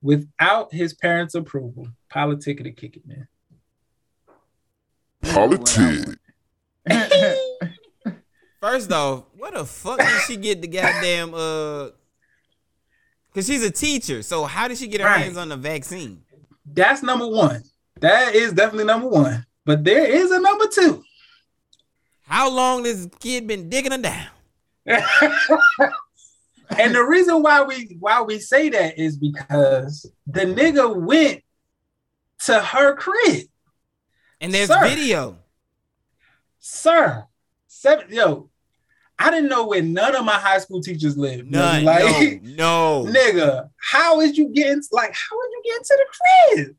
without 0.00 0.72
his 0.74 0.94
parents' 0.94 1.36
approval. 1.36 1.86
Politic 2.08 2.64
to 2.64 2.72
kick 2.72 2.96
it, 2.96 3.06
man. 3.06 3.28
Politic. 5.22 6.18
First 8.60 8.92
off, 8.92 9.24
what 9.36 9.54
the 9.54 9.64
fuck 9.64 9.98
did 9.98 10.20
she 10.26 10.36
get 10.36 10.60
the 10.62 10.68
goddamn 10.68 11.34
uh? 11.34 11.88
Cause 13.34 13.46
she's 13.46 13.62
a 13.64 13.70
teacher, 13.70 14.22
so 14.22 14.44
how 14.44 14.68
did 14.68 14.76
she 14.78 14.86
get 14.88 15.00
her 15.00 15.06
Right. 15.06 15.22
hands 15.24 15.36
on 15.38 15.48
the 15.48 15.56
vaccine? 15.56 16.22
That's 16.64 17.02
number 17.02 17.26
one. 17.26 17.62
That 18.00 18.34
is 18.34 18.52
definitely 18.52 18.84
number 18.84 19.08
one. 19.08 19.46
But 19.64 19.84
there 19.84 20.06
is 20.06 20.30
a 20.30 20.40
number 20.40 20.66
two. 20.66 21.04
How 22.22 22.50
long 22.50 22.82
this 22.82 23.08
kid 23.20 23.46
been 23.46 23.68
digging 23.68 23.92
her 23.92 23.98
down? 23.98 24.28
and 24.86 25.04
the 26.94 27.04
reason 27.06 27.42
why 27.42 27.62
we 27.62 27.96
why 28.00 28.22
we 28.22 28.38
say 28.38 28.68
that 28.70 28.98
is 28.98 29.16
because 29.16 30.10
the 30.26 30.40
nigga 30.40 30.96
went 30.96 31.42
to 32.46 32.60
her 32.60 32.96
crib. 32.96 33.46
And 34.40 34.52
there's 34.52 34.68
Sir. 34.68 34.80
video. 34.82 35.38
Sir, 36.58 37.24
seven 37.66 38.06
yo, 38.10 38.50
I 39.22 39.30
didn't 39.30 39.48
know 39.48 39.66
where 39.66 39.82
none 39.82 40.14
of 40.16 40.24
my 40.24 40.34
high 40.34 40.58
school 40.58 40.80
teachers 40.80 41.16
lived. 41.16 41.50
None. 41.50 41.84
Like, 41.84 42.42
no, 42.42 43.04
no. 43.04 43.12
nigga, 43.12 43.70
how 43.76 44.20
is 44.20 44.36
you 44.36 44.48
getting 44.48 44.82
like 44.90 45.14
how 45.14 45.36
are 45.38 45.48
you 45.48 45.62
getting 45.64 45.84
to 45.84 45.98
the 45.98 46.56
crib? 46.56 46.76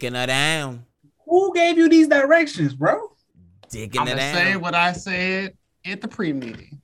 Dicking 0.00 0.16
her 0.16 0.26
down. 0.26 0.84
Who 1.26 1.52
gave 1.54 1.78
you 1.78 1.88
these 1.88 2.08
directions, 2.08 2.74
bro? 2.74 3.12
Dicking 3.70 3.98
I'm 4.00 4.06
her 4.06 4.14
gonna 4.14 4.16
down. 4.16 4.34
say 4.34 4.56
what 4.56 4.74
I 4.74 4.92
said 4.92 5.56
at 5.84 6.00
the 6.00 6.08
pre-meeting. 6.08 6.80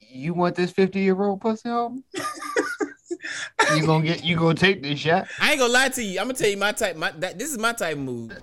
You 0.00 0.32
want 0.34 0.54
this 0.54 0.70
50 0.70 1.00
year 1.00 1.20
old 1.20 1.40
pussy 1.40 1.68
home? 1.68 2.04
You 3.74 3.86
gonna 3.86 4.04
get 4.04 4.24
you 4.24 4.36
gonna 4.36 4.54
take 4.54 4.82
this 4.82 4.98
shot? 4.98 5.26
I 5.40 5.52
ain't 5.52 5.60
gonna 5.60 5.72
lie 5.72 5.88
to 5.88 6.02
you. 6.02 6.20
I'm 6.20 6.26
gonna 6.26 6.38
tell 6.38 6.50
you 6.50 6.56
my 6.56 6.72
type. 6.72 6.96
My 6.96 7.10
that, 7.12 7.38
this 7.38 7.50
is 7.50 7.58
my 7.58 7.72
type 7.72 7.94
of 7.94 8.02
move. 8.02 8.36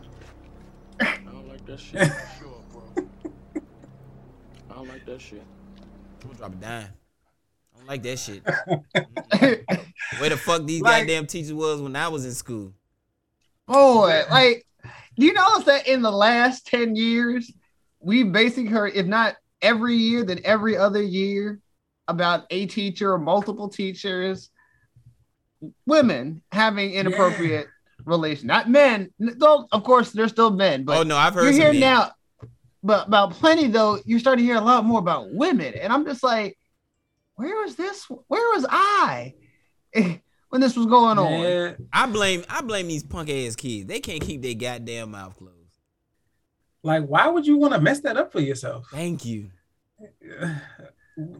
I 0.99 1.17
don't 1.25 1.47
like 1.47 1.65
that 1.67 1.79
shit. 1.79 2.07
for 2.07 2.29
sure, 2.39 2.61
bro. 2.71 3.05
I 4.69 4.73
don't 4.73 4.87
like 4.87 5.00
that 5.11 5.21
shit. 5.21 5.43
I'm 6.23 6.27
gonna 6.29 6.37
drop 6.37 6.53
a 6.53 6.55
dime. 6.55 6.87
I 7.73 7.77
don't 7.77 7.87
like 7.87 8.03
that 8.03 8.17
shit. 8.19 8.43
Where 10.19 10.29
the 10.29 10.37
fuck 10.37 10.65
these 10.65 10.81
Like- 10.81 11.03
goddamn 11.07 11.27
teachers 11.27 11.53
was 11.53 11.81
when 11.81 11.95
I 11.95 12.07
was 12.07 12.25
in 12.25 12.33
school? 12.33 12.73
Boy, 13.67 14.23
like, 14.29 14.65
do 15.17 15.25
you 15.25 15.33
notice 15.33 15.65
that 15.65 15.87
in 15.87 16.01
the 16.01 16.11
last 16.11 16.67
10 16.67 16.95
years, 16.95 17.51
we 17.99 18.23
basically 18.23 18.65
heard, 18.67 18.93
if 18.95 19.05
not 19.05 19.35
every 19.61 19.95
year, 19.95 20.23
then 20.25 20.39
every 20.43 20.75
other 20.77 21.01
year, 21.01 21.59
about 22.07 22.45
a 22.49 22.65
teacher 22.65 23.13
or 23.13 23.17
multiple 23.17 23.69
teachers, 23.69 24.49
women 25.85 26.41
having 26.51 26.91
inappropriate 26.91 27.67
relations. 28.05 28.45
Not 28.45 28.69
men. 28.69 29.11
Though, 29.19 29.67
of 29.71 29.83
course, 29.83 30.11
they're 30.11 30.27
still 30.27 30.51
men, 30.51 30.83
but 30.83 30.97
Oh 30.97 31.03
no, 31.03 31.15
I've 31.15 31.33
heard 31.33 31.43
you're 31.43 31.53
some 31.53 31.61
hearing 31.61 31.79
men. 31.79 31.93
now, 31.93 32.11
but 32.83 33.07
about 33.07 33.31
plenty 33.31 33.67
though, 33.67 33.99
you 34.05 34.19
start 34.19 34.39
to 34.39 34.43
hear 34.43 34.55
a 34.55 34.61
lot 34.61 34.85
more 34.85 34.99
about 34.99 35.33
women. 35.33 35.73
And 35.75 35.93
I'm 35.93 36.05
just 36.05 36.23
like, 36.23 36.57
where 37.35 37.61
was 37.61 37.75
this? 37.75 38.05
Where 38.05 38.55
was 38.55 38.65
I 38.69 39.33
when 40.49 40.61
this 40.61 40.75
was 40.75 40.85
going 40.87 41.17
on? 41.17 41.75
I 41.93 42.05
blame 42.07 42.43
I 42.49 42.61
blame 42.61 42.87
these 42.87 43.03
punk 43.03 43.29
ass 43.29 43.55
kids. 43.55 43.87
They 43.87 43.99
can't 43.99 44.21
keep 44.21 44.41
their 44.41 44.53
goddamn 44.53 45.11
mouth 45.11 45.37
closed. 45.37 45.55
Like, 46.83 47.05
why 47.05 47.27
would 47.27 47.45
you 47.45 47.57
want 47.57 47.73
to 47.73 47.79
mess 47.79 47.99
that 48.01 48.17
up 48.17 48.31
for 48.31 48.39
yourself? 48.39 48.87
Thank 48.91 49.25
you. 49.25 49.49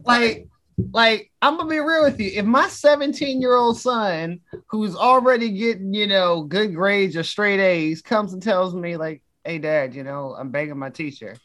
like 0.04 0.46
like 0.92 1.30
i'm 1.42 1.56
gonna 1.56 1.68
be 1.68 1.78
real 1.78 2.02
with 2.02 2.18
you 2.18 2.30
if 2.34 2.44
my 2.44 2.66
17 2.68 3.40
year 3.40 3.54
old 3.54 3.78
son 3.78 4.40
who's 4.68 4.96
already 4.96 5.50
getting 5.50 5.92
you 5.92 6.06
know 6.06 6.42
good 6.42 6.74
grades 6.74 7.16
or 7.16 7.22
straight 7.22 7.60
a's 7.60 8.00
comes 8.02 8.32
and 8.32 8.42
tells 8.42 8.74
me 8.74 8.96
like 8.96 9.22
hey 9.44 9.58
dad 9.58 9.94
you 9.94 10.04
know 10.04 10.34
i'm 10.38 10.50
banging 10.50 10.78
my 10.78 10.90
teacher 10.90 11.36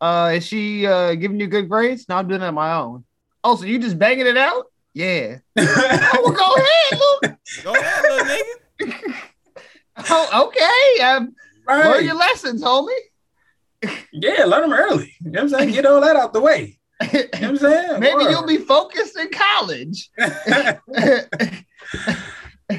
uh 0.00 0.32
is 0.34 0.46
she 0.46 0.86
uh 0.86 1.14
giving 1.14 1.40
you 1.40 1.46
good 1.46 1.68
grades 1.68 2.06
no 2.08 2.16
i'm 2.16 2.28
doing 2.28 2.40
it 2.42 2.44
on 2.46 2.54
my 2.54 2.74
own 2.74 3.04
oh 3.44 3.56
so 3.56 3.64
you 3.64 3.78
just 3.78 3.98
banging 3.98 4.26
it 4.26 4.36
out 4.36 4.66
yeah 4.94 5.38
oh, 5.58 6.20
well, 6.24 6.32
go 6.32 6.54
ahead 6.56 6.98
look 6.98 7.38
Go 7.64 7.74
ahead, 7.74 8.02
little 8.02 8.26
nigga. 8.26 9.14
oh, 10.10 10.46
okay 10.48 11.02
um, 11.02 11.34
Right. 11.66 11.88
learn 11.90 12.04
your 12.06 12.14
lessons 12.16 12.62
homie 12.62 12.88
Yeah, 14.12 14.44
learn 14.44 14.62
them 14.70 14.72
early. 14.72 15.14
You 15.24 15.30
know 15.30 15.42
what 15.44 15.52
I'm 15.54 15.58
saying? 15.60 15.70
Get 15.72 15.86
all 15.86 16.00
that 16.00 16.16
out 16.16 16.32
the 16.32 16.40
way. 16.40 16.78
You 17.02 17.08
know 17.12 17.22
what 17.32 17.42
I'm 17.44 17.56
saying? 17.58 18.00
maybe 18.00 18.14
Word. 18.24 18.30
you'll 18.30 18.46
be 18.46 18.56
focused 18.58 19.16
in 19.18 19.28
college 19.30 20.10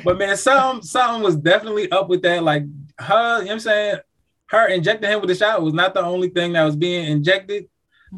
But 0.03 0.17
man, 0.17 0.37
something 0.37 0.83
something 0.83 1.21
was 1.23 1.35
definitely 1.35 1.91
up 1.91 2.07
with 2.09 2.21
that. 2.23 2.43
Like 2.43 2.63
her, 2.99 3.39
you 3.39 3.45
know 3.45 3.45
what 3.45 3.51
I'm 3.51 3.59
saying? 3.59 3.95
Her 4.51 4.67
injecting 4.67 5.09
him 5.09 5.21
with 5.21 5.29
the 5.29 5.35
shot 5.35 5.61
was 5.61 5.73
not 5.73 5.93
the 5.93 6.03
only 6.03 6.27
thing 6.29 6.53
that 6.53 6.63
was 6.65 6.75
being 6.75 7.09
injected 7.09 7.67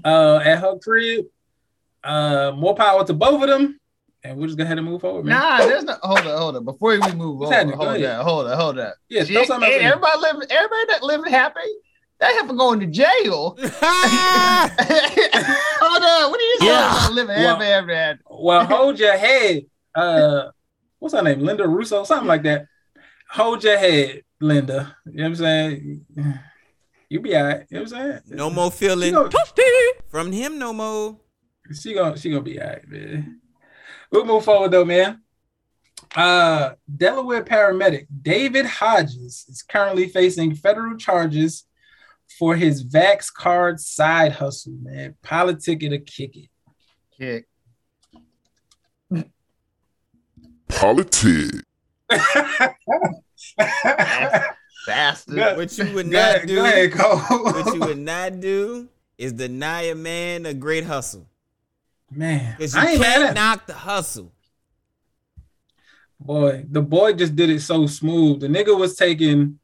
uh 0.04 0.38
at 0.44 0.60
her 0.60 0.78
crib. 0.80 1.26
Uh 2.04 2.52
more 2.56 2.74
power 2.76 3.06
to 3.06 3.14
both 3.14 3.42
of 3.44 3.50
them. 3.50 3.80
And 4.24 4.38
we're 4.40 4.48
just 4.48 4.58
gonna 4.58 4.70
have 4.70 4.78
to 4.78 4.82
move 4.82 5.02
forward, 5.02 5.26
man. 5.26 5.38
Nah, 5.40 5.58
there's 5.68 5.84
no 5.84 5.96
hold 6.02 6.20
on, 6.20 6.38
hold 6.38 6.56
on. 6.56 6.66
Before 6.66 6.92
we 6.92 7.00
move 7.14 7.38
What's 7.40 7.50
on, 7.52 7.54
happening? 7.54 7.78
Go 7.78 7.86
hold 7.86 7.98
ahead. 7.98 8.20
on, 8.20 8.26
hold 8.26 8.48
on, 8.48 8.58
hold 8.58 8.80
on. 8.80 8.92
Yeah, 9.10 9.24
throw 9.26 9.44
something 9.44 9.70
ain't 9.70 9.84
everybody 9.84 10.20
living, 10.22 10.48
everybody 10.50 10.86
that 10.88 11.04
living 11.04 11.32
happy. 11.32 11.60
They 12.20 12.34
have 12.34 12.48
to 12.48 12.54
go 12.56 12.72
into 12.74 12.88
jail. 12.88 13.58
hold 13.60 13.84
on, 16.04 16.32
what 16.32 16.40
are 16.40 16.44
you 16.44 16.58
saying 16.60 16.72
about 16.72 17.14
living 17.14 17.36
Well- 17.36 17.56
happy 17.56 17.66
every 17.66 17.94
day? 17.94 18.14
Well, 18.30 18.66
hold 18.66 18.98
your 19.00 19.18
head. 19.18 19.64
Uh 19.94 20.46
what's 21.00 21.14
her 21.14 21.22
name? 21.22 21.42
Linda 21.42 21.68
Russo, 21.68 22.04
something 22.06 22.28
like 22.28 22.44
that. 22.44 22.66
Hold 23.30 23.64
your 23.64 23.78
head, 23.78 24.22
Linda. 24.44 24.98
You 25.06 25.12
know 25.14 25.24
what 25.24 25.28
I'm 25.30 25.36
saying? 25.36 26.06
You 27.10 27.20
be 27.22 27.36
all 27.36 27.44
right. 27.46 27.66
You 27.70 27.78
know 27.78 27.84
what 27.84 27.94
I'm 27.94 28.12
saying? 28.12 28.22
No 28.28 28.50
more 28.50 28.72
feeling 28.72 29.10
She 29.10 29.12
gonna, 29.12 29.30
from 30.10 30.32
him 30.32 30.60
no 30.60 30.74
more. 30.74 31.18
she 31.74 31.94
gonna 31.94 32.18
she 32.18 32.30
gonna 32.30 32.42
be 32.42 32.60
all 32.62 32.68
right, 32.68 32.88
man. 32.88 33.40
We'll 34.12 34.26
move 34.26 34.44
forward 34.44 34.72
though, 34.72 34.86
man. 34.86 35.22
Uh 36.16 36.74
Delaware 36.94 37.44
paramedic 37.44 38.08
David 38.22 38.66
Hodges 38.66 39.46
is 39.48 39.64
currently 39.64 40.10
facing 40.10 40.56
federal 40.56 40.98
charges 40.98 41.66
for 42.38 42.56
his 42.56 42.84
Vax 42.84 43.32
card 43.34 43.80
side 43.80 44.34
hustle, 44.34 44.74
man. 44.82 45.16
Politic 45.24 45.84
it 45.84 45.94
or 45.94 46.00
kick 46.00 46.36
it. 46.36 46.50
Kick. 47.18 47.46
Politic. 50.70 51.64
Bastard. 54.88 55.36
What 55.58 55.78
you 55.78 55.94
would 55.94 56.08
not 56.08 56.36
ahead, 56.36 56.48
do, 56.48 56.60
ahead, 56.66 56.94
what 56.96 57.74
you 57.74 57.80
would 57.82 57.98
not 58.14 58.40
do 58.40 58.90
is 59.18 59.34
deny 59.34 59.84
a 59.84 59.96
man 59.96 60.46
a 60.46 60.54
great 60.54 60.84
hustle. 60.84 61.28
Man, 62.12 62.56
Because 62.58 62.76
you 62.76 62.82
I 62.82 62.86
ain't 62.88 63.02
can't 63.02 63.24
at 63.24 63.36
knock 63.36 63.66
the 63.66 63.74
hustle. 63.74 64.32
boy. 66.20 66.66
The 66.70 66.82
boy 66.82 67.14
just 67.14 67.36
did 67.36 67.50
it 67.50 67.62
so 67.62 67.88
smooth. 67.88 68.42
The 68.42 68.48
nigga 68.48 68.78
was 68.78 68.96
taking 68.96 69.60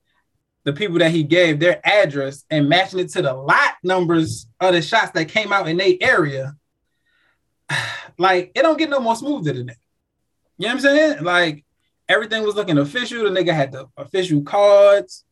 the 0.63 0.73
people 0.73 0.99
that 0.99 1.11
he 1.11 1.23
gave 1.23 1.59
their 1.59 1.79
address 1.87 2.43
and 2.49 2.67
matching 2.69 2.99
it 2.99 3.09
to 3.13 3.21
the 3.21 3.33
lot 3.33 3.75
numbers 3.83 4.47
of 4.59 4.73
the 4.73 4.81
shots 4.81 5.11
that 5.11 5.29
came 5.29 5.51
out 5.53 5.67
in 5.67 5.77
their 5.77 5.93
area. 6.01 6.55
Like 8.17 8.51
it 8.53 8.63
don't 8.63 8.77
get 8.77 8.89
no 8.89 8.99
more 8.99 9.15
smoother 9.15 9.53
than 9.53 9.67
that. 9.67 9.77
You 10.57 10.67
know 10.67 10.73
what 10.73 10.75
I'm 10.75 10.79
saying? 10.81 11.23
Like 11.23 11.63
everything 12.09 12.43
was 12.43 12.55
looking 12.55 12.77
official. 12.79 13.23
The 13.23 13.29
nigga 13.29 13.53
had 13.53 13.71
the 13.71 13.87
official 13.95 14.41
cards, 14.41 15.23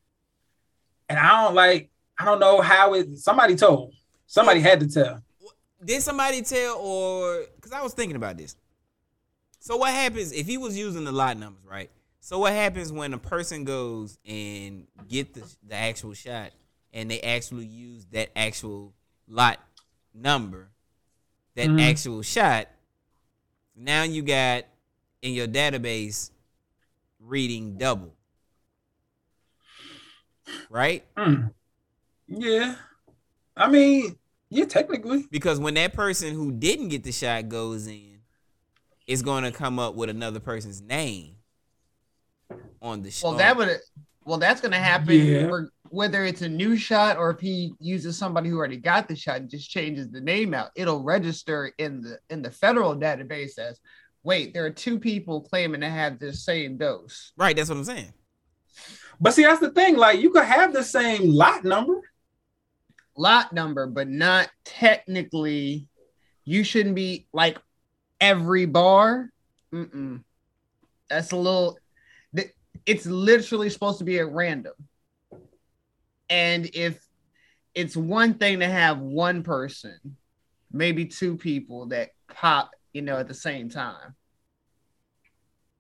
and 1.10 1.20
I 1.20 1.44
don't 1.44 1.56
like. 1.56 1.90
I 2.18 2.26
don't 2.26 2.40
know 2.40 2.62
how 2.62 2.94
it. 2.94 3.18
Somebody 3.18 3.56
told. 3.56 3.94
Somebody 4.28 4.62
had 4.62 4.80
to 4.80 4.88
tell. 4.88 5.22
Did 5.84 6.02
somebody 6.02 6.42
tell 6.42 6.78
or 6.78 7.46
because 7.56 7.72
I 7.72 7.82
was 7.82 7.94
thinking 7.94 8.16
about 8.16 8.38
this. 8.38 8.56
So 9.60 9.78
what 9.78 9.92
happens 9.92 10.32
if 10.32 10.46
he 10.48 10.58
was 10.58 10.78
using 10.78 11.04
the 11.04 11.12
lot 11.12 11.38
numbers, 11.38 11.64
right? 11.66 11.90
So 12.20 12.40
what 12.40 12.54
happens 12.54 12.92
when 12.92 13.14
a 13.14 13.18
person 13.18 13.64
goes 13.64 14.18
and 14.26 14.88
get 15.08 15.34
the, 15.34 15.44
the 15.68 15.76
actual 15.76 16.14
shot 16.14 16.52
and 16.94 17.10
they 17.12 17.22
actually 17.22 17.66
use 17.66 18.06
that 18.12 18.30
actual 18.36 18.94
lot 19.28 19.60
number, 20.14 20.70
that 21.56 21.68
Mhm. 21.68 21.82
actual 21.82 22.22
shot? 22.22 22.68
Now 23.76 24.04
you 24.04 24.24
got 24.24 24.66
in 25.22 25.34
your 25.34 25.48
database 25.48 26.32
reading 27.20 27.78
double. 27.78 28.16
Right? 30.70 31.06
Hmm. 31.18 31.48
Yeah. 32.28 32.76
I 33.56 33.68
mean, 33.70 34.18
yeah, 34.50 34.66
technically. 34.66 35.26
Because 35.32 35.60
when 35.60 35.74
that 35.76 35.94
person 35.94 36.34
who 36.34 36.52
didn't 36.52 36.90
get 36.90 37.04
the 37.04 37.12
shot 37.12 37.50
goes 37.50 37.88
in, 37.88 38.20
it's 39.08 39.22
going 39.22 39.44
to 39.44 39.52
come 39.52 39.80
up 39.80 39.96
with 39.96 40.10
another 40.10 40.40
person's 40.40 40.82
name 40.82 41.36
on 42.82 43.02
the 43.02 43.12
shot. 43.12 43.30
Well, 43.30 43.38
that 43.38 43.58
would. 43.58 43.78
Well, 44.26 44.38
that's 44.38 44.60
gonna 44.60 44.76
happen 44.78 45.26
Yeah. 45.26 45.48
for- 45.48 45.72
whether 45.90 46.26
it's 46.26 46.42
a 46.42 46.50
new 46.50 46.76
shot 46.76 47.16
or 47.16 47.30
if 47.32 47.40
he 47.40 47.72
uses 47.80 48.18
somebody 48.18 48.50
who 48.50 48.58
already 48.58 48.76
got 48.76 49.08
the 49.08 49.16
shot 49.16 49.38
and 49.38 49.50
just 49.50 49.70
changes 49.70 50.10
the 50.10 50.20
name 50.20 50.54
out. 50.54 50.70
It'll 50.76 51.02
register 51.02 51.72
in 51.78 52.02
the 52.02 52.20
in 52.30 52.42
the 52.42 52.52
federal 52.52 52.94
database 52.94 53.58
as, 53.58 53.80
wait, 54.28 54.54
there 54.54 54.66
are 54.66 54.70
two 54.70 55.00
people 55.00 55.40
claiming 55.40 55.80
to 55.80 55.90
have 55.90 56.20
the 56.20 56.34
same 56.34 56.76
dose. 56.76 57.32
right. 57.38 57.56
That's 57.56 57.70
what 57.70 57.78
I'm 57.78 57.86
saying. 57.86 58.14
But 59.22 59.34
see, 59.34 59.44
that's 59.44 59.62
the 59.62 59.72
thing. 59.72 59.96
Like, 59.96 60.20
you 60.20 60.30
could 60.32 60.44
have 60.44 60.74
the 60.74 60.84
same 60.84 61.32
lot 61.32 61.64
number. 61.64 62.02
lot 63.16 63.54
number, 63.54 63.88
but 63.88 64.10
not 64.10 64.50
technically. 64.66 65.88
You 66.44 66.66
shouldn't 66.66 66.94
be 66.94 67.28
like 67.32 67.58
every 68.20 68.66
bar. 68.66 69.32
Mm-mm. 69.74 70.24
That's 71.10 71.32
a 71.32 71.38
little. 71.38 71.80
It's 72.86 73.06
literally 73.06 73.70
supposed 73.70 74.00
to 74.00 74.06
be 74.06 74.20
at 74.20 74.32
random. 74.32 74.74
And 76.30 76.70
if 76.74 77.02
it's 77.74 77.98
one 77.98 78.36
thing 78.36 78.60
to 78.60 78.68
have 78.68 79.00
one 79.00 79.44
person, 79.44 79.98
maybe 80.72 81.06
two 81.06 81.38
people 81.38 81.88
that 81.88 82.12
pop, 82.34 82.72
you 82.98 83.04
know, 83.04 83.20
at 83.20 83.28
the 83.28 83.34
same 83.34 83.70
time. 83.70 84.16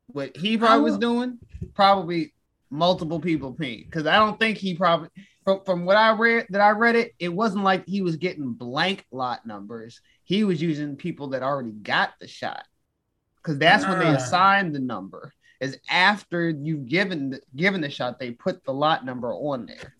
What 0.05 0.37
he 0.37 0.55
probably 0.55 0.83
was 0.83 0.99
doing, 0.99 1.39
probably 1.73 2.33
multiple 2.69 3.19
people 3.19 3.53
ping. 3.53 3.83
Because 3.83 4.05
I 4.05 4.17
don't 4.17 4.39
think 4.39 4.59
he 4.59 4.75
probably 4.75 5.09
from 5.43 5.61
from 5.65 5.83
what 5.83 5.97
I 5.97 6.11
read 6.11 6.45
that 6.51 6.61
I 6.61 6.69
read 6.69 6.95
it, 6.95 7.15
it 7.17 7.29
wasn't 7.29 7.63
like 7.63 7.87
he 7.87 8.03
was 8.03 8.17
getting 8.17 8.53
blank 8.53 9.03
lot 9.11 9.47
numbers. 9.47 9.99
He 10.25 10.43
was 10.43 10.61
using 10.61 10.95
people 10.95 11.29
that 11.29 11.41
already 11.41 11.71
got 11.71 12.11
the 12.21 12.27
shot. 12.27 12.63
Because 13.37 13.57
that's 13.57 13.85
when 13.87 13.97
they 13.97 14.09
assign 14.09 14.71
the 14.71 14.79
number. 14.79 15.33
Is 15.59 15.79
after 15.89 16.49
you've 16.49 16.85
given 16.85 17.31
the, 17.31 17.41
given 17.55 17.81
the 17.81 17.89
shot, 17.89 18.19
they 18.19 18.29
put 18.29 18.63
the 18.63 18.73
lot 18.73 19.03
number 19.03 19.33
on 19.33 19.65
there. 19.65 19.95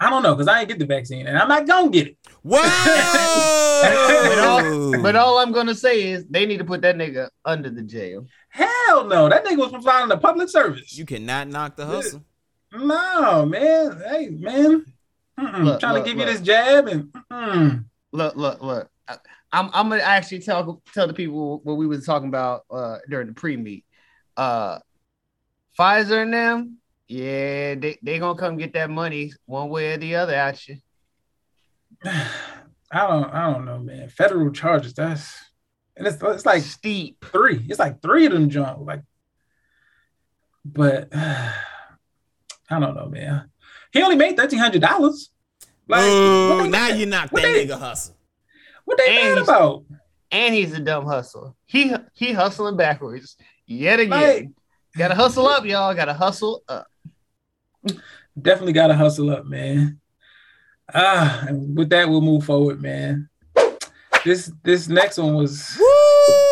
I 0.00 0.08
don't 0.08 0.22
know 0.22 0.34
because 0.34 0.48
I 0.48 0.60
ain't 0.60 0.68
get 0.68 0.78
the 0.78 0.86
vaccine 0.86 1.26
and 1.26 1.36
I'm 1.36 1.48
not 1.48 1.66
gonna 1.66 1.90
get 1.90 2.08
it. 2.08 2.16
but, 2.42 4.38
all, 4.38 4.62
Whoa! 4.62 5.02
but 5.02 5.14
all 5.14 5.38
I'm 5.38 5.52
gonna 5.52 5.74
say 5.74 6.10
is 6.10 6.24
they 6.30 6.46
need 6.46 6.56
to 6.58 6.64
put 6.64 6.80
that 6.82 6.96
nigga 6.96 7.28
under 7.44 7.68
the 7.68 7.82
jail. 7.82 8.26
Hell 8.48 9.04
no, 9.04 9.28
that 9.28 9.44
nigga 9.44 9.58
was 9.58 9.72
providing 9.72 10.08
the 10.08 10.16
public 10.16 10.48
service. 10.48 10.96
You 10.96 11.04
cannot 11.04 11.48
knock 11.48 11.76
the 11.76 11.84
hustle. 11.84 12.24
No, 12.72 13.44
man. 13.46 14.02
Hey, 14.08 14.28
man. 14.28 14.86
Mm-mm. 15.38 15.64
Look, 15.64 15.80
trying 15.80 15.94
look, 15.94 16.04
to 16.04 16.10
give 16.10 16.18
you 16.18 16.26
this 16.26 16.40
jab 16.40 16.88
and 16.88 17.12
mm-mm. 17.30 17.84
Look, 18.12 18.36
look, 18.36 18.62
look. 18.62 18.90
I- 19.06 19.18
I'm 19.52 19.68
I'm 19.72 19.88
gonna 19.88 20.02
actually 20.02 20.40
tell 20.40 20.80
tell 20.94 21.08
the 21.08 21.12
people 21.12 21.60
what 21.64 21.76
we 21.76 21.86
was 21.86 22.06
talking 22.06 22.28
about 22.28 22.64
uh 22.70 22.98
during 23.08 23.26
the 23.26 23.32
pre-meet. 23.34 23.84
Uh 24.36 24.78
Pfizer 25.78 26.22
and 26.22 26.32
them, 26.32 26.78
yeah, 27.10 27.74
they, 27.74 27.98
they 28.02 28.18
gonna 28.20 28.38
come 28.38 28.56
get 28.56 28.72
that 28.74 28.88
money 28.88 29.32
one 29.46 29.68
way 29.68 29.92
or 29.92 29.96
the 29.96 30.14
other 30.14 30.34
at 30.34 30.68
you. 30.68 30.76
I 32.04 33.06
don't 33.06 33.24
I 33.32 33.52
don't 33.52 33.64
know, 33.64 33.78
man. 33.78 34.08
Federal 34.08 34.50
charges, 34.52 34.94
that's 34.94 35.36
and 35.96 36.06
it's, 36.06 36.18
it's 36.22 36.46
like 36.46 36.62
steep. 36.62 37.24
Three. 37.32 37.66
It's 37.68 37.78
like 37.80 38.00
three 38.00 38.26
of 38.26 38.32
them 38.32 38.48
junk. 38.48 38.86
Like, 38.86 39.02
but 40.64 41.08
I 41.14 41.52
don't 42.70 42.94
know, 42.94 43.06
man. 43.06 43.50
He 43.92 44.02
only 44.02 44.16
made 44.16 44.36
thirteen 44.36 44.58
hundred 44.60 44.82
dollars. 44.82 45.30
Like, 45.88 46.04
Ooh, 46.04 46.06
mm, 46.06 46.70
now 46.70 46.88
mad- 46.88 46.98
you 46.98 47.06
knocked 47.06 47.32
what 47.32 47.42
that 47.42 47.52
they- 47.52 47.66
nigga 47.66 47.78
hustle. 47.78 48.16
What 48.84 48.98
they 48.98 49.06
And 49.08 49.16
mad 49.16 49.34
he's- 49.38 49.48
about? 49.48 49.84
And 50.32 50.54
he's 50.54 50.72
a 50.74 50.80
dumb 50.80 51.06
hustler. 51.06 51.52
He 51.66 51.92
he 52.14 52.32
hustling 52.32 52.76
backwards 52.76 53.36
yet 53.66 53.98
again. 53.98 54.10
Like- 54.10 54.48
Gotta 54.96 55.14
hustle 55.14 55.46
up, 55.46 55.64
y'all. 55.64 55.94
Gotta 55.94 56.14
hustle 56.14 56.62
up. 56.68 56.86
Definitely 58.40 58.72
got 58.72 58.88
to 58.88 58.94
hustle 58.94 59.30
up, 59.30 59.44
man. 59.46 60.00
Ah, 60.92 61.44
and 61.48 61.76
with 61.76 61.90
that, 61.90 62.08
we'll 62.08 62.20
move 62.20 62.44
forward, 62.44 62.80
man. 62.82 63.28
This 64.24 64.52
this 64.64 64.86
next 64.88 65.16
one 65.18 65.34
was 65.34 65.78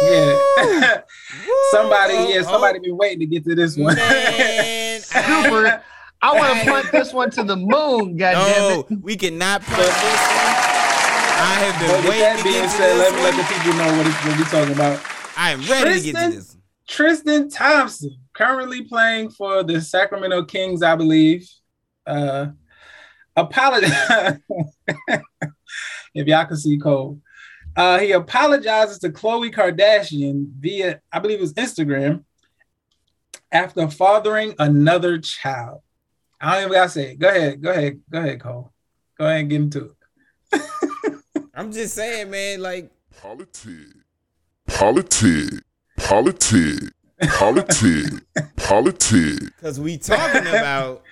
yeah. 0.02 0.38
somebody 1.70 2.14
yeah 2.32 2.40
somebody 2.42 2.78
been 2.78 2.96
waiting 2.96 3.18
to 3.20 3.26
get 3.26 3.44
to 3.44 3.54
this 3.54 3.76
one. 3.76 3.94
Cooper, 3.94 5.82
I 6.22 6.34
want 6.34 6.58
to 6.60 6.64
punt 6.70 6.92
this 6.92 7.12
one 7.12 7.30
to 7.32 7.44
the 7.44 7.56
moon. 7.56 8.16
God 8.16 8.32
No, 8.34 8.84
damn 8.88 8.98
it. 8.98 9.02
we 9.04 9.16
cannot 9.16 9.60
put 9.62 9.76
this 9.76 9.86
one. 9.86 9.98
I 11.40 11.54
have 11.60 11.80
But 11.80 11.86
been 11.88 11.96
with 11.96 12.08
waiting 12.10 12.20
that 12.22 12.36
to 12.38 12.42
being 12.44 12.54
get 12.54 12.70
to 12.70 12.70
said, 12.70 12.96
let 12.96 13.14
me 13.14 13.20
let 13.22 13.36
the 13.36 13.54
people 13.54 13.72
know 13.78 13.96
what, 13.98 14.06
what 14.06 14.38
we're 14.38 14.44
talking 14.46 14.74
about. 14.74 15.00
I 15.36 15.50
am 15.50 15.60
ready 15.62 16.00
to 16.00 16.12
get 16.12 16.30
to 16.30 16.36
this. 16.36 16.56
Tristan 16.88 17.50
Thompson, 17.50 18.16
currently 18.38 18.84
playing 18.84 19.30
for 19.30 19.64
the 19.64 19.80
Sacramento 19.80 20.44
Kings, 20.44 20.80
I 20.80 20.94
believe. 20.94 21.50
Uh, 22.06 22.46
apologize 23.34 24.38
if 26.14 26.26
y'all 26.26 26.46
can 26.46 26.56
see 26.56 26.78
Cole. 26.78 27.20
Uh, 27.76 27.98
he 27.98 28.12
apologizes 28.12 29.00
to 29.00 29.10
Khloe 29.10 29.52
Kardashian 29.52 30.46
via, 30.58 31.00
I 31.12 31.18
believe 31.18 31.38
it 31.38 31.42
was 31.42 31.54
Instagram, 31.54 32.24
after 33.50 33.88
fathering 33.90 34.54
another 34.60 35.18
child. 35.18 35.80
I 36.40 36.54
don't 36.54 36.62
even 36.62 36.72
gotta 36.74 36.90
say 36.90 37.12
it. 37.12 37.18
Go 37.18 37.28
ahead, 37.28 37.60
go 37.60 37.70
ahead, 37.70 38.00
go 38.08 38.18
ahead, 38.20 38.40
Cole. 38.40 38.72
Go 39.18 39.26
ahead 39.26 39.40
and 39.40 39.50
get 39.50 39.60
into 39.62 39.94
it. 40.52 40.62
I'm 41.54 41.72
just 41.72 41.94
saying, 41.94 42.30
man, 42.30 42.62
like 42.62 42.90
Politic. 43.20 43.96
Politic. 44.68 45.64
Politic. 45.96 46.92
Politic. 47.26 48.12
Politic. 48.56 49.38
because 49.56 49.80
we 49.80 49.98
talking 49.98 50.46
about 50.46 51.02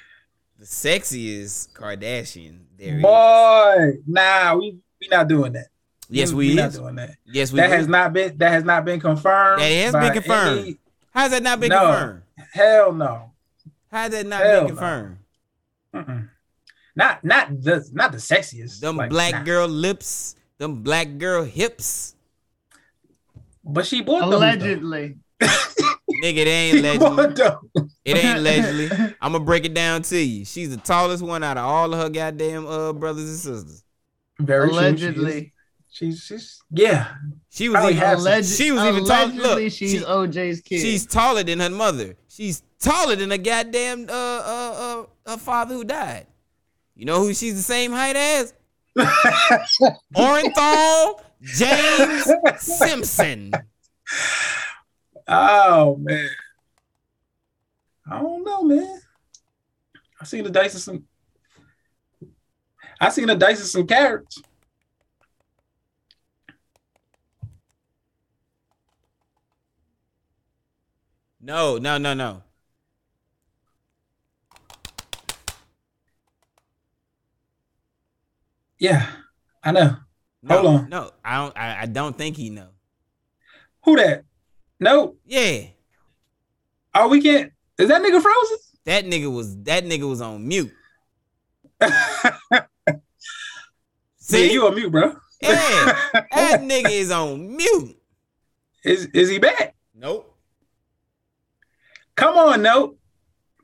the 0.59 0.65
sexiest 0.65 1.73
Kardashian 1.73 2.61
there 2.79 2.97
is. 2.97 3.03
Boy, 3.03 3.99
nah, 4.07 4.55
we 4.55 4.79
we 5.01 5.09
not 5.09 5.29
doing 5.29 5.53
that. 5.53 5.67
Yes, 6.09 6.33
we 6.33 6.55
not 6.55 6.69
is. 6.69 6.79
doing 6.79 6.95
that. 6.97 7.11
Yes, 7.25 7.53
we 7.53 7.59
that 7.59 7.71
is. 7.71 7.77
has 7.77 7.89
not 7.89 8.13
been 8.13 8.37
that 8.39 8.53
has 8.53 8.65
not 8.65 8.85
been 8.85 9.01
confirmed. 9.01 9.61
That 9.61 9.67
has 9.67 9.93
been 9.93 10.13
confirmed. 10.13 10.61
any- 10.61 10.79
How's 11.13 11.31
that 11.31 11.43
not 11.43 11.59
been 11.61 11.71
No. 11.71 11.81
confirmed? 11.87 12.23
Hell 12.53 12.93
no. 12.93 13.33
How's 13.91 14.11
that 14.11 14.27
not 14.27 14.43
Hell 14.43 14.53
been 14.53 14.63
no. 14.63 14.81
confirmed? 14.81 15.17
Mm-mm. 15.95 16.29
Not 16.95 17.25
not 17.25 17.63
the 17.63 17.89
not 17.93 18.13
the 18.13 18.19
sexiest. 18.19 18.81
Them 18.81 18.97
like, 18.97 19.11
black 19.11 19.33
nah. 19.33 19.43
girl 19.43 19.67
lips, 19.67 20.37
them 20.59 20.83
black 20.83 21.19
girl 21.19 21.43
hips. 21.45 22.15
But 23.65 23.87
she 23.87 24.03
bought 24.03 24.31
those. 24.31 24.41
though. 26.23 26.29
Allegedly. 26.29 26.33
Nigga, 26.33 26.37
it 26.39 26.49
ain't 26.49 26.77
She 26.93 26.99
bought 26.99 27.19
allegedly. 27.19 27.91
It 28.05 28.17
ain't 28.17 28.39
allegedly. 28.39 29.15
I'm 29.21 29.33
gonna 29.33 29.45
break 29.45 29.65
it 29.65 29.75
down 29.75 30.03
to 30.03 30.19
you. 30.19 30.45
She's 30.45 30.71
the 30.71 30.77
tallest 30.79 31.23
one 31.23 31.43
out 31.43 31.57
of 31.57 31.65
all 31.65 31.93
of 31.93 32.01
her 32.01 32.09
goddamn 32.09 32.67
uh 32.67 32.93
brothers 32.93 33.29
and 33.29 33.39
sisters. 33.39 33.85
Very 34.39 34.69
true. 34.69 34.79
Allegedly. 34.79 35.53
She's 35.91 36.23
she's 36.25 36.61
yeah. 36.71 37.15
She 37.51 37.69
was 37.71 37.83
even 37.85 37.97
have 37.97 38.19
some. 38.19 38.27
Alleged, 38.27 38.49
she 38.51 38.71
was 38.71 38.83
even 38.83 39.05
tall. 39.07 39.25
allegedly 39.25 39.65
Look, 39.65 39.73
she's 39.73 39.91
she- 39.93 39.99
OJ's 40.01 40.61
kid. 40.61 40.81
she's 40.81 41.07
taller 41.07 41.43
than 41.43 41.61
her 41.61 41.71
mother. 41.71 42.17
She's 42.29 42.63
taller 42.79 43.17
than 43.17 43.33
a 43.33 43.39
goddamn 43.39 44.07
uh 44.09 44.13
uh 44.13 45.05
uh 45.27 45.31
her 45.33 45.39
father 45.39 45.75
who 45.75 45.85
died. 45.85 46.27
You 46.95 47.07
know 47.07 47.21
who 47.21 47.33
she's 47.33 47.57
the 47.57 47.63
same 47.63 47.93
height 47.93 48.17
as? 48.17 48.53
Orenthal 50.17 51.21
James 51.43 52.31
Simpson. 52.59 53.53
Oh 55.29 55.97
man. 55.97 56.29
I 58.09 58.21
don't 58.21 58.45
know, 58.45 58.63
man. 58.63 59.01
I 60.21 60.25
seen 60.25 60.45
the 60.45 60.51
dice 60.51 60.75
of 60.75 60.81
some. 60.81 61.05
I 63.01 63.09
seen 63.11 63.27
the 63.27 63.35
dice 63.35 63.61
of 63.61 63.67
some 63.67 63.87
carrots. 63.87 64.41
No, 71.41 71.79
no, 71.79 71.99
no, 71.99 72.15
no. 72.15 72.43
Yeah, 78.79 79.07
I 79.63 79.73
know. 79.73 79.97
No, 80.43 80.55
Hold 80.55 80.67
on. 80.67 80.89
No, 80.89 81.11
I 81.25 81.37
don't. 81.37 81.57
I, 81.57 81.83
I 81.83 81.87
don't 81.87 82.17
think 82.17 82.37
he 82.37 82.51
know. 82.51 82.69
Who 83.85 83.97
that? 83.97 84.25
No. 84.79 85.17
Yeah, 85.25 85.69
Oh, 86.95 87.09
we 87.09 87.21
can't. 87.21 87.53
Is 87.79 87.89
that 87.89 88.01
nigga 88.03 88.23
frozen? 88.23 88.59
that 88.87 89.05
nigga 89.05 89.33
was 89.35 89.57
that 89.65 89.85
nigga 89.85 90.09
was 90.09 90.21
on 90.21 90.47
mute. 90.47 90.73
See, 94.19 94.53
you 94.53 94.67
on 94.67 94.75
mute, 94.75 94.91
bro. 94.91 95.15
Yeah, 95.43 95.53
that 96.33 96.61
nigga 96.63 96.91
is 96.91 97.11
on 97.11 97.57
mute. 97.57 97.97
Is 98.85 99.07
is 99.07 99.29
he 99.29 99.39
back? 99.39 99.75
Nope. 99.95 100.35
Come 102.15 102.39
on, 102.39 102.63
nope. 102.63 102.99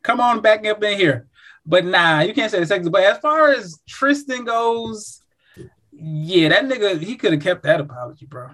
Come 0.02 0.20
on 0.20 0.40
back 0.40 0.66
up 0.66 0.82
in 0.82 0.98
here. 0.98 1.28
But 1.64 1.86
nah, 1.86 2.20
you 2.20 2.34
can't 2.34 2.50
say 2.50 2.60
the 2.60 2.66
sex. 2.66 2.88
But 2.88 3.04
as 3.04 3.18
far 3.18 3.50
as 3.52 3.80
Tristan 3.88 4.44
goes, 4.44 5.22
yeah, 5.92 6.48
that 6.50 6.64
nigga, 6.64 7.00
he 7.00 7.16
could 7.16 7.32
have 7.32 7.42
kept 7.42 7.62
that 7.62 7.80
apology, 7.80 8.26
bro. 8.26 8.50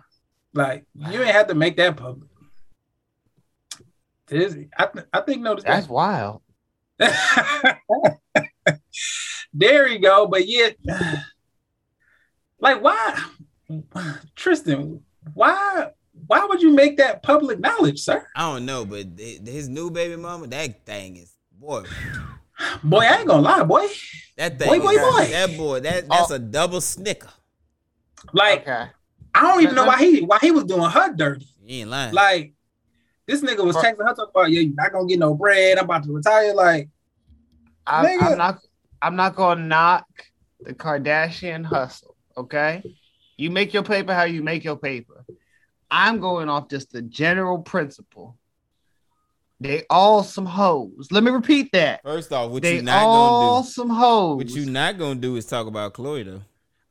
Like, 0.54 0.84
you 0.94 1.22
ain't 1.22 1.32
have 1.32 1.48
to 1.48 1.54
make 1.54 1.76
that 1.78 1.96
public. 1.96 2.27
This, 4.28 4.56
I, 4.78 4.86
th- 4.86 5.06
I 5.12 5.20
think 5.22 5.42
no. 5.42 5.54
That's 5.56 5.88
wild. 5.88 6.42
there 9.52 9.88
you 9.88 9.98
go. 10.00 10.26
But 10.26 10.46
yet, 10.48 10.76
like, 12.60 12.82
why, 12.82 13.22
Tristan? 14.36 15.00
Why, 15.34 15.88
why 16.26 16.44
would 16.46 16.62
you 16.62 16.70
make 16.72 16.96
that 16.98 17.22
public 17.22 17.60
knowledge, 17.60 18.00
sir? 18.00 18.26
I 18.34 18.52
don't 18.52 18.66
know, 18.66 18.84
but 18.84 19.16
th- 19.16 19.40
his 19.46 19.68
new 19.68 19.90
baby 19.90 20.16
mama, 20.16 20.46
that 20.48 20.84
thing 20.86 21.16
is 21.16 21.32
boy. 21.52 21.84
Boy, 22.82 23.00
I 23.00 23.18
ain't 23.18 23.28
gonna 23.28 23.42
lie, 23.42 23.62
boy. 23.62 23.86
That 24.36 24.58
thing, 24.58 24.68
Boy, 24.68 24.78
boy, 24.80 24.90
is- 24.90 25.00
boy. 25.00 25.30
that 25.30 25.56
boy, 25.56 25.80
that 25.80 26.08
that's 26.08 26.30
a 26.30 26.38
double 26.38 26.80
snicker. 26.80 27.28
Like, 28.32 28.62
Okay. 28.62 28.86
I 29.34 29.42
don't 29.42 29.62
even 29.62 29.74
know 29.76 29.84
why 29.84 29.98
he 29.98 30.22
why 30.22 30.38
he 30.40 30.50
was 30.50 30.64
doing 30.64 30.90
her 30.90 31.14
dirty. 31.14 31.46
He 31.64 31.82
ain't 31.82 31.90
lying. 31.90 32.14
Like, 32.14 32.54
this 33.28 33.42
nigga 33.42 33.62
was 33.64 33.76
texting 33.76 33.98
her 33.98 34.14
talking 34.14 34.24
about, 34.34 34.50
yeah, 34.50 34.60
you're 34.62 34.74
not 34.74 34.90
gonna 34.90 35.06
get 35.06 35.18
no 35.18 35.34
bread. 35.34 35.76
I'm 35.76 35.84
about 35.84 36.02
to 36.04 36.12
retire. 36.12 36.54
Like, 36.54 36.88
I'm, 37.86 38.06
Nigga. 38.06 38.32
I'm 38.32 38.38
not. 38.38 38.58
I'm 39.00 39.16
not 39.16 39.36
gonna 39.36 39.64
knock 39.64 40.06
the 40.60 40.72
Kardashian 40.72 41.64
hustle. 41.64 42.16
Okay, 42.36 42.82
you 43.36 43.50
make 43.50 43.74
your 43.74 43.82
paper 43.82 44.14
how 44.14 44.24
you 44.24 44.42
make 44.42 44.64
your 44.64 44.76
paper. 44.76 45.26
I'm 45.90 46.20
going 46.20 46.48
off 46.48 46.68
just 46.68 46.90
the 46.90 47.02
general 47.02 47.58
principle. 47.58 48.36
They 49.60 49.82
all 49.90 50.22
some 50.22 50.46
hoes. 50.46 51.08
Let 51.10 51.22
me 51.22 51.30
repeat 51.30 51.72
that. 51.72 52.02
First 52.02 52.32
off, 52.32 52.50
what 52.50 52.62
they 52.62 52.76
you 52.76 52.82
not 52.82 53.02
all 53.02 53.40
gonna 53.40 53.62
do? 53.62 53.70
some 53.70 53.90
hoes. 53.90 54.36
What 54.38 54.48
you 54.48 54.70
not 54.70 54.96
gonna 54.98 55.20
do 55.20 55.36
is 55.36 55.44
talk 55.44 55.66
about 55.66 55.92
Khloe 55.92 56.24
though. 56.24 56.40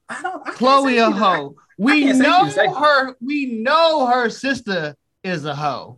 I 0.07 0.21
don't. 0.21 0.47
I 0.47 0.51
Khloe 0.51 1.03
a 1.03 1.11
she's 1.11 1.19
hoe. 1.19 1.55
We 1.79 2.13
know 2.13 2.45
her. 2.45 3.15
We 3.21 3.59
know 3.63 4.05
her 4.05 4.29
sister 4.29 4.95
is 5.23 5.45
a 5.45 5.55
hoe. 5.55 5.97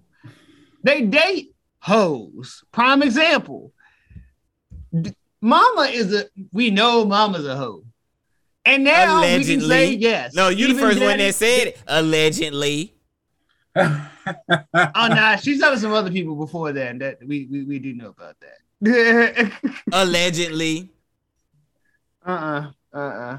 They 0.84 1.02
date 1.02 1.54
hoes. 1.80 2.64
Prime 2.72 3.02
example. 3.04 3.74
D- 5.00 5.14
Mama 5.42 5.84
is 5.92 6.14
a. 6.14 6.26
We 6.52 6.70
know 6.72 7.06
Mama's 7.06 7.46
a 7.46 7.56
hoe, 7.56 7.84
and 8.66 8.84
now 8.84 9.22
we 9.22 9.28
can 9.28 9.60
Allegedly. 9.60 9.68
say 9.70 9.92
yes. 9.94 10.34
No, 10.34 10.50
you 10.50 10.74
the 10.74 10.80
first 10.80 11.00
one 11.00 11.18
that 11.18 11.36
said 11.36 11.68
it. 11.70 11.84
Allegedly. 11.88 12.94
Oh 13.76 15.08
nah, 15.08 15.38
she's 15.38 15.60
telling 15.60 15.80
some 15.80 15.92
other 15.92 16.12
people 16.12 16.36
before 16.36 16.72
that 16.74 17.00
that 17.00 17.18
we 17.26 17.48
we, 17.50 17.64
we 17.64 17.80
do 17.80 17.96
know 17.96 18.10
about 18.10 18.36
that. 18.42 19.52
Allegedly. 19.92 20.90
uh 22.26 22.30
uh 22.32 22.72
uh 22.94 22.98
uh. 23.00 23.38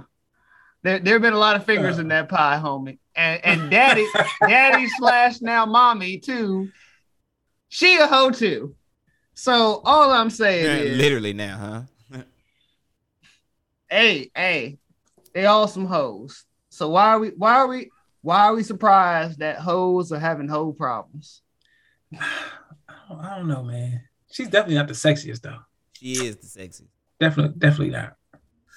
There 0.83 0.99
there 0.99 1.15
have 1.15 1.23
been 1.23 1.33
a 1.35 1.39
lot 1.39 1.55
of 1.57 1.65
fingers 1.65 1.99
in 2.01 2.09
that 2.09 2.29
pie, 2.29 2.61
homie, 2.63 2.99
and 3.15 3.45
and 3.45 3.71
daddy 3.71 4.07
daddy 4.41 4.89
slash 4.89 5.41
now 5.41 5.65
mommy 5.67 6.19
too. 6.19 6.71
She 7.71 7.97
a 7.97 8.07
hoe 8.07 8.31
too. 8.31 8.75
So 9.35 9.81
all 9.85 10.11
I'm 10.11 10.29
saying 10.29 10.67
is, 10.89 10.99
Literally 10.99 11.33
now, 11.33 11.87
huh? 12.13 12.23
hey 13.89 14.31
hey, 14.35 14.77
they 15.33 15.47
all 15.47 15.69
some 15.69 15.87
hoes. 15.87 16.45
So 16.69 16.91
why 16.91 17.07
are 17.11 17.21
we 17.21 17.29
why 17.29 17.55
are 17.55 17.69
we 17.69 17.91
why 18.23 18.41
are 18.41 18.55
we 18.55 18.65
surprised 18.65 19.39
that 19.39 19.59
hoes 19.59 20.11
are 20.13 20.19
having 20.19 20.49
hoe 20.49 20.73
problems? 20.73 21.43
I 22.21 23.37
don't 23.37 23.49
know, 23.49 23.63
man. 23.63 24.03
She's 24.33 24.49
definitely 24.49 24.75
not 24.77 24.89
the 24.89 24.95
sexiest 24.95 25.41
though. 25.43 25.59
She 25.93 26.13
is 26.13 26.37
the 26.37 26.47
sexiest. 26.61 26.89
Definitely, 27.21 27.55
definitely 27.59 27.91
not. 27.91 28.17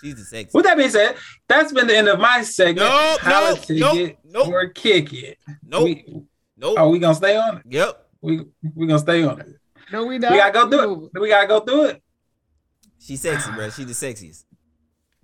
She's 0.02 0.16
the 0.16 0.38
sexiest. 0.38 0.54
With 0.54 0.66
that 0.66 0.78
being 0.78 0.90
said, 0.92 1.16
that's 1.48 1.72
been 1.74 1.88
the 1.88 1.98
end 1.98 2.10
of 2.10 2.20
my 2.20 2.44
segment. 2.44 2.88
Nope, 2.90 3.20
How 3.22 3.50
nope, 3.50 3.62
to 3.62 3.74
nope, 3.80 3.96
get 3.96 4.18
nope. 4.24 4.48
or 4.50 4.68
kick 4.70 5.14
it. 5.14 5.40
Nope. 5.66 5.84
We, 5.84 6.24
Nope. 6.58 6.76
oh, 6.78 6.90
we 6.90 7.00
gonna 7.00 7.16
stay 7.16 7.36
on 7.36 7.58
it. 7.58 7.64
Yep. 7.70 8.03
We 8.24 8.40
we 8.74 8.88
gonna 8.88 9.00
stay 9.00 9.22
on 9.24 9.42
it. 9.42 9.48
No, 9.92 10.06
we 10.06 10.18
not. 10.18 10.32
We 10.32 10.38
gotta 10.38 10.54
go 10.54 10.70
through 10.70 11.12
it. 11.14 11.20
We 11.20 11.28
gotta 11.28 11.48
go 11.48 11.60
through 11.60 11.86
it. 11.88 12.04
She's 12.98 13.22
sexy, 13.22 13.52
bro. 13.52 13.70
She 13.70 13.84
the 13.84 13.92
sexiest. 13.92 14.46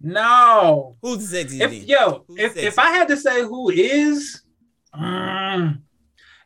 No. 0.02 0.98
Who's 1.02 1.30
the 1.30 1.38
sexiest? 1.38 1.62
If 1.62 1.72
then? 1.72 1.84
yo, 1.88 2.26
Who's 2.28 2.40
if, 2.40 2.54
sexy? 2.54 2.68
if 2.68 2.78
I 2.78 2.90
had 2.92 3.08
to 3.08 3.16
say 3.16 3.42
who 3.42 3.70
is, 3.70 4.42
um, 4.94 5.82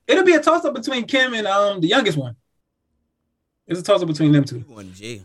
it'll 0.08 0.24
be 0.24 0.36
a 0.36 0.40
toss 0.40 0.64
up 0.64 0.76
between 0.76 1.06
Kim 1.06 1.34
and 1.34 1.48
um 1.48 1.82
the 1.82 1.88
youngest 1.88 2.20
one. 2.20 2.36
It's 3.66 3.80
a 3.80 3.84
toss 3.84 4.04
up 4.04 4.08
between 4.08 4.32
them 4.32 4.44
two. 4.44 4.60
You 4.60 4.64
going 4.66 4.92
to 4.92 4.96
jail. 4.96 5.24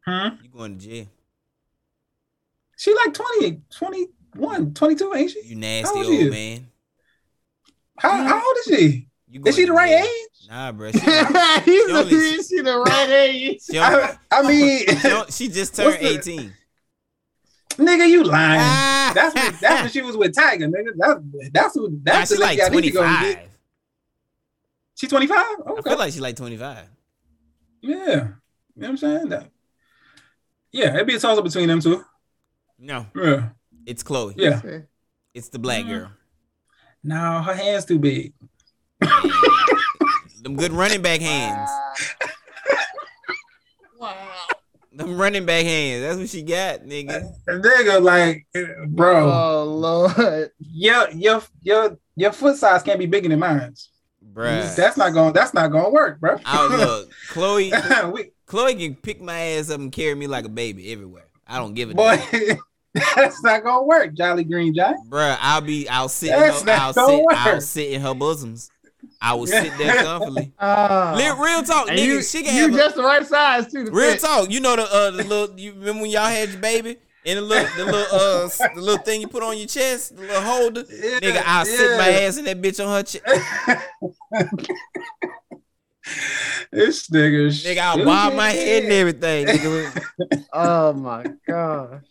Huh? 0.00 0.30
You 0.42 0.48
going 0.48 0.78
to 0.78 0.88
jail. 0.88 1.06
She 2.78 2.94
like 2.94 3.12
20, 3.12 3.60
21, 3.70 4.72
22, 4.72 5.14
ain't 5.14 5.30
she? 5.30 5.42
You 5.42 5.56
nasty 5.56 5.98
old 5.98 6.06
old 6.06 6.16
she 6.16 6.30
man. 6.30 6.68
How, 7.98 8.24
how 8.24 8.36
old 8.36 8.56
is 8.58 8.64
she? 8.64 9.08
You 9.36 9.42
Is 9.44 9.56
she 9.56 9.64
the 9.66 9.72
right 9.72 10.02
age? 10.02 10.48
Nah, 10.48 10.72
bro. 10.72 10.90
She, 10.92 10.98
He's 11.00 11.10
only- 11.10 12.10
the, 12.10 12.44
she 12.48 12.60
the 12.62 12.78
right 12.86 13.08
age. 13.10 13.60
she, 13.62 13.78
only- 13.78 14.02
I, 14.02 14.16
I 14.30 14.42
mean, 14.48 14.86
she 15.28 15.32
she 15.46 15.48
just 15.52 15.74
turned 15.76 15.94
the- 16.00 16.06
18. 16.18 16.52
nigga, 17.76 18.08
you 18.08 18.24
lying. 18.24 18.60
Ah. 18.62 19.12
That's 19.14 19.34
when, 19.34 19.54
that's 19.60 19.82
when 19.82 19.90
she 19.90 20.00
was 20.02 20.16
with 20.16 20.34
Tyga, 20.34 20.68
nigga. 20.68 20.92
That, 20.96 21.50
that's 21.52 21.74
who. 21.74 21.98
That's 22.02 22.30
she 22.30 22.36
the 22.36 22.40
like 22.40 22.58
lady 22.58 22.62
I 22.62 22.80
need 22.80 22.82
to 22.82 22.90
go 22.92 23.02
and 23.02 23.16
25. 23.18 23.34
get. 23.36 23.50
She 24.94 25.06
25? 25.08 25.36
I 25.36 25.70
Okay. 25.72 25.90
feel 25.90 25.98
like 25.98 26.12
she's 26.12 26.20
like 26.22 26.36
25. 26.36 26.78
Yeah. 27.82 27.94
You 27.98 28.04
know 28.06 28.28
what 28.76 28.88
I'm 28.88 28.96
saying? 28.96 29.28
That, 29.28 29.50
yeah, 30.72 30.94
it'd 30.94 31.06
be 31.06 31.16
a 31.16 31.18
toss 31.18 31.36
up 31.36 31.44
between 31.44 31.68
them 31.68 31.80
two. 31.80 32.02
No, 32.78 33.06
Yeah. 33.14 33.48
it's 33.84 34.02
Khloe. 34.02 34.34
Yeah. 34.36 34.60
It's 35.34 35.48
the 35.50 35.58
black 35.58 35.84
girl. 35.86 36.10
No, 37.04 37.42
her 37.42 37.54
hands 37.54 37.84
too 37.84 37.98
big. 37.98 38.32
Them 40.42 40.56
good 40.56 40.72
running 40.72 41.02
back 41.02 41.20
hands. 41.20 41.70
Wow. 43.98 44.14
Them 44.92 45.18
running 45.18 45.44
back 45.44 45.64
hands. 45.64 46.02
That's 46.02 46.18
what 46.18 46.28
she 46.28 46.42
got, 46.42 46.80
nigga. 46.82 47.30
Nigga, 47.48 48.02
like, 48.02 48.46
bro, 48.88 49.30
Oh 49.30 49.64
lord. 49.64 50.50
your 50.58 51.10
your 51.10 51.42
your 51.62 51.98
your 52.14 52.32
foot 52.32 52.56
size 52.56 52.82
can't 52.82 52.98
be 52.98 53.06
bigger 53.06 53.28
than 53.28 53.38
mine. 53.40 53.74
Bruh. 54.32 54.74
That's 54.74 54.96
not 54.96 55.12
going. 55.12 55.32
That's 55.32 55.52
not 55.54 55.70
going 55.70 55.84
to 55.84 55.90
work, 55.90 56.20
bro. 56.20 56.38
Oh 56.46 56.68
look, 56.78 57.12
Khloe. 57.30 58.12
We- 58.12 58.30
Khloe 58.46 58.78
can 58.78 58.94
pick 58.94 59.20
my 59.20 59.38
ass 59.38 59.70
up 59.70 59.80
and 59.80 59.90
carry 59.90 60.14
me 60.14 60.26
like 60.28 60.44
a 60.44 60.48
baby 60.48 60.92
everywhere. 60.92 61.26
I 61.46 61.58
don't 61.58 61.74
give 61.74 61.90
a 61.90 61.94
boy, 61.94 62.22
damn. 62.30 62.58
that's 63.16 63.42
not 63.42 63.64
going 63.64 63.80
to 63.80 63.86
work. 63.86 64.14
Jolly 64.14 64.44
Green 64.44 64.72
Giant. 64.74 65.10
Bruh, 65.10 65.36
I'll 65.40 65.60
be 65.60 65.88
I'll 65.88 66.08
sit 66.08 66.32
in 66.32 66.40
That's 66.40 66.60
her, 66.60 66.66
not 66.66 66.78
I'll 66.78 66.92
gonna 66.92 67.16
sit 67.18 67.26
I'll 67.30 67.60
sit 67.60 67.92
in 67.92 68.00
her 68.02 68.14
bosoms. 68.14 68.70
I 69.20 69.34
will 69.34 69.46
sit 69.46 69.72
there 69.78 70.02
comfortably. 70.02 70.52
Uh, 70.58 71.14
Real, 71.18 71.36
real 71.36 71.62
talk, 71.62 71.88
and 71.88 71.98
nigga. 71.98 72.04
you, 72.04 72.22
she 72.22 72.42
can 72.42 72.54
you 72.54 72.62
have 72.62 72.74
a- 72.74 72.76
just 72.76 72.96
the 72.96 73.02
right 73.02 73.26
size 73.26 73.72
too. 73.72 73.84
to 73.86 73.90
Real 73.90 74.12
fit. 74.12 74.20
talk, 74.20 74.50
you 74.50 74.60
know 74.60 74.76
the 74.76 74.82
uh 74.82 75.10
the 75.10 75.24
little 75.24 75.58
you 75.58 75.72
remember 75.72 76.02
when 76.02 76.10
y'all 76.10 76.26
had 76.28 76.50
your 76.50 76.60
baby 76.60 76.96
and 77.24 77.38
the 77.38 77.42
little 77.42 77.68
the 77.76 77.84
little 77.84 78.00
uh 78.18 78.48
the 78.74 78.80
little 78.80 79.02
thing 79.04 79.20
you 79.22 79.28
put 79.28 79.42
on 79.42 79.56
your 79.58 79.66
chest, 79.66 80.14
the 80.16 80.22
little 80.22 80.42
holder. 80.42 80.82
nigga, 80.84 81.42
I'll 81.46 81.64
sit 81.64 81.96
my 81.98 82.08
ass 82.10 82.36
in 82.36 82.44
that 82.44 82.60
bitch 82.60 82.84
on 82.84 82.92
her 82.92 83.02
chest. 83.02 83.24
This 86.70 87.08
nigga. 87.08 87.48
nigga, 87.48 87.78
I'll 87.78 88.04
bob 88.04 88.34
my 88.34 88.50
head 88.50 88.84
and 88.84 88.92
everything. 88.92 89.46
Nigga. 89.46 90.02
Oh 90.52 90.92
my 90.92 91.24
gosh. 91.46 92.02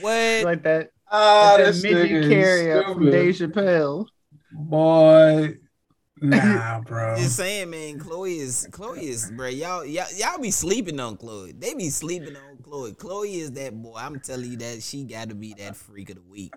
What? 0.00 0.44
Like 0.44 0.62
that. 0.64 0.90
Ah, 1.10 1.54
like 1.56 1.58
that 1.58 1.72
this 1.72 1.82
midget 1.82 2.10
nigga 2.10 2.22
is 2.22 2.28
carrier 2.28 2.82
from. 2.84 3.10
Dave 3.10 3.34
Chappelle. 3.34 4.06
Boy, 4.54 5.56
nah, 6.20 6.80
bro. 6.80 7.16
Just 7.16 7.36
saying, 7.36 7.70
man. 7.70 7.98
Khloe 7.98 8.38
is 8.38 8.68
Khloe 8.70 8.98
is, 9.02 9.30
bro. 9.30 9.48
Y'all, 9.48 9.84
y'all, 9.84 10.06
y'all 10.16 10.38
be 10.40 10.50
sleeping 10.50 11.00
on 11.00 11.16
Khloe. 11.16 11.58
They 11.58 11.74
be 11.74 11.88
sleeping 11.90 12.36
on 12.36 12.58
Khloe. 12.62 12.96
Khloe 12.96 13.34
is 13.34 13.52
that 13.52 13.74
boy. 13.80 13.96
I'm 13.96 14.20
telling 14.20 14.50
you 14.50 14.56
that 14.58 14.82
she 14.82 15.04
got 15.04 15.28
to 15.30 15.34
be 15.34 15.54
that 15.58 15.76
freak 15.76 16.10
of 16.10 16.16
the 16.16 16.22
week, 16.22 16.54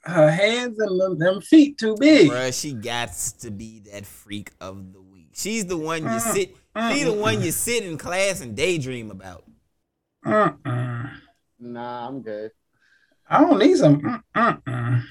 Her 0.00 0.30
hands 0.30 0.78
and 0.78 1.00
them, 1.00 1.18
them 1.18 1.40
feet 1.40 1.78
too 1.78 1.94
big. 1.98 2.28
bro. 2.28 2.50
She 2.50 2.72
got 2.72 3.12
to 3.40 3.50
be 3.50 3.80
that 3.92 4.06
freak 4.06 4.52
of 4.60 4.92
the 4.92 5.00
week. 5.00 5.30
She's 5.34 5.66
the 5.66 5.76
one 5.76 6.02
you 6.04 6.18
sit. 6.20 6.56
She 6.92 7.04
the 7.04 7.12
one 7.12 7.42
you 7.42 7.52
sit 7.52 7.84
in 7.84 7.98
class 7.98 8.40
and 8.40 8.56
daydream 8.56 9.10
about. 9.10 9.44
Mm-mm. 10.24 11.10
Nah, 11.58 12.08
I'm 12.08 12.22
good. 12.22 12.50
I 13.28 13.40
don't 13.40 13.58
need 13.58 13.76
some. 13.76 14.22
Mm-mm. 14.34 15.02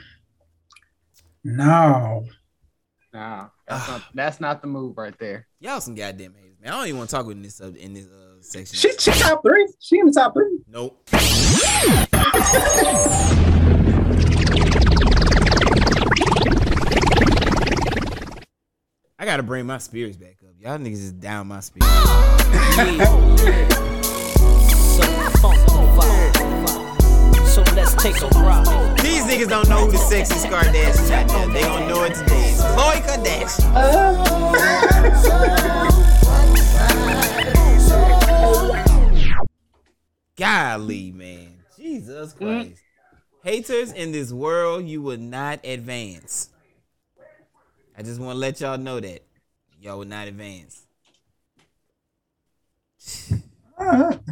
No. 1.45 2.25
Nah, 3.13 3.49
that's 3.67 3.87
not 3.87 4.01
that's 4.15 4.39
not 4.41 4.61
the 4.61 4.67
move 4.67 4.97
right 4.97 5.13
there. 5.19 5.47
Y'all 5.59 5.79
some 5.79 5.93
goddamn 5.93 6.33
haters, 6.33 6.57
man. 6.59 6.73
I 6.73 6.77
don't 6.77 6.87
even 6.87 6.97
want 6.97 7.11
to 7.11 7.15
talk 7.15 7.27
with 7.27 7.37
in 7.37 7.43
this 7.43 7.61
uh, 7.61 7.71
in 7.77 7.93
this 7.93 8.07
uh, 8.07 8.41
section. 8.41 8.75
She, 8.75 8.91
she 8.97 9.11
top 9.19 9.43
three. 9.43 9.71
She 9.79 9.99
in 9.99 10.07
the 10.07 10.11
top 10.11 10.33
three. 10.33 10.57
Nope. 10.67 11.07
I 19.19 19.25
gotta 19.25 19.43
bring 19.43 19.67
my 19.67 19.77
spirits 19.77 20.17
back 20.17 20.37
up. 20.43 20.55
Y'all 20.57 20.79
niggas 20.79 20.93
is 20.93 21.11
down 21.11 21.45
my 21.47 21.59
spirits. 21.59 21.85
So 27.55 27.63
let's 27.73 27.95
take 27.95 28.21
a 28.21 28.27
ride. 28.39 28.97
These 28.99 29.23
niggas 29.23 29.47
don't 29.47 29.69
know 29.69 29.85
who 29.85 29.91
the 29.91 29.97
sexiest 29.97 30.51
Kardashian 30.51 31.09
out 31.09 31.29
there. 31.29 31.47
They 31.53 31.61
gonna 31.61 31.87
know 31.87 32.03
it 32.03 32.13
today. 32.13 32.49
It's 32.49 32.61
Khloe 32.61 32.99
Kardashian. 33.07 33.71
Golly, 40.35 41.13
man. 41.13 41.63
Jesus 41.77 42.33
mm. 42.33 42.37
Christ. 42.37 42.81
Haters 43.41 43.93
in 43.93 44.11
this 44.11 44.33
world, 44.33 44.85
you 44.85 45.01
will 45.01 45.15
not 45.15 45.65
advance. 45.65 46.49
I 47.97 48.01
just 48.01 48.19
want 48.19 48.35
to 48.35 48.39
let 48.39 48.59
y'all 48.59 48.77
know 48.77 48.99
that. 48.99 49.23
Y'all 49.79 49.99
will 49.99 50.05
not 50.05 50.27
advance. 50.27 50.81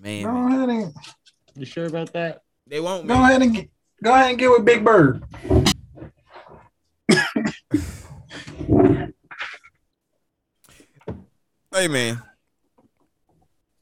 Man, 0.00 0.22
Go 0.22 0.32
man. 0.66 0.92
Ahead 1.58 1.58
and 1.58 1.60
You 1.60 1.66
sure 1.66 1.86
about 1.86 2.12
that? 2.12 2.42
They 2.66 2.80
won't, 2.80 3.06
go 3.06 3.14
man. 3.14 3.22
ahead 3.24 3.42
and 3.42 3.54
get, 3.54 3.70
go 4.02 4.14
ahead 4.14 4.30
and 4.30 4.38
get 4.38 4.50
with 4.50 4.64
Big 4.64 4.84
Bird. 4.84 5.22
Hey, 11.70 11.86
man. 11.86 12.20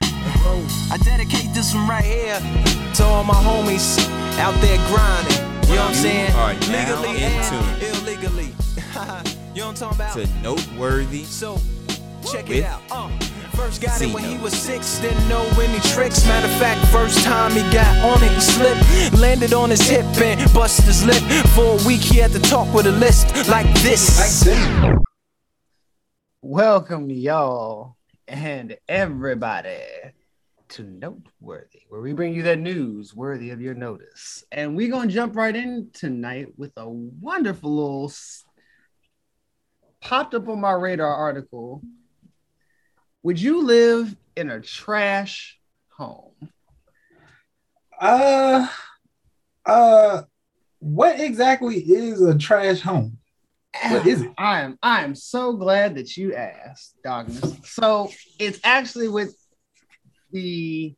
I 0.01 0.97
dedicate 1.03 1.51
this 1.53 1.73
one 1.73 1.87
right 1.87 2.03
here 2.03 2.37
to 2.95 3.03
all 3.03 3.23
my 3.23 3.33
homies 3.33 3.97
out 4.37 4.53
there 4.61 4.77
grinding. 4.89 5.33
You 5.69 5.75
know 5.75 5.81
what 5.81 5.89
I'm 5.89 5.93
saying? 5.95 6.31
are 6.33 6.53
now 6.69 7.01
Legally 7.01 7.23
in 7.23 7.31
and 7.31 7.81
tune. 7.81 7.89
illegally. 8.03 8.45
you 9.55 9.61
know 9.61 9.67
what 9.67 9.67
I'm 9.67 9.75
talking 9.75 9.95
about? 9.95 10.13
To 10.17 10.27
noteworthy. 10.43 11.23
So, 11.23 11.59
check 12.29 12.47
With 12.49 12.57
it 12.59 12.65
out. 12.65 12.81
Uh, 12.91 13.09
first 13.57 13.81
got 13.81 13.99
it 13.99 14.13
when 14.13 14.23
he 14.23 14.37
was 14.37 14.53
six, 14.53 14.99
didn't 14.99 15.27
know 15.27 15.43
any 15.59 15.79
tricks. 15.79 16.23
Matter 16.27 16.45
of 16.45 16.59
fact, 16.59 16.85
first 16.91 17.23
time 17.25 17.51
he 17.51 17.61
got 17.73 17.97
on 18.05 18.23
it, 18.23 18.31
he 18.31 18.39
slipped. 18.39 19.19
Landed 19.19 19.51
on 19.51 19.71
his 19.71 19.81
hip 19.81 20.05
and 20.21 20.53
busted 20.53 20.85
his 20.85 21.03
lip. 21.03 21.23
For 21.55 21.79
a 21.79 21.87
week, 21.87 22.01
he 22.01 22.17
had 22.17 22.31
to 22.33 22.39
talk 22.39 22.71
with 22.71 22.85
a 22.85 22.91
list 22.91 23.49
like 23.49 23.67
this. 23.81 24.47
Welcome 26.43 27.09
y'all 27.09 27.97
and 28.27 28.77
everybody 28.87 29.81
to 30.69 30.83
Noteworthy, 30.83 31.81
where 31.89 32.01
we 32.01 32.13
bring 32.13 32.35
you 32.35 32.43
the 32.43 32.55
news 32.55 33.15
worthy 33.15 33.49
of 33.49 33.59
your 33.59 33.73
notice. 33.73 34.43
And 34.51 34.75
we're 34.75 34.91
going 34.91 35.07
to 35.07 35.13
jump 35.13 35.35
right 35.35 35.55
in 35.55 35.89
tonight 35.93 36.49
with 36.57 36.73
a 36.77 36.87
wonderful 36.87 37.75
little 37.75 38.11
popped 39.99 40.35
up 40.35 40.47
on 40.47 40.61
my 40.61 40.73
radar 40.73 41.11
article. 41.11 41.81
Would 43.23 43.41
you 43.41 43.63
live 43.63 44.15
in 44.35 44.49
a 44.49 44.61
trash 44.61 45.59
home? 45.89 46.33
Uh, 47.99 48.67
uh, 49.65 50.21
what 50.79 51.19
exactly 51.19 51.77
is 51.77 52.21
a 52.21 52.37
trash 52.37 52.81
home? 52.81 53.17
What 53.89 54.07
is 54.07 54.21
it? 54.21 54.31
I 54.37 54.61
am 54.61 54.77
I 54.81 55.03
am 55.03 55.13
so 55.15 55.53
glad 55.53 55.95
that 55.95 56.17
you 56.17 56.33
asked, 56.33 56.95
Dogness. 57.05 57.65
So 57.65 58.11
it's 58.39 58.59
actually 58.63 59.07
with 59.07 59.35
the 60.31 60.95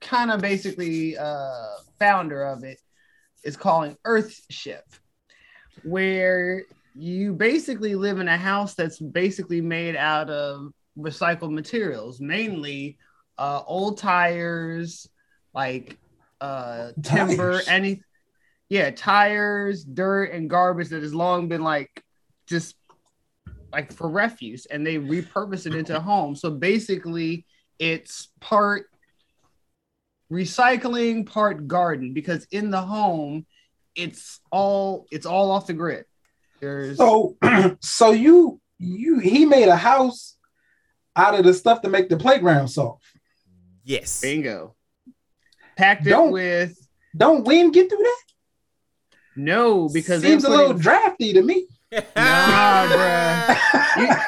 kind 0.00 0.30
of 0.30 0.40
basically 0.40 1.16
uh 1.16 1.68
founder 1.98 2.42
of 2.44 2.62
it 2.62 2.78
is 3.42 3.56
calling 3.56 3.96
Earthship, 4.06 4.82
where 5.82 6.64
you 6.94 7.32
basically 7.32 7.94
live 7.94 8.18
in 8.18 8.28
a 8.28 8.36
house 8.36 8.74
that's 8.74 8.98
basically 8.98 9.60
made 9.60 9.96
out 9.96 10.30
of 10.30 10.72
recycled 10.98 11.52
materials, 11.52 12.20
mainly 12.20 12.98
uh 13.38 13.62
old 13.66 13.98
tires, 13.98 15.08
like 15.54 15.98
uh 16.40 16.92
timber, 17.02 17.52
Tires? 17.52 17.68
any 17.68 18.02
yeah, 18.68 18.90
tires, 18.90 19.84
dirt, 19.84 20.32
and 20.32 20.48
garbage 20.48 20.88
that 20.88 21.02
has 21.02 21.14
long 21.14 21.48
been 21.48 21.62
like 21.62 22.02
just 22.46 22.74
like 23.72 23.92
for 23.92 24.08
refuse, 24.08 24.66
and 24.66 24.86
they 24.86 24.96
repurpose 24.96 25.66
it 25.66 25.74
into 25.74 26.00
homes. 26.00 26.40
So 26.40 26.50
basically, 26.50 27.44
it's 27.78 28.28
part 28.40 28.86
recycling, 30.32 31.26
part 31.26 31.66
garden, 31.66 32.12
because 32.14 32.46
in 32.50 32.70
the 32.70 32.80
home, 32.80 33.46
it's 33.94 34.40
all 34.50 35.06
it's 35.10 35.26
all 35.26 35.50
off 35.50 35.66
the 35.66 35.74
grid. 35.74 36.04
There's 36.60 36.96
So, 36.96 37.36
so 37.80 38.12
you 38.12 38.60
you 38.78 39.18
he 39.18 39.44
made 39.44 39.68
a 39.68 39.76
house 39.76 40.36
out 41.16 41.38
of 41.38 41.44
the 41.44 41.54
stuff 41.54 41.82
to 41.82 41.88
make 41.88 42.08
the 42.08 42.16
playground 42.16 42.68
soft. 42.68 43.04
Yes. 43.84 44.20
bingo. 44.20 44.74
Packed 45.76 46.06
it 46.06 46.10
Don't- 46.10 46.32
with 46.32 46.76
Don't 47.16 47.44
wind 47.44 47.72
get 47.74 47.88
through 47.88 47.98
that? 48.02 48.20
no 49.36 49.88
because 49.88 50.22
Seems 50.22 50.44
a 50.44 50.48
little 50.50 50.74
drafty 50.74 51.32
to 51.32 51.42
me. 51.42 51.66
Nah, 51.92 52.86
bruh. 52.86 54.22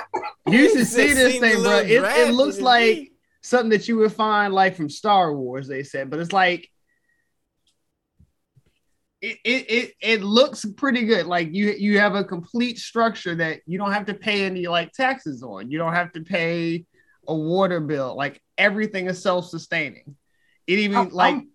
You, 0.47 0.53
you 0.59 0.71
should 0.77 0.87
see 0.87 1.13
this 1.13 1.39
thing, 1.39 1.63
bro. 1.63 1.79
It, 1.79 2.03
it 2.03 2.35
looks 2.35 2.61
like 2.61 2.97
me. 2.97 3.13
something 3.41 3.71
that 3.71 3.89
you 3.89 3.97
would 3.99 4.13
find 4.13 4.53
like 4.55 4.75
from 4.77 4.89
Star 4.91 5.33
Wars, 5.35 5.67
they 5.69 5.83
said, 5.83 6.11
but 6.11 6.19
it's 6.21 6.33
like 6.33 6.71
it, 9.27 9.39
it, 9.45 9.71
it, 9.71 9.93
it 10.01 10.23
looks 10.23 10.65
pretty 10.65 11.05
good. 11.05 11.27
Like 11.27 11.53
you 11.53 11.71
you 11.73 11.99
have 11.99 12.15
a 12.15 12.25
complete 12.25 12.79
structure 12.79 13.35
that 13.37 13.61
you 13.67 13.79
don't 13.79 13.93
have 13.93 14.07
to 14.07 14.15
pay 14.15 14.45
any 14.45 14.67
like 14.67 14.93
taxes 14.93 15.43
on. 15.43 15.71
You 15.71 15.79
don't 15.79 15.93
have 15.95 16.13
to 16.13 16.21
pay 16.23 16.85
a 17.27 17.35
water 17.35 17.81
bill. 17.81 18.17
Like 18.17 18.41
everything 18.57 19.07
is 19.07 19.21
self-sustaining. 19.23 20.17
It 20.67 20.79
even 20.79 20.97
I'm- 20.97 21.09
like 21.11 21.35
I'm- 21.35 21.51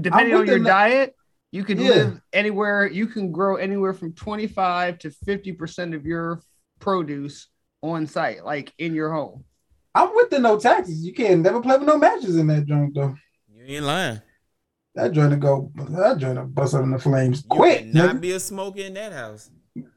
depending 0.00 0.34
I'm 0.34 0.40
on 0.40 0.46
your 0.46 0.58
the- 0.58 0.64
diet, 0.64 1.14
you 1.52 1.64
can 1.64 1.78
Yeah. 1.80 1.88
live 1.90 2.20
anywhere. 2.32 2.86
You 2.86 3.06
can 3.06 3.30
grow 3.32 3.56
anywhere 3.56 3.94
from 3.94 4.12
25 4.12 4.98
to 5.00 5.10
50 5.10 5.52
percent 5.52 5.94
of 5.94 6.04
your 6.04 6.40
produce 6.80 7.48
on 7.82 8.06
site, 8.06 8.44
like 8.44 8.72
in 8.78 8.94
your 8.94 9.12
home. 9.12 9.44
I'm 9.94 10.14
with 10.14 10.30
the 10.30 10.38
no 10.38 10.58
taxes. 10.58 11.06
You 11.06 11.14
can't 11.14 11.40
never 11.40 11.60
play 11.62 11.78
with 11.78 11.86
no 11.86 11.98
matches 11.98 12.36
in 12.36 12.48
that 12.48 12.66
joint 12.66 12.94
though. 12.94 13.14
You 13.54 13.76
ain't 13.76 13.84
lying. 13.84 14.20
That 14.96 15.12
joint 15.12 15.30
to 15.30 15.36
go. 15.36 15.70
That 15.76 16.18
joint 16.18 16.36
to 16.36 16.42
bust 16.44 16.74
up 16.74 16.82
in 16.82 16.90
the 16.90 16.98
flames 16.98 17.42
You 17.44 17.48
quick. 17.48 17.86
Not 17.94 18.16
nigga. 18.16 18.20
be 18.20 18.32
a 18.32 18.40
smoker 18.40 18.80
in 18.80 18.94
that 18.94 19.12
house. 19.12 19.50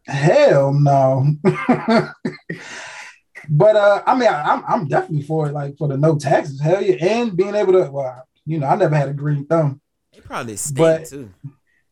Hell 0.07 0.73
no. 0.73 1.25
but 3.49 3.75
uh, 3.75 4.03
I 4.05 4.15
mean, 4.17 4.27
I, 4.29 4.41
I'm 4.43 4.63
I'm 4.67 4.87
definitely 4.87 5.25
for 5.25 5.47
it. 5.47 5.53
Like 5.53 5.77
for 5.77 5.87
the 5.87 5.97
no 5.97 6.17
taxes. 6.17 6.59
Hell 6.59 6.81
yeah, 6.83 6.95
and 7.03 7.35
being 7.35 7.55
able 7.55 7.73
to. 7.73 7.89
Well, 7.89 8.23
you 8.45 8.59
know, 8.59 8.67
I 8.67 8.75
never 8.75 8.95
had 8.95 9.09
a 9.09 9.13
green 9.13 9.45
thumb. 9.45 9.81
They 10.13 10.19
probably 10.21 10.55
stink 10.57 10.77
But- 10.77 11.05
too. 11.05 11.29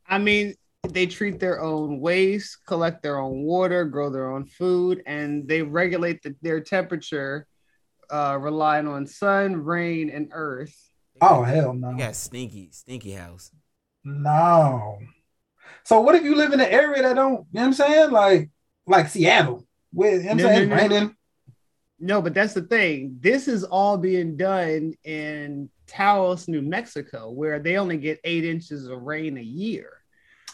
I 0.09 0.17
mean, 0.19 0.55
they 0.89 1.05
treat 1.05 1.39
their 1.39 1.61
own 1.61 1.99
waste, 1.99 2.59
collect 2.65 3.03
their 3.03 3.19
own 3.19 3.43
water, 3.43 3.83
grow 3.85 4.09
their 4.09 4.31
own 4.31 4.45
food, 4.45 5.03
and 5.05 5.45
they 5.47 5.61
regulate 5.61 6.21
the, 6.23 6.33
their 6.41 6.61
temperature, 6.61 7.45
uh, 8.09 8.37
relying 8.39 8.87
on 8.87 9.05
sun, 9.05 9.57
rain, 9.65 10.09
and 10.09 10.29
earth. 10.31 10.73
Oh 11.21 11.43
hell 11.43 11.73
no. 11.73 11.91
You 11.91 11.97
got 11.97 12.15
stinky, 12.15 12.69
stinky 12.71 13.11
house. 13.11 13.51
No. 14.03 14.99
So 15.83 16.01
what 16.01 16.15
if 16.15 16.23
you 16.23 16.35
live 16.35 16.53
in 16.53 16.59
an 16.59 16.67
area 16.67 17.01
that 17.03 17.15
don't, 17.15 17.31
you 17.33 17.37
know 17.37 17.61
what 17.61 17.63
I'm 17.67 17.73
saying? 17.73 18.11
Like 18.11 18.49
like 18.85 19.07
Seattle. 19.09 19.65
With 19.93 20.23
you 20.23 20.29
know 20.29 20.35
No, 20.35 20.43
saying? 20.43 20.69
no, 20.69 20.75
no. 20.75 20.81
Raining. 20.81 21.15
No, 21.99 22.21
but 22.21 22.33
that's 22.33 22.53
the 22.53 22.61
thing. 22.61 23.17
This 23.19 23.47
is 23.47 23.63
all 23.63 23.97
being 23.97 24.37
done 24.37 24.93
in 25.03 25.69
Taos, 25.87 26.47
New 26.47 26.61
Mexico, 26.61 27.31
where 27.31 27.59
they 27.59 27.77
only 27.77 27.97
get 27.97 28.19
eight 28.23 28.45
inches 28.45 28.87
of 28.87 29.01
rain 29.01 29.37
a 29.37 29.41
year. 29.41 29.93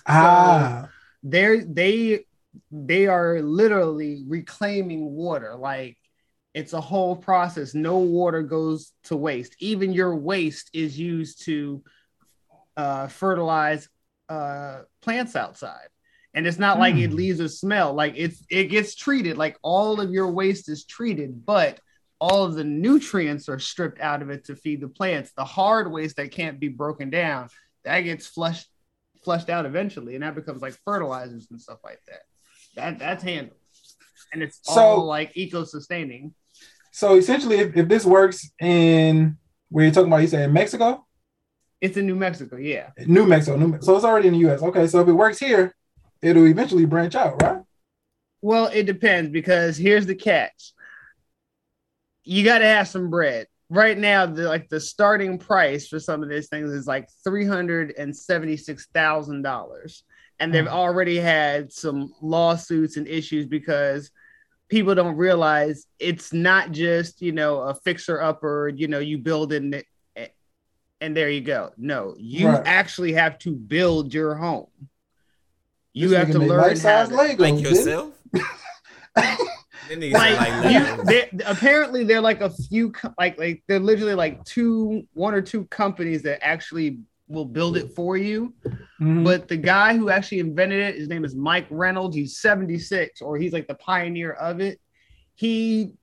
Ah. 0.05 0.89
they're 1.23 1.63
they 1.63 2.25
they 2.71 3.07
are 3.07 3.41
literally 3.41 4.23
reclaiming 4.27 5.13
water 5.13 5.55
like 5.55 5.97
it's 6.53 6.73
a 6.73 6.81
whole 6.81 7.15
process. 7.15 7.73
No 7.73 7.97
water 7.97 8.43
goes 8.43 8.91
to 9.05 9.15
waste. 9.15 9.55
Even 9.59 9.91
your 9.93 10.15
waste 10.15 10.69
is 10.73 10.97
used 10.99 11.43
to 11.45 11.83
uh, 12.77 13.07
fertilize 13.07 13.87
uh, 14.29 14.81
plants 15.01 15.35
outside. 15.35 15.87
And 16.35 16.47
it's 16.47 16.57
not 16.59 16.79
like 16.79 16.95
it 16.95 17.11
Hmm. 17.11 17.15
leaves 17.15 17.39
a 17.39 17.49
smell. 17.49 17.93
Like 17.93 18.13
it's 18.17 18.43
it 18.49 18.65
gets 18.65 18.95
treated. 18.95 19.37
Like 19.37 19.57
all 19.61 20.01
of 20.01 20.11
your 20.11 20.31
waste 20.31 20.67
is 20.69 20.85
treated 20.85 21.45
but 21.45 21.79
all 22.19 22.43
of 22.45 22.53
the 22.55 22.63
nutrients 22.63 23.49
are 23.49 23.59
stripped 23.59 23.99
out 23.99 24.21
of 24.21 24.29
it 24.29 24.45
to 24.45 24.55
feed 24.55 24.81
the 24.81 24.87
plants. 24.87 25.31
The 25.35 25.43
hard 25.43 25.91
waste 25.91 26.15
that 26.15 26.31
can't 26.31 26.59
be 26.59 26.69
broken 26.69 27.09
down 27.09 27.49
that 27.83 27.99
gets 28.01 28.25
flushed 28.25 28.67
flushed 29.23 29.49
out 29.49 29.65
eventually, 29.65 30.15
and 30.15 30.23
that 30.23 30.33
becomes 30.35 30.61
like 30.61 30.73
fertilizers 30.85 31.47
and 31.51 31.61
stuff 31.61 31.79
like 31.83 31.99
that. 32.07 32.21
That 32.75 32.99
that's 32.99 33.23
handled, 33.23 33.57
and 34.31 34.41
it's 34.41 34.59
So- 34.63 34.79
all 34.81 35.05
like 35.05 35.31
eco-sustaining. 35.35 36.33
So 36.95 37.15
essentially, 37.15 37.57
if, 37.57 37.75
if 37.75 37.87
this 37.87 38.05
works 38.05 38.49
in 38.61 39.37
where 39.69 39.83
you're 39.85 39.93
talking 39.93 40.07
about, 40.07 40.21
you 40.21 40.27
say 40.27 40.43
in 40.43 40.53
Mexico, 40.53 41.05
It's 41.81 41.97
in 41.97 42.05
New 42.05 42.15
Mexico, 42.15 42.55
yeah. 42.57 42.91
New 43.07 43.25
Mexico, 43.25 43.57
New 43.57 43.67
Me- 43.69 43.77
so 43.81 43.95
it's 43.95 44.05
already 44.05 44.27
in 44.27 44.33
the 44.35 44.39
U.S. 44.41 44.61
Okay, 44.61 44.85
so 44.85 45.01
if 45.01 45.07
it 45.07 45.13
works 45.13 45.39
here, 45.39 45.73
it'll 46.21 46.45
eventually 46.45 46.85
branch 46.85 47.15
out, 47.15 47.41
right? 47.41 47.61
Well, 48.43 48.67
it 48.67 48.83
depends 48.83 49.31
because 49.31 49.75
here's 49.75 50.05
the 50.05 50.13
catch: 50.15 50.73
you 52.23 52.43
got 52.43 52.59
to 52.59 52.65
have 52.65 52.87
some 52.87 53.09
bread. 53.09 53.47
Right 53.69 53.97
now, 53.97 54.27
the 54.27 54.43
like 54.47 54.69
the 54.69 54.79
starting 54.79 55.39
price 55.39 55.87
for 55.87 55.99
some 55.99 56.21
of 56.21 56.29
these 56.29 56.47
things 56.47 56.69
is 56.71 56.85
like 56.85 57.07
three 57.23 57.45
hundred 57.45 57.93
and 57.97 58.15
seventy-six 58.15 58.87
thousand 58.93 59.41
dollars, 59.41 60.03
and 60.39 60.53
they've 60.53 60.67
Hmm. 60.67 60.73
already 60.73 61.17
had 61.17 61.71
some 61.73 62.13
lawsuits 62.21 62.97
and 62.97 63.07
issues 63.07 63.47
because 63.47 64.11
people 64.73 64.95
don't 64.95 65.15
realize 65.15 65.85
it's 65.99 66.33
not 66.33 66.71
just 66.71 67.21
you 67.21 67.31
know 67.31 67.59
a 67.59 67.75
fixer 67.75 68.19
upper. 68.19 68.69
You 68.75 68.87
know, 68.87 68.97
you 68.99 69.19
build 69.19 69.53
in 69.53 69.71
it, 69.75 69.85
eh, 70.15 70.27
and 70.99 71.15
there 71.15 71.29
you 71.29 71.41
go. 71.41 71.71
No, 71.77 72.15
you 72.17 72.47
Right. 72.47 72.63
actually 72.65 73.13
have 73.13 73.37
to 73.39 73.51
build 73.51 74.13
your 74.13 74.33
home. 74.33 74.65
You 75.93 76.09
This 76.09 76.17
have 76.17 76.31
to 76.31 76.39
learn 76.39 76.79
how 76.79 77.05
to, 77.05 77.15
Legos, 77.15 77.39
Like 77.39 77.61
yourself? 77.61 78.19
Like, 80.11 80.39
like 80.39 80.73
you, 80.73 80.79
Legos. 80.79 81.05
they, 81.05 81.29
apparently 81.45 82.03
they're 82.03 82.21
like 82.21 82.41
a 82.41 82.49
few 82.49 82.93
like 83.19 83.37
like 83.37 83.63
they're 83.67 83.79
literally 83.79 84.15
like 84.15 84.43
two 84.43 85.03
one 85.13 85.35
or 85.35 85.41
two 85.41 85.65
companies 85.65 86.23
that 86.23 86.43
actually 86.43 86.99
will 87.27 87.45
build 87.45 87.77
it 87.77 87.89
for 87.95 88.17
you 88.17 88.53
Mhm. 89.01 89.23
but 89.23 89.47
the 89.47 89.57
guy 89.57 89.95
who 89.97 90.09
actually 90.09 90.39
invented 90.39 90.79
it 90.81 90.95
his 90.95 91.07
name 91.07 91.23
is 91.25 91.35
mike 91.35 91.65
reynolds 91.69 92.15
he's 92.15 92.37
76 92.37 93.21
or 93.21 93.37
he's 93.37 93.53
like 93.53 93.67
the 93.67 93.75
pioneer 93.75 94.33
of 94.33 94.59
it 94.59 94.79
he 95.35 95.93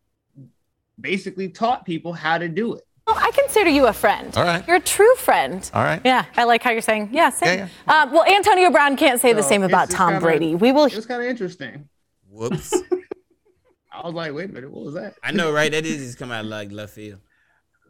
basically 1.01 1.49
taught 1.49 1.85
people 1.85 2.13
how 2.13 2.39
to 2.39 2.49
do 2.49 2.75
it 2.75 2.83
Well, 3.07 3.17
I 3.19 3.31
consider 3.33 3.71
you 3.71 3.87
a 3.87 3.93
friend. 3.93 4.37
All 4.37 4.45
right. 4.45 4.65
You're 4.69 4.77
a 4.77 4.81
true 4.97 5.15
friend. 5.17 5.69
All 5.75 5.83
right. 5.83 6.01
Yeah, 6.05 6.27
I 6.37 6.45
like 6.45 6.63
how 6.63 6.71
you're 6.71 6.81
saying, 6.83 7.09
yeah, 7.13 7.31
same. 7.31 7.59
Yeah, 7.61 7.69
Um, 8.03 8.13
well, 8.13 8.25
Antonio 8.25 8.71
Brown 8.71 8.97
can't 8.97 9.21
say 9.21 9.33
the 9.33 9.43
same 9.43 9.63
about 9.65 9.91
Tom 9.91 10.11
kinda- 10.13 10.21
Brady. 10.27 10.55
We 10.55 10.71
will. 10.71 10.85
it 10.85 10.95
was 10.95 11.07
kind 11.07 11.21
of 11.23 11.29
interesting 11.29 11.89
Whoops. 12.29 12.73
i 13.93 14.03
was 14.07 14.15
like 14.15 14.33
wait 14.33 14.49
a 14.51 14.53
minute 14.53 14.71
what 14.71 14.85
was 14.85 14.95
that 14.95 15.15
I 15.23 15.33
know, 15.33 15.51
right? 15.53 15.71
That 15.73 15.85
is 15.85 15.97
just 15.99 16.19
come 16.19 16.31
out 16.31 16.45
like 16.45 16.71
left 16.73 16.95
field. 16.95 17.21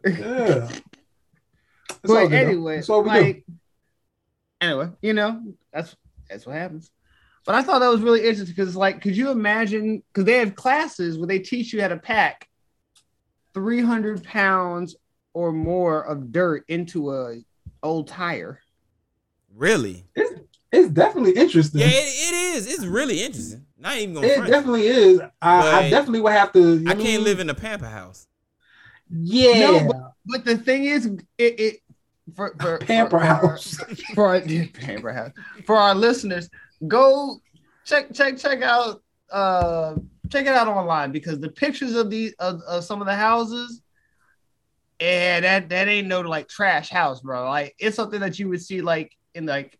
Yeah. 0.05 0.67
It's 2.03 2.13
but 2.13 2.31
anyway, 2.31 2.75
That's 2.77 2.89
what 2.89 3.03
we 3.03 3.09
do. 3.11 3.15
like, 3.17 3.45
anyway, 4.59 4.89
you 5.01 5.13
know, 5.13 5.41
that's 5.73 5.95
that's 6.29 6.45
what 6.45 6.55
happens. 6.55 6.91
But 7.45 7.55
I 7.55 7.63
thought 7.63 7.79
that 7.79 7.89
was 7.89 8.01
really 8.01 8.19
interesting 8.21 8.53
because, 8.55 8.69
it's 8.69 8.77
like, 8.77 9.01
could 9.01 9.17
you 9.17 9.31
imagine? 9.31 10.03
Because 10.07 10.25
they 10.25 10.37
have 10.37 10.55
classes 10.55 11.17
where 11.17 11.27
they 11.27 11.39
teach 11.39 11.73
you 11.73 11.81
how 11.81 11.87
to 11.87 11.97
pack 11.97 12.47
300 13.53 14.23
pounds 14.23 14.95
or 15.33 15.51
more 15.51 16.01
of 16.03 16.31
dirt 16.31 16.63
into 16.67 17.11
a 17.11 17.37
old 17.81 18.07
tire. 18.07 18.59
Really? 19.55 20.05
It's, 20.15 20.39
it's 20.71 20.89
definitely 20.89 21.33
interesting. 21.33 21.81
Yeah, 21.81 21.87
it, 21.87 21.89
it 21.91 22.55
is. 22.55 22.67
It's 22.67 22.85
really 22.85 23.23
interesting. 23.23 23.65
Not 23.77 23.97
even 23.97 24.13
gonna 24.15 24.27
It 24.27 24.35
front. 24.35 24.51
definitely 24.51 24.87
is. 24.87 25.19
I, 25.41 25.79
I 25.79 25.89
definitely 25.89 26.21
would 26.21 26.33
have 26.33 26.53
to. 26.53 26.85
I 26.87 26.93
know, 26.93 27.03
can't 27.03 27.23
live 27.23 27.39
in 27.39 27.49
a 27.49 27.55
pamper 27.55 27.87
house. 27.87 28.27
Yeah. 29.09 29.81
No, 29.81 30.10
but, 30.25 30.43
but 30.43 30.45
the 30.45 30.57
thing 30.57 30.85
is, 30.85 31.05
it, 31.05 31.59
it 31.59 31.77
for, 32.35 32.55
for 32.59 32.77
Pamper 32.79 33.19
for, 33.19 33.25
house. 33.25 33.75
for, 33.75 33.95
for 34.13 34.25
our, 34.27 34.41
pamper 34.73 35.13
house 35.13 35.31
for 35.65 35.75
our 35.75 35.95
listeners. 35.95 36.49
Go 36.87 37.39
check 37.85 38.13
check 38.13 38.37
check 38.37 38.61
out 38.61 39.01
uh 39.31 39.95
check 40.29 40.45
it 40.45 40.53
out 40.53 40.67
online 40.67 41.11
because 41.11 41.39
the 41.39 41.49
pictures 41.49 41.95
of 41.95 42.09
these 42.09 42.33
of, 42.39 42.61
of 42.67 42.83
some 42.83 43.01
of 43.01 43.07
the 43.07 43.15
houses. 43.15 43.81
And 44.99 45.43
that 45.43 45.69
that 45.69 45.87
ain't 45.87 46.07
no 46.07 46.21
like 46.21 46.47
trash 46.47 46.89
house, 46.89 47.21
bro. 47.21 47.49
Like 47.49 47.75
it's 47.79 47.95
something 47.95 48.19
that 48.19 48.37
you 48.37 48.49
would 48.49 48.61
see 48.61 48.81
like 48.81 49.11
in 49.33 49.47
like 49.47 49.77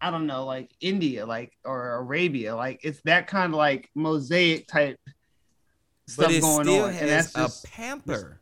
I 0.00 0.10
don't 0.10 0.26
know, 0.26 0.44
like 0.44 0.70
India, 0.80 1.26
like 1.26 1.52
or 1.64 1.96
Arabia, 1.96 2.54
like 2.54 2.80
it's 2.84 3.00
that 3.04 3.26
kind 3.26 3.52
of 3.52 3.58
like 3.58 3.90
mosaic 3.94 4.68
type 4.68 4.98
stuff 6.06 6.28
But 6.28 6.34
it 6.34 6.40
going 6.40 6.66
still 6.66 6.84
on. 6.84 6.92
has 6.92 7.02
And 7.02 7.10
that's 7.10 7.34
a 7.34 7.38
just 7.38 7.64
pamper. 7.64 8.40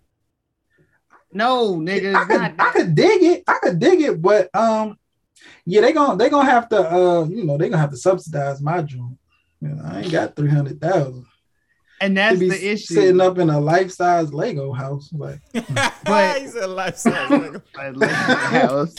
No, 1.34 1.76
nigga. 1.76 2.14
I 2.14 2.24
could, 2.24 2.40
not 2.40 2.54
I 2.58 2.70
could 2.70 2.94
dig 2.94 3.22
it. 3.22 3.44
I 3.46 3.58
could 3.62 3.78
dig 3.78 4.00
it, 4.00 4.22
but 4.22 4.54
um, 4.54 4.98
yeah, 5.66 5.80
they 5.80 5.92
gonna 5.92 6.16
they 6.16 6.30
gonna 6.30 6.50
have 6.50 6.68
to 6.70 6.78
uh, 6.78 7.24
you 7.24 7.44
know, 7.44 7.58
they 7.58 7.68
gonna 7.68 7.80
have 7.80 7.90
to 7.90 7.96
subsidize 7.96 8.60
my 8.60 8.82
joint. 8.82 9.18
You 9.60 9.68
know, 9.68 9.82
I 9.84 10.00
ain't 10.00 10.12
got 10.12 10.36
three 10.36 10.50
hundred 10.50 10.80
thousand. 10.80 11.26
And 12.00 12.16
that's 12.16 12.38
be 12.38 12.48
the 12.48 12.72
issue. 12.72 12.94
Sitting 12.94 13.20
up 13.20 13.38
in 13.38 13.50
a 13.50 13.58
life 13.58 13.90
size 13.90 14.32
Lego 14.32 14.72
house, 14.72 15.10
like 15.12 15.40
But 16.04 16.40
He's 16.40 16.54
a 16.54 16.66
lifestyle. 16.66 17.60
house. 17.98 18.94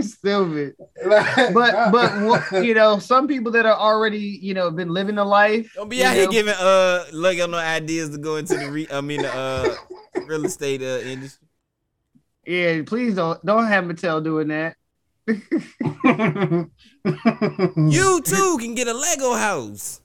Stupid. 0.00 0.74
But 1.04 1.90
but 1.92 2.64
you 2.64 2.74
know, 2.74 2.98
some 2.98 3.26
people 3.26 3.52
that 3.52 3.66
are 3.66 3.76
already 3.76 4.38
you 4.40 4.54
know 4.54 4.70
been 4.70 4.90
living 4.90 5.16
the 5.16 5.24
life. 5.24 5.72
Don't 5.74 5.88
be 5.88 5.96
you 5.96 6.04
out 6.04 6.14
here 6.14 6.28
giving 6.28 6.54
uh 6.54 7.04
Lego 7.12 7.46
no 7.46 7.58
ideas 7.58 8.10
to 8.10 8.18
go 8.18 8.36
into 8.36 8.56
the 8.56 8.70
re 8.70 8.86
I 8.90 9.00
mean 9.00 9.22
the 9.22 9.34
uh 9.34 9.74
real 10.26 10.44
estate 10.44 10.82
uh 10.82 11.00
industry. 11.00 11.46
Yeah, 12.46 12.82
please 12.86 13.16
don't 13.16 13.44
don't 13.44 13.66
have 13.66 13.84
Mattel 13.84 14.22
doing 14.22 14.48
that. 14.48 14.76
You 17.76 18.20
too 18.22 18.58
can 18.60 18.74
get 18.76 18.86
a 18.86 18.94
Lego 18.94 19.34
house. 19.34 20.00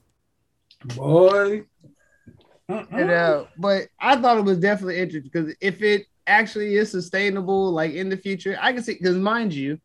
Boy. 0.84 1.64
And, 2.68 3.10
uh, 3.10 3.44
but 3.58 3.88
I 4.00 4.16
thought 4.16 4.38
it 4.38 4.44
was 4.44 4.58
definitely 4.58 4.98
interesting 4.98 5.30
because 5.32 5.54
if 5.60 5.82
it 5.82 6.06
actually 6.26 6.76
is 6.76 6.90
sustainable, 6.90 7.70
like 7.70 7.92
in 7.92 8.08
the 8.08 8.16
future, 8.16 8.56
I 8.60 8.72
can 8.72 8.82
see. 8.82 8.94
Because 8.94 9.16
mind 9.16 9.52
you, 9.52 9.78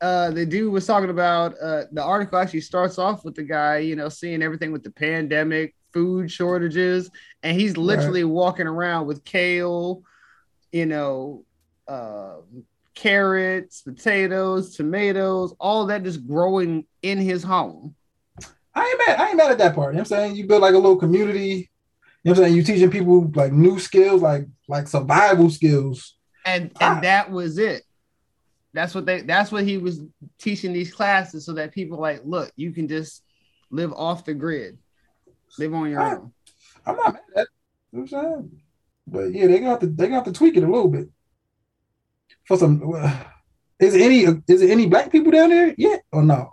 uh, 0.00 0.30
the 0.30 0.44
dude 0.44 0.72
was 0.72 0.86
talking 0.86 1.10
about 1.10 1.54
uh, 1.60 1.84
the 1.92 2.02
article 2.02 2.38
actually 2.38 2.60
starts 2.60 2.98
off 2.98 3.24
with 3.24 3.34
the 3.34 3.42
guy, 3.42 3.78
you 3.78 3.96
know, 3.96 4.08
seeing 4.08 4.42
everything 4.42 4.72
with 4.72 4.82
the 4.82 4.90
pandemic, 4.90 5.74
food 5.92 6.30
shortages, 6.30 7.10
and 7.42 7.58
he's 7.58 7.76
literally 7.76 8.24
walking 8.24 8.66
around 8.66 9.06
with 9.06 9.24
kale, 9.24 10.02
you 10.72 10.86
know, 10.86 11.44
uh, 11.88 12.36
carrots, 12.94 13.82
potatoes, 13.82 14.76
tomatoes, 14.76 15.54
all 15.58 15.86
that 15.86 16.02
just 16.02 16.26
growing 16.26 16.84
in 17.02 17.18
his 17.18 17.42
home. 17.42 17.94
I 18.74 18.86
ain't 18.86 19.02
mad. 19.06 19.20
I 19.20 19.28
ain't 19.28 19.36
mad 19.36 19.50
at 19.52 19.58
that 19.58 19.74
part. 19.74 19.92
You 19.92 19.98
know 19.98 20.02
what 20.02 20.12
I'm 20.12 20.18
saying? 20.18 20.36
You 20.36 20.46
build 20.46 20.62
like 20.62 20.74
a 20.74 20.78
little 20.78 20.96
community. 20.96 21.70
You 22.24 22.30
know 22.30 22.30
what 22.32 22.38
I'm 22.38 22.44
saying? 22.44 22.56
You 22.56 22.62
teaching 22.62 22.90
people 22.90 23.30
like 23.34 23.52
new 23.52 23.78
skills, 23.78 24.22
like 24.22 24.46
like 24.68 24.88
survival 24.88 25.50
skills. 25.50 26.16
and 26.46 26.72
and 26.80 27.04
that 27.04 27.30
was 27.30 27.58
it 27.58 27.82
that's 28.74 28.94
what 28.94 29.04
they 29.04 29.20
that's 29.20 29.52
what 29.52 29.64
he 29.64 29.76
was 29.76 30.00
teaching 30.38 30.72
these 30.72 30.92
classes 30.92 31.44
so 31.44 31.52
that 31.52 31.72
people 31.72 32.00
like 32.00 32.22
look 32.24 32.50
you 32.56 32.72
can 32.72 32.88
just 32.88 33.22
live 33.70 33.92
off 33.92 34.24
the 34.24 34.32
grid 34.32 34.78
live 35.58 35.74
on 35.74 35.90
your 35.90 36.00
Ah. 36.00 36.14
own 36.14 36.32
I'm 36.86 36.96
not 36.96 37.12
mad 37.12 37.22
at 37.36 37.42
it. 37.42 37.48
You 37.92 37.98
know 37.98 38.04
what 38.08 38.14
I'm 38.14 38.32
saying? 38.32 38.60
But 39.06 39.32
yeah, 39.34 39.46
they 39.46 39.58
got 39.60 39.80
to 39.82 39.86
they 39.88 40.08
got 40.08 40.24
to 40.24 40.32
tweak 40.32 40.56
it 40.56 40.62
a 40.64 40.66
little 40.66 40.88
bit. 40.88 41.08
For 42.48 42.56
some 42.56 42.80
is 43.78 43.94
it 43.94 44.00
any 44.00 44.20
is 44.48 44.62
it 44.62 44.70
any 44.70 44.86
black 44.86 45.12
people 45.12 45.32
down 45.32 45.50
there 45.50 45.74
yet 45.76 46.02
or 46.10 46.22
no? 46.22 46.50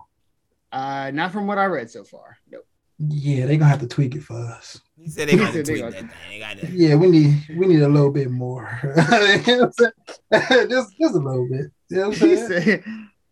Uh 0.72 1.12
not 1.14 1.32
from 1.32 1.48
what 1.48 1.58
i 1.58 1.66
read 1.66 1.90
so 1.90 2.04
far 2.04 2.38
nope 2.52 2.66
Yeah, 3.00 3.46
they're 3.46 3.58
gonna 3.58 3.70
have 3.70 3.80
to 3.80 3.88
tweak 3.88 4.16
it 4.16 4.24
for 4.24 4.36
us. 4.36 4.80
He 4.98 5.08
said 5.10 5.30
they 5.30 5.38
got 5.38 5.54
to 5.54 5.58
He 5.60 5.64
said 5.64 5.66
they 5.66 5.72
tweet 5.80 5.82
gonna- 5.84 5.92
that 5.92 6.12
thing. 6.12 6.30
They 6.30 6.40
got 6.40 6.58
to. 6.60 6.68
Yeah, 6.72 6.96
we 6.96 7.08
need 7.10 7.34
we 7.58 7.66
need 7.68 7.82
a 7.82 7.88
little 7.88 8.12
bit 8.12 8.30
more. 8.30 8.68
You 8.84 8.92
I'm 10.34 10.70
just 10.70 10.98
just 11.00 11.16
a 11.16 11.24
little 11.28 11.48
bit. 11.50 11.72
You 11.90 11.98
know 11.98 12.10
what 12.10 12.22
I'm 12.22 12.28
he 12.30 12.36
saying? 12.36 12.48
said 12.48 12.84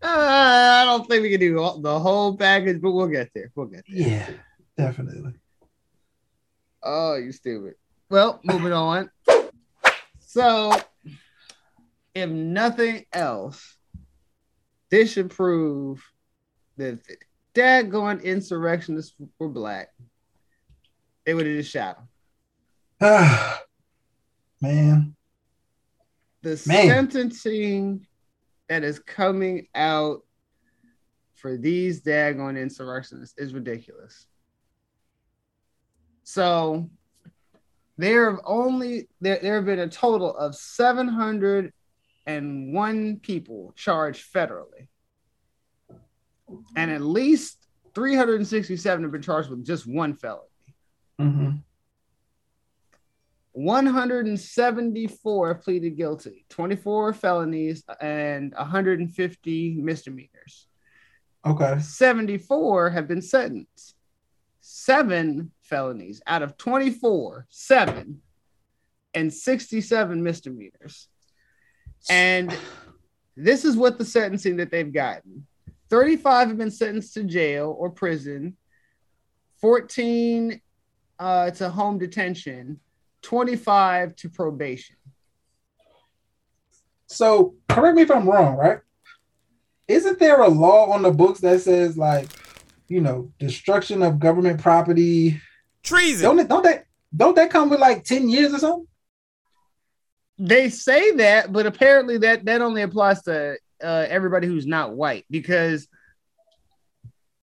uh, 0.01 0.79
i 0.81 0.85
don't 0.85 1.07
think 1.09 1.23
we 1.23 1.31
can 1.31 1.39
do 1.39 1.59
all, 1.59 1.79
the 1.81 1.99
whole 1.99 2.37
package 2.37 2.79
but 2.81 2.91
we'll 2.91 3.07
get 3.07 3.29
there 3.35 3.51
we'll 3.55 3.65
get 3.67 3.83
there 3.89 4.07
Yeah, 4.07 4.29
definitely. 4.77 5.33
oh 6.83 7.15
you 7.15 7.31
stupid 7.31 7.73
well 8.09 8.39
moving 8.43 8.73
on 8.73 9.09
so 10.19 10.71
if 12.13 12.29
nothing 12.29 13.05
else 13.11 13.75
this 14.91 15.11
should 15.11 15.29
prove 15.31 16.01
that 16.77 16.93
if 16.93 17.17
daggone 17.57 18.23
insurrectionists 18.23 19.13
were 19.39 19.49
black 19.49 19.89
they 21.25 21.33
would 21.33 21.45
have 21.45 21.55
just 21.57 21.71
shot 21.71 21.97
him 21.97 22.07
Ah, 23.01 23.61
man. 24.61 25.15
the 26.41 26.61
Man. 26.67 26.87
sentencing 26.87 28.07
that 28.69 28.83
is 28.83 28.99
coming 28.99 29.67
out 29.75 30.21
for 31.35 31.57
these 31.57 32.01
daggone 32.01 32.59
insurrectionists 32.59 33.37
is 33.37 33.53
ridiculous. 33.53 34.25
So 36.23 36.89
there 37.97 38.29
have 38.31 38.39
only 38.45 39.07
there, 39.21 39.39
there 39.41 39.55
have 39.55 39.65
been 39.65 39.79
a 39.79 39.87
total 39.87 40.35
of 40.35 40.55
701 40.55 43.19
people 43.21 43.73
charged 43.75 44.33
federally. 44.33 44.87
And 46.75 46.91
at 46.91 47.01
least 47.01 47.67
367 47.93 49.03
have 49.03 49.11
been 49.11 49.21
charged 49.21 49.49
with 49.49 49.65
just 49.65 49.87
one 49.87 50.13
felony. 50.13 50.47
Mhm. 51.19 51.63
174 53.57 55.47
have 55.47 55.63
pleaded 55.63 55.97
guilty, 55.97 56.45
24 56.49 57.13
felonies, 57.13 57.83
and 57.99 58.53
150 58.53 59.75
misdemeanors. 59.81 60.67
Okay. 61.43 61.79
74 61.79 62.91
have 62.91 63.07
been 63.07 63.21
sentenced. 63.21 63.95
Seven 64.61 65.51
felonies 65.61 66.21
out 66.27 66.43
of 66.43 66.55
24, 66.57 67.47
seven, 67.49 68.21
and 69.15 69.33
67 69.33 70.21
misdemeanors. 70.21 71.07
And 72.11 72.55
this 73.35 73.65
is 73.65 73.75
what 73.75 73.97
the 73.97 74.05
sentencing 74.05 74.57
that 74.57 74.69
they've 74.69 74.93
gotten 74.93 75.46
35 75.89 76.49
have 76.49 76.57
been 76.57 76.71
sentenced 76.71 77.13
to 77.13 77.23
jail 77.23 77.75
or 77.77 77.89
prison, 77.89 78.57
14 79.61 80.61
uh, 81.19 81.51
to 81.51 81.69
home 81.69 81.97
detention, 81.97 82.79
25 83.21 84.15
to 84.17 84.29
probation. 84.29 84.95
So 87.07 87.55
correct 87.69 87.95
me 87.95 88.03
if 88.03 88.11
I'm 88.11 88.29
wrong, 88.29 88.57
right? 88.57 88.79
Isn't 89.87 90.19
there 90.19 90.41
a 90.41 90.49
law 90.49 90.91
on 90.91 91.01
the 91.01 91.11
books 91.11 91.39
that 91.39 91.61
says 91.61 91.97
like, 91.97 92.27
you 92.87 93.01
know, 93.01 93.31
destruction 93.39 94.03
of 94.03 94.19
government 94.19 94.61
property? 94.61 95.41
Treason. 95.83 96.23
Don't 96.23 96.39
it, 96.39 96.49
don't 96.49 96.63
that 96.63 96.85
don't 97.15 97.35
that 97.35 97.49
come 97.49 97.69
with 97.69 97.79
like 97.79 98.03
10 98.03 98.29
years 98.29 98.53
or 98.53 98.59
something? 98.59 98.87
They 100.37 100.69
say 100.69 101.11
that, 101.11 101.51
but 101.51 101.65
apparently 101.65 102.17
that 102.19 102.45
that 102.45 102.61
only 102.61 102.81
applies 102.81 103.21
to 103.23 103.57
uh, 103.83 104.05
everybody 104.09 104.47
who's 104.47 104.65
not 104.65 104.93
white 104.93 105.25
because 105.29 105.87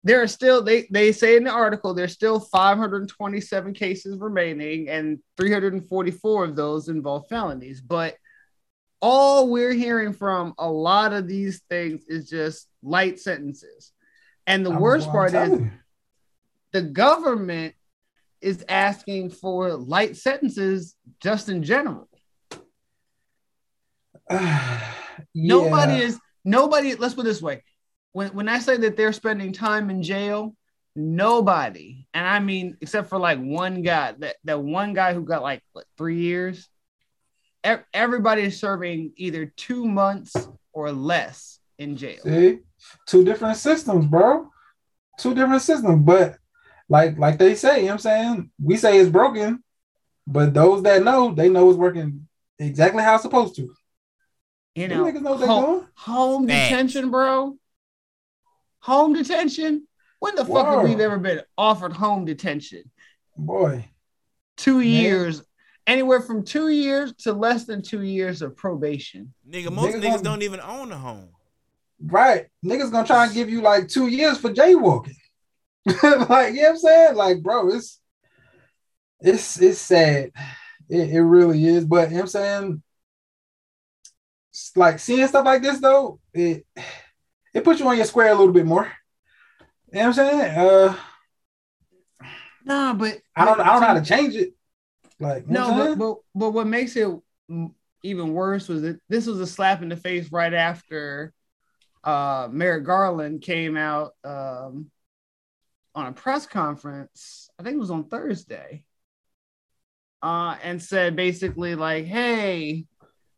there 0.04 0.22
are 0.22 0.28
still 0.28 0.64
they 0.64 0.88
they 0.90 1.12
say 1.12 1.36
in 1.36 1.44
the 1.44 1.52
article 1.52 1.94
there's 1.94 2.14
still 2.14 2.40
527 2.40 3.74
cases 3.74 4.18
remaining 4.20 4.90
and 4.90 5.20
344 5.38 6.46
of 6.46 6.56
those 6.56 6.88
involve 6.88 7.28
felonies. 7.28 7.82
But 7.82 8.16
all 9.02 9.50
we're 9.50 9.74
hearing 9.74 10.14
from 10.14 10.54
a 10.58 10.70
lot 10.70 11.14
of 11.14 11.28
these 11.28 11.62
things 11.70 12.04
is 12.08 12.30
just 12.30 12.68
light 12.82 13.20
sentences. 13.20 13.92
And 14.48 14.66
the 14.66 14.72
I'm- 14.72 14.82
worst 14.82 15.10
part 15.10 15.34
is 15.34 15.50
you. 15.50 15.72
the 16.72 16.82
government 16.82 17.76
is 18.42 18.66
asking 18.68 19.30
for 19.30 19.74
light 19.74 20.18
sentences 20.18 20.96
just 21.22 21.48
in 21.48 21.62
general 21.62 22.10
Nobody 25.36 25.94
Yeah. 25.96 26.04
is 26.04 26.20
nobody. 26.46 26.96
Let's 26.96 27.14
put 27.14 27.22
it 27.22 27.30
this 27.30 27.42
way: 27.42 27.64
when 28.14 28.30
when 28.30 28.48
I 28.50 28.60
say 28.60 28.78
that 28.78 28.98
they're 28.98 29.14
spending 29.14 29.54
time 29.54 29.90
in 29.90 30.02
jail, 30.04 30.56
nobody, 30.96 32.06
and 32.14 32.28
I 32.28 32.40
mean 32.40 32.78
except 32.82 33.10
for 33.10 33.18
like 33.18 33.40
one 33.40 33.82
guy, 33.82 34.14
that 34.20 34.36
that 34.46 34.62
one 34.62 34.94
guy 34.94 35.14
who 35.14 35.24
got 35.24 35.42
like 35.42 35.62
what, 35.74 35.86
three 35.98 36.18
years. 36.20 36.68
ev- 37.64 37.86
Everybody 37.94 38.44
is 38.44 38.60
serving 38.60 39.14
either 39.18 39.46
two 39.56 39.86
months 39.88 40.36
or 40.74 40.92
less 40.92 41.60
in 41.78 41.98
jail. 41.98 42.22
See, 42.24 42.60
two 43.06 43.24
different 43.24 43.58
systems, 43.58 44.06
bro. 44.06 44.50
Two 45.20 45.36
different 45.36 45.62
systems, 45.62 46.04
but 46.04 46.38
like 46.90 47.18
like 47.18 47.38
they 47.38 47.56
say, 47.56 47.82
you 47.82 47.82
know 47.84 47.88
what 47.88 47.94
I'm 47.94 48.00
saying? 48.00 48.52
We 48.62 48.78
say 48.78 48.98
it's 48.98 49.10
broken, 49.10 49.64
but 50.26 50.54
those 50.54 50.82
that 50.84 51.04
know, 51.04 51.34
they 51.34 51.50
know 51.50 51.70
it's 51.70 51.78
working 51.78 52.28
exactly 52.58 53.04
how 53.04 53.14
it's 53.16 53.24
supposed 53.24 53.56
to. 53.58 53.74
You 54.76 54.88
know, 54.88 55.04
niggas 55.04 55.22
know 55.22 55.36
home, 55.38 55.88
home 55.96 56.46
detention, 56.48 57.12
bro. 57.12 57.58
Home 58.80 59.14
detention. 59.14 59.88
When 60.20 60.36
the 60.36 60.46
fuck 60.46 60.68
have 60.68 60.84
we 60.84 60.92
Word. 60.96 61.02
ever 61.02 61.18
been 61.20 61.42
offered 61.58 61.94
home 61.94 62.26
detention? 62.26 62.84
Boy, 63.38 63.90
Two 64.58 64.80
years, 64.82 65.42
anywhere 65.88 66.22
from 66.22 66.44
two 66.44 66.70
years 66.70 67.14
to 67.24 67.34
less 67.34 67.66
than 67.66 67.82
two 67.82 68.04
years 68.04 68.42
of 68.42 68.56
probation. 68.56 69.34
Nigga, 69.50 69.72
most 69.72 69.96
Niggas 69.96 70.02
niggas 70.02 70.12
don't- 70.14 70.24
don't 70.24 70.42
even 70.44 70.60
own 70.62 70.92
a 70.92 70.98
home. 70.98 71.30
right. 72.00 72.48
Niggas 72.64 72.92
gonna 72.92 73.08
try 73.08 73.26
and 73.26 73.34
give 73.34 73.50
you 73.50 73.62
like 73.62 73.88
two 73.88 74.08
years 74.08 74.38
for 74.38 74.54
jaywalking. 74.54 75.16
like, 75.86 76.00
you 76.04 76.04
know 76.04 76.30
what 76.30 76.70
I'm 76.70 76.78
saying? 76.78 77.16
Like, 77.16 77.42
bro, 77.42 77.70
it's 77.70 78.00
it's 79.20 79.60
it's 79.60 79.80
sad. 79.80 80.32
It, 80.90 81.10
it 81.10 81.22
really 81.22 81.66
is. 81.66 81.86
But 81.86 82.10
you 82.10 82.16
know 82.18 82.22
what 82.22 82.22
I'm 82.22 82.28
saying? 82.28 82.84
Like 84.76 85.00
seeing 85.00 85.28
stuff 85.28 85.46
like 85.46 85.62
this 85.62 85.80
though, 85.80 86.20
it 86.34 86.66
it 87.54 87.64
puts 87.64 87.80
you 87.80 87.88
on 87.88 87.96
your 87.96 88.06
square 88.06 88.30
a 88.32 88.36
little 88.36 88.54
bit 88.54 88.66
more. 88.66 88.92
You 89.92 90.00
know 90.00 90.08
what 90.08 90.08
I'm 90.08 90.14
saying? 90.14 90.58
Uh 90.58 90.96
Nah, 92.64 92.94
but 92.94 93.20
I 93.36 93.46
don't 93.46 93.60
I 93.60 93.66
don't 93.72 93.82
know 93.82 93.88
how 93.88 93.94
to 93.94 94.02
change 94.02 94.36
it. 94.36 94.54
Like, 95.20 95.46
you 95.48 95.54
know 95.54 95.70
what 95.70 95.78
No, 95.78 95.96
but, 95.96 96.00
but 96.00 96.40
but 96.40 96.52
what 96.52 96.68
makes 96.68 96.96
it 96.96 97.08
even 98.04 98.34
worse 98.34 98.68
was 98.68 98.82
that 98.82 99.00
this 99.10 99.26
was 99.26 99.40
a 99.40 99.48
slap 99.48 99.82
in 99.82 99.90
the 99.90 99.98
face 99.98 100.32
right 100.32 100.54
after 100.54 101.34
uh 102.04 102.48
Merrick 102.52 102.84
Garland 102.84 103.42
came 103.42 103.78
out 103.78 104.14
um 104.24 104.90
on 105.94 106.08
a 106.08 106.14
press 106.14 106.46
conference. 106.46 107.50
I 107.60 107.64
think 107.64 107.76
it 107.76 107.80
was 107.80 107.92
on 107.92 108.06
Thursday. 108.06 108.84
Uh 110.22 110.56
and 110.64 110.82
said 110.82 111.16
basically 111.16 111.76
like, 111.76 112.06
hey, 112.06 112.86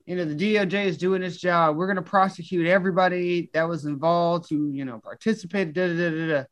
you 0.06 0.16
know, 0.16 0.26
the 0.26 0.36
DOJ 0.36 0.86
is 0.86 0.98
doing 0.98 1.24
its 1.24 1.38
job. 1.38 1.76
We're 1.78 1.88
gonna 1.88 2.02
prosecute 2.02 2.68
everybody 2.68 3.50
that 3.54 3.68
was 3.68 3.86
involved 3.86 4.50
to, 4.50 4.72
you 4.72 4.86
know, 4.86 5.00
participate. 5.00 5.74
Da, 5.74 5.88
da, 5.88 5.98
da, 5.98 6.10
da, 6.10 6.28
da. 6.28 6.44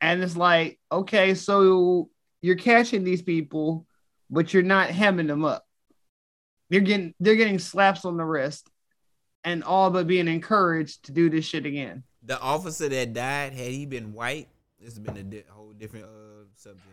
And 0.00 0.22
it's 0.22 0.36
like, 0.36 0.78
okay, 0.92 1.34
so 1.34 2.08
you're 2.40 2.56
catching 2.56 3.02
these 3.02 3.22
people, 3.22 3.86
but 4.30 4.54
you're 4.54 4.62
not 4.62 4.90
hemming 4.90 5.26
them 5.26 5.44
up. 5.44 5.64
They're 6.70 6.80
getting 6.80 7.14
they're 7.18 7.36
getting 7.36 7.58
slaps 7.58 8.04
on 8.04 8.16
the 8.16 8.24
wrist, 8.24 8.68
and 9.42 9.64
all 9.64 9.90
but 9.90 10.06
being 10.06 10.28
encouraged 10.28 11.06
to 11.06 11.12
do 11.12 11.30
this 11.30 11.44
shit 11.44 11.66
again. 11.66 12.04
The 12.22 12.40
officer 12.40 12.88
that 12.88 13.12
died, 13.12 13.54
had 13.54 13.70
he 13.70 13.86
been 13.86 14.12
white, 14.12 14.48
this 14.78 14.90
has 14.90 14.98
been 14.98 15.16
a 15.16 15.22
di- 15.22 15.44
whole 15.48 15.72
different 15.72 16.04
uh, 16.04 16.44
subject. 16.56 16.86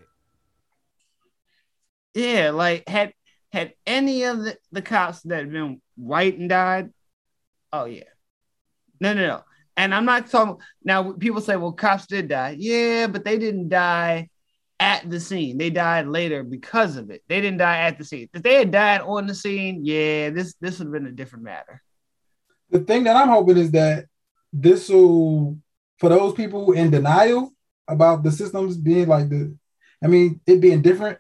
Yeah, 2.14 2.52
like 2.52 2.88
had 2.88 3.14
had 3.56 3.74
any 3.88 4.24
of 4.24 4.44
the, 4.44 4.58
the 4.72 4.82
cops 4.82 5.22
that 5.22 5.38
had 5.38 5.52
been 5.52 5.82
white 5.96 6.38
and 6.38 6.50
died, 6.50 6.92
oh 7.72 7.86
yeah. 7.86 8.04
No, 9.00 9.14
no, 9.14 9.28
no. 9.28 9.42
And 9.78 9.94
I'm 9.96 10.06
not 10.06 10.30
talking 10.30 10.62
now 10.84 11.14
people 11.14 11.42
say, 11.42 11.56
well, 11.56 11.72
cops 11.72 12.06
did 12.08 12.28
die. 12.28 12.56
Yeah, 12.58 13.08
but 13.08 13.24
they 13.26 13.38
didn't 13.38 13.70
die 13.70 14.30
at 14.80 15.10
the 15.10 15.20
scene. 15.20 15.58
They 15.58 15.70
died 15.70 16.08
later 16.08 16.44
because 16.44 16.98
of 16.98 17.10
it. 17.10 17.24
They 17.30 17.40
didn't 17.42 17.60
die 17.60 17.80
at 17.80 17.98
the 17.98 18.06
scene. 18.06 18.30
If 18.34 18.44
they 18.44 18.56
had 18.56 18.72
died 18.72 19.02
on 19.02 19.26
the 19.28 19.36
scene, 19.36 19.82
yeah, 19.84 20.30
this 20.32 20.56
this 20.60 20.80
would 20.80 20.88
have 20.88 20.94
been 20.94 21.08
a 21.08 21.12
different 21.12 21.46
matter. 21.46 21.82
the 22.70 22.80
thing 22.80 23.04
that 23.06 23.16
I'm 23.16 23.30
hoping 23.30 23.58
is 23.58 23.72
that 23.72 24.06
this 24.52 24.90
will, 24.90 25.58
for 26.00 26.10
those 26.10 26.34
people 26.34 26.74
in 26.74 26.92
denial 26.92 27.52
about 27.88 28.24
the 28.24 28.32
systems 28.32 28.78
being 28.78 29.08
like 29.08 29.30
the, 29.30 29.56
I 30.04 30.08
mean, 30.08 30.42
it 30.46 30.60
being 30.60 30.82
different 30.82 31.20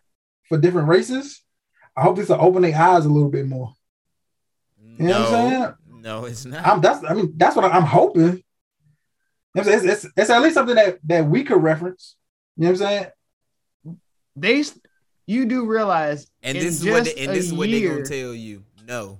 for 0.49 0.57
different 0.57 0.89
races. 0.89 1.41
I 1.95 2.01
hope 2.01 2.17
this 2.17 2.29
will 2.29 2.41
open 2.41 2.61
their 2.63 2.75
eyes 2.75 3.05
a 3.05 3.09
little 3.09 3.29
bit 3.29 3.47
more. 3.47 3.73
You 4.97 5.07
know 5.07 5.19
what 5.19 5.33
I'm 5.33 5.51
saying? 5.51 5.73
No, 6.01 6.25
it's 6.25 6.45
not. 6.45 6.65
I'm 6.65 6.81
that's 6.81 7.03
I 7.03 7.13
mean 7.13 7.33
that's 7.35 7.55
what 7.55 7.65
I'm 7.65 7.83
hoping. 7.83 8.21
You 8.21 8.27
know 8.31 8.41
what 9.53 9.67
I'm 9.67 9.79
saying? 9.79 9.89
It's, 9.89 10.03
it's, 10.05 10.13
it's 10.17 10.29
at 10.29 10.41
least 10.41 10.55
something 10.55 10.75
that 10.75 10.99
that 11.05 11.25
we 11.25 11.43
could 11.43 11.61
reference. 11.61 12.15
You 12.57 12.63
know 12.63 12.71
what 12.71 12.81
I'm 12.81 12.87
saying? 12.87 13.07
They, 14.37 14.63
you 15.27 15.45
do 15.45 15.65
realize, 15.65 16.27
and 16.43 16.57
this 16.57 16.81
is 16.81 16.85
what 16.85 17.05
just 17.05 17.15
they, 17.15 17.23
and 17.23 17.31
a 17.31 17.35
this 17.35 17.45
is 17.45 17.53
what 17.53 17.69
they're 17.69 17.89
gonna 17.89 18.05
tell 18.05 18.33
you. 18.33 18.63
No. 18.85 19.19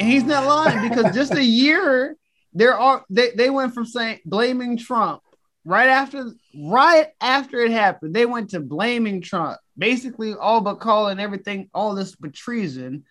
he's 0.00 0.24
not 0.24 0.46
lying 0.46 0.88
because 0.88 1.14
just 1.14 1.34
a 1.34 1.44
year 1.44 2.16
there 2.52 2.78
are 2.78 3.04
they, 3.10 3.30
they 3.32 3.50
went 3.50 3.74
from 3.74 3.84
saying 3.84 4.20
blaming 4.24 4.76
Trump 4.76 5.22
right 5.64 5.88
after 5.88 6.32
right 6.58 7.08
after 7.20 7.60
it 7.60 7.70
happened. 7.70 8.14
They 8.14 8.26
went 8.26 8.50
to 8.50 8.60
blaming 8.60 9.20
Trump, 9.20 9.58
basically 9.76 10.34
all 10.34 10.60
but 10.60 10.80
calling 10.80 11.20
everything 11.20 11.70
all 11.72 11.94
this 11.94 12.16
but 12.16 12.34
treason. 12.34 13.04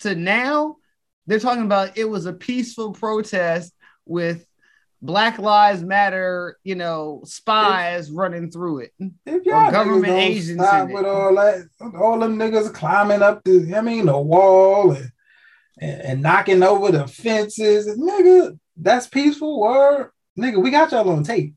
To 0.00 0.14
now, 0.14 0.76
they're 1.26 1.40
talking 1.40 1.64
about 1.64 1.96
it 1.98 2.08
was 2.08 2.26
a 2.26 2.32
peaceful 2.32 2.92
protest 2.92 3.72
with 4.04 4.46
Black 5.00 5.38
Lives 5.38 5.82
Matter, 5.82 6.58
you 6.64 6.74
know, 6.74 7.22
spies 7.24 8.10
running 8.10 8.50
through 8.50 8.78
it. 8.80 8.92
If 9.26 9.44
y'all 9.44 9.70
government 9.70 10.04
niggas 10.04 10.06
don't 10.06 10.18
agents 10.18 10.64
stop 10.64 10.88
with 10.88 11.04
it. 11.04 11.08
all 11.08 11.34
that, 11.36 11.68
all 12.00 12.18
them 12.18 12.36
niggas 12.36 12.74
climbing 12.74 13.22
up 13.22 13.44
the, 13.44 13.74
I 13.76 13.80
mean, 13.80 14.06
the 14.06 14.18
wall 14.18 14.92
and, 14.92 15.12
and, 15.80 16.00
and 16.02 16.22
knocking 16.22 16.64
over 16.64 16.90
the 16.90 17.06
fences, 17.06 17.86
nigga, 17.96 18.58
that's 18.76 19.06
peaceful. 19.06 19.60
Word, 19.60 20.10
nigga, 20.38 20.60
we 20.60 20.70
got 20.70 20.90
y'all 20.90 21.08
on 21.10 21.22
tape. 21.22 21.54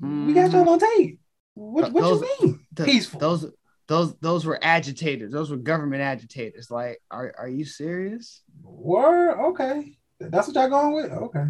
We 0.00 0.32
got 0.32 0.52
y'all 0.52 0.68
on 0.68 0.78
tape. 0.78 1.20
What, 1.54 1.92
what 1.92 2.00
Those- 2.02 2.20
you 2.22 2.46
mean? 2.46 2.60
th- 2.76 2.88
Peaceful. 2.88 3.20
Those 3.20 3.52
those 3.86 4.14
those 4.20 4.46
were 4.46 4.58
agitators. 4.62 5.32
Those 5.32 5.50
were 5.50 5.56
government 5.56 6.02
agitators. 6.02 6.70
Like, 6.70 7.02
are 7.10 7.34
are 7.38 7.48
you 7.48 7.64
serious? 7.64 8.42
Word, 8.62 9.38
okay, 9.50 9.98
that's 10.20 10.46
what 10.48 10.54
y'all 10.56 10.68
going 10.70 10.94
with. 10.94 11.10
Okay. 11.12 11.44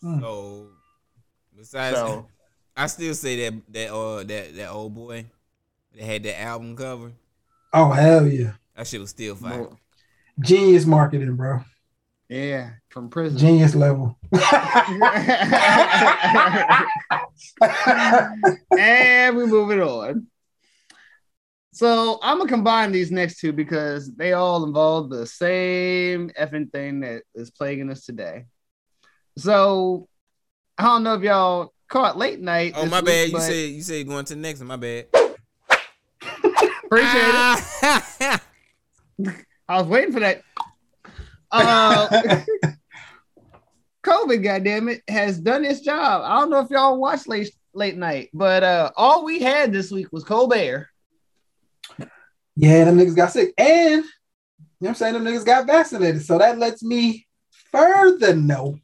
So 0.00 0.68
besides, 1.56 1.96
So- 1.96 2.26
I 2.76 2.86
still 2.86 3.14
say 3.14 3.50
that 3.50 3.60
that 3.74 3.92
uh 3.92 4.22
that 4.24 4.56
that 4.56 4.70
old 4.70 4.94
boy 4.94 5.26
that 5.94 6.02
had 6.02 6.22
that 6.22 6.40
album 6.40 6.74
cover. 6.74 7.12
Oh 7.74 7.90
hell 7.90 8.26
yeah, 8.26 8.52
That 8.76 8.86
shit 8.86 9.00
was 9.00 9.10
still 9.10 9.34
fire. 9.34 9.66
genius 10.40 10.86
marketing, 10.86 11.36
bro. 11.36 11.62
Yeah, 12.32 12.70
from 12.88 13.10
prison. 13.10 13.38
Genius 13.38 13.74
level. 13.74 14.18
and 18.78 19.36
we 19.36 19.44
moving 19.44 19.82
on. 19.82 20.26
So 21.74 22.18
I'm 22.22 22.38
gonna 22.38 22.48
combine 22.48 22.90
these 22.90 23.10
next 23.10 23.38
two 23.38 23.52
because 23.52 24.10
they 24.14 24.32
all 24.32 24.64
involve 24.64 25.10
the 25.10 25.26
same 25.26 26.30
effing 26.30 26.72
thing 26.72 27.00
that 27.00 27.24
is 27.34 27.50
plaguing 27.50 27.90
us 27.90 28.06
today. 28.06 28.46
So 29.36 30.08
I 30.78 30.84
don't 30.84 31.02
know 31.02 31.16
if 31.16 31.22
y'all 31.22 31.74
caught 31.88 32.16
late 32.16 32.40
night. 32.40 32.72
Oh 32.74 32.86
my 32.86 33.00
week, 33.00 33.06
bad. 33.08 33.26
You 33.26 33.32
but 33.34 33.42
said 33.42 33.68
you 33.68 33.82
said 33.82 34.08
going 34.08 34.24
to 34.24 34.34
the 34.34 34.40
next 34.40 34.60
one. 34.60 34.68
My 34.68 34.76
bad. 34.76 35.08
appreciate 36.86 37.28
it. 37.28 37.34
Ah. 37.34 38.40
I 39.68 39.78
was 39.78 39.86
waiting 39.86 40.14
for 40.14 40.20
that. 40.20 40.40
Uh, 41.52 42.08
COVID, 44.04 44.42
goddamn 44.42 44.88
it, 44.88 45.02
has 45.08 45.38
done 45.38 45.64
its 45.64 45.80
job. 45.80 46.22
I 46.24 46.40
don't 46.40 46.50
know 46.50 46.60
if 46.60 46.70
y'all 46.70 46.98
watched 46.98 47.28
late 47.28 47.54
late 47.74 47.96
night, 47.96 48.30
but 48.34 48.62
uh, 48.62 48.90
all 48.96 49.24
we 49.24 49.40
had 49.40 49.72
this 49.72 49.90
week 49.90 50.08
was 50.12 50.24
Colbert. 50.24 50.88
Yeah, 52.56 52.84
them 52.84 52.98
niggas 52.98 53.16
got 53.16 53.32
sick. 53.32 53.54
And 53.56 53.68
you 53.68 54.00
know 54.02 54.04
what 54.78 54.88
I'm 54.88 54.94
saying? 54.96 55.14
Them 55.14 55.24
niggas 55.24 55.46
got 55.46 55.66
vaccinated. 55.66 56.22
So 56.24 56.38
that 56.38 56.58
lets 56.58 56.82
me 56.82 57.26
further 57.70 58.34
know. 58.34 58.78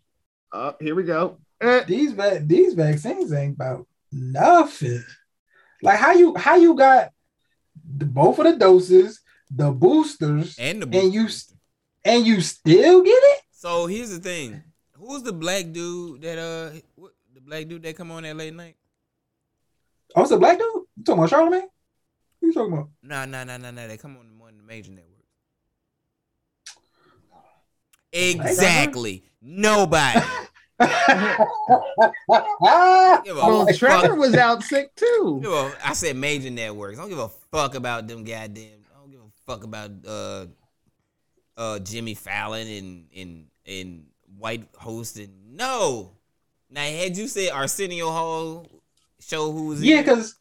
Uh, 0.53 0.73
here 0.81 0.95
we 0.95 1.03
go. 1.03 1.39
these 1.87 2.13
va- 2.13 2.41
these 2.43 2.75
vaccines 2.75 3.33
ain't 3.33 3.57
about 3.57 3.87
nothing. 4.13 5.03
Like 5.83 5.99
how 5.99 6.13
you 6.13 6.37
how 6.37 6.57
you 6.57 6.75
got 6.75 7.11
the, 7.97 8.07
both 8.07 8.39
of 8.39 8.45
the 8.45 8.57
doses, 8.57 9.21
the 9.51 9.71
boosters, 9.73 10.57
And 10.59 10.83
the 10.83 10.99
and 10.99 11.13
you 11.13 11.25
s- 11.27 11.53
and 12.09 12.27
you 12.27 12.41
still 12.41 13.03
get 13.03 13.11
it? 13.11 13.41
So 13.53 13.87
here's 13.87 14.11
the 14.11 14.19
thing. 14.19 14.63
Who's 14.93 15.23
the 15.23 15.33
black 15.33 15.71
dude 15.73 16.23
that 16.23 16.39
uh 16.39 16.79
what, 16.97 17.13
the 17.35 17.41
black 17.41 17.69
dude 17.69 17.83
that 17.83 17.97
come 17.97 18.11
on 18.11 18.23
that 18.25 18.37
late 18.37 18.55
night? 18.55 18.77
Oh, 20.17 20.23
it's 20.23 20.31
a 20.31 20.39
black 20.39 20.59
dude? 20.59 20.67
You 20.97 21.05
talking 21.05 21.23
about 21.25 21.31
Charlamagne? 21.31 21.63
What 21.63 21.71
you 22.43 22.53
talking 22.55 22.73
about? 22.73 22.89
No, 23.03 23.25
no, 23.25 23.45
no, 23.45 23.57
no, 23.57 23.71
no. 23.71 23.87
They 23.89 23.97
come 23.97 24.17
on 24.17 24.39
one 24.39 24.51
of 24.55 24.57
the 24.59 24.63
major 24.65 24.91
networks. 24.91 25.15
Exactly. 28.13 29.25
Nobody. 29.43 30.21
Well, 32.29 32.47
fuck. 32.61 33.75
Trevor 33.77 34.15
was 34.15 34.35
out 34.35 34.63
sick 34.63 34.95
too. 34.95 35.41
Give 35.43 35.51
a- 35.53 35.73
I 35.85 35.93
said 35.93 36.15
major 36.17 36.51
networks. 36.51 36.99
I 36.99 37.03
don't 37.03 37.11
give 37.11 37.19
a 37.19 37.29
fuck 37.51 37.75
about 37.75 38.07
them 38.07 38.23
goddamn. 38.23 38.85
I 38.95 39.01
don't 39.01 39.11
give 39.11 39.21
a 39.21 39.31
fuck 39.45 39.65
about 39.65 39.91
uh 40.07 40.47
uh 41.59 41.79
Jimmy 41.81 42.15
Fallon 42.15 42.67
and 42.67 43.07
and 43.15 43.47
and 43.67 44.07
white 44.39 44.67
hosting. 44.79 45.31
No. 45.51 46.13
Now 46.71 46.83
had 46.83 47.17
you 47.17 47.29
said 47.29 47.51
Arsenio 47.51 48.11
Hall 48.11 48.67
show 49.21 49.53
who 49.53 49.67
was 49.67 49.83
Yeah, 49.83 50.01
because 50.01 50.37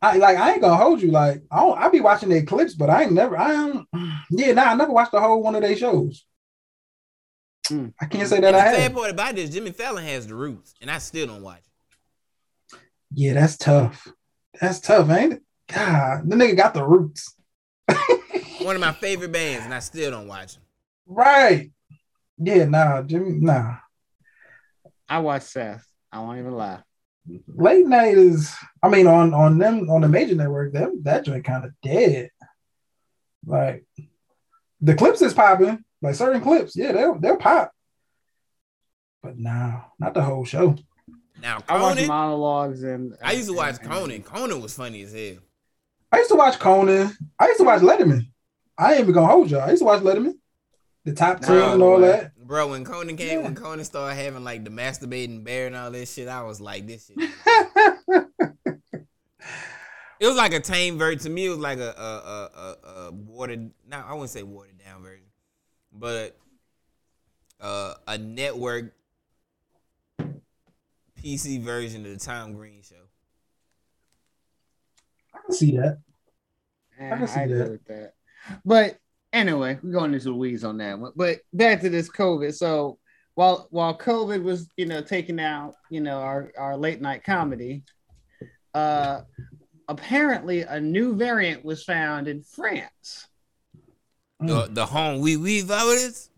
I 0.00 0.16
like 0.16 0.38
I 0.38 0.52
ain't 0.52 0.62
gonna 0.62 0.76
hold 0.82 1.02
you. 1.02 1.10
Like 1.10 1.42
I 1.50 1.60
don't 1.60 1.78
I 1.78 1.88
be 1.90 2.00
watching 2.00 2.28
their 2.28 2.44
clips, 2.44 2.74
but 2.74 2.88
I 2.88 3.02
ain't 3.02 3.12
never 3.12 3.36
I 3.36 3.48
don't 3.48 3.86
yeah, 4.30 4.52
nah, 4.52 4.62
I 4.64 4.74
never 4.74 4.92
watched 4.92 5.12
the 5.12 5.20
whole 5.20 5.42
one 5.42 5.54
of 5.56 5.62
their 5.62 5.76
shows. 5.76 6.24
I 7.70 8.04
can't 8.10 8.28
say 8.28 8.40
that 8.40 8.48
and 8.48 8.56
I 8.56 8.58
the 8.58 8.60
have. 8.60 8.74
sad 8.76 8.94
part 8.94 9.10
about 9.10 9.34
this, 9.36 9.50
Jimmy 9.50 9.70
Fallon 9.72 10.04
has 10.04 10.26
the 10.26 10.34
roots, 10.34 10.74
and 10.82 10.90
I 10.90 10.98
still 10.98 11.26
don't 11.26 11.42
watch. 11.42 11.60
it. 12.72 12.78
Yeah, 13.14 13.32
that's 13.32 13.56
tough. 13.56 14.06
That's 14.60 14.80
tough, 14.80 15.08
ain't 15.10 15.34
it? 15.34 15.42
God, 15.72 16.28
the 16.28 16.36
nigga 16.36 16.56
got 16.58 16.74
the 16.74 16.84
roots. 16.86 17.34
One 18.64 18.76
of 18.76 18.80
my 18.80 18.92
favorite 18.92 19.30
bands, 19.30 19.66
and 19.66 19.74
I 19.74 19.80
still 19.80 20.10
don't 20.10 20.26
watch 20.26 20.54
them. 20.54 20.62
Right. 21.06 21.70
Yeah, 22.38 22.64
nah, 22.64 23.02
Jimmy, 23.02 23.32
nah. 23.32 23.76
I 25.06 25.18
watch 25.18 25.42
Seth. 25.42 25.86
I 26.10 26.20
won't 26.20 26.38
even 26.38 26.52
lie. 26.52 26.80
Late 27.46 27.86
night 27.86 28.16
is 28.16 28.54
I 28.82 28.88
mean 28.88 29.06
on 29.06 29.34
on 29.34 29.58
them 29.58 29.88
on 29.90 30.00
the 30.00 30.08
major 30.08 30.34
network, 30.34 30.72
them 30.72 31.02
that 31.04 31.24
joint 31.24 31.44
kind 31.44 31.64
of 31.64 31.72
dead. 31.82 32.30
Like 33.46 33.84
the 34.80 34.94
clips 34.94 35.22
is 35.22 35.34
popping, 35.34 35.84
like 36.00 36.14
certain 36.14 36.42
clips, 36.42 36.76
yeah, 36.76 36.92
they'll 36.92 37.18
they'll 37.18 37.36
pop. 37.36 37.70
But 39.22 39.38
nah, 39.38 39.82
not 39.98 40.14
the 40.14 40.22
whole 40.22 40.44
show. 40.44 40.76
Now 41.40 41.62
I 41.68 41.80
watch 41.80 42.06
monologues 42.06 42.82
and 42.82 43.14
I 43.22 43.32
used 43.32 43.48
to 43.48 43.54
watch 43.54 43.76
and- 43.80 43.90
Conan. 43.90 44.22
Conan 44.22 44.62
was 44.62 44.74
funny 44.74 45.02
as 45.02 45.12
hell. 45.12 45.42
I 46.12 46.18
used 46.18 46.30
to 46.30 46.36
watch 46.36 46.58
Conan. 46.58 47.14
I 47.38 47.46
used 47.48 47.58
to 47.58 47.64
watch 47.64 47.82
Letterman. 47.82 48.28
I 48.76 48.92
ain't 48.92 49.00
even 49.00 49.14
gonna 49.14 49.26
hold 49.26 49.50
y'all. 49.50 49.62
I 49.62 49.70
used 49.70 49.80
to 49.80 49.86
watch 49.86 50.02
Letterman, 50.02 50.34
the 51.04 51.12
top 51.12 51.40
ten 51.40 51.56
and 51.56 51.82
all 51.82 52.00
that. 52.00 52.36
Bro, 52.36 52.68
when 52.68 52.84
Conan 52.84 53.16
came, 53.16 53.42
when 53.42 53.54
Conan 53.54 53.84
started 53.84 54.16
having 54.16 54.44
like 54.44 54.64
the 54.64 54.70
masturbating 54.70 55.44
bear 55.44 55.66
and 55.66 55.76
all 55.76 55.90
that 55.90 56.08
shit, 56.08 56.28
I 56.28 56.42
was 56.42 56.60
like, 56.60 56.86
this 56.86 57.06
shit. 57.06 57.16
it 60.20 60.26
was 60.26 60.36
like 60.36 60.52
a 60.52 60.60
tame 60.60 60.98
version. 60.98 61.20
To 61.20 61.30
me, 61.30 61.46
it 61.46 61.50
was 61.50 61.58
like 61.58 61.78
a 61.78 61.90
a 61.96 62.02
a, 62.02 62.50
a, 62.58 63.06
a 63.06 63.12
watered. 63.12 63.70
Now 63.88 64.04
I 64.08 64.12
wouldn't 64.12 64.30
say 64.30 64.42
watered 64.42 64.78
down 64.78 65.02
version, 65.02 65.26
but 65.92 66.36
uh, 67.60 67.94
a 68.06 68.18
network 68.18 68.92
PC 71.22 71.62
version 71.62 72.04
of 72.04 72.12
the 72.12 72.18
Tom 72.18 72.52
Green 72.52 72.82
show. 72.82 72.96
I 75.32 75.38
can 75.46 75.54
see 75.54 75.76
that. 75.76 75.98
I 77.00 77.16
can 77.16 77.26
see 77.26 77.40
agree 77.40 77.58
that. 77.58 77.86
that. 77.86 78.13
But 78.64 78.98
anyway, 79.32 79.78
we're 79.82 79.92
going 79.92 80.14
into 80.14 80.26
the 80.26 80.34
weeds 80.34 80.64
on 80.64 80.78
that 80.78 80.98
one. 80.98 81.12
But 81.16 81.40
back 81.52 81.80
to 81.82 81.90
this 81.90 82.10
COVID. 82.10 82.54
So 82.54 82.98
while 83.34 83.66
while 83.70 83.96
COVID 83.96 84.42
was, 84.42 84.68
you 84.76 84.86
know, 84.86 85.02
taking 85.02 85.40
out, 85.40 85.74
you 85.90 86.00
know, 86.00 86.18
our, 86.18 86.52
our 86.58 86.76
late 86.76 87.00
night 87.00 87.24
comedy, 87.24 87.82
uh 88.74 89.22
apparently 89.88 90.62
a 90.62 90.80
new 90.80 91.14
variant 91.14 91.64
was 91.64 91.84
found 91.84 92.28
in 92.28 92.42
France. 92.42 93.28
The 94.40 94.68
the 94.70 94.86
home 94.86 95.20
we 95.20 95.36
we 95.36 95.62
virus. 95.62 96.30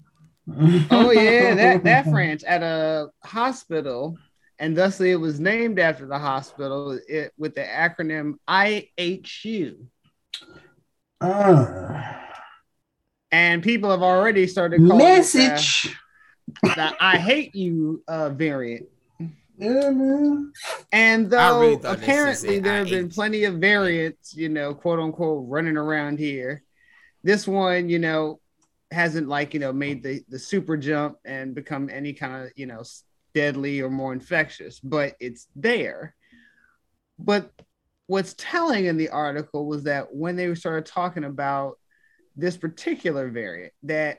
Oh 0.91 1.11
yeah, 1.11 1.55
that 1.55 1.85
that 1.85 2.05
France 2.05 2.45
at 2.47 2.63
a 2.63 3.09
hospital, 3.25 4.17
and 4.59 4.77
thusly 4.77 5.11
it 5.11 5.17
was 5.17 5.41
named 5.41 5.79
after 5.79 6.07
the 6.07 6.19
hospital 6.19 6.99
it, 7.09 7.33
with 7.37 7.55
the 7.55 7.63
acronym 7.65 8.35
IHU. 8.49 9.77
Uh, 11.21 12.13
And 13.33 13.63
people 13.63 13.91
have 13.91 14.03
already 14.03 14.47
started 14.47 14.81
calling 14.81 15.01
it 15.01 15.19
message. 15.19 15.97
the, 16.63 16.69
the 16.77 16.97
"I 17.01 17.17
hate 17.19 17.55
you" 17.55 18.03
uh, 18.07 18.31
variant. 18.31 18.87
Yeah, 19.59 19.91
man. 19.91 20.53
And 20.93 21.31
though 21.31 21.61
really 21.61 21.77
thought 21.77 21.83
that 21.83 22.01
shit 22.01 22.03
apparently 22.05 22.59
there 22.61 22.79
have 22.79 22.91
been 22.91 23.09
plenty 23.09 23.45
of 23.45 23.55
variants, 23.55 24.35
you 24.37 24.49
know, 24.51 24.75
quote 24.75 24.99
unquote, 24.99 25.47
running 25.49 25.77
around 25.79 26.19
here. 26.19 26.63
This 27.25 27.49
one, 27.49 27.89
you 27.89 27.99
know, 27.99 28.41
hasn't 28.91 29.29
like 29.29 29.55
you 29.55 29.61
know 29.61 29.73
made 29.73 30.03
the 30.03 30.23
the 30.29 30.39
super 30.39 30.77
jump 30.77 31.17
and 31.25 31.55
become 31.55 31.89
any 31.91 32.13
kind 32.13 32.45
of 32.45 32.53
you 32.55 32.67
know 32.67 32.83
deadly 33.35 33.81
or 33.81 33.91
more 33.91 34.13
infectious, 34.13 34.79
but 34.79 35.15
it's 35.21 35.49
there. 35.57 36.15
But 37.19 37.51
what's 38.07 38.35
telling 38.39 38.87
in 38.87 38.97
the 38.97 39.09
article 39.09 39.67
was 39.67 39.85
that 39.85 40.15
when 40.15 40.37
they 40.37 40.55
started 40.55 40.87
talking 40.87 41.25
about 41.25 41.79
this 42.37 42.57
particular 42.57 43.29
variant, 43.29 43.73
that 43.83 44.19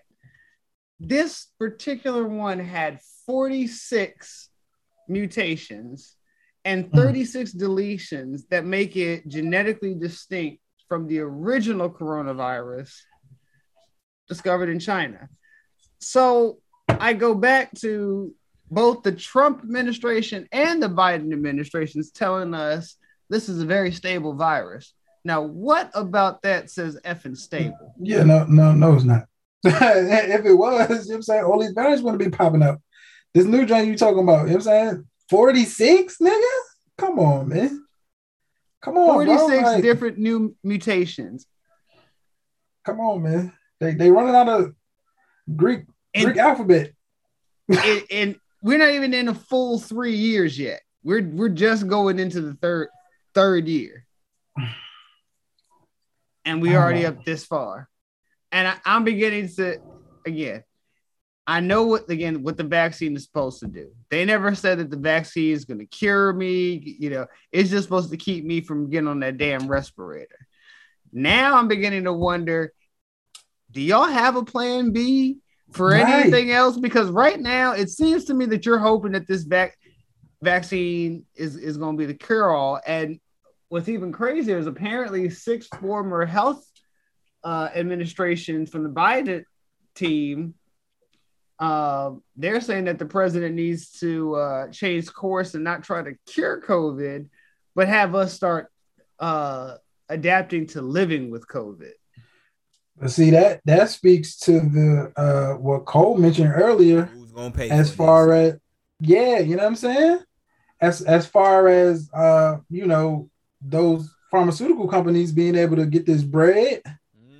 this 0.99 1.47
particular 1.59 2.27
one 2.27 2.59
had 2.59 2.99
46 3.25 4.49
mutations 5.07 6.15
and 6.65 6.91
mm. 6.91 6.95
36 6.95 7.53
deletions 7.53 8.41
that 8.49 8.65
make 8.65 8.97
it 8.97 9.27
genetically 9.27 9.93
distinct 9.93 10.61
from 10.89 11.07
the 11.07 11.19
original 11.19 11.89
coronavirus 11.89 12.93
discovered 14.27 14.69
in 14.69 14.79
China. 14.79 15.29
So 15.99 16.57
I 16.89 17.13
go 17.13 17.35
back 17.35 17.73
to 17.79 18.33
both 18.69 19.03
the 19.03 19.13
Trump 19.13 19.61
administration 19.61 20.47
and 20.51 20.83
the 20.83 20.89
Biden 20.89 21.31
administrations 21.31 22.11
telling 22.11 22.53
us 22.53 22.96
this 23.29 23.49
is 23.49 23.61
a 23.61 23.65
very 23.65 23.91
stable 23.91 24.33
virus. 24.33 24.93
Now, 25.23 25.41
what 25.41 25.91
about 25.93 26.41
that 26.43 26.69
says 26.69 26.99
effing 27.03 27.35
stable? 27.35 27.93
Yeah, 27.99 28.23
no, 28.23 28.45
no, 28.45 28.71
no, 28.71 28.93
it's 28.93 29.03
not. 29.03 29.25
if 29.63 30.45
it 30.45 30.53
was, 30.53 30.87
you 30.87 30.87
know 30.87 30.95
what 30.95 31.15
I'm 31.15 31.21
saying, 31.21 31.43
all 31.43 31.59
these 31.59 31.71
variants 31.71 32.01
wouldn't 32.01 32.23
be 32.23 32.29
popping 32.29 32.63
up. 32.63 32.79
This 33.33 33.45
new 33.45 33.65
joint 33.65 33.87
you 33.87 33.97
talking 33.97 34.23
about, 34.23 34.47
you 34.47 34.53
know 34.53 34.59
what 34.59 34.67
I'm 34.67 34.89
saying? 34.89 35.07
46, 35.29 36.17
nigga? 36.19 36.41
Come 36.97 37.19
on, 37.19 37.49
man. 37.49 37.83
Come 38.81 38.97
on, 38.97 39.15
46 39.15 39.47
bro. 39.47 39.59
Like, 39.59 39.83
different 39.83 40.17
new 40.17 40.55
mutations. 40.63 41.45
come 42.85 42.99
on, 42.99 43.23
man. 43.23 43.53
They 43.79 43.93
they 43.93 44.11
running 44.11 44.35
out 44.35 44.47
of 44.47 44.73
Greek 45.55 45.85
Greek 46.15 46.37
alphabet. 46.37 46.93
and, 47.69 48.03
and 48.09 48.35
we're 48.61 48.77
not 48.77 48.91
even 48.91 49.13
in 49.13 49.27
a 49.27 49.33
full 49.33 49.79
three 49.79 50.15
years 50.15 50.57
yet. 50.57 50.81
We're 51.03 51.27
we're 51.27 51.49
just 51.49 51.87
going 51.87 52.19
into 52.19 52.41
the 52.41 52.53
third 52.55 52.89
third 53.37 53.67
year, 53.67 54.03
and 56.43 56.59
we 56.59 56.75
oh, 56.75 56.79
already 56.79 57.05
up 57.05 57.23
this 57.23 57.45
far. 57.45 57.87
And 58.51 58.67
I, 58.67 58.77
I'm 58.83 59.03
beginning 59.03 59.47
to 59.57 59.77
again. 60.25 60.63
I 61.45 61.59
know 61.59 61.83
what 61.83 62.09
again 62.09 62.41
what 62.41 62.57
the 62.57 62.63
vaccine 62.63 63.15
is 63.15 63.25
supposed 63.25 63.59
to 63.59 63.67
do. 63.67 63.91
They 64.09 64.25
never 64.25 64.55
said 64.55 64.79
that 64.79 64.89
the 64.89 64.97
vaccine 64.97 65.53
is 65.53 65.65
going 65.65 65.77
to 65.77 65.85
cure 65.85 66.33
me. 66.33 66.95
You 66.99 67.11
know, 67.11 67.27
it's 67.51 67.69
just 67.69 67.83
supposed 67.83 68.09
to 68.09 68.17
keep 68.17 68.43
me 68.43 68.61
from 68.61 68.89
getting 68.89 69.07
on 69.07 69.19
that 69.19 69.37
damn 69.37 69.67
respirator. 69.67 70.47
Now 71.13 71.57
I'm 71.57 71.67
beginning 71.67 72.05
to 72.05 72.13
wonder: 72.13 72.73
Do 73.69 73.81
y'all 73.81 74.09
have 74.09 74.35
a 74.35 74.43
plan 74.43 74.93
B 74.93 75.37
for 75.73 75.91
Right. 75.91 76.07
anything 76.07 76.49
else? 76.49 76.75
Because 76.75 77.11
right 77.11 77.39
now 77.39 77.73
it 77.73 77.89
seems 77.89 78.25
to 78.25 78.33
me 78.33 78.45
that 78.47 78.65
you're 78.65 78.79
hoping 78.79 79.11
that 79.11 79.27
this 79.27 79.43
vac- 79.43 79.77
vaccine 80.41 81.25
is 81.35 81.55
is 81.55 81.77
going 81.77 81.95
to 81.95 81.99
be 81.99 82.07
the 82.07 82.17
cure 82.17 82.49
all. 82.49 82.81
And 82.85 83.19
what's 83.69 83.89
even 83.89 84.11
crazier 84.11 84.57
is 84.57 84.67
apparently 84.67 85.29
six 85.29 85.67
former 85.67 86.25
health 86.25 86.65
uh, 87.43 87.69
administrations 87.75 88.69
from 88.69 88.83
the 88.83 88.89
Biden 88.89 89.43
team. 89.95 90.53
Uh, 91.59 92.11
they're 92.35 92.61
saying 92.61 92.85
that 92.85 92.99
the 92.99 93.05
president 93.05 93.55
needs 93.55 93.91
to 93.99 94.35
uh, 94.35 94.67
change 94.69 95.11
course 95.11 95.55
and 95.55 95.63
not 95.63 95.83
try 95.83 96.03
to 96.03 96.13
cure 96.27 96.61
COVID, 96.61 97.29
but 97.75 97.87
have 97.87 98.13
us 98.15 98.33
start 98.33 98.71
uh, 99.19 99.75
adapting 100.07 100.67
to 100.67 100.81
living 100.81 101.31
with 101.31 101.47
COVID. 101.47 101.91
See 103.07 103.29
that 103.29 103.61
that 103.65 103.91
speaks 103.91 104.37
to 104.39 104.53
the 104.59 105.13
uh 105.15 105.53
what 105.59 105.85
Cole 105.85 106.17
mentioned 106.17 106.51
earlier 106.55 107.03
Who's 107.03 107.31
gonna 107.31 107.51
pay 107.51 107.69
as 107.69 107.91
for 107.91 107.95
far 107.97 108.33
as 108.33 108.55
yeah, 108.99 109.39
you 109.39 109.55
know 109.55 109.63
what 109.63 109.69
I'm 109.69 109.75
saying? 109.75 110.19
As 110.81 111.01
as 111.01 111.27
far 111.27 111.67
as 111.67 112.09
uh, 112.13 112.57
you 112.69 112.87
know, 112.87 113.29
those 113.61 114.13
pharmaceutical 114.31 114.87
companies 114.87 115.31
being 115.31 115.55
able 115.55 115.77
to 115.77 115.85
get 115.85 116.05
this 116.05 116.23
bread, 116.23 116.81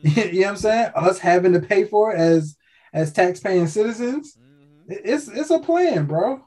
Mm-hmm. 0.04 0.20
you 0.36 0.42
know 0.42 0.48
what 0.48 0.50
I'm 0.52 0.58
saying? 0.58 0.92
Us 0.96 1.20
having 1.20 1.54
to 1.54 1.60
pay 1.60 1.86
for 1.86 2.14
it 2.14 2.20
as 2.20 2.56
as 2.94 3.14
tax-paying 3.14 3.68
citizens. 3.68 4.36
Mm-hmm. 4.36 4.94
It's 5.06 5.28
it's 5.28 5.50
a 5.50 5.60
plan, 5.60 6.06
bro. 6.06 6.42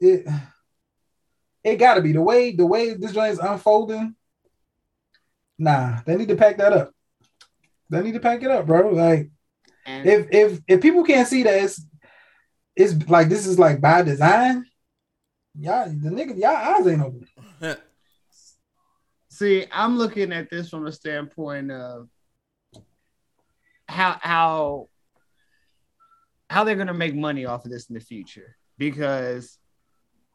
It 0.00 0.26
it 1.62 1.76
gotta 1.76 2.02
be 2.02 2.12
the 2.12 2.22
way 2.22 2.52
the 2.52 2.66
way 2.66 2.94
this 2.94 3.12
joint 3.12 3.32
is 3.32 3.38
unfolding. 3.38 4.14
Nah, 5.58 6.00
they 6.04 6.16
need 6.16 6.28
to 6.28 6.36
pack 6.36 6.58
that 6.58 6.72
up. 6.72 6.92
They 7.90 8.02
need 8.02 8.14
to 8.14 8.20
pack 8.20 8.42
it 8.42 8.50
up, 8.50 8.66
bro. 8.66 8.90
Like 8.90 9.30
And 9.86 10.06
if 10.06 10.28
if 10.30 10.60
if 10.66 10.80
people 10.80 11.04
can't 11.04 11.28
see 11.28 11.42
that 11.44 11.62
it's 11.62 11.84
it's 12.76 13.08
like 13.08 13.28
this 13.28 13.46
is 13.46 13.58
like 13.58 13.80
by 13.80 14.02
design, 14.02 14.66
Y'all, 15.56 15.88
the 15.88 16.10
nigga, 16.10 16.36
y'all 16.36 16.48
eyes 16.48 16.86
ain't 16.88 17.00
open. 17.00 17.28
See, 19.34 19.66
I'm 19.72 19.98
looking 19.98 20.32
at 20.32 20.48
this 20.48 20.70
from 20.70 20.86
a 20.86 20.92
standpoint 20.92 21.72
of 21.72 22.08
how 23.88 24.16
how 24.20 24.88
how 26.48 26.62
they're 26.62 26.76
gonna 26.76 26.94
make 26.94 27.16
money 27.16 27.44
off 27.44 27.64
of 27.64 27.72
this 27.72 27.86
in 27.86 27.94
the 27.94 28.00
future 28.00 28.54
because 28.78 29.58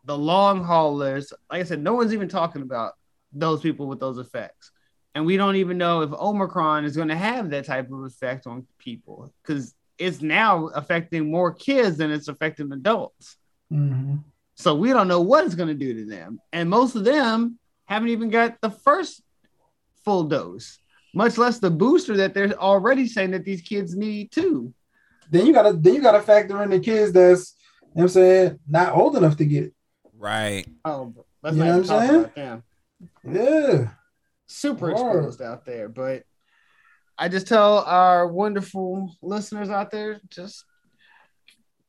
the 0.03 0.17
long 0.17 0.65
haulers, 0.65 1.31
like 1.49 1.61
I 1.61 1.63
said, 1.63 1.81
no 1.81 1.93
one's 1.93 2.13
even 2.13 2.27
talking 2.27 2.61
about 2.61 2.91
those 3.31 3.61
people 3.61 3.87
with 3.87 4.01
those 4.01 4.17
effects. 4.17 4.71
And 5.15 5.25
we 5.25 5.37
don't 5.37 5.55
even 5.55 5.77
know 5.77 6.01
if 6.01 6.11
Omicron 6.11 6.83
is 6.83 6.97
going 6.97 7.07
to 7.07 7.15
have 7.15 7.49
that 7.51 7.65
type 7.65 7.89
of 7.89 8.03
effect 8.03 8.47
on 8.47 8.67
people 8.79 9.33
because 9.41 9.75
it's 9.97 10.21
now 10.21 10.67
affecting 10.67 11.31
more 11.31 11.53
kids 11.53 11.97
than 11.97 12.11
it's 12.11 12.27
affecting 12.27 12.69
adults. 12.73 13.37
Mhm. 13.71 14.25
So 14.55 14.75
we 14.75 14.89
don't 14.89 15.07
know 15.07 15.21
what 15.21 15.45
it's 15.45 15.55
going 15.55 15.69
to 15.69 15.73
do 15.73 15.93
to 15.93 16.05
them. 16.05 16.41
And 16.51 16.69
most 16.69 16.95
of 16.95 17.05
them 17.05 17.59
haven't 17.89 18.09
even 18.09 18.29
got 18.29 18.61
the 18.61 18.69
first 18.69 19.21
full 20.05 20.23
dose, 20.25 20.77
much 21.13 21.37
less 21.37 21.59
the 21.59 21.71
booster 21.71 22.15
that 22.17 22.33
they're 22.33 22.53
already 22.53 23.07
saying 23.07 23.31
that 23.31 23.43
these 23.43 23.61
kids 23.61 23.95
need 23.97 24.31
too. 24.31 24.73
Then 25.31 25.45
you 25.47 25.53
gotta 25.53 25.73
then 25.73 25.95
you 25.95 26.01
gotta 26.01 26.21
factor 26.21 26.61
in 26.63 26.69
the 26.69 26.79
kids 26.79 27.11
that's 27.11 27.55
you 27.81 27.87
know 27.87 27.89
what 27.93 28.03
I'm 28.03 28.09
saying 28.09 28.59
not 28.67 28.93
old 28.95 29.17
enough 29.17 29.37
to 29.37 29.45
get 29.45 29.63
it. 29.65 29.73
Right. 30.17 30.65
Oh, 30.85 31.13
let's 31.41 31.57
You 31.57 31.63
not 31.63 31.69
know 31.69 31.77
what 31.79 31.81
I'm 31.81 31.87
talk 31.87 32.07
saying? 32.07 32.19
about 32.21 32.35
them. 32.35 32.63
Yeah. 33.23 33.87
Super 34.47 34.93
Word. 34.93 35.17
exposed 35.17 35.41
out 35.41 35.65
there. 35.65 35.89
But 35.89 36.23
I 37.17 37.27
just 37.27 37.47
tell 37.47 37.79
our 37.79 38.27
wonderful 38.27 39.15
listeners 39.21 39.69
out 39.69 39.91
there, 39.91 40.19
just 40.29 40.63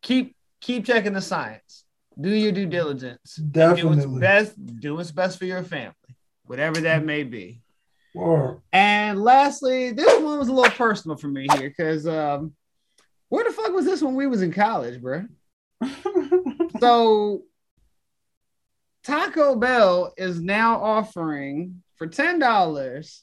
keep 0.02 0.34
keep 0.60 0.84
checking 0.86 1.12
the 1.12 1.20
science. 1.20 1.84
Do 2.20 2.30
your 2.30 2.52
due 2.52 2.66
diligence. 2.66 3.36
Definitely. 3.36 4.02
Do 4.02 4.08
what's 4.08 4.20
best. 4.20 4.80
Do 4.80 4.96
what's 4.96 5.10
best 5.10 5.38
for 5.38 5.44
your 5.44 5.62
family, 5.62 5.94
whatever 6.44 6.80
that 6.82 7.04
may 7.04 7.22
be. 7.22 7.62
Word. 8.14 8.60
And 8.72 9.22
lastly, 9.22 9.92
this 9.92 10.20
one 10.20 10.38
was 10.38 10.48
a 10.48 10.52
little 10.52 10.72
personal 10.72 11.16
for 11.16 11.28
me 11.28 11.46
here 11.56 11.68
because 11.68 12.06
um, 12.06 12.52
where 13.28 13.44
the 13.44 13.52
fuck 13.52 13.72
was 13.72 13.84
this 13.84 14.02
when 14.02 14.16
we 14.16 14.26
was 14.26 14.42
in 14.42 14.52
college, 14.52 15.00
bro? 15.00 15.26
so 16.80 17.42
Taco 19.04 19.54
Bell 19.54 20.12
is 20.16 20.40
now 20.40 20.82
offering 20.82 21.82
for 21.96 22.06
ten 22.06 22.38
dollars 22.38 23.22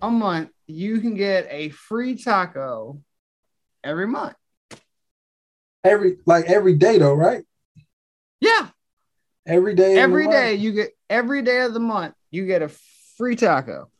a 0.00 0.10
month. 0.10 0.50
You 0.66 1.00
can 1.00 1.14
get 1.14 1.46
a 1.50 1.68
free 1.68 2.16
taco 2.16 3.02
every 3.84 4.06
month. 4.06 4.34
Every 5.84 6.16
like 6.26 6.46
every 6.46 6.76
day 6.76 6.98
though, 6.98 7.14
right? 7.14 7.44
Yeah, 8.40 8.68
Every 9.46 9.74
day. 9.74 9.98
Every 9.98 10.28
day 10.28 10.52
month. 10.52 10.60
you 10.60 10.72
get 10.72 10.90
every 11.08 11.42
day 11.42 11.62
of 11.62 11.74
the 11.74 11.80
month 11.80 12.14
you 12.30 12.46
get 12.46 12.62
a 12.62 12.68
free 13.16 13.36
taco. 13.36 13.90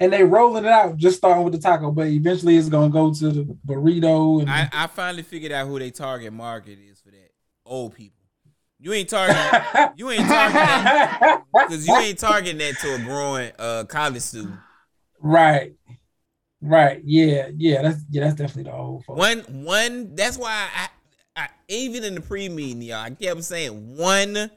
And 0.00 0.12
they 0.12 0.24
rolling 0.24 0.64
it 0.64 0.70
out, 0.70 0.96
just 0.96 1.18
starting 1.18 1.44
with 1.44 1.52
the 1.52 1.60
taco, 1.60 1.90
but 1.90 2.08
eventually 2.08 2.56
it's 2.56 2.68
gonna 2.68 2.90
go 2.90 3.12
to 3.12 3.30
the 3.30 3.56
burrito 3.66 4.40
and 4.40 4.50
I, 4.50 4.68
I 4.72 4.86
finally 4.86 5.22
figured 5.22 5.52
out 5.52 5.66
who 5.66 5.78
they 5.78 5.90
target 5.90 6.32
market 6.32 6.78
is 6.78 7.00
for 7.00 7.10
that. 7.10 7.30
Old 7.64 7.94
people. 7.94 8.20
You 8.78 8.92
ain't 8.92 9.08
targeting 9.08 9.92
you 9.96 10.10
ain't 10.10 10.28
targeting 10.28 11.44
because 11.52 11.86
you 11.88 11.96
ain't 11.96 12.18
targeting 12.18 12.58
that 12.58 12.78
to 12.80 12.94
a 12.94 12.98
growing 12.98 13.52
uh 13.58 13.84
college 13.84 14.22
student. 14.22 14.56
right. 15.20 15.72
Right. 16.60 17.00
Yeah. 17.04 17.48
Yeah. 17.56 17.82
That's 17.82 18.00
yeah, 18.10 18.24
that's 18.24 18.36
definitely 18.36 18.70
the 18.70 18.76
old 18.76 19.04
folks. 19.04 19.18
One 19.18 19.40
one 19.64 20.14
that's 20.14 20.36
why 20.38 20.68
I, 20.76 20.88
I 21.36 21.48
even 21.68 22.04
in 22.04 22.14
the 22.14 22.20
pre 22.20 22.48
meeting, 22.48 22.82
y'all, 22.82 22.98
I 22.98 23.10
kept 23.10 23.44
saying 23.44 23.96
one 23.96 24.50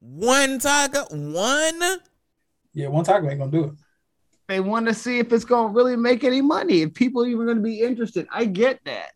one 0.00 0.58
taco, 0.58 1.04
one 1.10 1.80
Yeah, 2.74 2.88
one 2.88 3.04
taco 3.04 3.28
ain't 3.28 3.38
gonna 3.38 3.50
do 3.50 3.64
it. 3.64 3.72
They 4.48 4.60
want 4.60 4.86
to 4.86 4.94
see 4.94 5.18
if 5.18 5.32
it's 5.32 5.44
going 5.44 5.72
to 5.72 5.74
really 5.74 5.96
make 5.96 6.24
any 6.24 6.42
money. 6.42 6.82
If 6.82 6.92
people 6.94 7.24
even 7.24 7.46
going 7.46 7.56
to 7.56 7.62
be 7.62 7.80
interested, 7.80 8.26
I 8.30 8.44
get 8.44 8.80
that. 8.84 9.12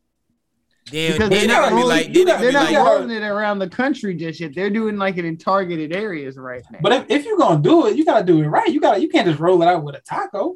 Then, 0.91 1.13
Because 1.13 1.31
they're 1.31 1.41
they 1.41 1.47
not, 1.49 1.63
gonna 1.65 1.75
rolling, 1.75 1.89
like, 1.89 2.13
then 2.13 2.13
they 2.13 2.25
they're 2.25 2.53
gonna 2.53 2.69
be 2.69 2.75
not 2.75 2.85
like, 2.85 2.99
rolling 3.01 3.11
it 3.11 3.23
around 3.25 3.59
the 3.59 3.69
country 3.69 4.15
just 4.15 4.39
yet. 4.39 4.55
They're 4.55 4.71
doing 4.71 4.97
like 4.97 5.17
it 5.19 5.25
in 5.25 5.37
targeted 5.37 5.93
areas 5.93 6.39
right 6.39 6.63
now. 6.71 6.79
But 6.81 6.93
if, 6.93 7.11
if 7.11 7.25
you're 7.27 7.39
gonna 7.39 7.61
do 7.61 7.89
it, 7.89 7.97
you 7.97 8.05
gotta 8.05 8.25
do 8.25 8.41
it 8.41 8.47
right. 8.47 8.69
You 8.69 8.81
gotta 8.81 9.01
you 9.01 9.09
can't 9.09 9.27
just 9.27 9.41
roll 9.41 9.61
it 9.63 9.67
out 9.67 9.83
with 9.83 9.97
a 9.97 10.01
taco. 10.01 10.55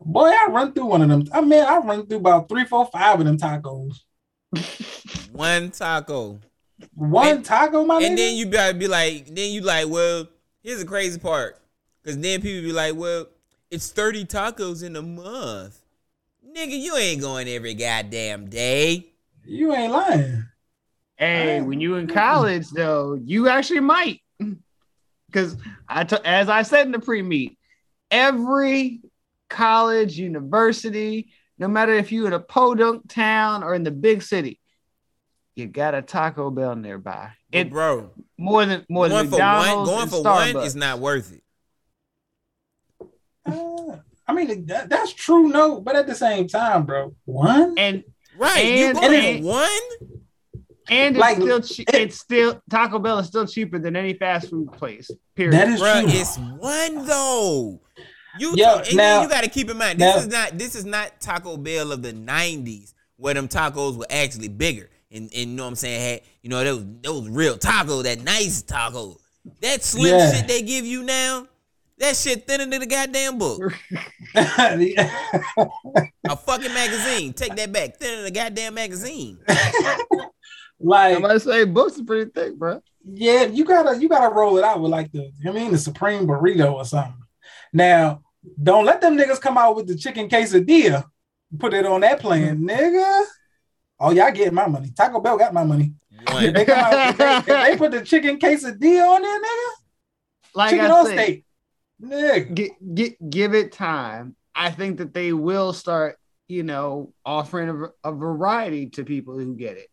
Boy, 0.00 0.28
I 0.28 0.46
run 0.48 0.72
through 0.72 0.86
one 0.86 1.02
of 1.02 1.08
them. 1.08 1.24
I 1.34 1.40
mean, 1.40 1.64
I 1.64 1.78
run 1.78 2.06
through 2.06 2.18
about 2.18 2.48
three, 2.48 2.64
four, 2.64 2.86
five 2.86 3.18
of 3.18 3.26
them 3.26 3.36
tacos. 3.36 3.96
One 5.32 5.70
taco. 5.70 6.38
One 6.94 7.42
taco, 7.42 7.84
my 7.84 8.00
nigga. 8.00 8.06
And 8.06 8.14
nigga? 8.14 8.16
then 8.16 8.36
you 8.36 8.46
gotta 8.46 8.74
be 8.74 8.88
like, 8.88 9.26
then 9.26 9.50
you 9.50 9.62
like, 9.62 9.88
well, 9.88 10.26
here's 10.62 10.80
the 10.80 10.86
crazy 10.86 11.18
part. 11.18 11.58
Cause 12.04 12.18
then 12.18 12.40
people 12.42 12.62
be 12.62 12.72
like, 12.72 12.96
well, 12.96 13.26
it's 13.70 13.90
30 13.90 14.24
tacos 14.26 14.82
in 14.82 14.96
a 14.96 15.02
month. 15.02 15.80
Nigga, 16.44 16.78
you 16.78 16.96
ain't 16.96 17.20
going 17.20 17.48
every 17.48 17.74
goddamn 17.74 18.50
day. 18.50 19.06
You 19.44 19.72
ain't 19.72 19.92
lying. 19.92 20.44
Hey, 21.16 21.60
when 21.62 21.80
you 21.80 21.94
in 21.96 22.08
college 22.08 22.68
though, 22.70 23.14
you 23.14 23.48
actually 23.48 23.80
might. 23.80 24.20
Because 25.26 25.56
I, 25.88 26.04
t- 26.04 26.16
as 26.24 26.48
I 26.48 26.62
said 26.62 26.84
in 26.86 26.92
the 26.92 26.98
pre-meet, 26.98 27.56
every 28.10 29.00
college, 29.48 30.18
university, 30.18 31.30
no 31.62 31.68
matter 31.68 31.94
if 31.94 32.10
you're 32.10 32.26
in 32.26 32.32
a 32.32 32.40
podunk 32.40 33.08
town 33.08 33.62
or 33.62 33.72
in 33.72 33.84
the 33.84 33.92
big 33.92 34.20
city, 34.24 34.58
you 35.54 35.68
got 35.68 35.94
a 35.94 36.02
Taco 36.02 36.50
Bell 36.50 36.74
nearby. 36.74 37.30
It, 37.52 37.70
bro, 37.70 38.10
more 38.36 38.66
than 38.66 38.84
more 38.88 39.08
going 39.08 39.30
than 39.30 39.30
for 39.30 39.38
one, 39.38 39.58
McDonald's 39.58 39.90
going 39.90 40.02
and 40.02 40.10
for 40.10 40.22
one 40.56 40.66
is 40.66 40.74
not 40.74 40.98
worth 40.98 41.32
it. 41.32 41.44
Uh, 43.46 43.98
I 44.26 44.32
mean, 44.34 44.66
that, 44.66 44.88
that's 44.88 45.12
true, 45.12 45.48
no, 45.48 45.80
but 45.80 45.94
at 45.94 46.08
the 46.08 46.16
same 46.16 46.48
time, 46.48 46.84
bro, 46.84 47.14
one 47.26 47.74
and 47.78 48.02
right, 48.36 48.58
and, 48.64 48.96
you 48.96 49.00
going 49.00 49.36
and- 49.36 49.44
one? 49.44 49.80
and 50.90 51.14
it's 51.16 51.20
Like, 51.20 51.36
still 51.36 51.60
che- 51.60 51.84
it's 51.94 52.18
still 52.18 52.60
Taco 52.70 52.98
Bell 52.98 53.20
is 53.20 53.28
still 53.28 53.46
cheaper 53.46 53.78
than 53.78 53.94
any 53.94 54.14
fast 54.14 54.50
food 54.50 54.72
place. 54.72 55.10
Period. 55.36 55.54
That 55.54 55.68
is 55.68 55.80
Bruh, 55.80 56.00
true. 56.02 56.10
it's 56.12 56.36
one 56.38 57.06
though. 57.06 57.80
You 58.38 58.54
Yo, 58.56 58.64
talk- 58.64 58.86
and 58.88 58.96
now- 58.96 59.22
you 59.22 59.28
got 59.28 59.44
to 59.44 59.50
keep 59.50 59.70
in 59.70 59.76
mind 59.76 60.00
this 60.00 60.14
now- 60.16 60.20
is 60.22 60.28
not 60.28 60.58
this 60.58 60.74
is 60.74 60.84
not 60.84 61.20
Taco 61.20 61.56
Bell 61.56 61.92
of 61.92 62.02
the 62.02 62.12
'90s 62.12 62.94
where 63.16 63.34
them 63.34 63.48
tacos 63.48 63.96
were 63.96 64.06
actually 64.10 64.48
bigger. 64.48 64.88
And, 65.10 65.24
and 65.24 65.34
you 65.50 65.56
know 65.56 65.64
what 65.64 65.68
I'm 65.70 65.74
saying? 65.76 66.00
Had 66.00 66.20
you 66.42 66.50
know 66.50 66.64
those 66.64 66.84
those 67.02 67.28
real 67.28 67.58
taco 67.58 68.02
that 68.02 68.20
nice 68.22 68.62
taco. 68.62 69.18
That 69.60 69.82
slim 69.82 70.18
Yeah. 70.18 70.32
shit 70.32 70.48
they 70.48 70.62
give 70.62 70.86
you 70.86 71.02
now 71.02 71.46
that 71.98 72.16
shit 72.16 72.46
thinner 72.46 72.64
than 72.66 72.80
the 72.80 72.86
goddamn 72.86 73.38
book. 73.38 73.60
A 74.34 76.36
fucking 76.36 76.72
magazine. 76.72 77.32
Take 77.32 77.56
that 77.56 77.72
back. 77.72 77.96
Thinner 77.98 78.16
than 78.22 78.26
a 78.26 78.30
goddamn 78.30 78.74
magazine. 78.74 79.38
Like 80.84 81.14
I'm 81.14 81.24
about 81.24 81.34
to 81.34 81.40
say 81.40 81.64
books 81.64 81.96
are 82.00 82.04
pretty 82.04 82.28
thick, 82.32 82.58
bro. 82.58 82.82
Yeah, 83.04 83.44
you 83.44 83.64
gotta 83.64 83.96
you 84.00 84.08
gotta 84.08 84.34
roll 84.34 84.58
it 84.58 84.64
out 84.64 84.80
with 84.80 84.90
like 84.90 85.12
the 85.12 85.30
I 85.46 85.52
mean 85.52 85.70
the 85.70 85.78
supreme 85.78 86.26
burrito 86.26 86.72
or 86.74 86.84
something. 86.84 87.14
Now, 87.72 88.22
don't 88.62 88.84
let 88.84 89.00
them 89.00 89.16
niggas 89.16 89.40
come 89.40 89.56
out 89.56 89.76
with 89.76 89.86
the 89.86 89.96
chicken 89.96 90.28
quesadilla. 90.28 91.04
Put 91.58 91.74
it 91.74 91.86
on 91.86 92.00
that 92.00 92.20
plan, 92.20 92.60
nigga. 92.60 93.24
Oh, 94.00 94.10
y'all 94.10 94.32
getting 94.32 94.54
my 94.54 94.66
money. 94.66 94.90
Taco 94.96 95.20
Bell 95.20 95.38
got 95.38 95.54
my 95.54 95.64
money. 95.64 95.92
If 96.28 96.54
they, 96.54 96.64
come 96.64 96.78
out, 96.78 97.10
if 97.10 97.16
they, 97.18 97.36
if 97.36 97.46
they 97.46 97.76
put 97.76 97.90
the 97.90 98.02
chicken 98.02 98.38
quesadilla 98.38 99.08
on 99.08 99.22
there, 99.22 99.40
nigga. 99.40 99.70
Like 100.54 100.70
chicken 100.70 100.86
I 100.86 100.90
on 100.90 101.06
said, 101.06 101.18
steak. 101.18 101.44
Nigga. 102.02 102.54
Get, 102.54 102.94
get, 102.94 103.30
give 103.30 103.54
it 103.54 103.72
time. 103.72 104.36
I 104.54 104.70
think 104.70 104.98
that 104.98 105.14
they 105.14 105.32
will 105.32 105.72
start, 105.72 106.18
you 106.48 106.62
know, 106.62 107.12
offering 107.24 107.68
a, 108.04 108.08
a 108.08 108.12
variety 108.12 108.90
to 108.90 109.04
people 109.04 109.38
who 109.38 109.54
get 109.54 109.76
it, 109.78 109.88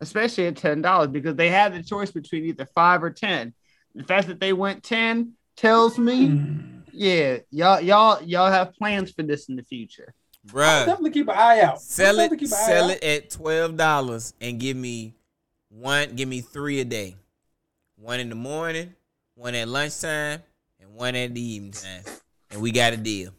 especially 0.00 0.46
at 0.46 0.56
ten 0.56 0.82
dollars 0.82 1.08
because 1.08 1.36
they 1.36 1.48
have 1.48 1.72
the 1.72 1.82
choice 1.82 2.10
between 2.10 2.44
either 2.44 2.66
five 2.74 3.02
or 3.02 3.10
ten. 3.10 3.54
The 3.94 4.04
fact 4.04 4.26
that 4.28 4.40
they 4.40 4.52
went 4.52 4.82
ten 4.82 5.32
tells 5.56 5.98
me, 5.98 6.28
Mm. 6.28 6.75
Yeah, 6.96 7.38
y'all, 7.50 7.80
y'all, 7.80 8.22
y'all 8.22 8.50
have 8.50 8.74
plans 8.74 9.12
for 9.12 9.22
this 9.22 9.48
in 9.48 9.56
the 9.56 9.62
future. 9.62 10.14
bruh 10.46 10.86
Definitely 10.86 11.10
keep 11.10 11.28
an 11.28 11.36
eye 11.36 11.60
out. 11.60 11.80
Sell 11.80 12.18
it, 12.20 12.30
keep 12.30 12.42
an 12.42 12.46
sell 12.48 12.84
out. 12.86 12.90
it 12.90 13.04
at 13.04 13.30
twelve 13.30 13.76
dollars 13.76 14.34
and 14.40 14.58
give 14.58 14.76
me 14.76 15.14
one, 15.68 16.14
give 16.16 16.28
me 16.28 16.40
three 16.40 16.80
a 16.80 16.84
day. 16.84 17.16
One 17.96 18.20
in 18.20 18.28
the 18.28 18.34
morning, 18.34 18.94
one 19.34 19.54
at 19.54 19.68
lunchtime, 19.68 20.42
and 20.80 20.94
one 20.94 21.14
at 21.14 21.34
the 21.34 21.40
evening 21.40 21.72
time. 21.72 22.02
And 22.50 22.60
we 22.60 22.70
got 22.70 22.92
a 22.92 22.96
deal. 22.96 23.32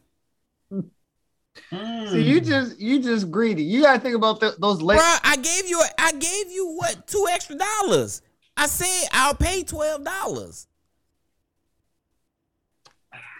Mm. 0.73 2.09
So 2.09 2.15
you 2.15 2.39
just, 2.39 2.79
you 2.79 3.01
just 3.01 3.31
greedy. 3.31 3.63
You 3.63 3.81
gotta 3.81 3.99
think 3.99 4.15
about 4.15 4.39
th- 4.39 4.53
those 4.59 4.81
late. 4.81 4.99
Bruh, 4.99 5.19
I 5.23 5.37
gave 5.37 5.67
you, 5.67 5.79
a, 5.81 5.87
I 5.97 6.11
gave 6.11 6.51
you 6.51 6.75
what 6.75 7.07
two 7.07 7.25
extra 7.31 7.55
dollars. 7.55 8.21
I 8.55 8.67
said 8.67 9.09
I'll 9.11 9.33
pay 9.33 9.63
twelve 9.63 10.03
dollars. 10.03 10.67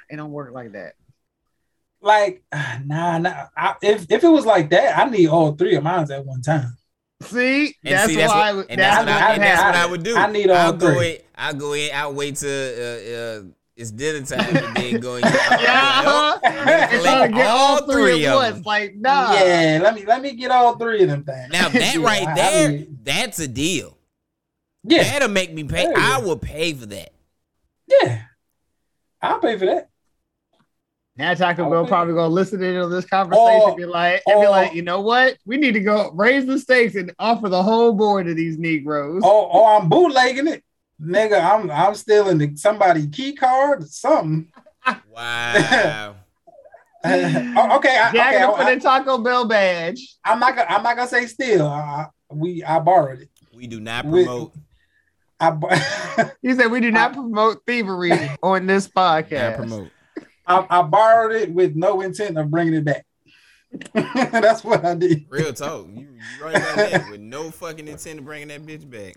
It 0.10 0.16
don't 0.18 0.32
work 0.32 0.53
like 0.53 0.72
that. 0.74 0.94
Like, 2.02 2.44
nah, 2.86 3.18
nah. 3.18 3.48
I, 3.56 3.76
if 3.82 4.06
if 4.10 4.24
it 4.24 4.30
was 4.30 4.45
like 4.45 4.69
that, 4.72 4.98
I 4.98 5.10
need 5.10 5.27
all 5.27 5.53
three 5.53 5.76
of 5.76 5.84
mine 5.84 6.10
at 6.11 6.26
one 6.26 6.42
time. 6.42 6.77
See, 7.24 7.76
And 7.84 7.95
that's 7.95 8.06
see, 8.08 8.16
that's 8.16 8.32
why. 8.32 8.53
what, 8.53 8.68
and 8.69 8.80
that's 8.80 9.03
that's, 9.06 9.08
what, 9.08 9.24
I, 9.24 9.32
what 9.32 9.40
that's 9.40 9.64
what 9.64 9.76
I 9.76 9.86
would 9.88 10.03
do. 10.03 10.16
I 10.16 10.32
need 10.32 10.50
all 10.52 10.58
I'll 10.58 10.74
go 10.74 10.94
three. 10.94 11.16
in. 11.16 11.22
I'll 11.36 11.53
go 11.56 11.74
in. 11.74 11.90
I'll 11.94 12.14
wait 12.14 12.36
till 12.36 12.50
uh, 12.50 13.40
uh, 13.40 13.44
it's 13.76 13.90
dinner 13.92 14.24
time 14.26 14.56
and 14.56 14.76
then 14.77 15.00
go 15.00 15.16
in. 15.16 15.22
Get, 15.24 15.61
Yeah. 15.61 16.38
and 16.44 17.02
trying 17.03 17.32
to 17.32 17.36
get 17.38 17.48
all 17.48 17.88
three 17.88 18.24
at 18.26 18.32
of 18.32 18.36
once. 18.36 18.53
them. 18.58 18.64
Like, 18.64 18.95
nah. 18.95 19.34
Yeah, 19.34 19.80
let 19.82 19.95
me 19.95 20.06
let 20.06 20.22
me 20.22 20.34
get 20.34 20.52
all 20.52 20.77
three 20.77 21.02
of 21.03 21.10
them 21.10 21.24
things. 21.24 21.50
Now 21.52 21.69
that 21.69 21.95
Yeah, 21.95 22.03
right 22.06 22.27
I- 22.27 22.32
I 22.32 22.36
there, 22.36 22.69
mean, 22.69 23.00
that's 23.03 23.40
a 23.40 23.48
deal. 23.48 23.98
Yeah. 24.84 25.03
That'll 25.03 25.27
make 25.30 25.52
me 25.52 25.64
pay. 25.64 25.92
I 25.98 26.19
will 26.19 26.38
pay 26.38 26.74
for 26.74 26.86
that. 26.86 27.10
yeah, 27.88 28.22
I'll 29.24 29.40
pay 29.40 29.58
for 29.58 29.66
that. 29.66 29.90
Now 31.18 31.34
Taco 31.34 31.70
Bell 31.70 31.86
probably 31.88 32.14
gonna 32.14 32.28
listen 32.28 32.62
into 32.62 32.88
this 32.88 33.06
conversation 33.06 33.62
Or- 33.62 33.68
and 33.70 33.78
be 33.78 33.86
oh, 33.86 33.90
like, 33.90 34.22
and 34.28 34.42
be 34.42 34.48
like, 34.48 34.72
oh. 34.72 34.76
you 34.76 34.82
know 34.84 35.02
what? 35.02 35.38
We 35.46 35.58
need 35.58 35.74
to 35.74 35.80
go 35.80 36.12
raise 36.14 36.46
the 36.46 36.60
stakes 36.60 36.96
and 36.96 37.12
offer 37.18 37.50
the 37.50 37.64
whole 37.64 37.94
board 37.94 38.28
to 38.28 38.34
these 38.36 38.58
Negroes. 38.60 39.24
Or, 39.24 39.48
or 39.52 39.76
I'm 39.80 39.90
bootlegging 39.90 40.48
it, 40.48 40.64
nigga. 41.02 41.42
I'm 41.44 41.72
I'm 41.72 41.96
stealing 41.96 42.56
somebody 42.56 43.08
key 43.08 43.34
card 43.34 43.84
or 43.84 43.88
something. 43.88 44.52
Wow. 45.12 46.16
Oh, 47.06 47.78
okay, 47.78 47.98
I, 47.98 48.12
Jack 48.12 48.34
okay. 48.34 48.44
up 48.44 48.60
I, 48.60 48.76
the 48.76 48.82
Taco 48.82 49.20
Bell 49.20 49.46
badge. 49.48 50.18
I'm 50.26 50.40
not 50.40 50.56
gonna 50.58 50.68
I'm 50.70 50.84
not 50.84 50.98
gonna 50.98 51.08
say 51.08 51.26
steal. 51.28 51.66
I, 51.66 52.08
we 52.30 52.64
I 52.64 52.80
borrowed 52.80 53.22
it. 53.22 53.30
we 53.54 53.68
do 53.68 53.80
not 53.80 54.06
We- 54.06 54.26
promote. 54.26 54.54
I 55.40 55.52
bo- 55.52 55.70
He 56.42 56.54
said 56.56 56.70
we 56.72 56.82
do 56.82 56.92
not 56.92 57.14
promote 57.14 57.62
thievery 57.66 58.12
on 58.44 58.66
this 58.66 58.90
Not 58.94 59.26
podcast. 59.30 59.56
promote. 59.58 59.90
I, 60.48 60.66
I 60.69 60.82
borrowed 60.84 61.35
it 61.35 61.51
with 61.53 61.76
no 61.76 62.01
intent 62.01 62.38
of 62.38 62.50
bringing 62.50 62.74
it 62.76 62.85
back. 62.85 63.06
That's 63.93 64.64
what 64.64 64.85
I 64.85 64.95
did. 64.95 65.26
Real 65.30 65.53
talk. 65.53 65.88
You, 65.93 66.08
you 66.14 66.43
right 66.43 66.56
about 66.56 66.76
that 66.76 67.11
with 67.11 67.19
no 67.19 67.51
fucking 67.51 67.88
intent 67.88 68.19
of 68.19 68.26
bringing 68.26 68.48
that 68.48 68.66
bitch 68.66 68.90
back. 68.90 69.16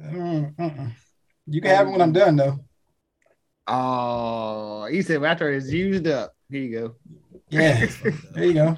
Mm, 0.00 0.54
mm-mm. 0.54 0.92
You 1.46 1.60
can 1.60 1.70
have 1.70 1.88
it 1.88 1.90
when 1.90 2.00
I'm 2.00 2.12
done 2.12 2.36
though. 2.36 2.60
Oh, 3.66 4.86
he 4.86 5.02
said 5.02 5.22
after 5.24 5.52
it's 5.52 5.70
used 5.70 6.06
up. 6.06 6.32
Here 6.48 6.62
you 6.62 6.78
go. 6.78 6.94
Yeah, 7.50 7.86
there 8.32 8.44
you 8.44 8.54
go. 8.54 8.76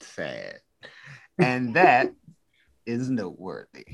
Sad. 0.00 0.60
And 1.38 1.74
that 1.76 2.12
is 2.86 3.10
noteworthy. 3.10 3.84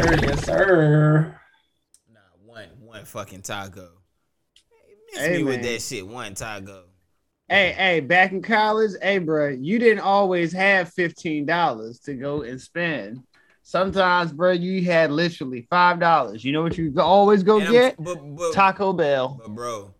Sir, 0.00 0.16
yes, 0.22 0.44
sir. 0.46 1.40
Nah, 2.10 2.20
one 2.46 2.68
one 2.80 3.04
fucking 3.04 3.42
taco. 3.42 3.90
Miss 5.12 5.26
Hey, 5.26 5.36
me 5.38 5.42
with 5.44 5.62
that 5.62 5.82
shit. 5.82 6.06
One 6.06 6.32
taco. 6.32 6.84
Hey, 7.50 7.72
hey, 7.72 8.00
back 8.00 8.32
in 8.32 8.40
college, 8.40 8.92
hey, 9.02 9.18
bro, 9.18 9.50
you 9.50 9.78
didn't 9.78 10.00
always 10.00 10.54
have 10.54 10.90
fifteen 10.94 11.44
dollars 11.44 11.98
to 12.00 12.14
go 12.14 12.40
and 12.42 12.58
spend. 12.58 13.20
Sometimes, 13.62 14.32
bro, 14.32 14.52
you 14.52 14.82
had 14.86 15.10
literally 15.10 15.66
five 15.68 16.00
dollars. 16.00 16.46
You 16.46 16.52
know 16.52 16.62
what 16.62 16.78
you 16.78 16.94
always 16.98 17.42
go 17.42 17.60
And 17.60 17.70
get? 17.70 18.02
but, 18.02 18.16
but, 18.36 18.54
Taco 18.54 18.94
Bell. 18.94 19.38
but 19.38 19.54
bro, 19.54 19.92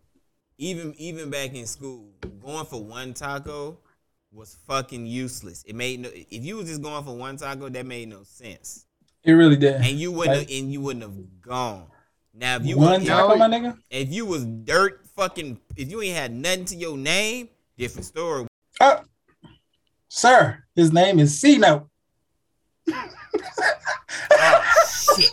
even 0.57 0.95
even 0.97 1.29
back 1.29 1.53
in 1.53 1.67
school, 1.67 2.09
going 2.43 2.65
for 2.65 2.83
one 2.83 3.13
taco 3.13 3.77
was 4.31 4.57
fucking 4.65 5.05
useless. 5.05 5.63
It 5.67 5.75
made 5.75 5.99
no. 5.99 6.09
If 6.11 6.43
you 6.43 6.55
was 6.55 6.67
just 6.69 6.81
going 6.81 7.03
for 7.03 7.15
one 7.15 7.37
taco, 7.37 7.69
that 7.69 7.85
made 7.85 8.09
no 8.09 8.23
sense. 8.23 8.87
It 9.23 9.31
really 9.33 9.55
did. 9.55 9.75
And 9.75 9.99
you 9.99 10.11
wouldn't 10.11 10.37
Like, 10.37 10.49
have, 10.49 10.57
and 10.63 10.73
you 10.73 10.81
wouldn't 10.81 11.03
have 11.03 11.41
gone. 11.41 11.87
Now 12.33 12.55
if 12.55 12.65
you 12.65 12.77
one 12.77 13.01
was, 13.01 13.07
taco, 13.07 13.35
my 13.35 13.47
nigga. 13.47 13.77
if 13.89 14.11
you 14.11 14.25
was 14.25 14.45
dirt 14.45 15.05
fucking 15.15 15.59
if 15.75 15.91
you 15.91 16.01
ain't 16.01 16.15
had 16.17 16.31
nothing 16.33 16.65
to 16.65 16.75
your 16.75 16.97
name, 16.97 17.49
different 17.77 18.05
story. 18.05 18.47
Uh, 18.79 19.01
sir, 20.07 20.63
his 20.75 20.91
name 20.91 21.19
is 21.19 21.39
C 21.39 21.57
Note. 21.57 21.87
Oh 24.33 25.15
shit. 25.15 25.31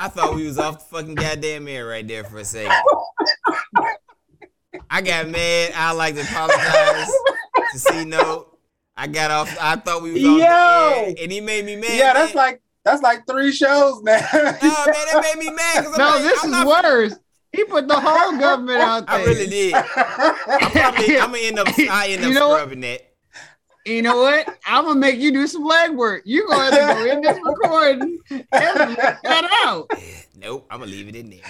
I 0.00 0.08
thought 0.08 0.34
we 0.34 0.44
was 0.46 0.58
off 0.58 0.78
the 0.78 0.84
fucking 0.96 1.14
goddamn 1.14 1.68
air 1.68 1.86
right 1.86 2.06
there 2.06 2.24
for 2.24 2.38
a 2.38 2.44
second. 2.44 2.72
I 4.90 5.00
got 5.02 5.28
mad. 5.28 5.72
I 5.74 5.92
like 5.92 6.14
to 6.16 6.22
apologize 6.22 7.10
to 7.72 7.78
C 7.78 8.04
Note. 8.04 8.47
I 9.00 9.06
got 9.06 9.30
off. 9.30 9.56
I 9.60 9.76
thought 9.76 10.02
we 10.02 10.12
was 10.12 10.24
off 10.24 10.28
Yo! 10.28 10.38
the 10.38 10.44
air, 10.44 11.14
and 11.22 11.30
he 11.32 11.40
made 11.40 11.64
me 11.64 11.76
mad. 11.76 11.90
Yeah, 11.96 12.12
that's 12.14 12.34
like 12.34 12.60
that's 12.84 13.00
like 13.00 13.26
three 13.28 13.52
shows 13.52 14.02
now. 14.02 14.18
Nah, 14.32 14.40
man, 14.42 14.60
that 14.60 15.20
made 15.34 15.38
me 15.46 15.50
mad. 15.54 15.84
No, 15.96 16.04
like, 16.08 16.22
this 16.22 16.38
I'm 16.44 16.46
is 16.46 16.50
not- 16.50 16.66
worse. 16.84 17.14
He 17.52 17.64
put 17.64 17.86
the 17.88 17.98
whole 17.98 18.38
government 18.38 18.80
out 18.82 19.06
there. 19.06 19.16
I 19.20 19.24
really 19.24 19.46
did. 19.46 19.74
I'm 19.74 20.70
probably. 20.72 21.18
I'm 21.20 21.30
gonna 21.30 21.38
end 21.38 21.58
up. 21.60 21.68
I 21.78 22.08
end 22.08 22.22
up 22.24 22.28
You 22.28 22.34
know 22.34 22.48
what? 22.48 22.56
scrubbing 22.58 22.80
that. 22.80 23.02
You 23.86 24.02
know 24.02 24.18
what? 24.18 24.58
I'm 24.66 24.84
gonna 24.84 25.00
make 25.00 25.18
you 25.18 25.32
do 25.32 25.46
some 25.46 25.66
legwork. 25.66 26.22
You 26.26 26.46
gonna 26.48 26.64
have 26.76 26.98
to 26.98 27.04
go 27.04 27.10
in 27.10 27.20
this 27.22 27.38
recording 27.42 28.18
and 28.28 28.44
let 28.50 29.22
that 29.22 29.62
out. 29.64 29.90
Nope. 30.36 30.66
I'm 30.70 30.80
gonna 30.80 30.90
leave 30.90 31.08
it 31.08 31.16
in 31.16 31.30
there. 31.30 31.40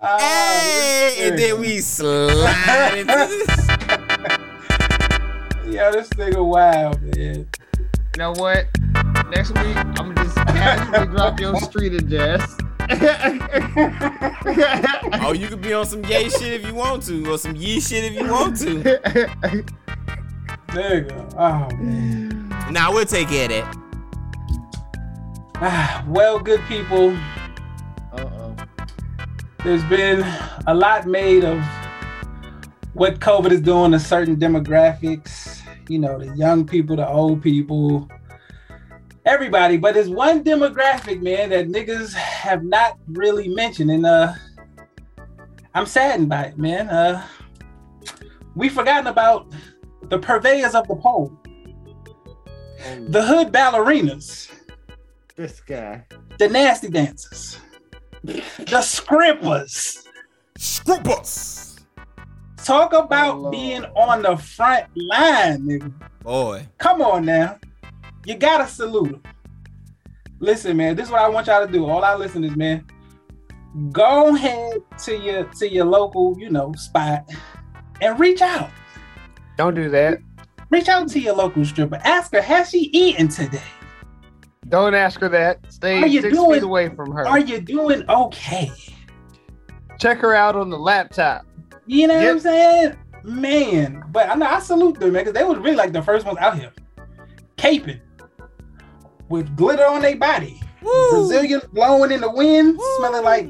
Ah, 0.00 0.18
Hey, 0.20 1.28
and 1.28 1.36
then 1.38 1.58
we 1.60 1.78
slide 1.80 2.98
into 2.98 3.12
this. 3.12 3.97
Yeah, 5.68 5.90
this 5.90 6.08
nigga 6.10 6.44
wild, 6.44 7.00
man. 7.02 7.46
You 7.76 7.86
know 8.16 8.32
what? 8.32 8.66
Next 9.30 9.50
week, 9.50 9.76
I'm 9.76 9.94
gonna 9.94 10.14
just 10.24 10.34
casually 10.36 11.06
drop 11.08 11.38
your 11.38 11.60
street 11.60 11.92
address. 11.94 12.56
Oh, 15.20 15.32
you 15.32 15.48
could 15.48 15.60
be 15.60 15.74
on 15.74 15.84
some 15.84 16.00
gay 16.00 16.28
shit 16.30 16.54
if 16.54 16.66
you 16.66 16.74
want 16.74 17.02
to, 17.04 17.30
or 17.30 17.36
some 17.36 17.54
yee 17.54 17.80
shit 17.80 18.04
if 18.04 18.14
you 18.14 18.30
want 18.30 18.56
to. 18.60 18.76
Nigga. 20.68 21.34
Oh 21.36 21.68
man. 21.76 22.48
Nah, 22.70 22.90
we'll 22.90 23.04
take 23.04 23.28
care 23.28 23.44
of 23.44 23.50
that. 23.50 23.76
Ah, 25.56 26.02
well, 26.08 26.38
good 26.38 26.60
people. 26.66 27.10
Uh-oh. 28.12 28.56
There's 29.64 29.84
been 29.84 30.24
a 30.66 30.74
lot 30.74 31.06
made 31.06 31.44
of 31.44 31.62
what 32.94 33.20
COVID 33.20 33.52
is 33.52 33.60
doing 33.60 33.92
to 33.92 34.00
certain 34.00 34.36
demographics. 34.36 35.57
You 35.88 35.98
know, 35.98 36.18
the 36.18 36.34
young 36.36 36.66
people, 36.66 36.96
the 36.96 37.08
old 37.08 37.42
people, 37.42 38.08
everybody. 39.24 39.76
But 39.76 39.94
there's 39.94 40.08
one 40.10 40.44
demographic, 40.44 41.22
man, 41.22 41.50
that 41.50 41.68
niggas 41.68 42.12
have 42.14 42.62
not 42.62 42.98
really 43.08 43.48
mentioned, 43.48 43.90
and 43.90 44.04
uh, 44.06 44.32
I'm 45.74 45.86
saddened 45.86 46.28
by 46.28 46.44
it, 46.44 46.58
man. 46.58 46.88
Uh, 46.88 47.26
we 48.54 48.68
forgotten 48.68 49.06
about 49.06 49.52
the 50.08 50.18
purveyors 50.18 50.74
of 50.74 50.86
the 50.88 50.96
pole, 50.96 51.32
the 53.08 53.22
hood 53.24 53.52
ballerinas, 53.52 54.50
This 55.36 55.60
guy. 55.60 56.04
the 56.38 56.48
nasty 56.48 56.88
dancers, 56.88 57.58
the 58.24 58.82
scrimpers. 58.82 60.04
Scrimpers. 60.58 61.67
Talk 62.64 62.92
about 62.92 63.36
Oh, 63.36 63.50
being 63.50 63.84
on 63.96 64.22
the 64.22 64.36
front 64.36 64.86
line, 64.96 65.60
nigga. 65.62 65.92
Boy. 66.22 66.66
Come 66.78 67.00
on 67.02 67.24
now. 67.24 67.58
You 68.26 68.34
gotta 68.36 68.66
salute 68.66 69.10
them. 69.12 69.22
Listen, 70.40 70.76
man, 70.76 70.94
this 70.96 71.06
is 71.06 71.12
what 71.12 71.20
I 71.22 71.28
want 71.28 71.46
y'all 71.46 71.66
to 71.66 71.72
do. 71.72 71.86
All 71.88 72.04
our 72.04 72.18
listeners, 72.18 72.54
man. 72.56 72.84
Go 73.92 74.34
ahead 74.34 74.78
to 75.04 75.16
your 75.16 75.44
to 75.44 75.68
your 75.72 75.84
local, 75.84 76.36
you 76.38 76.50
know, 76.50 76.72
spot 76.74 77.28
and 78.00 78.18
reach 78.18 78.42
out. 78.42 78.70
Don't 79.56 79.74
do 79.74 79.88
that. 79.90 80.18
Reach 80.70 80.88
out 80.88 81.08
to 81.08 81.20
your 81.20 81.34
local 81.34 81.64
stripper. 81.64 81.98
Ask 82.04 82.32
her, 82.32 82.42
has 82.42 82.70
she 82.70 82.90
eaten 82.92 83.28
today? 83.28 83.62
Don't 84.68 84.94
ask 84.94 85.18
her 85.20 85.28
that. 85.30 85.60
Stay 85.72 86.02
Are 86.02 86.06
you 86.06 86.20
six 86.20 86.34
doing- 86.36 86.54
feet 86.54 86.62
away 86.62 86.88
from 86.90 87.10
her. 87.12 87.26
Are 87.26 87.38
you 87.38 87.60
doing 87.60 88.04
okay? 88.08 88.70
Check 89.98 90.18
her 90.18 90.34
out 90.34 90.54
on 90.56 90.68
the 90.70 90.78
laptop. 90.78 91.46
You 91.88 92.06
know 92.06 92.16
what 92.16 92.26
I'm 92.26 92.40
saying? 92.40 92.96
Man, 93.24 94.04
but 94.10 94.28
I 94.28 94.34
know 94.34 94.46
I 94.46 94.60
salute 94.60 95.00
them, 95.00 95.12
man, 95.12 95.24
because 95.24 95.34
they 95.34 95.44
was 95.44 95.58
really 95.58 95.76
like 95.76 95.92
the 95.92 96.02
first 96.02 96.24
ones 96.24 96.38
out 96.38 96.58
here. 96.58 96.72
Caping 97.56 98.00
with 99.28 99.56
glitter 99.56 99.84
on 99.84 100.02
their 100.02 100.16
body. 100.16 100.60
Brazilian 101.10 101.60
blowing 101.72 102.12
in 102.12 102.20
the 102.20 102.30
wind, 102.30 102.78
smelling 102.96 103.24
like 103.24 103.48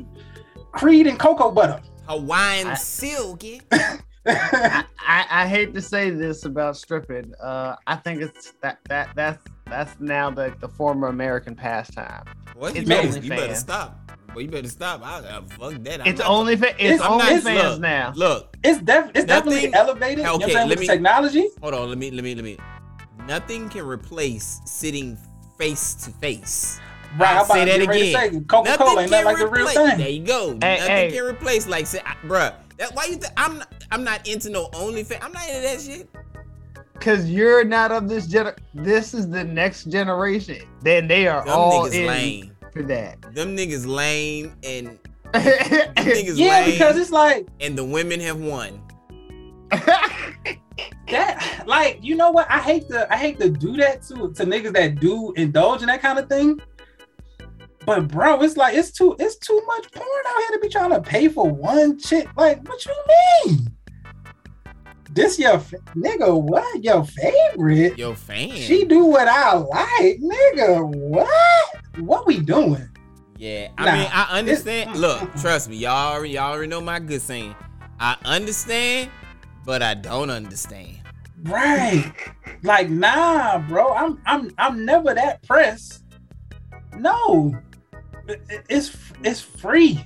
Creed 0.73 1.07
and 1.07 1.19
cocoa 1.19 1.51
butter. 1.51 1.81
Hawaiian 2.09 2.75
silky. 2.77 3.61
I, 4.27 4.85
I, 5.07 5.27
I 5.31 5.47
hate 5.47 5.75
to 5.75 5.83
say 5.83 6.11
this 6.11 6.45
about 6.45 6.77
stripping. 6.77 7.33
Uh, 7.43 7.77
I 7.87 7.97
think 7.97 8.23
it's 8.23 8.53
that 8.63 8.79
that 8.89 9.11
that's 9.15 9.45
that's 9.67 9.99
now 10.01 10.31
the, 10.31 10.55
the 10.61 10.69
former 10.69 11.09
American 11.09 11.55
pastime. 11.55 12.25
What? 12.55 12.75
You 12.75 12.87
better, 12.87 13.19
you 13.19 13.29
better 13.29 13.55
stop. 13.55 14.13
Well, 14.35 14.43
you 14.43 14.49
better 14.51 14.69
stop. 14.69 15.03
I, 15.05 15.19
I 15.19 15.41
fuck 15.57 15.83
that. 15.85 16.01
I'm 16.03 16.07
It's 16.07 16.21
not- 16.21 16.29
only 16.31 16.57
fa- 16.57 16.75
it's 16.79 17.03
I'm 17.03 17.19
not- 17.19 17.33
OnlyFans 17.33 17.71
look, 17.73 17.81
now. 17.81 18.13
Look, 18.15 18.57
It's 18.63 18.79
def- 18.83 19.11
it's 19.15 19.25
definitely 19.25 19.69
Nothing- 19.69 19.75
elevated. 19.75 20.19
you 20.19 20.25
know 20.25 20.33
what 20.35 20.43
I'm 20.45 20.51
Okay, 20.51 20.55
let 20.61 20.69
with 20.69 20.81
me- 20.81 20.87
technology. 20.87 21.49
hold 21.63 21.75
on. 21.75 21.89
Let 21.89 21.99
me, 21.99 22.11
let 22.11 22.23
me, 22.25 22.35
let 22.35 22.45
me. 22.45 22.59
Nothing 23.27 23.69
can 23.69 23.87
replace 23.87 24.61
sitting 24.65 25.19
face 25.59 25.95
to 26.05 26.11
face. 26.13 26.79
Right, 27.19 27.37
I'll 27.37 27.45
about 27.45 27.55
say 27.55 27.65
to 27.65 27.71
that 27.73 27.79
get 27.81 27.89
ready 27.89 28.13
to 28.13 28.19
again. 28.19 28.45
Coca-Cola 28.45 29.03
ain't 29.03 29.11
nothing 29.11 29.11
can 29.11 29.25
like 29.25 29.39
the 29.39 29.47
real 29.47 29.67
replace- 29.69 29.77
thing. 29.89 29.99
There 29.99 30.09
you 30.09 30.25
go. 30.25 30.47
Hey, 30.63 30.77
Nothing 30.79 30.87
hey. 30.95 31.11
can 31.13 31.25
replace 31.25 31.67
like 31.67 31.87
say, 31.87 32.01
I- 32.05 32.27
bruh. 32.27 32.55
That 32.77 32.95
why 32.95 33.07
you 33.07 33.17
think 33.17 33.33
I'm 33.37 33.59
not, 33.59 33.75
I'm 33.91 34.05
not 34.05 34.29
into 34.29 34.51
no 34.51 34.69
OnlyFans. 34.69 35.19
I'm 35.25 35.33
not 35.33 35.49
into 35.49 35.61
that 35.63 35.81
shit. 35.81 36.09
Cause 37.01 37.27
you're 37.27 37.65
not 37.65 37.93
of 37.93 38.09
this 38.09 38.27
gener. 38.27 38.57
This 38.75 39.15
is 39.15 39.29
the 39.29 39.43
next 39.43 39.85
generation. 39.85 40.63
Then 40.83 41.09
they 41.09 41.27
are 41.29 41.45
Them 41.45 41.55
all 41.55 41.87
in 41.87 42.07
lame. 42.07 42.53
For 42.79 42.85
that. 42.85 43.21
Them 43.35 43.57
niggas 43.57 43.87
lame 43.87 44.55
and 44.63 44.87
them 45.33 45.43
niggas 45.97 46.39
Yeah, 46.39 46.61
lame, 46.61 46.71
because 46.73 46.97
it's 46.97 47.11
like 47.11 47.47
and 47.61 47.77
the 47.77 47.85
women 47.85 48.21
have 48.21 48.41
won. 48.41 48.81
that 51.09 51.65
like 51.67 51.99
you 52.03 52.15
know 52.15 52.31
what 52.31 52.51
I 52.51 52.59
hate 52.59 52.89
to 52.89 53.13
I 53.13 53.17
hate 53.17 53.39
to 53.41 53.51
do 53.51 53.77
that 53.79 54.03
to 54.03 54.33
to 54.33 54.45
niggas 54.45 54.73
that 54.75 55.01
do 55.01 55.33
indulge 55.33 55.83
in 55.83 55.89
that 55.89 56.01
kind 56.01 56.19
of 56.19 56.29
thing. 56.29 56.61
But 57.85 58.09
bro, 58.09 58.43
it's 58.43 58.57
like 58.57 58.75
it's 58.75 58.93
too 58.93 59.17
it's 59.19 59.37
too 59.39 59.61
much 59.67 59.91
porn 59.93 60.09
out 60.27 60.43
here 60.43 60.59
to 60.59 60.61
be 60.61 60.69
trying 60.69 60.91
to 60.91 61.01
pay 61.01 61.29
for 61.29 61.51
one 61.51 61.99
chick. 61.99 62.29
Like, 62.37 62.67
what 62.69 62.85
you 62.87 62.95
mean? 63.47 63.69
This 65.19 65.37
your 65.37 65.59
fa- 65.59 65.79
nigga? 65.97 66.41
What 66.41 66.85
your 66.85 67.03
favorite? 67.05 67.99
Your 67.99 68.15
fan. 68.15 68.51
She 68.55 68.85
do 68.85 69.05
what 69.05 69.27
I 69.27 69.55
like, 69.57 70.21
nigga. 70.21 70.95
What? 70.95 71.77
What 71.99 72.25
we 72.25 72.39
doing? 72.39 72.89
Yeah, 73.37 73.67
I 73.77 73.85
Nah, 73.85 73.93
mean, 73.95 74.09
I 74.13 74.43
this- 74.43 74.61
understand. 74.65 74.97
Look, 74.97 75.35
trust 75.41 75.69
me, 75.71 75.77
y'all 75.77 76.15
already, 76.15 76.35
y'all 76.35 76.53
already 76.53 76.69
know 76.69 76.81
my 76.81 77.01
good 77.01 77.21
saying. 77.21 77.53
I 77.99 78.17
understand, 78.25 79.11
but 79.67 79.83
I 79.83 79.95
don't 79.95 80.31
understand. 80.31 81.01
Right. 81.43 82.13
like, 82.63 82.89
nah, 82.89 83.59
bro. 83.59 83.93
I'm 83.95 84.23
I'm 84.25 84.53
I'm 84.57 84.85
never 84.85 85.15
that 85.15 85.43
pressed. 85.49 86.05
No. 86.97 87.59
It- 88.29 88.41
it- 88.49 88.65
It's 88.69 88.97
it's 89.25 89.41
free. 89.41 90.01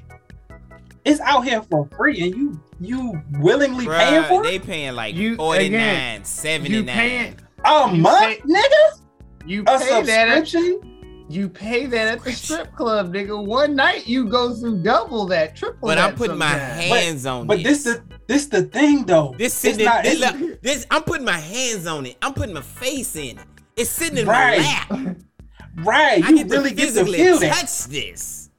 It's 1.05 1.21
out 1.21 1.45
here 1.45 1.61
for 1.71 1.87
free, 1.99 2.23
and 2.23 2.35
you 2.35 2.61
you 2.85 3.21
willingly 3.39 3.87
paying 3.87 4.23
Bruh, 4.23 4.29
for 4.29 4.43
they 4.43 4.59
paying 4.59 4.95
like 4.95 5.15
You- 5.15 5.37
49, 5.37 5.67
again, 5.67 6.25
79. 6.25 6.87
paying- 6.97 7.37
a 7.65 7.91
you 7.95 8.03
month, 8.03 8.21
pay- 8.21 8.41
nigga. 8.41 8.99
You 9.47 9.63
A 9.67 9.79
pay 9.79 10.03
that. 10.03 10.29
At, 10.29 10.47
subscription. 10.49 11.27
you 11.29 11.49
pay 11.49 11.87
that 11.87 12.09
at 12.09 12.25
the 12.25 12.33
strip 12.33 12.75
club, 12.75 13.13
nigga. 13.15 13.45
One 13.45 13.75
night 13.77 14.07
you 14.07 14.29
go 14.29 14.55
through 14.55 14.83
double 14.83 15.27
that, 15.27 15.57
triple 15.57 15.89
But 15.89 15.95
that. 15.97 16.03
But 16.03 16.11
I'm 16.11 16.17
putting 16.17 16.39
my 16.39 16.51
sometimes. 16.51 16.81
hands 16.85 17.27
on 17.27 17.43
it. 17.43 17.47
But 17.49 17.63
this 17.63 17.85
this. 17.85 17.97
the 17.97 18.03
this 18.29 18.47
the 18.47 18.63
thing 18.63 19.05
though. 19.05 19.35
This 19.39 19.53
It's 19.53 19.55
sitting 19.77 19.85
not- 19.85 20.05
this, 20.05 20.19
look, 20.21 20.63
this 20.63 20.87
I'm 20.91 21.03
putting 21.03 21.25
my 21.25 21.39
hands 21.39 21.87
on 21.87 22.07
it. 22.07 22.17
I'm 22.23 22.35
putting 22.35 22.55
my 22.55 22.63
face 22.63 23.15
in 23.17 23.39
it. 23.39 23.45
It's 23.77 23.91
sitting 23.91 24.19
in 24.19 24.27
Right. 24.27 24.61
my 24.61 24.97
lap. 25.01 25.17
right. 25.79 26.25
I 26.25 26.29
You 26.31 26.37
get 26.39 26.51
really 26.51 26.71
to 26.71 26.77
get 26.77 26.83
to 26.87 26.93
physically 26.93 27.19
feel 27.19 27.39
that. 27.39 27.55
touch 27.61 27.85
this. 27.87 28.51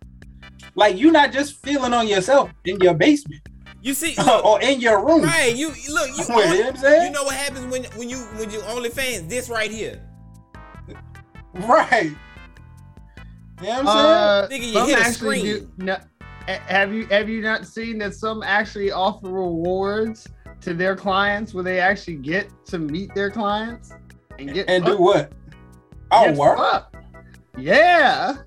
Like 0.76 0.98
you're 0.98 1.12
not 1.12 1.32
just 1.32 1.56
feeling 1.58 1.94
on 1.94 2.08
yourself 2.08 2.50
in 2.66 2.80
your 2.82 2.94
basement 2.96 3.42
You 3.84 3.94
see, 3.94 4.16
look, 4.26 4.44
or 4.46 4.62
in 4.62 4.80
your 4.80 5.06
room. 5.06 5.22
right? 5.24 5.54
You 5.56 5.68
look. 5.68 6.08
You, 6.18 6.24
You 6.24 6.28
know 6.30 6.72
what 6.72 7.04
you 7.04 7.10
know 7.12 7.24
what 7.24 7.36
happens 7.36 7.66
when 7.72 7.84
when 7.98 8.10
you 8.10 8.18
when 8.40 8.50
you 8.50 8.60
OnlyFans? 8.62 9.30
This 9.30 9.50
right 9.50 9.70
here. 9.70 10.02
Right. 11.54 12.12
You 13.62 13.68
know 13.68 13.70
what 13.70 13.80
I'm 13.80 13.88
Uh, 13.88 14.48
Nigga, 14.48 14.74
you 14.74 14.86
hit 14.86 15.00
a 15.00 15.12
screen. 15.14 15.44
do- 15.46 15.72
no, 15.78 15.98
have 16.48 16.94
you 16.94 17.06
have 17.08 17.30
you 17.30 17.42
not 17.42 17.68
seen 17.68 17.98
that 18.00 18.14
some 18.16 18.42
actually 18.42 18.92
offer 18.92 19.28
rewards 19.28 20.28
to 20.62 20.74
their 20.74 20.96
clients 20.96 21.54
where 21.54 21.64
they 21.64 21.80
actually 21.80 22.16
get 22.16 22.50
to 22.68 22.80
meet 22.80 23.14
their 23.14 23.30
clients 23.30 23.92
and 24.40 24.54
get 24.54 24.68
saying? 24.68 24.84
And 24.84 24.86
do 24.86 24.98
what? 24.98 25.32
Oh, 26.12 26.26
Get 26.26 26.36
work. 26.38 26.58
fucked. 26.58 26.96
Yeah. 27.58 28.38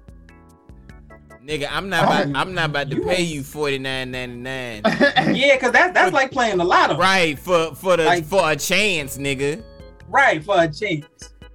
Nigga, 1.47 1.69
I'm 1.71 1.89
not 1.89 2.05
about, 2.05 2.37
I'm 2.37 2.55
not 2.55 2.71
about 2.71 2.91
to 2.91 2.97
you 2.97 3.03
pay 3.05 3.17
ain't- 3.19 3.29
you 3.29 3.43
forty 3.45 3.79
nine 3.79 4.11
ninety 4.11 4.37
nine. 4.37 4.83
Yeah, 5.35 5.55
because 5.55 5.71
that, 5.73 5.95
that's 5.95 6.13
like 6.13 6.33
playing 6.33 6.59
the 6.59 6.65
lotto. 6.65 6.97
right 6.99 7.39
for 7.39 7.75
for 7.77 7.97
the 7.97 8.05
Like- 8.05 8.25
for 8.25 8.51
a 8.51 8.57
chance, 8.57 9.17
nigga. 9.17 9.63
Right, 10.09 10.43
for 10.43 10.61
a 10.61 10.69
chance. 10.69 11.07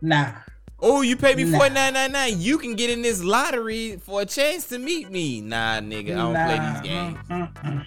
Nah. 0.02 0.32
Oh, 0.80 1.02
you 1.02 1.16
pay 1.18 1.36
me 1.36 1.44
Nah. 1.44 1.58
forty 1.58 1.74
nine 1.74 1.94
ninety 1.94 2.14
nine. 2.14 2.42
You 2.42 2.58
can 2.58 2.76
get 2.76 2.90
in 2.90 3.02
this 3.02 3.22
lottery 3.22 3.98
for 3.98 4.22
a 4.22 4.26
chance 4.26 4.68
to 4.70 4.80
meet 4.80 5.12
me. 5.12 5.42
Nah, 5.42 5.80
nigga, 5.82 6.12
I 6.12 6.16
don't 6.16 6.34
nah. 6.34 6.46
play 6.46 6.60
these 6.72 6.82
games. 6.82 7.18
Mm-mm. 7.30 7.86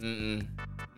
Mm-mm. 0.00 0.46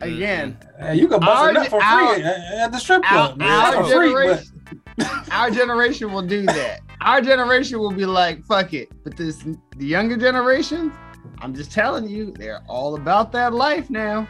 Again, 0.01 0.59
Uh, 0.83 0.91
you 0.93 1.09
can 1.09 1.21
bust 1.21 1.31
Our 1.31 1.51
a 1.51 1.53
nut 1.53 1.65
for 1.69 1.81
free 1.81 1.89
our- 1.89 2.15
at, 2.17 2.25
at 2.65 2.73
the 2.73 2.79
strip 2.79 3.03
our, 3.13 3.29
club. 3.29 3.39
man. 3.39 3.49
our 3.49 3.59
Not 3.59 3.75
for 3.75 3.83
free, 3.85 4.13
but 4.13 4.19
generation, 4.19 4.83
our 5.31 5.51
generation 5.51 6.13
will 6.13 6.23
do 6.23 6.43
that. 6.47 6.81
Our 7.01 7.21
generation 7.21 7.79
will 7.79 7.93
be 7.93 8.07
like, 8.07 8.45
"Fuck 8.45 8.73
it," 8.75 8.89
but 9.05 9.17
this 9.17 9.45
the 9.77 9.87
younger 9.87 10.17
generation. 10.17 10.93
I'm 11.41 11.55
just 11.55 11.71
telling 11.73 12.09
you, 12.09 12.33
they're 12.33 12.63
all 12.69 12.95
about 12.95 13.33
that 13.33 13.53
life 13.53 13.91
now. 13.91 14.27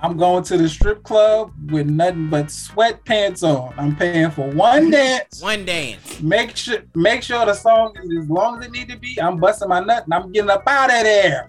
I'm 0.00 0.18
going 0.18 0.44
to 0.44 0.58
the 0.58 0.68
strip 0.68 1.02
club 1.02 1.52
with 1.70 1.88
nothing 1.88 2.28
but 2.28 2.46
sweatpants 2.46 3.42
on. 3.42 3.72
I'm 3.78 3.96
paying 3.96 4.30
for 4.30 4.50
one 4.50 4.90
dance. 4.90 5.40
One 5.40 5.64
dance. 5.64 6.20
Make 6.20 6.56
sure 6.56 6.80
make 6.94 7.22
sure 7.22 7.46
the 7.46 7.54
song 7.54 7.94
is 8.02 8.24
as 8.24 8.28
long 8.28 8.58
as 8.60 8.66
it 8.66 8.72
need 8.72 8.90
to 8.90 8.98
be. 8.98 9.18
I'm 9.22 9.38
busting 9.38 9.68
my 9.68 9.80
nut 9.80 10.04
and 10.04 10.12
I'm 10.12 10.30
getting 10.32 10.50
up 10.50 10.64
out 10.66 10.90
of 10.90 11.02
there. 11.04 11.48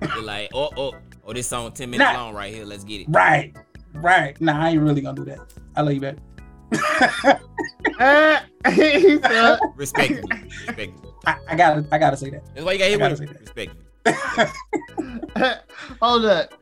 You're 0.00 0.22
like, 0.22 0.50
oh, 0.54 0.70
oh, 0.76 0.92
oh, 1.24 1.32
this 1.32 1.46
song 1.48 1.70
ten 1.72 1.90
minutes 1.90 2.10
Nah. 2.12 2.24
long 2.24 2.34
right 2.34 2.52
here. 2.52 2.64
Let's 2.64 2.84
get 2.84 3.02
it. 3.02 3.06
Right. 3.10 3.54
Right. 3.94 4.40
Nah, 4.40 4.58
I 4.64 4.70
ain't 4.70 4.80
really 4.80 5.02
gonna 5.02 5.14
do 5.16 5.24
that. 5.26 5.51
I 5.76 5.80
love 5.82 5.94
you 5.94 6.00
back. 6.00 6.16
Uh, 7.98 8.40
he 8.70 9.18
said, 9.20 9.58
Respectfully, 9.76 10.22
respectfully. 10.66 11.10
I, 11.26 11.36
I 11.48 11.54
gotta 11.56 11.86
I 11.92 11.98
gotta 11.98 12.16
say 12.16 12.30
that. 12.30 12.42
That's 12.54 12.64
why 12.64 12.72
you 12.72 12.78
got 12.78 12.88
hit 12.90 13.00
I 13.02 13.08
with 13.08 13.20
gotta 13.20 13.32
it. 13.32 13.40
Respectfully. 13.40 13.78
Hold 16.00 16.24
up. 16.26 16.52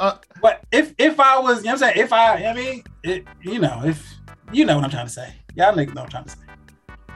Uh, 0.00 0.16
But 0.40 0.64
if 0.72 0.94
if 0.98 1.18
I 1.20 1.38
was, 1.38 1.58
you 1.58 1.64
know 1.64 1.72
what 1.72 1.82
I'm 1.82 1.94
saying, 1.94 1.98
if 2.04 2.12
I, 2.12 2.44
I 2.44 2.54
mean, 2.54 2.84
it, 3.02 3.24
you 3.42 3.58
know, 3.58 3.82
if 3.84 4.14
you 4.52 4.64
know 4.64 4.76
what 4.76 4.84
I'm 4.84 4.90
trying 4.90 5.06
to 5.06 5.12
say, 5.12 5.32
y'all 5.54 5.72
niggas 5.74 5.94
know 5.94 6.02
what 6.02 6.14
I'm 6.14 6.24
trying 6.24 6.24
to 6.24 6.30
say. 6.30 6.38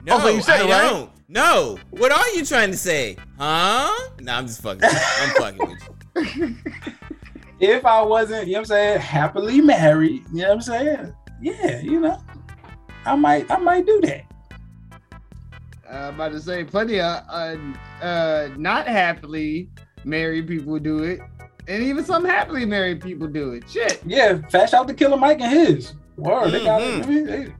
No, 0.05 0.15
Oh, 0.15 0.19
so 0.19 0.29
you 0.29 0.41
said 0.41 0.61
I 0.61 0.65
it, 0.65 0.69
right? 0.71 0.89
don't. 0.89 1.11
No. 1.27 1.77
What 1.91 2.11
are 2.11 2.27
you 2.29 2.43
trying 2.45 2.71
to 2.71 2.77
say? 2.77 3.17
Huh? 3.37 3.91
Nah, 4.19 4.37
I'm 4.37 4.47
just 4.47 4.61
fucking. 4.61 4.81
I'm 4.83 5.29
fucking 5.35 5.67
with 5.67 6.35
you. 6.39 6.55
If 7.61 7.85
I 7.85 8.01
wasn't, 8.01 8.47
you 8.47 8.53
know 8.53 8.59
what 8.59 8.71
I'm 8.71 8.75
saying, 8.77 9.01
happily 9.01 9.59
married, 9.59 10.23
you 10.31 10.43
know 10.43 10.47
what 10.47 10.53
I'm 10.55 10.61
saying, 10.61 11.13
yeah, 11.41 11.79
you 11.79 11.99
know, 11.99 12.21
I 13.05 13.15
might 13.15 13.49
I 13.51 13.57
might 13.57 13.85
do 13.85 14.01
that. 14.01 14.23
I'm 15.89 16.15
about 16.15 16.31
to 16.33 16.39
say 16.39 16.63
plenty 16.63 16.99
of 16.99 17.23
uh, 17.29 17.55
uh, 18.03 18.49
not 18.57 18.87
happily 18.87 19.69
married 20.03 20.47
people 20.47 20.77
do 20.79 21.03
it, 21.03 21.19
and 21.67 21.81
even 21.83 22.03
some 22.05 22.23
happily 22.23 22.65
married 22.65 23.01
people 23.01 23.27
do 23.27 23.53
it. 23.53 23.63
Shit. 23.69 24.01
Yeah, 24.05 24.39
Fast 24.49 24.73
out 24.73 24.87
to 24.87 24.93
Killer 24.93 25.17
Mike 25.17 25.41
and 25.41 25.51
his. 25.51 25.93
Word, 26.17 26.51
they 26.51 26.63
got 26.63 26.81
it. 26.81 27.03
I 27.05 27.07
mean, 27.07 27.25
they- 27.25 27.53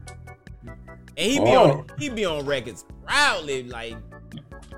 And 0.65 1.31
he 1.31 1.39
be 1.39 1.55
on 1.55 1.85
he 1.97 2.09
be 2.09 2.25
on 2.25 2.45
records 2.45 2.85
proudly 3.07 3.63
like 3.63 3.95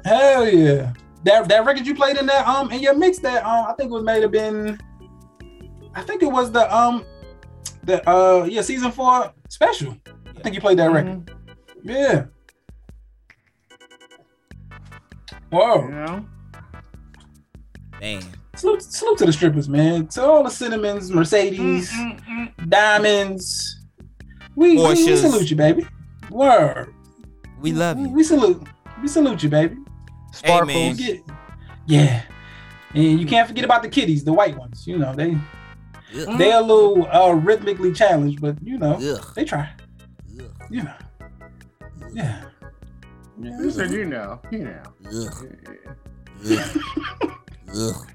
Hell 0.05 0.47
yeah. 0.47 0.93
That 1.25 1.47
that 1.49 1.65
record 1.65 1.85
you 1.85 1.93
played 1.93 2.17
in 2.17 2.25
that 2.27 2.47
um 2.47 2.71
in 2.71 2.79
your 2.79 2.95
mix 2.95 3.19
that 3.19 3.43
um 3.45 3.65
I 3.67 3.73
think 3.73 3.91
it 3.91 3.93
was 3.93 4.03
made 4.03 4.21
have 4.23 4.31
been 4.31 4.79
I 5.93 6.01
think 6.03 6.23
it 6.23 6.31
was 6.31 6.51
the 6.51 6.73
um 6.75 7.03
the 7.83 8.07
uh 8.09 8.45
yeah 8.45 8.61
season 8.61 8.91
four 8.91 9.33
special. 9.49 9.97
I 10.27 10.41
think 10.41 10.55
you 10.55 10.61
played 10.61 10.79
that 10.79 10.91
record. 10.91 11.25
Mm-hmm. 11.25 11.89
Yeah. 11.89 12.25
Whoa. 15.49 15.83
You 15.83 15.91
know. 15.91 16.25
damn. 17.99 18.23
Salute, 18.55 18.83
salute 18.83 19.17
to 19.19 19.25
the 19.25 19.33
strippers, 19.33 19.69
man. 19.69 20.07
To 20.07 20.23
all 20.23 20.43
the 20.43 20.49
cinnamons, 20.49 21.09
Mercedes, 21.09 21.89
mm, 21.91 22.19
mm, 22.25 22.55
mm. 22.55 22.69
diamonds. 22.69 23.79
We, 24.55 24.75
we, 24.75 24.83
we 24.83 25.15
salute 25.15 25.49
you, 25.49 25.55
baby. 25.55 25.85
Word. 26.29 26.93
We 27.61 27.71
love 27.71 27.97
you. 27.97 28.09
we 28.09 28.23
salute. 28.23 28.67
We 29.01 29.07
salute 29.07 29.43
you, 29.43 29.49
baby. 29.49 29.77
Hey 30.43 30.61
man. 30.61 30.95
You 30.97 31.07
get- 31.07 31.23
yeah. 31.87 32.23
And 32.93 33.19
you 33.19 33.25
can't 33.25 33.47
forget 33.47 33.63
about 33.63 33.83
the 33.83 33.89
kitties, 33.89 34.23
the 34.23 34.33
white 34.33 34.57
ones. 34.57 34.85
You 34.85 34.97
know, 34.97 35.13
they 35.15 35.37
Ugh. 36.13 36.37
they 36.37 36.51
a 36.51 36.61
little 36.61 37.07
uh, 37.11 37.31
rhythmically 37.31 37.93
challenged, 37.93 38.41
but 38.41 38.55
you 38.61 38.77
know, 38.77 38.95
Ugh. 38.95 39.33
they 39.35 39.45
try. 39.45 39.69
Ugh. 40.39 40.51
You 40.69 40.83
know. 40.83 40.95
Yeah. 42.13 42.43
Who 43.41 43.71
said 43.71 43.91
you 43.91 44.05
know? 44.05 44.41
You 44.51 44.65
know. 44.65 44.83
Ugh. 45.05 45.47
Ugh. 46.45 47.27
Ugh. 47.75 48.07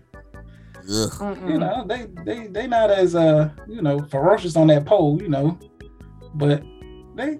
Ugh. 0.89 1.39
You 1.49 1.59
know, 1.59 1.85
they 1.87 2.07
they 2.25 2.47
they 2.47 2.67
not 2.67 2.91
as 2.91 3.15
uh, 3.15 3.51
you 3.67 3.83
know, 3.83 4.01
ferocious 4.05 4.57
on 4.57 4.69
that 4.69 4.85
pole, 4.85 5.21
you 5.21 5.29
know. 5.29 5.59
But 6.35 6.63
they 7.17 7.39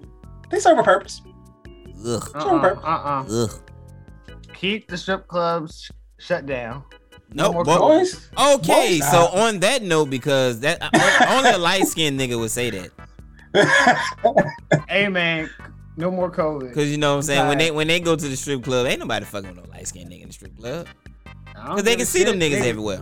they 0.49 0.59
serve 0.59 0.79
a 0.79 0.83
purpose. 0.83 1.21
Ugh. 2.05 2.29
Serve 2.41 2.53
a 2.53 2.59
purpose. 2.59 2.83
Uh-uh. 2.83 3.25
Ugh. 3.29 3.61
Keep 4.53 4.87
the 4.89 4.97
strip 4.97 5.27
clubs 5.27 5.91
shut 6.17 6.45
down. 6.45 6.83
No, 7.33 7.51
more 7.53 7.63
but- 7.63 7.79
Boys. 7.79 8.29
Okay, 8.37 8.99
Boys, 8.99 9.11
so 9.11 9.27
on 9.27 9.59
that 9.59 9.83
note, 9.83 10.09
because 10.09 10.61
that 10.61 10.77
uh, 10.81 11.25
only 11.29 11.51
a 11.51 11.57
light 11.57 11.85
skinned 11.85 12.19
nigga 12.19 12.39
would 12.39 12.51
say 12.51 12.69
that. 12.69 12.91
Hey 14.89 15.07
man, 15.07 15.49
no 15.95 16.11
more 16.11 16.29
COVID. 16.31 16.73
Cause 16.73 16.87
you 16.89 16.97
know 16.97 17.11
what 17.11 17.17
I'm 17.17 17.21
saying? 17.23 17.47
When 17.47 17.57
they 17.57 17.71
when 17.71 17.87
they 17.87 17.99
go 17.99 18.15
to 18.15 18.27
the 18.27 18.35
strip 18.35 18.63
club, 18.63 18.85
ain't 18.87 18.99
nobody 18.99 19.25
fucking 19.25 19.55
with 19.55 19.65
no 19.65 19.71
light 19.71 19.87
skinned 19.87 20.11
nigga 20.11 20.21
in 20.21 20.27
the 20.27 20.33
strip 20.33 20.57
club. 20.57 20.87
Cause 21.55 21.83
they 21.83 21.93
can 21.93 22.03
a 22.03 22.05
see 22.05 22.23
them 22.23 22.39
niggas 22.39 22.59
They- 22.61 22.69
everywhere. 22.69 23.01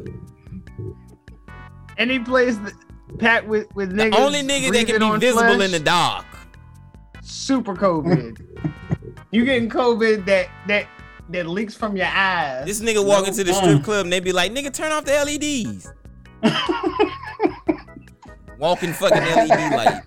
Any 1.97 2.19
place 2.19 2.57
that 2.57 2.73
packed 3.19 3.47
with 3.47 3.67
with 3.75 3.91
niggas. 3.91 4.11
The 4.11 4.17
only 4.21 4.41
nigga 4.41 4.71
that 4.71 4.87
can 4.87 4.99
be 4.99 5.19
visible 5.19 5.41
flesh, 5.55 5.61
in 5.65 5.71
the 5.71 5.79
dark. 5.79 6.25
Super 7.21 7.75
COVID. 7.75 8.73
you 9.31 9.45
getting 9.45 9.69
COVID 9.69 10.25
that 10.25 10.47
that 10.67 10.87
that 11.29 11.47
leaks 11.47 11.75
from 11.75 11.95
your 11.97 12.07
eyes. 12.07 12.65
This 12.65 12.81
nigga 12.81 13.03
walk 13.05 13.23
No 13.23 13.29
into 13.29 13.43
the 13.43 13.53
fun. 13.53 13.63
strip 13.63 13.83
club 13.83 14.05
and 14.05 14.13
they 14.13 14.19
be 14.19 14.31
like, 14.31 14.51
nigga, 14.53 14.71
turn 14.73 14.91
off 14.91 15.05
the 15.05 15.13
LEDs. 15.13 15.91
Walking 18.59 18.93
fucking 18.93 19.17
LED 19.21 19.49
light. 19.73 20.01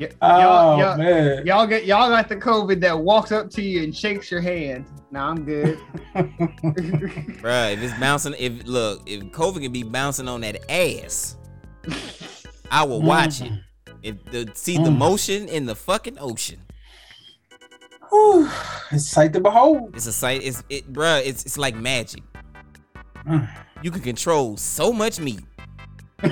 Y- 0.00 0.08
Oh, 0.22 0.40
y'all, 0.40 0.78
y'all, 0.80 0.96
man. 0.98 1.46
y'all 1.46 1.66
get 1.68 1.84
y'all 1.84 2.08
got 2.08 2.28
the 2.28 2.34
COVID 2.36 2.80
that 2.80 2.98
walks 2.98 3.30
up 3.30 3.48
to 3.50 3.62
you 3.62 3.84
and 3.84 3.96
shakes 3.96 4.28
your 4.28 4.40
hand. 4.40 4.86
Nah, 5.12 5.30
I'm 5.30 5.44
good. 5.44 5.78
Bruh, 6.16 7.74
if 7.74 7.80
it's 7.82 7.94
bouncing, 8.00 8.34
if 8.36 8.66
look, 8.66 9.02
if 9.06 9.22
COVID 9.26 9.62
can 9.62 9.70
be 9.72 9.84
bouncing 9.84 10.26
on 10.26 10.40
that 10.40 10.68
ass, 10.70 11.36
I 12.72 12.82
will 12.82 13.02
watch 13.02 13.40
it. 13.40 13.52
If 14.02 14.24
the 14.26 14.50
see 14.54 14.76
the 14.78 14.90
Mm. 14.90 14.98
motion 14.98 15.48
in 15.48 15.64
the 15.66 15.76
fucking 15.76 16.18
ocean. 16.18 16.60
It's 18.92 19.08
sight 19.08 19.32
to 19.32 19.40
behold. 19.40 19.94
It's 19.96 20.06
a 20.06 20.12
sight. 20.12 20.42
It's 20.42 20.62
it, 20.68 20.92
bruh. 20.92 21.22
It's 21.24 21.44
it's 21.44 21.58
like 21.58 21.76
magic. 21.76 22.22
You 23.82 23.90
can 23.90 24.00
control 24.00 24.56
so 24.56 24.94
much 24.94 25.20
meat. 25.20 25.42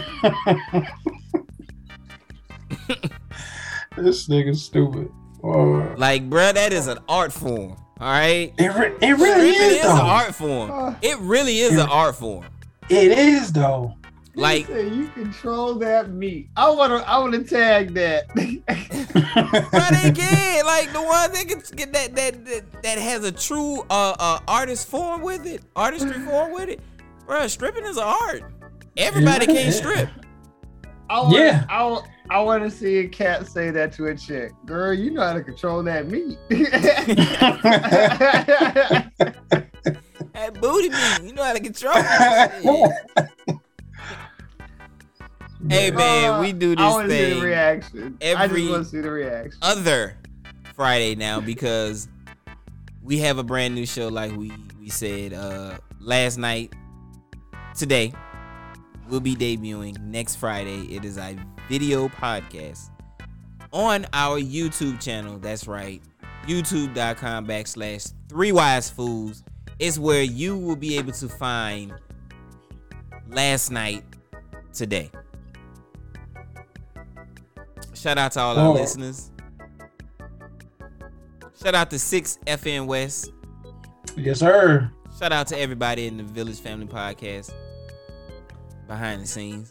This 3.97 4.27
nigga's 4.27 4.63
stupid. 4.63 5.11
Like, 5.43 6.29
bruh, 6.31 6.55
that 6.55 6.73
is 6.73 6.87
an 6.87 6.99
art 7.09 7.33
form. 7.33 7.77
All 8.01 8.09
right. 8.09 8.53
It, 8.59 8.69
re- 8.75 8.95
it 9.01 9.13
really 9.19 9.53
Stripping 9.53 9.77
is, 9.77 9.85
is 9.85 9.91
an 9.91 9.99
art 9.99 10.35
form. 10.35 10.97
It 11.03 11.19
really 11.19 11.59
is 11.59 11.73
an 11.73 11.89
art 11.89 12.17
form. 12.17 12.47
It 12.89 13.13
is 13.13 13.53
though. 13.53 13.95
Like, 14.35 14.67
Say 14.67 14.89
you 14.89 15.09
control 15.09 15.75
that 15.77 16.11
meat. 16.11 16.49
I 16.57 16.71
wanna 16.71 16.97
I 17.07 17.19
wanna 17.19 17.45
tag 17.45 17.95
that. 17.95 18.25
But 19.73 19.91
they 19.93 20.11
can 20.13 20.65
like 20.67 20.93
the 20.93 21.03
one 21.03 21.33
that 21.33 21.47
can 21.49 21.61
get 21.77 21.93
that 21.93 22.15
that 22.17 22.45
that, 22.47 22.83
that 22.83 22.99
has 22.99 23.25
a 23.25 23.33
true 23.33 23.83
uh, 23.91 24.15
uh 24.19 24.39
artist 24.49 24.89
form 24.89 25.21
with 25.23 25.47
it, 25.47 25.63
artistry 25.77 26.19
form 26.21 26.53
with 26.53 26.69
it. 26.71 26.81
Bro, 27.27 27.47
stripping 27.49 27.85
is 27.85 27.97
an 27.99 28.05
art. 28.05 28.43
Everybody 28.97 29.47
Yeah. 29.47 29.63
can't 29.63 29.75
strip. 29.75 30.09
I 31.11 31.21
wanna, 31.21 31.37
Yeah. 31.39 31.65
I, 31.69 31.85
wa- 31.85 32.03
I 32.31 32.41
want 32.41 32.63
to 32.65 32.71
see 32.71 32.99
a 32.99 33.09
cat 33.09 33.47
say 33.47 33.71
that 33.71 33.93
to 33.95 34.07
a 34.07 34.17
chick. 34.17 34.53
Girl, 34.65 34.95
you 34.95 35.11
know 35.11 35.23
how 35.23 35.35
to 35.35 35.43
control 35.43 35.83
that 35.83 36.09
meat. 36.09 36.39
That 40.35 40.55
booty 40.61 40.89
meat, 40.89 41.21
you 41.23 41.33
know 41.35 41.45
how 41.45 41.53
to 41.53 41.61
control 41.61 41.95
it. 41.97 42.93
hey 45.69 45.91
man, 45.91 46.41
we 46.41 46.53
do 46.53 46.75
this 46.75 46.85
want 46.85 47.09
to 47.09 47.15
see 47.15 47.25
the 47.25 47.35
thing 47.35 47.43
reaction. 47.43 48.19
I 48.21 48.25
every 48.25 48.61
just 48.63 48.71
want 48.71 48.85
to 48.85 48.91
see 48.91 49.01
the 49.01 49.11
reaction. 49.11 49.59
other 49.63 50.17
Friday 50.75 51.15
now 51.15 51.41
because 51.41 52.09
we 53.03 53.19
have 53.19 53.39
a 53.39 53.43
brand 53.43 53.75
new 53.75 53.87
show 53.87 54.09
like 54.09 54.35
we 54.37 54.53
we 54.81 54.89
said 54.89 55.33
uh 55.33 55.79
last 56.01 56.39
night. 56.39 56.73
Today 57.77 58.13
we'll 59.09 59.21
be 59.21 59.35
debuting 59.35 60.01
next 60.01 60.37
Friday. 60.37 60.95
It 60.95 61.05
is 61.05 61.19
a 61.19 61.37
video 61.69 62.09
podcast 62.09 62.91
on 63.73 64.07
our 64.13 64.41
YouTube 64.41 65.01
channel. 65.03 65.39
That's 65.39 65.67
right. 65.67 66.03
YouTube.com 66.47 67.47
backslash 67.47 68.13
three 68.29 68.53
wise 68.53 68.91
fools 68.91 69.45
is 69.79 69.99
where 69.99 70.23
you 70.23 70.57
will 70.57 70.77
be 70.77 70.97
able 70.99 71.13
to 71.13 71.29
find 71.29 71.93
last 73.29 73.71
night 73.71 74.05
today. 74.73 75.11
Shout 78.03 78.19
out 78.19 78.33
to 78.33 78.41
all 78.41 78.59
our 78.59 78.67
Oh. 78.69 78.73
listeners. 78.73 79.31
Shout 81.63 81.77
out 81.77 81.89
to 81.91 81.99
6 82.01 82.39
FN 82.49 82.87
West. 82.87 83.31
Yes, 84.17 84.41
sir. 84.41 84.91
Shout 85.21 85.31
out 85.33 85.47
to 85.49 85.57
everybody 85.59 86.09
in 86.09 86.17
the 86.17 86.25
Village 86.25 86.59
Family 86.59 86.87
Podcast 86.87 87.53
behind 88.89 89.23
the 89.23 89.27
scenes. 89.29 89.71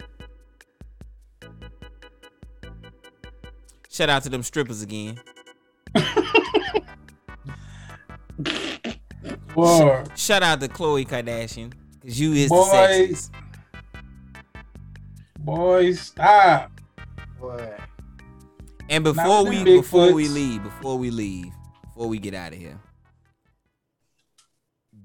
Shout 3.89 4.07
out 4.09 4.23
to 4.23 4.29
them 4.29 4.43
strippers 4.43 4.81
again. 4.81 5.19
Boy, 9.53 10.05
Shout 10.15 10.41
out 10.43 10.61
to 10.61 10.69
Khloe 10.69 11.05
Kardashian. 11.05 11.73
Cause 12.01 12.17
you 12.17 12.31
is 12.31 12.47
the 12.47 12.55
Boy. 12.55 12.63
sexiest. 12.73 13.29
boy, 15.39 15.91
stop. 15.93 16.71
Boy. 17.37 17.73
And 18.91 19.05
before 19.05 19.45
we 19.45 19.55
them 19.55 19.63
big 19.63 19.81
before 19.81 20.11
we 20.11 20.27
leave, 20.27 20.63
before 20.63 20.97
we 20.97 21.11
leave, 21.11 21.53
before 21.81 22.09
we 22.09 22.19
get 22.19 22.33
out 22.33 22.51
of 22.51 22.59
here. 22.59 22.77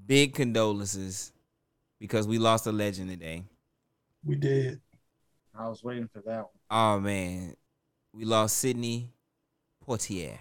Big 0.05 0.33
condolences 0.33 1.31
because 1.97 2.27
we 2.27 2.37
lost 2.37 2.67
a 2.67 2.71
legend 2.73 3.09
today. 3.09 3.45
We 4.25 4.35
did. 4.35 4.81
I 5.57 5.69
was 5.69 5.81
waiting 5.85 6.09
for 6.11 6.21
that 6.25 6.39
one. 6.39 6.49
Oh 6.69 6.99
man. 6.99 7.55
We 8.13 8.25
lost 8.25 8.57
Sidney 8.57 9.13
Poitier. 9.87 10.37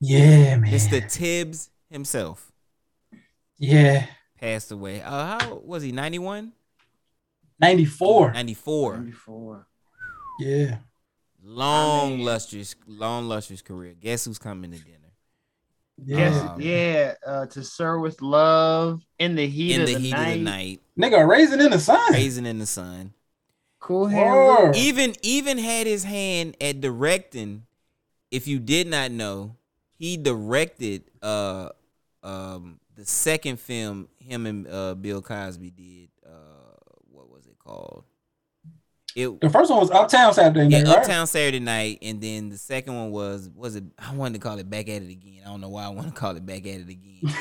Yeah, 0.00 0.58
man. 0.58 0.70
Mr. 0.72 1.10
Tibbs 1.10 1.70
himself 1.90 2.52
Yeah. 3.58 4.06
passed 4.40 4.70
away. 4.70 5.02
Uh, 5.02 5.38
how 5.40 5.54
was 5.64 5.82
he? 5.82 5.90
91? 5.90 6.52
94. 7.58 8.32
94. 8.32 8.96
94. 8.98 9.66
Yeah. 10.38 10.78
Long 11.50 12.20
lustrous, 12.20 12.74
long 12.86 13.26
lustrous 13.26 13.62
career. 13.62 13.94
Guess 13.98 14.26
who's 14.26 14.38
coming 14.38 14.70
to 14.72 14.78
dinner? 14.78 14.98
Yes, 16.04 16.36
Um, 16.42 16.60
yeah. 16.60 17.14
Uh, 17.26 17.46
to 17.46 17.64
Sir 17.64 17.98
with 17.98 18.20
love 18.20 19.02
in 19.18 19.34
the 19.34 19.46
heat, 19.48 19.74
in 19.74 19.80
of, 19.80 19.86
the 19.86 19.94
the 19.94 20.00
heat 20.00 20.10
night. 20.12 20.28
of 20.28 20.38
the 20.38 20.44
night, 20.44 20.80
Nigga, 20.98 21.26
Raisin 21.26 21.60
in 21.60 21.70
the 21.70 21.78
sun. 21.80 22.12
Raisin 22.12 22.44
in 22.46 22.58
the 22.58 22.66
sun. 22.66 23.14
Cool 23.80 24.08
hand. 24.08 24.76
Even 24.76 25.14
even 25.22 25.56
had 25.58 25.86
his 25.86 26.04
hand 26.04 26.56
at 26.60 26.80
directing. 26.80 27.64
If 28.30 28.46
you 28.46 28.58
did 28.58 28.86
not 28.86 29.10
know, 29.10 29.56
he 29.94 30.16
directed 30.18 31.04
uh 31.22 31.70
um 32.22 32.78
the 32.94 33.06
second 33.06 33.58
film 33.58 34.08
him 34.18 34.44
and 34.46 34.66
uh 34.68 34.94
Bill 34.94 35.22
Cosby 35.22 35.70
did. 35.70 36.08
Uh, 36.26 36.74
what 37.10 37.30
was 37.30 37.46
it 37.46 37.58
called? 37.58 38.04
It 39.16 39.40
The 39.40 39.50
first 39.50 39.70
one 39.70 39.80
was 39.80 39.90
Uptown 39.90 40.34
Saturday 40.34 40.66
yeah, 40.68 40.82
night, 40.82 40.88
right? 40.88 40.98
Uptown 40.98 41.26
Saturday 41.26 41.60
Night, 41.60 41.98
and 42.02 42.20
then 42.20 42.50
the 42.50 42.58
second 42.58 42.94
one 42.94 43.10
was 43.10 43.48
was 43.54 43.76
it? 43.76 43.84
I 43.98 44.14
wanted 44.14 44.34
to 44.34 44.40
call 44.46 44.58
it 44.58 44.68
Back 44.68 44.88
at 44.88 45.02
It 45.02 45.10
Again. 45.10 45.42
I 45.44 45.48
don't 45.48 45.60
know 45.60 45.70
why 45.70 45.84
I 45.84 45.88
want 45.88 46.08
to 46.08 46.14
call 46.14 46.36
it 46.36 46.44
Back 46.44 46.66
at 46.66 46.80
It 46.80 46.88
Again. 46.88 47.22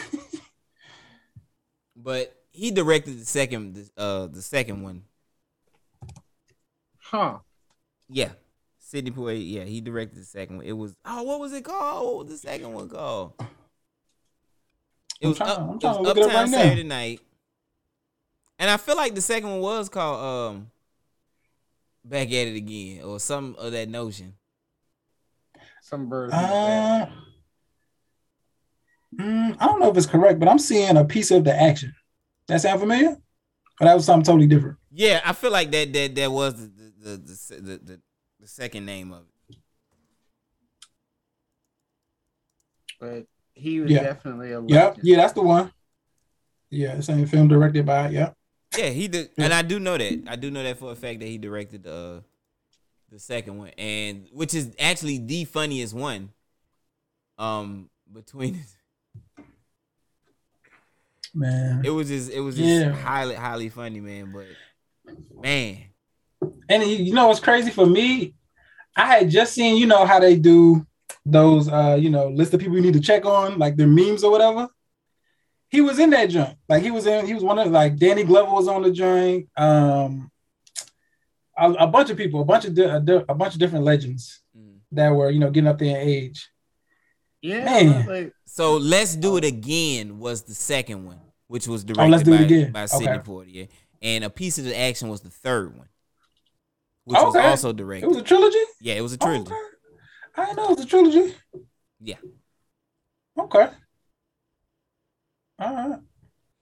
but 1.96 2.34
he 2.52 2.72
directed 2.72 3.20
the 3.20 3.26
second 3.26 3.90
uh 3.98 4.28
the 4.28 4.42
second 4.42 4.82
one. 4.82 5.04
Huh. 7.00 7.40
Yeah. 8.10 8.30
Sidney 8.80 9.12
Poitier, 9.12 9.44
yeah, 9.46 9.64
he 9.66 9.82
directed 9.82 10.18
the 10.18 10.24
second 10.26 10.58
one. 10.58 10.66
It 10.66 10.72
was 10.72 10.96
oh, 11.06 11.24
what 11.24 11.42
was 11.42 11.52
it 11.52 11.66
called? 11.66 12.06
What 12.06 12.26
was 12.26 12.42
the 12.42 12.48
second 12.48 12.72
one 12.74 12.88
called? 12.88 13.34
It 15.20 15.28
was, 15.28 15.38
trying- 15.38 15.50
up, 15.50 15.60
it 15.60 15.84
was 15.84 16.00
look 16.00 16.18
it 16.18 16.24
up 16.24 16.30
Uptown 16.30 16.52
now. 16.52 16.58
Saturday 16.58 16.84
Night. 16.84 17.20
And 18.60 18.70
I 18.70 18.78
feel 18.78 18.96
like 18.96 19.14
the 19.14 19.22
second 19.22 19.50
one 19.50 19.60
was 19.60 19.90
called 19.90 20.54
um 20.56 20.72
Back 22.08 22.27
at 22.27 22.48
It 22.48 22.56
Again 22.56 23.03
or 23.03 23.19
some 23.19 23.56
of 23.58 23.72
that 23.72 23.90
notion. 23.90 24.36
Some 25.82 26.10
birds. 26.10 26.34
Uh, 26.34 27.08
mm, 29.16 29.58
I 29.60 29.66
don't 29.66 29.80
know 29.80 29.90
if 29.90 29.98
it's 29.98 30.06
correct, 30.06 30.40
but 30.40 30.48
I'm 30.48 30.60
seeing 30.60 30.98
a 30.98 31.06
piece 31.06 31.32
of 31.32 31.44
the 31.44 31.53
action. 31.56 31.94
That 32.48 32.61
sound 32.61 32.80
familiar? 32.80 33.18
Or 33.80 33.86
that 33.86 33.94
was 33.94 34.06
something 34.06 34.26
totally 34.26 34.48
different. 34.48 34.77
Yeah, 34.92 35.22
I 35.24 35.34
feel 35.34 35.52
like 35.52 35.72
that 35.72 35.94
that 35.94 36.16
that 36.16 36.32
was 36.32 36.56
the 36.56 36.68
the 36.68 37.18
the, 37.18 37.18
the, 37.18 37.56
the, 37.61 37.77
the, 37.77 38.02
the 38.40 38.48
second 38.48 38.86
name 38.86 39.11
of 39.11 39.22
it. 39.22 39.58
but 43.00 43.26
he 43.53 43.80
was 43.80 43.92
Yeah. 43.92 44.02
definitely 44.03 44.52
a 44.52 44.61
Yep. 44.61 44.90
legend. 44.90 45.08
Yeah, 45.08 45.18
that's 45.18 45.34
the 45.34 45.42
one. 45.42 45.72
Yeah, 46.69 46.95
the 46.95 47.03
same 47.03 47.26
film 47.26 47.48
directed 47.48 47.86
by, 47.86 48.10
yep. 48.10 48.37
Yeah, 48.76 48.90
he 48.90 49.08
did, 49.08 49.30
and 49.38 49.54
I 49.54 49.62
do 49.62 49.80
know 49.80 49.98
that. 49.98 50.20
I 50.28 50.36
do 50.36 50.52
know 50.52 50.62
that 50.64 50.78
for 50.78 50.92
a 50.92 50.96
fact 50.96 51.20
that 51.22 51.28
he 51.28 51.38
directed 51.38 51.84
the 51.84 52.24
the 53.10 53.20
second 53.20 53.58
one, 53.58 53.70
and 53.78 54.28
which 54.32 54.54
is 54.54 54.76
actually 54.80 55.20
the 55.20 55.46
funniest 55.46 55.94
one. 55.94 56.32
Um, 57.38 57.90
between 58.12 58.60
Man. 61.34 61.84
it 61.84 61.90
was 61.92 62.08
just 62.08 62.32
it 62.32 62.40
was 62.42 62.56
just 62.56 62.84
Yeah. 62.84 62.92
highly 62.92 63.36
highly 63.36 63.70
funny, 63.70 64.00
man. 64.00 64.32
But 64.32 64.58
man, 65.42 65.78
And 66.70 66.84
you 66.84 66.98
you 66.98 67.14
know 67.14 67.28
what's 67.28 67.40
crazy 67.40 67.72
for 67.72 67.86
me? 67.86 68.34
I 68.96 69.06
had 69.06 69.30
just 69.30 69.54
seen, 69.54 69.78
you 69.78 69.86
know, 69.88 70.06
how 70.06 70.20
they 70.20 70.38
do 70.38 70.86
those 71.26 71.70
uh, 71.70 71.98
you 72.00 72.10
know, 72.10 72.30
list 72.30 72.54
of 72.54 72.60
people 72.60 72.76
you 72.76 72.82
need 72.82 72.94
to 72.94 73.00
check 73.02 73.26
on, 73.26 73.60
like 73.60 73.76
their 73.76 73.88
memes 73.88 74.24
or 74.24 74.32
whatever. 74.32 74.68
He 75.70 75.82
was 75.82 76.00
in 76.00 76.10
that 76.12 76.30
joint. 76.30 76.58
Like 76.70 76.84
he 76.84 76.92
was 76.92 77.06
in, 77.08 77.26
he 77.26 77.34
was 77.34 77.44
one 77.44 77.60
of 77.60 77.70
like 77.72 77.98
Danny 77.98 78.24
Glover 78.24 78.52
was 78.52 78.68
on 78.68 78.82
the 78.84 78.92
joint. 78.92 79.50
Um, 79.58 80.32
a, 81.58 81.72
a 81.72 81.88
bunch 81.88 82.10
of 82.10 82.18
people, 82.18 82.42
a 82.42 82.46
bunch 82.46 82.66
of 82.66 82.76
di- 82.76 82.84
a, 82.84 83.00
di- 83.00 83.26
a 83.28 83.34
bunch 83.36 83.54
of 83.54 83.60
different 83.60 83.84
legends 83.86 84.42
that 84.92 85.10
were 85.10 85.30
you 85.30 85.40
know 85.40 85.50
getting 85.52 85.68
up 85.68 85.78
there 85.80 86.00
in 86.00 86.08
age. 86.08 86.50
Yeah, 87.42 87.66
Man. 87.66 88.06
like, 88.08 88.34
So 88.46 88.78
let's 88.78 89.16
do 89.16 89.38
it 89.38 89.44
again 89.44 90.20
was 90.20 90.42
the 90.44 90.56
second 90.56 91.06
one, 91.06 91.20
which 91.48 91.68
was 91.68 91.84
directed 91.84 92.04
Oh, 92.04 92.08
Let's 92.10 92.24
Do 92.24 92.34
It 92.34 92.38
by, 92.38 92.44
Again. 92.44 92.72
by 92.72 92.86
Sidney 92.88 93.10
Okay. 93.10 93.20
Poitier, 93.20 93.70
and 94.02 94.24
a 94.24 94.30
piece 94.30 94.58
of 94.58 94.66
the 94.66 94.78
action 94.78 95.08
was 95.10 95.22
the 95.22 95.30
third 95.30 95.78
one, 95.78 95.88
which 97.06 97.16
was 97.20 97.36
also 97.36 97.74
directed. 97.74 98.06
It 98.06 98.10
was 98.10 98.18
a 98.18 98.24
trilogy. 98.24 98.58
yeah, 98.82 98.96
it 98.96 99.02
was 99.02 99.14
a 99.14 99.18
trilogy. 99.18 99.52
I 100.36 100.54
know 100.54 100.66
it 100.72 100.78
was 100.78 100.86
a 100.86 100.88
trilogy. 100.88 101.36
Yeah. 102.00 102.16
Okay. 103.38 103.70
All 105.60 105.74
right. 105.90 106.00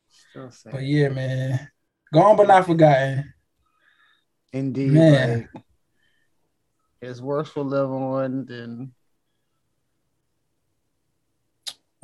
still 0.09 0.51
sad. 0.51 0.71
But 0.71 0.83
yeah, 0.83 1.09
man, 1.09 1.67
gone 2.13 2.37
but 2.37 2.47
not 2.47 2.65
forgotten. 2.65 3.33
Indeed, 4.53 4.91
Man. 4.93 5.49
like 5.53 5.63
his 7.01 7.21
works 7.21 7.55
will 7.55 7.65
live 7.65 7.91
on, 7.91 8.45
then 8.45 8.91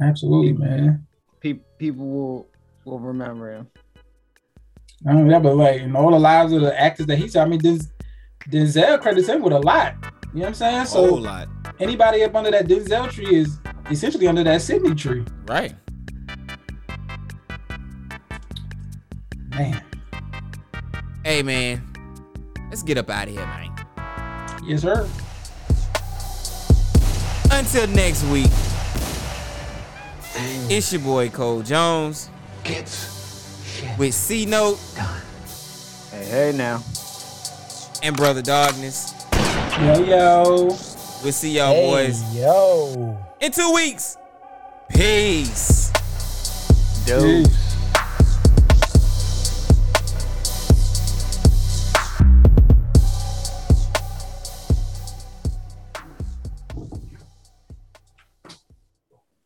Absolutely, 0.02 0.54
man. 0.54 1.08
pe- 1.40 1.60
people 1.78 2.08
will 2.08 2.50
will 2.86 3.00
remember 3.00 3.52
him. 3.52 3.68
I 5.08 5.14
mean, 5.14 5.30
yeah, 5.30 5.40
but 5.40 5.56
like 5.56 5.82
in 5.82 5.96
all 5.96 6.12
the 6.12 6.20
lives 6.20 6.52
of 6.54 6.62
the 6.62 6.80
actors 6.80 7.06
that 7.08 7.18
he's, 7.18 7.36
I 7.36 7.46
mean, 7.46 7.60
Denz- 7.62 7.92
Denzel 8.50 9.00
credits 9.02 9.28
him 9.30 9.42
with 9.42 9.54
a 9.54 9.60
lot. 9.60 9.96
You 10.34 10.40
know 10.40 10.42
what 10.42 10.48
I'm 10.48 10.54
saying? 10.56 10.86
So 10.86 11.08
whole 11.10 11.22
lot. 11.22 11.48
anybody 11.80 12.24
up 12.24 12.36
under 12.36 12.52
that 12.52 12.68
Denzel 12.68 13.10
tree 13.12 13.36
is 13.36 13.60
essentially 13.90 14.28
under 14.28 14.44
that 14.44 14.62
Sidney 14.62 14.94
tree. 14.96 15.24
Right. 15.46 15.74
Man. 19.62 19.84
Hey 21.24 21.44
man, 21.44 21.82
let's 22.70 22.82
get 22.82 22.98
up 22.98 23.10
out 23.10 23.28
of 23.28 23.34
here, 23.34 23.46
man. 23.46 23.70
Yes, 24.64 24.82
sir. 24.82 25.08
Until 27.52 27.88
next 27.88 28.24
week, 28.26 28.50
it's 30.70 30.92
your 30.92 31.02
boy 31.02 31.30
Cole 31.30 31.62
Jones. 31.62 32.30
Gets 32.64 33.78
shit 33.80 33.98
with 34.00 34.14
C 34.16 34.46
Note. 34.46 34.80
Hey, 36.12 36.26
hey 36.26 36.52
now. 36.56 36.84
And 38.04 38.16
Brother 38.18 38.42
Darkness. 38.42 39.14
Yo, 39.80 40.04
yo. 40.04 40.68
We'll 41.24 41.32
see 41.32 41.58
y'all 41.58 41.74
Hey, 41.74 41.88
boys 42.08 42.36
yo. 42.36 43.16
in 43.40 43.52
two 43.52 43.72
weeks. 43.74 44.18
Peace. 44.90 45.92
Dope. 47.06 47.22
Peace. 47.22 47.61